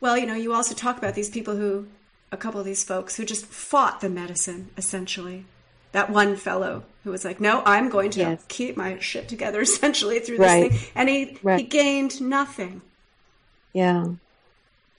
well, 0.00 0.16
you 0.18 0.26
know, 0.26 0.34
you 0.34 0.52
also 0.52 0.74
talk 0.74 0.98
about 0.98 1.14
these 1.14 1.30
people 1.30 1.56
who, 1.56 1.86
a 2.30 2.36
couple 2.36 2.60
of 2.60 2.66
these 2.66 2.84
folks 2.84 3.16
who 3.16 3.24
just 3.24 3.46
fought 3.46 4.00
the 4.00 4.08
medicine 4.10 4.70
essentially. 4.76 5.44
That 5.92 6.10
one 6.10 6.36
fellow 6.36 6.84
who 7.04 7.10
was 7.10 7.24
like, 7.24 7.40
"No, 7.40 7.62
I'm 7.64 7.88
going 7.88 8.10
to 8.10 8.20
Yes. 8.20 8.44
keep 8.48 8.76
my 8.76 8.98
shit 8.98 9.28
together." 9.28 9.60
Essentially 9.68 10.18
through 10.20 10.36
Right. 10.38 10.70
this 10.70 10.80
thing, 10.82 10.90
and 10.94 11.08
he 11.08 11.38
Right. 11.42 11.60
he 11.60 11.66
gained 11.66 12.20
nothing. 12.20 12.82
Yeah. 13.72 14.04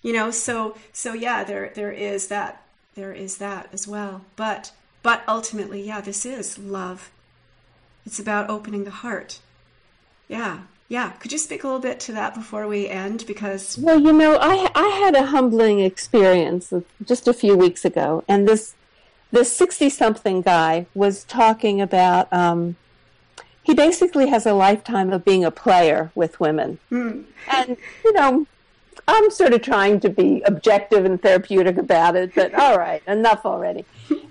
You 0.01 0.13
know, 0.13 0.31
so 0.31 0.75
so 0.91 1.13
yeah, 1.13 1.43
there 1.43 1.71
there 1.75 1.91
is 1.91 2.27
that 2.29 2.63
there 2.95 3.13
is 3.13 3.37
that 3.37 3.69
as 3.71 3.87
well. 3.87 4.25
But 4.35 4.71
but 5.03 5.21
ultimately, 5.27 5.81
yeah, 5.83 6.01
this 6.01 6.25
is 6.25 6.57
love. 6.57 7.11
It's 8.05 8.19
about 8.19 8.49
opening 8.49 8.83
the 8.85 8.91
heart. 9.05 9.39
Yeah, 10.27 10.61
yeah. 10.89 11.11
Could 11.11 11.31
you 11.31 11.37
speak 11.37 11.63
a 11.63 11.67
little 11.67 11.79
bit 11.79 11.99
to 12.01 12.11
that 12.13 12.33
before 12.33 12.67
we 12.67 12.89
end? 12.89 13.23
Because 13.25 13.77
Well, 13.77 13.99
you 13.99 14.11
know, 14.11 14.37
I 14.41 14.69
I 14.75 14.87
had 15.03 15.15
a 15.15 15.27
humbling 15.27 15.79
experience 15.79 16.73
just 17.05 17.27
a 17.27 17.33
few 17.33 17.55
weeks 17.55 17.85
ago, 17.85 18.23
and 18.27 18.47
this 18.47 18.75
this 19.31 19.55
sixty 19.55 19.89
something 19.89 20.41
guy 20.41 20.87
was 20.93 21.23
talking 21.23 21.79
about. 21.79 22.31
Um, 22.33 22.75
he 23.61 23.75
basically 23.75 24.29
has 24.29 24.47
a 24.47 24.53
lifetime 24.53 25.13
of 25.13 25.23
being 25.23 25.45
a 25.45 25.51
player 25.51 26.11
with 26.15 26.39
women, 26.39 26.79
and 27.47 27.77
you 28.03 28.13
know, 28.13 28.47
I'm 29.07 29.29
sort 29.29 29.53
of 29.53 29.61
trying 29.61 29.99
to 30.01 30.09
be 30.09 30.41
objective 30.41 31.05
and 31.05 31.21
therapeutic 31.21 31.77
about 31.77 32.15
it, 32.15 32.33
but 32.33 32.53
all 32.55 32.77
right, 32.79 33.03
enough 33.07 33.45
already. 33.45 33.85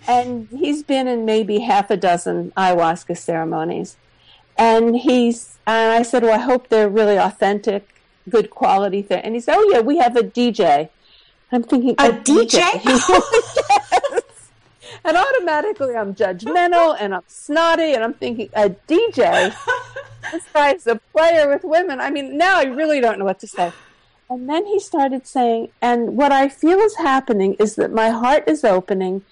And 0.09 0.48
he's 0.51 0.82
been 0.82 1.06
in 1.06 1.24
maybe 1.24 1.60
half 1.60 1.90
a 1.90 1.97
dozen 1.97 2.52
ayahuasca 2.56 3.16
ceremonies, 3.16 3.97
and 4.59 4.97
he's 4.97 5.59
and 5.66 5.93
I 5.93 6.02
said, 6.02 6.22
well, 6.22 6.35
I 6.35 6.43
hope 6.43 6.68
they're 6.68 6.89
really 6.89 7.18
authentic, 7.18 8.01
good 8.28 8.51
quality 8.51 9.02
thing. 9.02 9.20
And 9.22 9.35
he 9.35 9.40
said, 9.40 9.55
oh 9.56 9.70
yeah, 9.70 9.80
we 9.80 9.98
have 9.98 10.16
a 10.16 10.22
DJ. 10.22 10.89
I'm 11.52 11.62
thinking 11.62 11.94
A 11.98 12.10
DJ? 12.10 12.60
Yes. 12.85 14.22
And 15.05 15.16
automatically 15.16 15.94
I'm 15.94 16.14
judgmental 16.14 16.97
and 16.98 17.14
I'm 17.14 17.22
snotty 17.28 17.94
and 17.94 18.02
I'm 18.02 18.14
thinking 18.14 18.48
a 18.55 18.70
DJ. 18.70 19.55
this 20.32 20.44
guy's 20.52 20.86
a 20.86 20.97
player 21.12 21.48
with 21.48 21.64
women. 21.64 22.01
I 22.01 22.10
mean, 22.10 22.36
now 22.36 22.59
I 22.59 22.64
really 22.64 23.01
don't 23.01 23.18
know 23.18 23.24
what 23.24 23.40
to 23.40 23.47
say. 23.47 23.72
And 24.28 24.48
then 24.48 24.66
he 24.66 24.80
started 24.80 25.26
saying, 25.26 25.68
and 25.80 26.16
what 26.16 26.32
I 26.32 26.48
feel 26.48 26.78
is 26.80 26.97
happening 26.97 27.55
is 27.55 27.76
that 27.76 27.93
my 27.93 28.10
heart 28.10 28.44
is 28.47 28.64
opening 28.64 29.22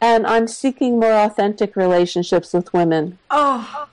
and 0.00 0.26
I'm 0.26 0.46
seeking 0.46 1.00
more 1.00 1.12
authentic 1.12 1.76
relationships 1.76 2.52
with 2.52 2.72
women. 2.72 3.18
oh 3.30 3.88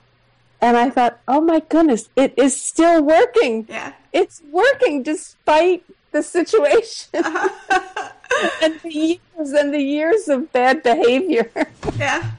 And 0.60 0.76
I 0.76 0.90
thought, 0.90 1.18
oh 1.28 1.40
my 1.40 1.60
goodness, 1.68 2.08
it 2.16 2.32
is 2.36 2.60
still 2.66 3.02
working. 3.02 3.66
yeah, 3.68 3.92
It's 4.12 4.42
working 4.50 5.02
despite 5.02 5.84
the 6.12 6.22
situation 6.22 7.10
and 8.62 8.80
the 8.82 8.90
years 8.92 9.52
and 9.52 9.72
the 9.74 9.82
years 9.82 10.28
of 10.28 10.52
bad 10.52 10.82
behavior. 10.82 11.50
yeah, 11.98 12.30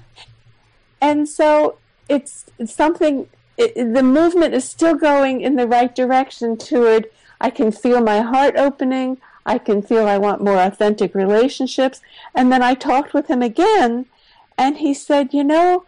and 1.00 1.30
so 1.30 1.78
it's, 2.10 2.46
it's 2.58 2.74
something, 2.74 3.28
it- 3.58 3.94
the 3.94 4.04
movement 4.04 4.54
is 4.54 4.66
still 4.66 4.96
going 4.96 5.42
in 5.42 5.56
the 5.56 5.68
right 5.68 5.94
direction 5.96 6.58
toward 6.58 7.08
I 7.40 7.50
can 7.52 7.72
feel 7.72 8.02
my 8.02 8.22
heart 8.22 8.56
opening. 8.58 9.20
I 9.46 9.60
can 9.60 9.82
feel 9.84 10.08
I 10.08 10.18
want 10.18 10.44
more 10.44 10.58
authentic 10.58 11.14
relationships. 11.14 12.02
And 12.34 12.52
then 12.52 12.64
I 12.64 12.74
talked 12.74 13.14
with 13.14 13.28
him 13.28 13.42
again, 13.44 14.08
and 14.58 14.78
he 14.78 14.94
said, 14.94 15.34
You 15.34 15.44
know, 15.44 15.86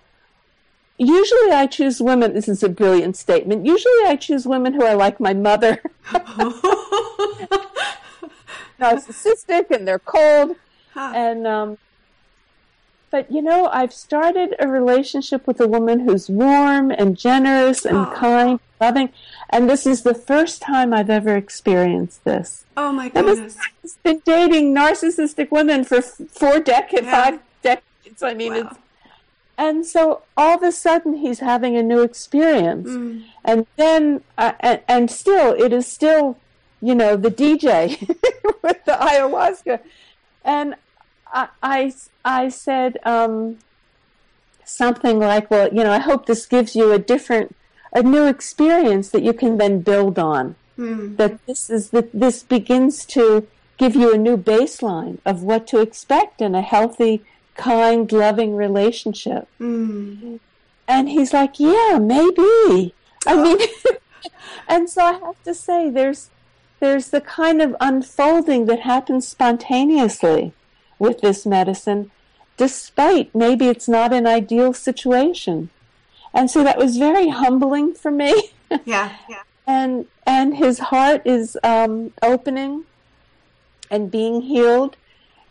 usually 1.00 1.52
I 1.52 1.66
choose 1.66 2.00
women. 2.02 2.34
This 2.34 2.48
is 2.48 2.62
a 2.62 2.70
brilliant 2.70 3.16
statement. 3.18 3.66
Usually 3.66 4.04
I 4.06 4.16
choose 4.16 4.46
women 4.46 4.74
who 4.74 4.84
are 4.84 4.96
like 4.96 5.20
my 5.20 5.34
mother, 5.34 5.82
narcissistic, 8.80 9.72
and 9.72 9.88
they're 9.88 10.00
cold. 10.00 10.56
And 10.96 11.48
um, 11.48 11.78
but 13.12 13.32
you 13.32 13.42
know, 13.42 13.68
I've 13.72 13.94
started 13.94 14.56
a 14.60 14.68
relationship 14.68 15.48
with 15.48 15.60
a 15.62 15.68
woman 15.68 16.02
who's 16.02 16.30
warm 16.30 16.92
and 16.92 17.18
generous 17.18 17.86
and 17.86 17.98
Oh. 17.98 18.14
kind, 18.16 18.60
loving, 18.82 19.10
and 19.50 19.70
this 19.70 19.86
is 19.88 20.04
the 20.04 20.14
first 20.14 20.62
time 20.62 20.94
I've 20.94 21.10
ever 21.10 21.36
experienced 21.38 22.24
this. 22.26 22.66
oh 22.78 22.92
my 22.92 23.10
goodness. 23.10 23.56
guy's 23.56 23.98
been 24.04 24.22
dating 24.26 24.76
narcissistic 24.76 25.52
women 25.52 25.84
for 25.84 26.02
four 26.02 26.60
decades, 26.60 27.06
Yeah. 27.08 27.24
five 27.24 27.40
decades. 27.64 28.22
I 28.24 28.34
mean, 28.34 28.54
Wow. 28.54 28.60
it's, 28.72 28.80
and 29.65 29.86
so 29.94 30.02
all 30.41 30.56
of 30.57 30.64
a 30.64 30.72
sudden 30.72 31.11
he's 31.23 31.40
having 31.52 31.73
a 31.77 31.84
new 31.91 32.02
experience, 32.10 32.90
Mm. 32.90 33.23
and 33.49 33.60
then 33.81 34.03
uh, 34.44 34.53
and, 34.69 34.80
and 34.94 35.03
still 35.22 35.49
it 35.65 35.72
is 35.80 35.86
still, 35.98 36.26
you 36.90 36.95
know, 37.02 37.11
the 37.26 37.34
DJ 37.41 37.99
with 38.65 38.80
the 38.90 38.95
ayahuasca, 39.10 39.76
and 40.57 40.68
I 41.40 41.48
I, 41.76 41.80
I 42.40 42.49
said 42.49 42.91
um, 43.15 43.36
something 44.65 45.19
like, 45.19 45.49
well, 45.52 45.68
you 45.77 45.84
know, 45.84 45.91
I 45.91 45.99
hope 45.99 46.26
this 46.26 46.45
gives 46.45 46.76
you 46.76 46.91
a 46.91 46.99
different, 46.99 47.56
a 47.94 48.03
new 48.03 48.26
experience 48.36 49.10
that 49.10 49.23
you 49.23 49.34
can 49.34 49.57
then 49.57 49.81
build 49.81 50.18
on 50.19 50.56
Mm. 50.80 51.18
that 51.18 51.34
this 51.45 51.69
is 51.69 51.90
that 51.95 52.07
this 52.23 52.38
begins 52.56 53.06
to 53.15 53.45
give 53.81 53.95
you 54.02 54.14
a 54.14 54.18
new 54.27 54.38
baseline 54.38 55.18
of 55.26 55.44
what 55.49 55.68
to 55.72 55.77
expect 55.88 56.40
in 56.48 56.56
a 56.56 56.61
healthy, 56.61 57.14
kind, 57.60 58.11
loving 58.11 58.56
relationship. 58.56 59.48
Mm. 59.60 60.40
And 60.88 61.10
he's 61.10 61.34
like, 61.34 61.60
"Yeah, 61.60 61.99
maybe." 61.99 62.94
I 63.27 63.36
mean, 63.36 63.60
and 64.68 64.90
so 64.90 65.03
I 65.03 65.14
have 65.14 65.44
to 65.44 65.53
say, 65.53 65.90
there's 65.90 66.30
there's 66.80 67.10
the 67.10 67.22
kind 67.22 67.61
of 67.61 67.76
unfolding 67.81 68.65
that 68.68 68.81
happens 68.81 69.27
spontaneously 69.27 70.53
with 70.98 71.19
this 71.22 71.45
medicine, 71.45 72.11
despite 72.57 73.36
maybe 73.36 73.68
it's 73.68 73.90
not 73.90 74.14
an 74.14 74.26
ideal 74.26 74.73
situation. 74.73 75.69
And 76.34 76.49
so 76.49 76.64
that 76.64 76.77
was 76.77 76.98
very 76.98 77.30
humbling 77.30 77.94
for 77.94 78.11
me. 78.11 78.34
Yeah, 78.86 79.15
yeah. 79.27 79.41
and 79.65 80.06
and 80.27 80.57
his 80.57 80.77
heart 80.77 81.23
is 81.26 81.57
um, 81.64 82.14
opening 82.22 82.84
and 83.90 84.11
being 84.11 84.41
healed 84.41 84.95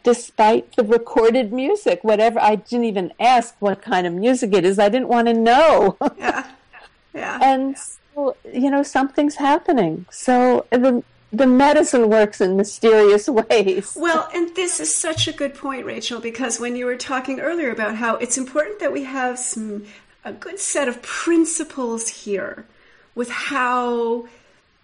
despite 0.08 0.74
the 0.76 0.84
recorded 0.84 1.52
music. 1.52 2.02
Whatever 2.02 2.38
i 2.40 2.54
didn't 2.54 2.86
even 2.92 3.12
ask 3.20 3.54
what 3.58 3.82
kind 3.82 4.06
of 4.06 4.12
music 4.12 4.54
it 4.54 4.64
is. 4.64 4.78
I 4.78 4.88
didn't 4.88 5.08
want 5.08 5.26
to 5.28 5.34
know. 5.34 5.98
Yeah, 6.16 6.46
yeah. 7.14 7.38
and 7.42 7.76
so, 7.76 8.36
you 8.62 8.70
know 8.70 8.82
something's 8.82 9.36
happening. 9.36 10.06
So 10.10 10.66
the 10.70 11.02
the 11.40 11.46
medicine 11.46 12.08
works 12.08 12.40
in 12.40 12.56
mysterious 12.56 13.28
ways. 13.40 13.94
Well, 14.00 14.28
and 14.34 14.56
this 14.56 14.80
is 14.80 14.90
such 14.96 15.28
a 15.28 15.32
good 15.32 15.54
point, 15.54 15.84
Rachel, 15.84 16.20
because 16.20 16.58
when 16.58 16.74
you 16.74 16.86
were 16.86 16.96
talking 16.96 17.38
earlier 17.38 17.70
about 17.70 17.96
how 17.96 18.16
it's 18.16 18.38
important 18.38 18.80
that 18.80 18.92
we 18.92 19.04
have 19.04 19.38
some 19.38 19.84
a 20.24 20.32
good 20.32 20.58
set 20.58 20.88
of 20.88 21.02
principles 21.02 22.08
here 22.24 22.64
with 23.14 23.30
how 23.30 24.26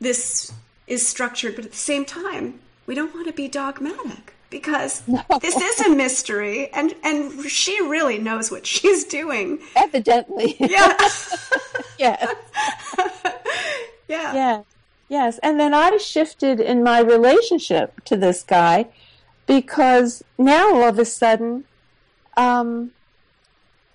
this 0.01 0.52
is 0.86 1.09
structured, 1.09 1.56
but 1.56 1.64
at 1.64 1.70
the 1.70 1.86
same 1.92 2.05
time, 2.05 2.60
we 2.86 2.94
don't 2.94 3.14
want 3.14 3.26
to 3.26 3.32
be 3.32 3.48
dogmatic 3.48 4.34
because 4.55 5.02
this 5.40 5.56
is 5.56 5.81
a 5.86 5.90
mystery 5.90 6.72
and 6.72 6.94
and 7.02 7.44
she 7.51 7.81
really 7.82 8.18
knows 8.18 8.51
what 8.52 8.64
she's 8.66 9.05
doing. 9.05 9.59
evidently 9.74 10.56
Yeah. 10.60 10.97
yes 11.98 12.35
yeah. 14.09 14.35
Yeah. 14.35 14.62
Yes. 15.09 15.39
And 15.43 15.59
then 15.60 15.74
I 15.74 15.97
shifted 15.97 16.60
in 16.60 16.82
my 16.82 17.01
relationship 17.01 18.05
to 18.05 18.16
this 18.16 18.43
guy 18.43 18.86
because 19.47 20.22
now 20.39 20.74
all 20.74 20.89
of 20.89 20.98
a 20.98 21.05
sudden, 21.05 21.64
um, 22.36 22.93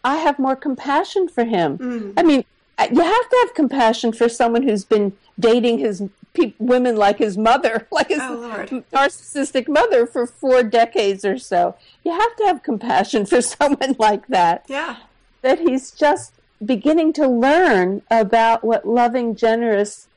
I 0.03 0.17
have 0.17 0.39
more 0.39 0.55
compassion 0.55 1.27
for 1.27 1.43
him. 1.43 1.77
Mm. 1.77 2.13
I 2.15 2.23
mean, 2.23 2.45
you 2.79 3.01
have 3.01 3.29
to 3.29 3.37
have 3.43 3.53
compassion 3.53 4.13
for 4.13 4.29
someone 4.29 4.63
who's 4.63 4.85
been 4.85 5.13
dating 5.39 5.79
his 5.79 6.03
pe- 6.39 6.53
women 6.59 6.95
like 6.95 7.17
his 7.17 7.37
mother, 7.37 7.87
like 7.91 8.09
his 8.09 8.19
Oh, 8.21 8.65
narcissistic 8.93 9.67
mother 9.67 10.05
for 10.05 10.25
four 10.25 10.63
decades 10.63 11.25
or 11.25 11.37
so. 11.37 11.75
You 12.03 12.11
have 12.11 12.35
to 12.37 12.45
have 12.45 12.63
compassion 12.63 13.25
for 13.31 13.41
someone 13.41 13.95
like 13.99 14.27
that 14.27 14.65
Yeah. 14.67 14.97
that 15.41 15.59
he's 15.59 15.91
just 15.91 16.33
beginning 16.63 17.13
to 17.13 17.27
learn 17.27 18.01
about 18.11 18.63
what 18.63 18.87
loving, 18.87 19.35
generous 19.35 20.07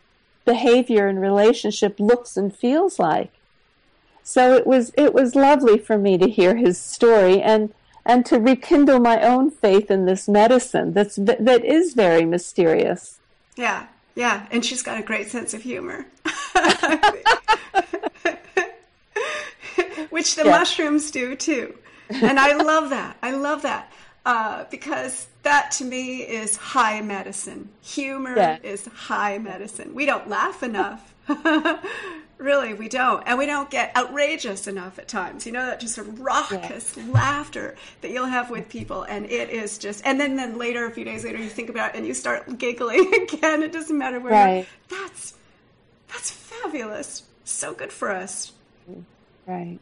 behavior 0.44 1.06
and 1.06 1.20
relationship 1.20 2.00
looks 2.00 2.36
and 2.36 2.54
feels 2.54 2.98
like. 2.98 3.30
So 4.24 4.54
it 4.54 4.66
was 4.66 4.92
it 4.96 5.14
was 5.14 5.34
lovely 5.34 5.78
for 5.78 5.98
me 5.98 6.16
to 6.18 6.28
hear 6.28 6.56
his 6.56 6.78
story 6.78 7.40
and 7.42 7.72
and 8.04 8.24
to 8.26 8.38
rekindle 8.40 8.98
my 9.00 9.20
own 9.20 9.50
faith 9.50 9.90
in 9.90 10.04
this 10.06 10.28
medicine 10.28 10.92
that's 10.92 11.16
that 11.16 11.64
is 11.64 11.94
very 11.94 12.24
mysterious. 12.24 13.18
Yeah, 13.56 13.86
yeah, 14.14 14.46
and 14.50 14.64
she's 14.64 14.82
got 14.82 14.98
a 14.98 15.02
great 15.02 15.30
sense 15.30 15.54
of 15.54 15.62
humor. 15.62 16.06
Which 20.10 20.36
the 20.36 20.44
Yeah. 20.44 20.58
mushrooms 20.58 21.10
do 21.10 21.34
too. 21.34 21.74
and 22.10 22.38
I 22.38 22.54
love 22.54 22.90
that. 22.90 23.16
I 23.22 23.30
love 23.30 23.62
that 23.62 23.90
uh, 24.26 24.64
because 24.70 25.26
that 25.42 25.70
to 25.72 25.84
me 25.84 26.18
is 26.22 26.56
high 26.56 27.00
medicine. 27.00 27.70
Humor 27.82 28.36
Yeah. 28.36 28.58
is 28.62 28.86
high 28.86 29.38
medicine. 29.38 29.94
We 29.94 30.04
don't 30.06 30.28
laugh 30.28 30.62
enough. 30.62 31.14
really, 32.42 32.74
we 32.74 32.88
don't. 32.88 33.22
And 33.26 33.38
we 33.38 33.46
don't 33.46 33.70
get 33.70 33.96
outrageous 33.96 34.66
enough 34.66 34.98
at 34.98 35.08
times. 35.08 35.46
You 35.46 35.52
know, 35.52 35.64
that 35.66 35.80
just 35.80 35.94
sort 35.94 36.08
of 36.08 36.20
raucous 36.20 36.96
laughter 37.08 37.76
that 38.00 38.10
you'll 38.10 38.26
have 38.26 38.50
with 38.50 38.68
people. 38.68 39.04
And 39.04 39.26
it 39.26 39.50
is 39.50 39.78
just, 39.78 40.04
and 40.04 40.20
then, 40.20 40.36
then 40.36 40.58
later, 40.58 40.86
a 40.86 40.90
few 40.90 41.04
days 41.04 41.24
later, 41.24 41.38
you 41.38 41.48
think 41.48 41.70
about 41.70 41.94
it 41.94 41.98
and 41.98 42.06
you 42.06 42.14
start 42.14 42.58
giggling 42.58 43.12
again. 43.22 43.62
It 43.62 43.72
doesn't 43.72 43.96
matter 43.96 44.20
where 44.20 44.32
Right. 44.32 44.66
you're. 44.90 45.00
That's, 45.00 45.34
that's 46.08 46.30
fabulous. 46.30 47.22
So 47.44 47.72
good 47.74 47.92
for 47.92 48.10
us. 48.10 48.52
Right. 49.46 49.78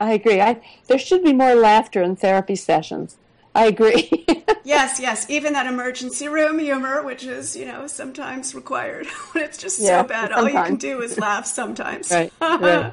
I 0.00 0.12
agree. 0.12 0.40
I 0.40 0.60
there 0.86 0.98
should 0.98 1.22
be 1.24 1.32
more 1.32 1.54
laughter 1.54 2.02
in 2.02 2.16
therapy 2.16 2.56
sessions. 2.56 3.16
I 3.54 3.66
agree. 3.66 4.26
Yes, 4.68 5.00
yes. 5.00 5.24
Even 5.30 5.54
that 5.54 5.66
emergency 5.66 6.28
room 6.28 6.58
humor, 6.58 7.02
which 7.02 7.24
is, 7.24 7.56
you 7.56 7.64
know, 7.64 7.86
sometimes 7.86 8.54
required 8.54 9.06
when 9.32 9.42
it's 9.42 9.56
just 9.56 9.80
Yeah, 9.80 10.02
so 10.02 10.08
bad. 10.08 10.30
All 10.30 10.46
you 10.46 10.52
can 10.52 10.76
do 10.76 11.00
is 11.00 11.18
laugh 11.18 11.46
sometimes. 11.46 12.10
Right, 12.10 12.30
right. 12.40 12.92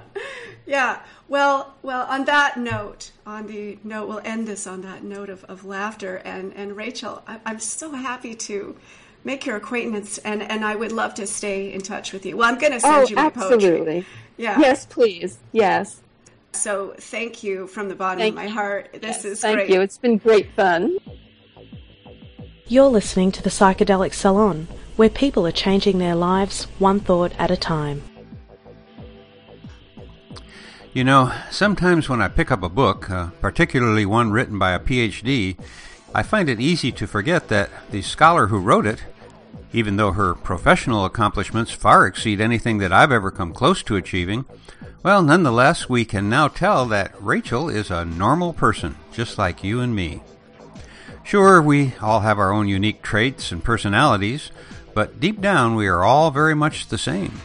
yeah. 0.66 1.02
Well, 1.28 1.74
well. 1.82 2.06
On 2.08 2.24
that 2.26 2.56
note, 2.58 3.12
on 3.26 3.48
the 3.48 3.78
note, 3.84 4.08
we'll 4.08 4.22
end 4.24 4.48
this 4.48 4.66
on 4.66 4.84
that 4.84 5.04
note 5.04 5.30
of, 5.30 5.44
of 5.46 5.66
laughter. 5.66 6.16
And 6.24 6.54
and 6.54 6.78
Rachel, 6.78 7.22
I, 7.28 7.40
I'm 7.46 7.60
so 7.60 7.92
happy 7.92 8.36
to 8.36 8.78
make 9.26 9.46
your 9.46 9.58
acquaintance, 9.58 10.18
and 10.20 10.44
and 10.44 10.64
I 10.64 10.76
would 10.76 10.94
love 10.94 11.14
to 11.16 11.28
stay 11.28 11.74
in 11.74 11.82
touch 11.82 12.14
with 12.14 12.26
you. 12.26 12.38
Well, 12.38 12.48
I'm 12.48 12.58
going 12.58 12.72
to 12.72 12.80
send 12.80 13.06
oh, 13.06 13.08
you 13.10 13.16
my 13.18 13.30
poetry. 13.30 13.56
absolutely. 13.56 14.06
Yeah. 14.38 14.60
Yes, 14.60 14.86
please. 14.86 15.40
Yes. 15.52 16.02
So 16.54 16.96
thank 16.98 17.44
you 17.44 17.68
from 17.68 17.90
the 17.90 17.96
bottom 17.96 18.20
Thank 18.20 18.32
of 18.32 18.36
my 18.36 18.48
heart. 18.48 18.94
This 18.94 19.02
Yes, 19.02 19.26
is 19.26 19.42
Thank 19.42 19.58
great. 19.58 19.70
you. 19.72 19.82
It's 19.82 19.98
been 19.98 20.18
great 20.18 20.50
fun. 20.54 20.98
You're 22.68 22.90
listening 22.90 23.32
to 23.34 23.44
the 23.44 23.52
Psychedelic 23.52 24.12
Salon, 24.12 24.68
where 24.96 25.08
people 25.08 25.46
are 25.46 25.52
changing 25.52 26.00
their 26.00 26.16
lives 26.16 26.64
one 26.80 27.00
thought 27.00 27.32
at 27.38 27.52
a 27.52 27.58
time. 27.58 28.02
You 30.92 31.04
know, 31.04 31.32
sometimes 31.52 32.10
when 32.10 32.24
I 32.24 32.28
pick 32.28 32.50
up 32.50 32.64
a 32.64 32.70
book, 32.70 33.08
uh, 33.08 33.28
particularly 33.40 34.08
one 34.08 34.32
written 34.32 34.58
by 34.58 34.72
a 34.72 34.80
PhD, 34.80 35.60
I 36.16 36.24
find 36.24 36.50
it 36.50 36.60
easy 36.60 36.92
to 36.94 37.06
forget 37.06 37.50
that 37.50 37.70
the 37.92 38.02
scholar 38.02 38.48
who 38.48 38.58
wrote 38.58 38.88
it, 38.88 39.04
even 39.72 39.98
though 39.98 40.14
her 40.14 40.34
professional 40.34 41.06
accomplishments 41.06 41.70
far 41.70 42.08
exceed 42.08 42.42
anything 42.42 42.80
that 42.80 42.92
I've 42.92 43.12
ever 43.12 43.30
come 43.30 43.54
close 43.54 43.84
to 43.84 43.96
achieving, 43.96 44.44
well, 45.04 45.22
nonetheless, 45.22 45.88
we 45.88 46.04
can 46.04 46.30
now 46.32 46.48
tell 46.48 46.88
that 46.88 47.14
Rachel 47.22 47.70
is 47.70 47.92
a 47.92 48.06
normal 48.06 48.54
person, 48.54 48.96
just 49.12 49.38
like 49.38 49.64
you 49.64 49.82
and 49.82 49.96
me. 49.96 50.24
Sure, 51.26 51.60
we 51.60 51.96
all 52.04 52.20
have 52.20 52.38
our 52.38 52.52
own 52.52 52.68
unique 52.68 53.02
traits 53.02 53.52
and 53.52 53.64
personalities, 53.64 54.52
but 54.94 55.20
deep 55.20 55.42
down 55.42 55.74
we 55.74 55.88
are 55.88 56.04
all 56.04 56.30
very 56.30 56.54
much 56.54 56.88
the 56.88 57.00
same. 57.00 57.42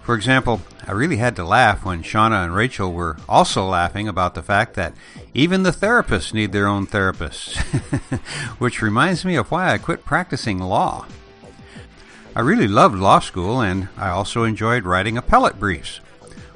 For 0.00 0.14
example, 0.14 0.62
I 0.86 0.92
really 0.92 1.18
had 1.18 1.36
to 1.36 1.44
laugh 1.44 1.84
when 1.84 2.02
Shonagh 2.02 2.44
and 2.44 2.54
Rachel 2.54 2.90
were 2.90 3.18
also 3.28 3.66
laughing 3.66 4.08
about 4.08 4.34
the 4.34 4.42
fact 4.42 4.72
that 4.74 4.94
even 5.34 5.62
the 5.62 5.72
therapists 5.72 6.32
need 6.32 6.52
their 6.52 6.66
own 6.66 6.86
therapists, 6.86 7.58
which 8.58 8.80
reminds 8.80 9.26
me 9.26 9.36
of 9.36 9.50
why 9.50 9.74
I 9.74 9.78
quit 9.78 10.06
practicing 10.06 10.58
law. 10.58 11.04
I 12.34 12.40
really 12.40 12.66
loved 12.66 12.96
law 12.96 13.18
school 13.18 13.60
and 13.60 13.88
I 13.98 14.08
also 14.08 14.44
enjoyed 14.44 14.84
writing 14.84 15.18
appellate 15.18 15.60
briefs. 15.60 15.98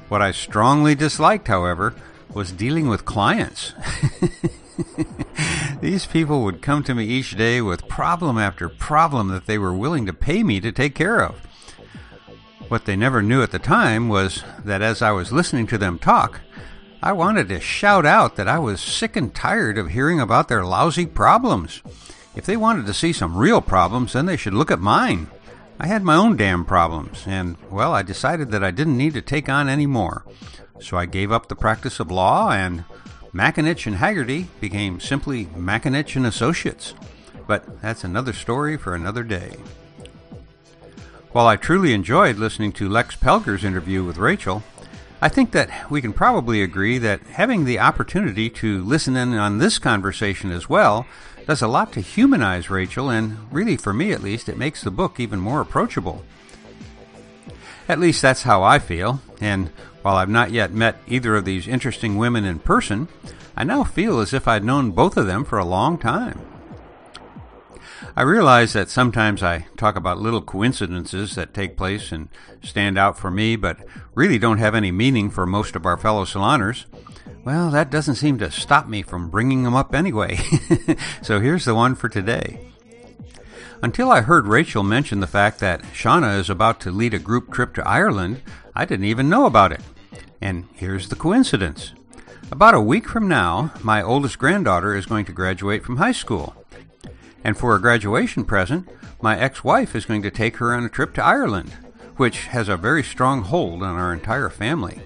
What 0.09 0.23
I 0.23 0.31
strongly 0.31 0.95
disliked, 0.95 1.49
however, 1.49 1.93
was 2.33 2.51
dealing 2.51 2.87
with 2.87 3.05
clients. 3.05 3.73
These 5.81 6.05
people 6.05 6.43
would 6.43 6.61
come 6.61 6.83
to 6.83 6.95
me 6.95 7.05
each 7.05 7.37
day 7.37 7.61
with 7.61 7.87
problem 7.87 8.37
after 8.37 8.69
problem 8.69 9.29
that 9.29 9.45
they 9.45 9.57
were 9.57 9.73
willing 9.73 10.05
to 10.05 10.13
pay 10.13 10.43
me 10.43 10.59
to 10.61 10.71
take 10.71 10.95
care 10.95 11.21
of. 11.21 11.39
What 12.67 12.85
they 12.85 12.95
never 12.95 13.21
knew 13.21 13.41
at 13.41 13.51
the 13.51 13.59
time 13.59 14.09
was 14.09 14.43
that 14.63 14.81
as 14.81 15.01
I 15.01 15.11
was 15.11 15.31
listening 15.31 15.67
to 15.67 15.77
them 15.77 15.99
talk, 15.99 16.41
I 17.01 17.13
wanted 17.13 17.47
to 17.49 17.59
shout 17.59 18.05
out 18.05 18.35
that 18.35 18.47
I 18.47 18.59
was 18.59 18.81
sick 18.81 19.15
and 19.15 19.33
tired 19.33 19.77
of 19.77 19.89
hearing 19.89 20.19
about 20.19 20.47
their 20.47 20.65
lousy 20.65 21.05
problems. 21.05 21.81
If 22.35 22.45
they 22.45 22.57
wanted 22.57 22.85
to 22.87 22.93
see 22.93 23.13
some 23.13 23.37
real 23.37 23.61
problems, 23.61 24.13
then 24.13 24.25
they 24.25 24.37
should 24.37 24.53
look 24.53 24.71
at 24.71 24.79
mine. 24.79 25.27
I 25.79 25.87
had 25.87 26.03
my 26.03 26.15
own 26.15 26.37
damn 26.37 26.65
problems, 26.65 27.23
and, 27.27 27.55
well, 27.69 27.93
I 27.93 28.01
decided 28.01 28.49
that 28.51 28.63
I 28.63 28.71
didn't 28.71 28.97
need 28.97 29.13
to 29.13 29.21
take 29.21 29.47
on 29.47 29.69
any 29.69 29.85
more. 29.85 30.25
So 30.79 30.97
I 30.97 31.05
gave 31.05 31.31
up 31.31 31.47
the 31.47 31.55
practice 31.55 31.99
of 31.99 32.11
law, 32.11 32.51
and 32.51 32.83
Macinich 33.33 33.85
and 33.85 33.97
Hagerty 33.97 34.47
became 34.59 34.99
simply 34.99 35.45
Macinich 35.47 36.15
and 36.15 36.25
Associates. 36.25 36.93
But 37.47 37.81
that's 37.81 38.03
another 38.03 38.33
story 38.33 38.77
for 38.77 38.93
another 38.93 39.23
day. 39.23 39.55
While 41.31 41.47
I 41.47 41.55
truly 41.55 41.93
enjoyed 41.93 42.37
listening 42.37 42.71
to 42.73 42.89
Lex 42.89 43.15
Pelger's 43.15 43.63
interview 43.63 44.03
with 44.03 44.17
Rachel, 44.17 44.63
I 45.21 45.29
think 45.29 45.51
that 45.51 45.89
we 45.89 46.01
can 46.01 46.13
probably 46.13 46.61
agree 46.61 46.97
that 46.99 47.21
having 47.21 47.65
the 47.65 47.79
opportunity 47.79 48.49
to 48.51 48.83
listen 48.83 49.15
in 49.15 49.33
on 49.33 49.57
this 49.57 49.79
conversation 49.79 50.51
as 50.51 50.69
well 50.69 51.05
does 51.47 51.61
a 51.61 51.67
lot 51.67 51.91
to 51.93 52.01
humanize 52.01 52.69
Rachel, 52.69 53.09
and 53.09 53.37
really, 53.51 53.77
for 53.77 53.93
me 53.93 54.11
at 54.11 54.21
least, 54.21 54.49
it 54.49 54.57
makes 54.57 54.83
the 54.83 54.91
book 54.91 55.19
even 55.19 55.39
more 55.39 55.61
approachable. 55.61 56.23
At 57.87 57.99
least 57.99 58.21
that's 58.21 58.43
how 58.43 58.63
I 58.63 58.79
feel, 58.79 59.21
and 59.39 59.71
while 60.07 60.15
I've 60.15 60.29
not 60.29 60.51
yet 60.51 60.71
met 60.71 61.01
either 61.05 61.35
of 61.35 61.43
these 61.43 61.67
interesting 61.67 62.15
women 62.15 62.45
in 62.45 62.59
person, 62.59 63.09
I 63.57 63.65
now 63.65 63.83
feel 63.83 64.21
as 64.21 64.33
if 64.33 64.47
I'd 64.47 64.63
known 64.63 64.91
both 64.91 65.17
of 65.17 65.27
them 65.27 65.43
for 65.43 65.57
a 65.57 65.65
long 65.65 65.97
time. 65.97 66.39
I 68.15 68.21
realize 68.21 68.71
that 68.71 68.89
sometimes 68.89 69.43
I 69.43 69.67
talk 69.75 69.97
about 69.97 70.17
little 70.17 70.41
coincidences 70.41 71.35
that 71.35 71.53
take 71.53 71.75
place 71.75 72.13
and 72.13 72.29
stand 72.63 72.97
out 72.97 73.19
for 73.19 73.29
me, 73.29 73.57
but 73.57 73.79
really 74.15 74.39
don't 74.39 74.59
have 74.59 74.75
any 74.75 74.93
meaning 74.93 75.29
for 75.29 75.45
most 75.45 75.75
of 75.75 75.85
our 75.85 75.97
fellow 75.97 76.23
saloners. 76.23 76.85
Well, 77.43 77.69
that 77.71 77.91
doesn't 77.91 78.15
seem 78.15 78.37
to 78.37 78.49
stop 78.49 78.87
me 78.87 79.01
from 79.01 79.29
bringing 79.29 79.63
them 79.63 79.75
up 79.75 79.93
anyway. 79.93 80.39
so 81.21 81.41
here's 81.41 81.65
the 81.65 81.75
one 81.75 81.95
for 81.95 82.07
today. 82.07 82.61
Until 83.83 84.09
I 84.09 84.21
heard 84.21 84.47
Rachel 84.47 84.83
mention 84.83 85.19
the 85.19 85.27
fact 85.27 85.59
that 85.59 85.81
Shonagh 85.81 86.39
is 86.39 86.49
about 86.49 86.79
to 86.79 86.91
lead 86.91 87.13
a 87.13 87.19
group 87.19 87.51
trip 87.51 87.73
to 87.73 87.85
Ireland, 87.85 88.41
I 88.73 88.85
didn't 88.85 89.07
even 89.07 89.27
know 89.27 89.45
about 89.45 89.73
it. 89.73 89.81
And 90.41 90.67
here's 90.73 91.09
the 91.09 91.15
coincidence. 91.15 91.93
About 92.51 92.75
a 92.75 92.81
week 92.81 93.07
from 93.07 93.27
now, 93.27 93.73
my 93.83 94.01
oldest 94.01 94.37
granddaughter 94.37 94.95
is 94.95 95.05
going 95.05 95.25
to 95.25 95.31
graduate 95.31 95.83
from 95.83 95.97
high 95.97 96.11
school. 96.11 96.55
And 97.43 97.57
for 97.57 97.75
a 97.75 97.81
graduation 97.81 98.45
present, 98.45 98.87
my 99.21 99.37
ex 99.37 99.63
wife 99.63 99.95
is 99.95 100.05
going 100.05 100.21
to 100.21 100.31
take 100.31 100.57
her 100.57 100.73
on 100.73 100.85
a 100.85 100.89
trip 100.89 101.13
to 101.15 101.23
Ireland, 101.23 101.71
which 102.17 102.45
has 102.47 102.69
a 102.69 102.77
very 102.77 103.03
strong 103.03 103.41
hold 103.41 103.83
on 103.83 103.95
our 103.95 104.13
entire 104.13 104.49
family. 104.49 105.01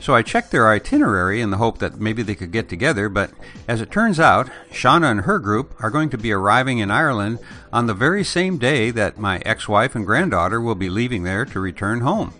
So 0.00 0.14
I 0.14 0.20
checked 0.20 0.50
their 0.50 0.68
itinerary 0.68 1.40
in 1.40 1.48
the 1.50 1.56
hope 1.56 1.78
that 1.78 1.98
maybe 1.98 2.22
they 2.22 2.34
could 2.34 2.52
get 2.52 2.68
together, 2.68 3.08
but 3.08 3.30
as 3.66 3.80
it 3.80 3.90
turns 3.90 4.20
out, 4.20 4.50
Shonagh 4.70 5.10
and 5.10 5.20
her 5.22 5.38
group 5.38 5.74
are 5.82 5.90
going 5.90 6.10
to 6.10 6.18
be 6.18 6.30
arriving 6.30 6.78
in 6.78 6.90
Ireland 6.90 7.38
on 7.72 7.86
the 7.86 7.94
very 7.94 8.22
same 8.22 8.58
day 8.58 8.90
that 8.90 9.16
my 9.16 9.38
ex 9.46 9.66
wife 9.66 9.94
and 9.94 10.04
granddaughter 10.04 10.60
will 10.60 10.74
be 10.74 10.90
leaving 10.90 11.22
there 11.22 11.46
to 11.46 11.58
return 11.58 12.00
home. 12.00 12.34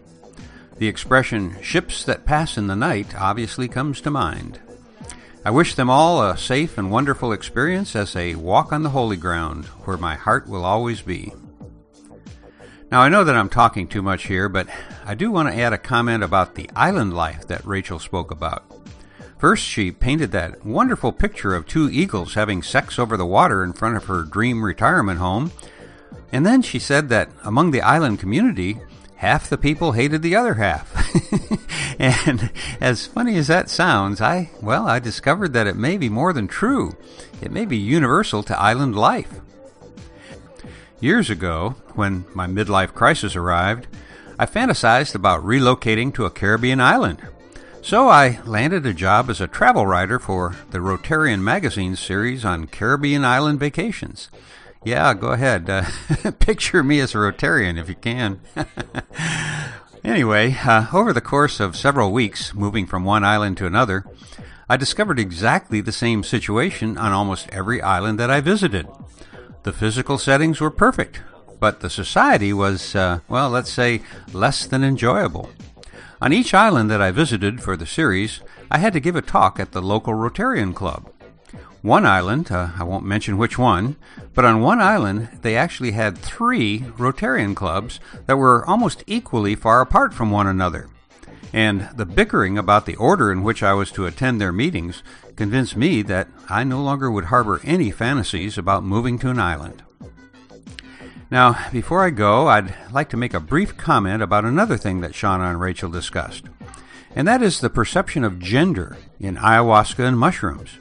The 0.77 0.89
expression 0.89 1.57
ships 1.63 2.05
that 2.05 2.27
pass 2.27 2.59
in 2.59 2.67
the 2.67 2.75
night 2.75 3.15
obviously 3.15 3.69
comes 3.69 4.01
to 4.01 4.11
mind. 4.11 4.59
I 5.45 5.51
wish 5.51 5.75
them 5.75 5.89
all 5.89 6.23
a 6.23 6.37
safe 6.37 6.79
and 6.79 6.91
wonderful 6.91 7.33
experience 7.33 7.95
as 7.95 8.13
they 8.13 8.35
walk 8.35 8.73
on 8.73 8.83
the 8.83 8.91
holy 8.91 9.17
ground, 9.17 9.67
where 9.85 9.97
my 9.97 10.15
heart 10.15 10.49
will 10.49 10.65
always 10.65 11.03
be. 11.03 11.33
Now, 12.91 13.03
I 13.03 13.09
know 13.09 13.25
that 13.25 13.37
I'm 13.37 13.49
talking 13.49 13.87
too 13.87 14.03
much 14.03 14.27
here, 14.27 14.49
but 14.49 14.69
I 15.05 15.15
do 15.15 15.31
want 15.31 15.49
to 15.49 15.61
add 15.61 15.73
a 15.73 15.79
comment 15.79 16.25
about 16.25 16.55
the 16.55 16.71
island 16.75 17.15
life 17.15 17.47
that 17.49 17.65
Rachel 17.65 17.99
spoke 17.99 18.31
about. 18.31 18.65
First, 19.39 19.65
she 19.65 19.91
painted 19.91 20.33
that 20.33 20.65
wonderful 20.65 21.13
picture 21.13 21.55
of 21.55 21.67
two 21.67 21.91
eagles 21.91 22.35
having 22.35 22.63
sex 22.63 22.99
over 22.99 23.17
the 23.17 23.27
water 23.27 23.63
in 23.63 23.75
front 23.75 23.97
of 23.97 24.05
her 24.05 24.23
dream 24.23 24.65
retirement 24.65 25.19
home, 25.19 25.53
and 26.33 26.47
then 26.47 26.63
she 26.63 26.79
said 26.79 27.11
that 27.11 27.31
among 27.45 27.71
the 27.71 27.83
island 27.83 28.19
community, 28.19 28.81
half 29.17 29.49
the 29.49 29.59
people 29.59 29.93
hated 29.93 30.23
the 30.23 30.37
other 30.37 30.55
half. 30.55 30.91
and 31.99 32.51
as 32.81 33.07
funny 33.07 33.37
as 33.37 33.49
that 33.49 33.71
sounds, 33.71 34.21
I, 34.21 34.51
well, 34.61 34.87
I 34.87 34.99
discovered 34.99 35.53
that 35.53 35.67
it 35.67 35.77
may 35.77 35.97
be 35.97 36.09
more 36.09 36.33
than 36.33 36.49
true. 36.49 36.97
It 37.41 37.53
may 37.53 37.65
be 37.65 37.77
universal 37.77 38.43
to 38.45 38.59
island 38.59 38.97
life. 38.97 39.41
Years 41.01 41.31
ago, 41.31 41.77
when 41.95 42.25
my 42.35 42.47
midlife 42.47 42.95
crisis 42.95 43.37
arrived, 43.37 43.87
I 44.39 44.47
fantasized 44.47 45.15
about 45.15 45.45
relocating 45.45 46.13
to 46.15 46.25
a 46.25 46.31
Caribbean 46.31 46.81
island. 46.81 47.21
So 47.83 48.09
I 48.09 48.41
landed 48.47 48.87
a 48.87 48.95
job 48.95 49.29
as 49.29 49.41
a 49.41 49.47
travel 49.47 49.87
writer 49.87 50.19
for 50.19 50.57
the 50.71 50.79
Rotarian 50.79 51.43
magazine 51.43 51.97
series 51.97 52.45
on 52.45 52.67
Caribbean 52.67 53.25
island 53.25 53.61
vacations. 53.61 54.31
Yeah, 54.85 55.15
go 55.15 55.29
ahead. 55.29 55.71
Uh, 55.71 55.85
picture 56.39 56.83
me 56.83 57.01
as 57.01 57.15
a 57.15 57.19
Rotarian 57.19 57.79
if 57.79 57.89
you 57.89 57.95
can. 57.95 58.41
anyway, 60.05 60.57
uh, 60.63 60.87
over 60.93 61.13
the 61.13 61.23
course 61.23 61.59
of 61.59 61.75
several 61.75 62.13
weeks, 62.13 62.55
moving 62.55 62.87
from 62.87 63.05
one 63.05 63.25
island 63.25 63.57
to 63.59 63.67
another, 63.67 64.05
I 64.69 64.77
discovered 64.77 65.19
exactly 65.19 65.81
the 65.81 65.93
same 65.93 66.23
situation 66.23 66.99
on 66.99 67.13
almost 67.13 67.49
every 67.51 67.81
island 67.81 68.19
that 68.21 68.31
I 68.31 68.41
visited. 68.43 68.87
The 69.63 69.73
physical 69.73 70.19
settings 70.19 70.61
were 70.61 70.71
perfect, 70.71 71.23
but 71.59 71.81
the 71.81 71.89
society 71.89 72.53
was, 72.53 72.95
uh, 72.95 73.21
well, 73.27 73.49
let's 73.49 73.73
say, 73.73 74.03
less 74.35 74.67
than 74.67 74.85
enjoyable. 74.85 75.49
On 76.21 76.33
each 76.33 76.53
island 76.53 76.91
that 76.91 77.01
I 77.01 77.11
visited 77.11 77.63
for 77.63 77.77
the 77.77 77.87
series, 77.87 78.41
I 78.71 78.79
had 78.79 78.93
to 78.93 79.01
give 79.01 79.17
a 79.17 79.23
talk 79.23 79.59
at 79.59 79.73
the 79.73 79.81
local 79.81 80.13
Rotarian 80.13 80.75
Club. 80.75 81.11
One 81.85 82.07
island, 82.07 82.51
uh, 82.51 82.71
I 82.79 82.83
won't 82.83 83.05
mention 83.05 83.37
which 83.37 83.59
one, 83.59 83.97
but 84.33 84.47
on 84.47 84.63
one 84.63 84.81
island 84.81 85.29
they 85.43 85.55
actually 85.55 85.91
had 85.91 86.17
three 86.17 86.79
Rotarian 86.79 87.55
clubs 87.55 88.01
that 88.25 88.39
were 88.39 88.65
almost 88.65 89.05
equally 89.07 89.55
far 89.55 89.83
apart 89.83 90.15
from 90.15 90.31
one 90.31 90.47
another. 90.47 90.89
And 91.53 91.91
the 91.95 92.07
bickering 92.07 92.57
about 92.57 92.87
the 92.87 92.97
order 92.97 93.31
in 93.31 93.43
which 93.43 93.63
I 93.63 93.75
was 93.75 93.91
to 93.93 94.07
attend 94.07 94.41
their 94.41 94.51
meetings 94.51 95.03
convinced 95.37 95.77
me 95.77 96.01
that 96.01 96.29
I 96.49 96.65
no 96.65 96.81
longer 96.81 97.11
would 97.11 97.27
harbor 97.27 97.61
any 97.65 97.91
fantasies 97.91 98.57
about 98.57 98.83
moving 98.83 99.19
to 99.19 99.29
an 99.29 99.39
island. 99.39 99.83
Now, 101.31 101.69
before 101.71 102.03
I 102.03 102.09
go, 102.09 102.49
I'd 102.49 102.75
like 102.93 103.11
to 103.11 103.19
make 103.19 103.35
a 103.35 103.41
brief 103.41 103.77
comment 103.77 104.23
about 104.23 104.47
another 104.47 104.79
thing 104.79 105.03
that 105.03 105.13
Shonagh 105.13 105.51
and 105.51 105.61
Rachel 105.61 105.91
discussed, 105.91 106.45
and 107.15 107.29
that 107.29 107.43
is 107.43 107.61
the 107.61 107.69
perception 107.69 108.25
of 108.25 108.39
gender 108.39 108.97
in 109.21 109.37
ayahuasca 109.37 110.03
and 110.03 110.19
mushrooms. 110.19 110.79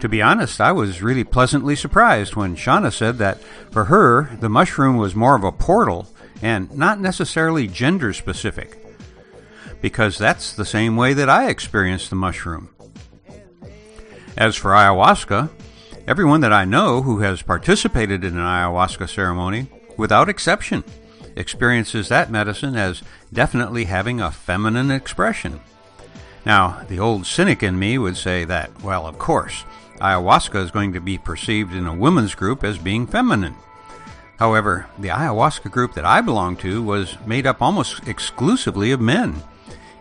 To 0.00 0.08
be 0.08 0.22
honest, 0.22 0.60
I 0.60 0.70
was 0.70 1.02
really 1.02 1.24
pleasantly 1.24 1.74
surprised 1.74 2.36
when 2.36 2.54
Shonagh 2.54 2.92
said 2.92 3.18
that 3.18 3.40
for 3.72 3.86
her, 3.86 4.36
the 4.40 4.48
mushroom 4.48 4.96
was 4.96 5.16
more 5.16 5.34
of 5.34 5.42
a 5.42 5.50
portal 5.50 6.06
and 6.40 6.72
not 6.76 7.00
necessarily 7.00 7.66
gender 7.66 8.12
specific. 8.12 8.84
Because 9.80 10.16
that's 10.16 10.52
the 10.52 10.64
same 10.64 10.96
way 10.96 11.14
that 11.14 11.28
I 11.28 11.48
experienced 11.48 12.10
the 12.10 12.16
mushroom. 12.16 12.68
As 14.36 14.54
for 14.54 14.70
ayahuasca, 14.70 15.50
everyone 16.06 16.42
that 16.42 16.52
I 16.52 16.64
know 16.64 17.02
who 17.02 17.18
has 17.18 17.42
participated 17.42 18.22
in 18.22 18.38
an 18.38 18.44
ayahuasca 18.44 19.08
ceremony, 19.08 19.68
without 19.96 20.28
exception, 20.28 20.84
experiences 21.34 22.08
that 22.08 22.30
medicine 22.30 22.76
as 22.76 23.02
definitely 23.32 23.84
having 23.84 24.20
a 24.20 24.30
feminine 24.30 24.92
expression. 24.92 25.60
Now, 26.46 26.84
the 26.88 27.00
old 27.00 27.26
cynic 27.26 27.64
in 27.64 27.78
me 27.78 27.98
would 27.98 28.16
say 28.16 28.44
that, 28.44 28.82
well, 28.82 29.06
of 29.06 29.18
course, 29.18 29.64
ayahuasca 29.98 30.62
is 30.62 30.70
going 30.70 30.92
to 30.92 31.00
be 31.00 31.18
perceived 31.18 31.74
in 31.74 31.86
a 31.86 31.94
women's 31.94 32.34
group 32.34 32.64
as 32.64 32.78
being 32.78 33.06
feminine. 33.06 33.56
However, 34.38 34.86
the 34.98 35.08
ayahuasca 35.08 35.70
group 35.70 35.94
that 35.94 36.04
I 36.04 36.20
belonged 36.20 36.60
to 36.60 36.82
was 36.82 37.16
made 37.26 37.46
up 37.46 37.60
almost 37.60 38.06
exclusively 38.06 38.92
of 38.92 39.00
men, 39.00 39.42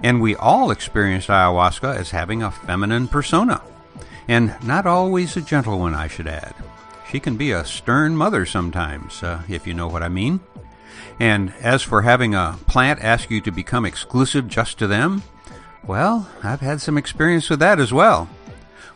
and 0.03 0.21
we 0.21 0.35
all 0.35 0.69
experienced 0.69 1.29
ayahuasca 1.29 1.95
as 1.95 2.11
having 2.11 2.43
a 2.43 2.51
feminine 2.51 3.07
persona. 3.07 3.61
And 4.27 4.55
not 4.63 4.85
always 4.85 5.35
a 5.35 5.41
gentle 5.41 5.79
one, 5.79 5.95
I 5.95 6.07
should 6.07 6.27
add. 6.27 6.53
She 7.09 7.19
can 7.19 7.37
be 7.37 7.51
a 7.51 7.65
stern 7.65 8.15
mother 8.15 8.45
sometimes, 8.45 9.23
uh, 9.23 9.41
if 9.47 9.65
you 9.65 9.73
know 9.73 9.87
what 9.87 10.03
I 10.03 10.09
mean. 10.09 10.41
And 11.19 11.53
as 11.61 11.81
for 11.81 12.03
having 12.03 12.35
a 12.35 12.59
plant 12.67 13.01
ask 13.01 13.31
you 13.31 13.41
to 13.41 13.51
become 13.51 13.85
exclusive 13.85 14.47
just 14.47 14.77
to 14.79 14.87
them, 14.87 15.23
well, 15.85 16.29
I've 16.43 16.59
had 16.59 16.81
some 16.81 16.97
experience 16.97 17.49
with 17.49 17.59
that 17.59 17.79
as 17.79 17.93
well. 17.93 18.29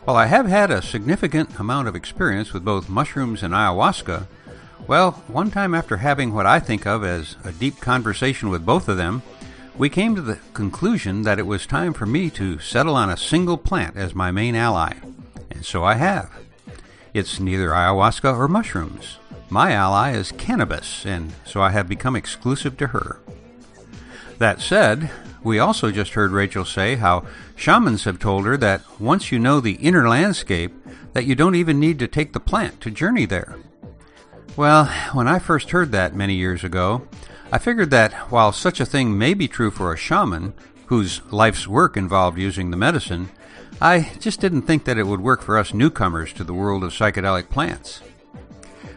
While 0.04 0.16
I 0.16 0.26
have 0.26 0.46
had 0.46 0.72
a 0.72 0.82
significant 0.82 1.60
amount 1.60 1.86
of 1.86 1.94
experience 1.94 2.52
with 2.52 2.64
both 2.64 2.88
mushrooms 2.88 3.44
and 3.44 3.54
ayahuasca, 3.54 4.26
well, 4.88 5.12
one 5.28 5.52
time 5.52 5.76
after 5.76 5.98
having 5.98 6.34
what 6.34 6.44
I 6.44 6.58
think 6.58 6.86
of 6.86 7.04
as 7.04 7.36
a 7.44 7.52
deep 7.52 7.80
conversation 7.80 8.48
with 8.48 8.66
both 8.66 8.88
of 8.88 8.96
them, 8.96 9.22
we 9.78 9.88
came 9.88 10.16
to 10.16 10.20
the 10.20 10.40
conclusion 10.54 11.22
that 11.22 11.38
it 11.38 11.46
was 11.46 11.66
time 11.66 11.92
for 11.92 12.04
me 12.04 12.30
to 12.30 12.58
settle 12.58 12.96
on 12.96 13.10
a 13.10 13.16
single 13.16 13.56
plant 13.56 13.96
as 13.96 14.12
my 14.12 14.32
main 14.32 14.56
ally. 14.56 14.94
And 15.52 15.64
so 15.64 15.84
I 15.84 15.94
have. 15.94 16.32
It's 17.14 17.38
neither 17.38 17.68
ayahuasca 17.68 18.36
or 18.36 18.48
mushrooms. 18.48 19.18
My 19.50 19.70
ally 19.70 20.14
is 20.16 20.32
cannabis, 20.32 21.06
and 21.06 21.32
so 21.44 21.62
I 21.62 21.70
have 21.70 21.88
become 21.88 22.16
exclusive 22.16 22.76
to 22.78 22.88
her. 22.88 23.20
That 24.38 24.60
said, 24.60 25.12
we 25.44 25.58
also 25.58 25.90
just 25.90 26.14
heard 26.14 26.30
Rachel 26.30 26.64
say 26.64 26.96
how 26.96 27.26
shamans 27.56 28.04
have 28.04 28.18
told 28.18 28.46
her 28.46 28.56
that 28.56 28.82
once 29.00 29.32
you 29.32 29.38
know 29.38 29.60
the 29.60 29.74
inner 29.74 30.08
landscape, 30.08 30.72
that 31.12 31.26
you 31.26 31.34
don't 31.34 31.54
even 31.54 31.80
need 31.80 31.98
to 31.98 32.08
take 32.08 32.32
the 32.32 32.40
plant 32.40 32.80
to 32.80 32.90
journey 32.90 33.26
there. 33.26 33.56
Well, 34.56 34.86
when 35.12 35.28
I 35.28 35.38
first 35.38 35.70
heard 35.70 35.92
that 35.92 36.14
many 36.14 36.34
years 36.34 36.62
ago, 36.62 37.06
I 37.50 37.58
figured 37.58 37.90
that 37.90 38.12
while 38.30 38.52
such 38.52 38.80
a 38.80 38.86
thing 38.86 39.16
may 39.16 39.34
be 39.34 39.48
true 39.48 39.70
for 39.70 39.92
a 39.92 39.96
shaman, 39.96 40.54
whose 40.86 41.22
life's 41.30 41.66
work 41.66 41.96
involved 41.96 42.38
using 42.38 42.70
the 42.70 42.76
medicine, 42.76 43.30
I 43.80 44.12
just 44.20 44.40
didn't 44.40 44.62
think 44.62 44.84
that 44.84 44.98
it 44.98 45.06
would 45.06 45.20
work 45.20 45.42
for 45.42 45.58
us 45.58 45.74
newcomers 45.74 46.32
to 46.34 46.44
the 46.44 46.54
world 46.54 46.84
of 46.84 46.92
psychedelic 46.92 47.48
plants. 47.48 48.02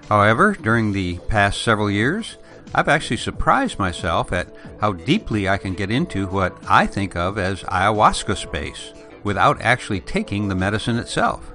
However, 0.10 0.58
during 0.62 0.92
the 0.92 1.20
past 1.28 1.62
several 1.62 1.90
years, 1.90 2.38
I've 2.74 2.88
actually 2.88 3.18
surprised 3.18 3.80
myself 3.80 4.34
at 4.34 4.54
how 4.82 4.94
deeply 4.94 5.48
I 5.48 5.58
can 5.58 5.74
get 5.74 5.92
into 5.92 6.28
what 6.28 6.58
I 6.68 6.88
think 6.88 7.16
of 7.16 7.38
as 7.38 7.64
ayahuasca 7.64 8.36
space 8.36 8.94
without 9.24 9.62
actually 9.62 10.02
taking 10.02 10.48
the 10.48 10.56
medicine 10.56 10.98
itself. 10.98 11.52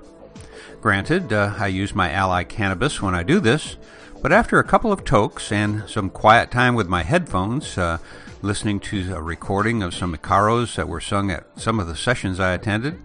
Granted, 0.80 1.32
uh, 1.32 1.54
I 1.58 1.66
use 1.66 1.94
my 1.94 2.10
ally 2.10 2.44
cannabis 2.44 3.02
when 3.02 3.14
I 3.14 3.22
do 3.22 3.38
this, 3.38 3.76
but 4.22 4.32
after 4.32 4.58
a 4.58 4.64
couple 4.64 4.92
of 4.92 5.04
tokes 5.04 5.52
and 5.52 5.88
some 5.88 6.10
quiet 6.10 6.50
time 6.50 6.74
with 6.74 6.88
my 6.88 7.02
headphones, 7.02 7.76
uh, 7.76 7.98
listening 8.42 8.80
to 8.80 9.14
a 9.14 9.20
recording 9.20 9.82
of 9.82 9.94
some 9.94 10.14
icaros 10.14 10.74
that 10.76 10.88
were 10.88 11.00
sung 11.00 11.30
at 11.30 11.46
some 11.56 11.78
of 11.78 11.86
the 11.86 11.96
sessions 11.96 12.40
I 12.40 12.52
attended, 12.52 12.98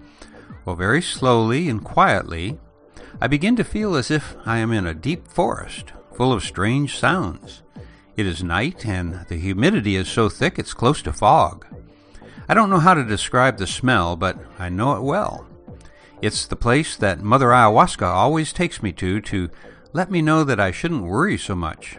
well, 0.63 0.75
very 0.75 1.01
slowly 1.01 1.69
and 1.69 1.83
quietly, 1.83 2.57
I 3.21 3.27
begin 3.27 3.55
to 3.57 3.63
feel 3.63 3.95
as 3.95 4.09
if 4.09 4.35
I 4.45 4.57
am 4.57 4.71
in 4.71 4.87
a 4.87 4.93
deep 4.93 5.27
forest 5.27 5.91
full 6.13 6.33
of 6.33 6.43
strange 6.43 6.97
sounds. 6.97 7.61
It 8.17 8.25
is 8.25 8.43
night, 8.43 8.85
and 8.85 9.25
the 9.27 9.35
humidity 9.35 9.95
is 9.95 10.07
so 10.07 10.29
thick 10.29 10.57
it's 10.57 10.73
close 10.73 11.01
to 11.01 11.11
fog. 11.11 11.65
I 12.47 12.53
don't 12.53 12.69
know 12.69 12.79
how 12.79 12.93
to 12.93 13.03
describe 13.03 13.57
the 13.57 13.67
smell, 13.67 14.15
but 14.15 14.37
I 14.57 14.69
know 14.69 14.95
it 14.95 15.01
well. 15.01 15.47
It's 16.21 16.45
the 16.45 16.55
place 16.55 16.95
that 16.95 17.21
Mother 17.21 17.47
Ayahuasca 17.47 18.07
always 18.07 18.53
takes 18.53 18.81
me 18.81 18.91
to 18.93 19.19
to 19.21 19.49
let 19.91 20.09
me 20.09 20.21
know 20.21 20.43
that 20.43 20.59
I 20.59 20.71
shouldn't 20.71 21.03
worry 21.03 21.37
so 21.37 21.55
much. 21.55 21.97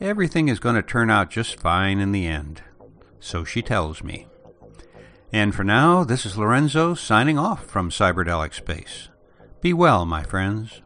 Everything 0.00 0.48
is 0.48 0.58
going 0.58 0.74
to 0.74 0.82
turn 0.82 1.08
out 1.08 1.30
just 1.30 1.60
fine 1.60 2.00
in 2.00 2.12
the 2.12 2.26
end. 2.26 2.62
So 3.20 3.44
she 3.44 3.62
tells 3.62 4.02
me. 4.02 4.26
And 5.32 5.54
for 5.54 5.64
now, 5.64 6.04
this 6.04 6.26
is 6.26 6.36
Lorenzo 6.36 6.94
signing 6.94 7.38
off 7.38 7.64
from 7.64 7.90
Cyberdelic 7.90 8.54
Space. 8.54 9.08
Be 9.60 9.72
well, 9.72 10.04
my 10.04 10.22
friends. 10.22 10.82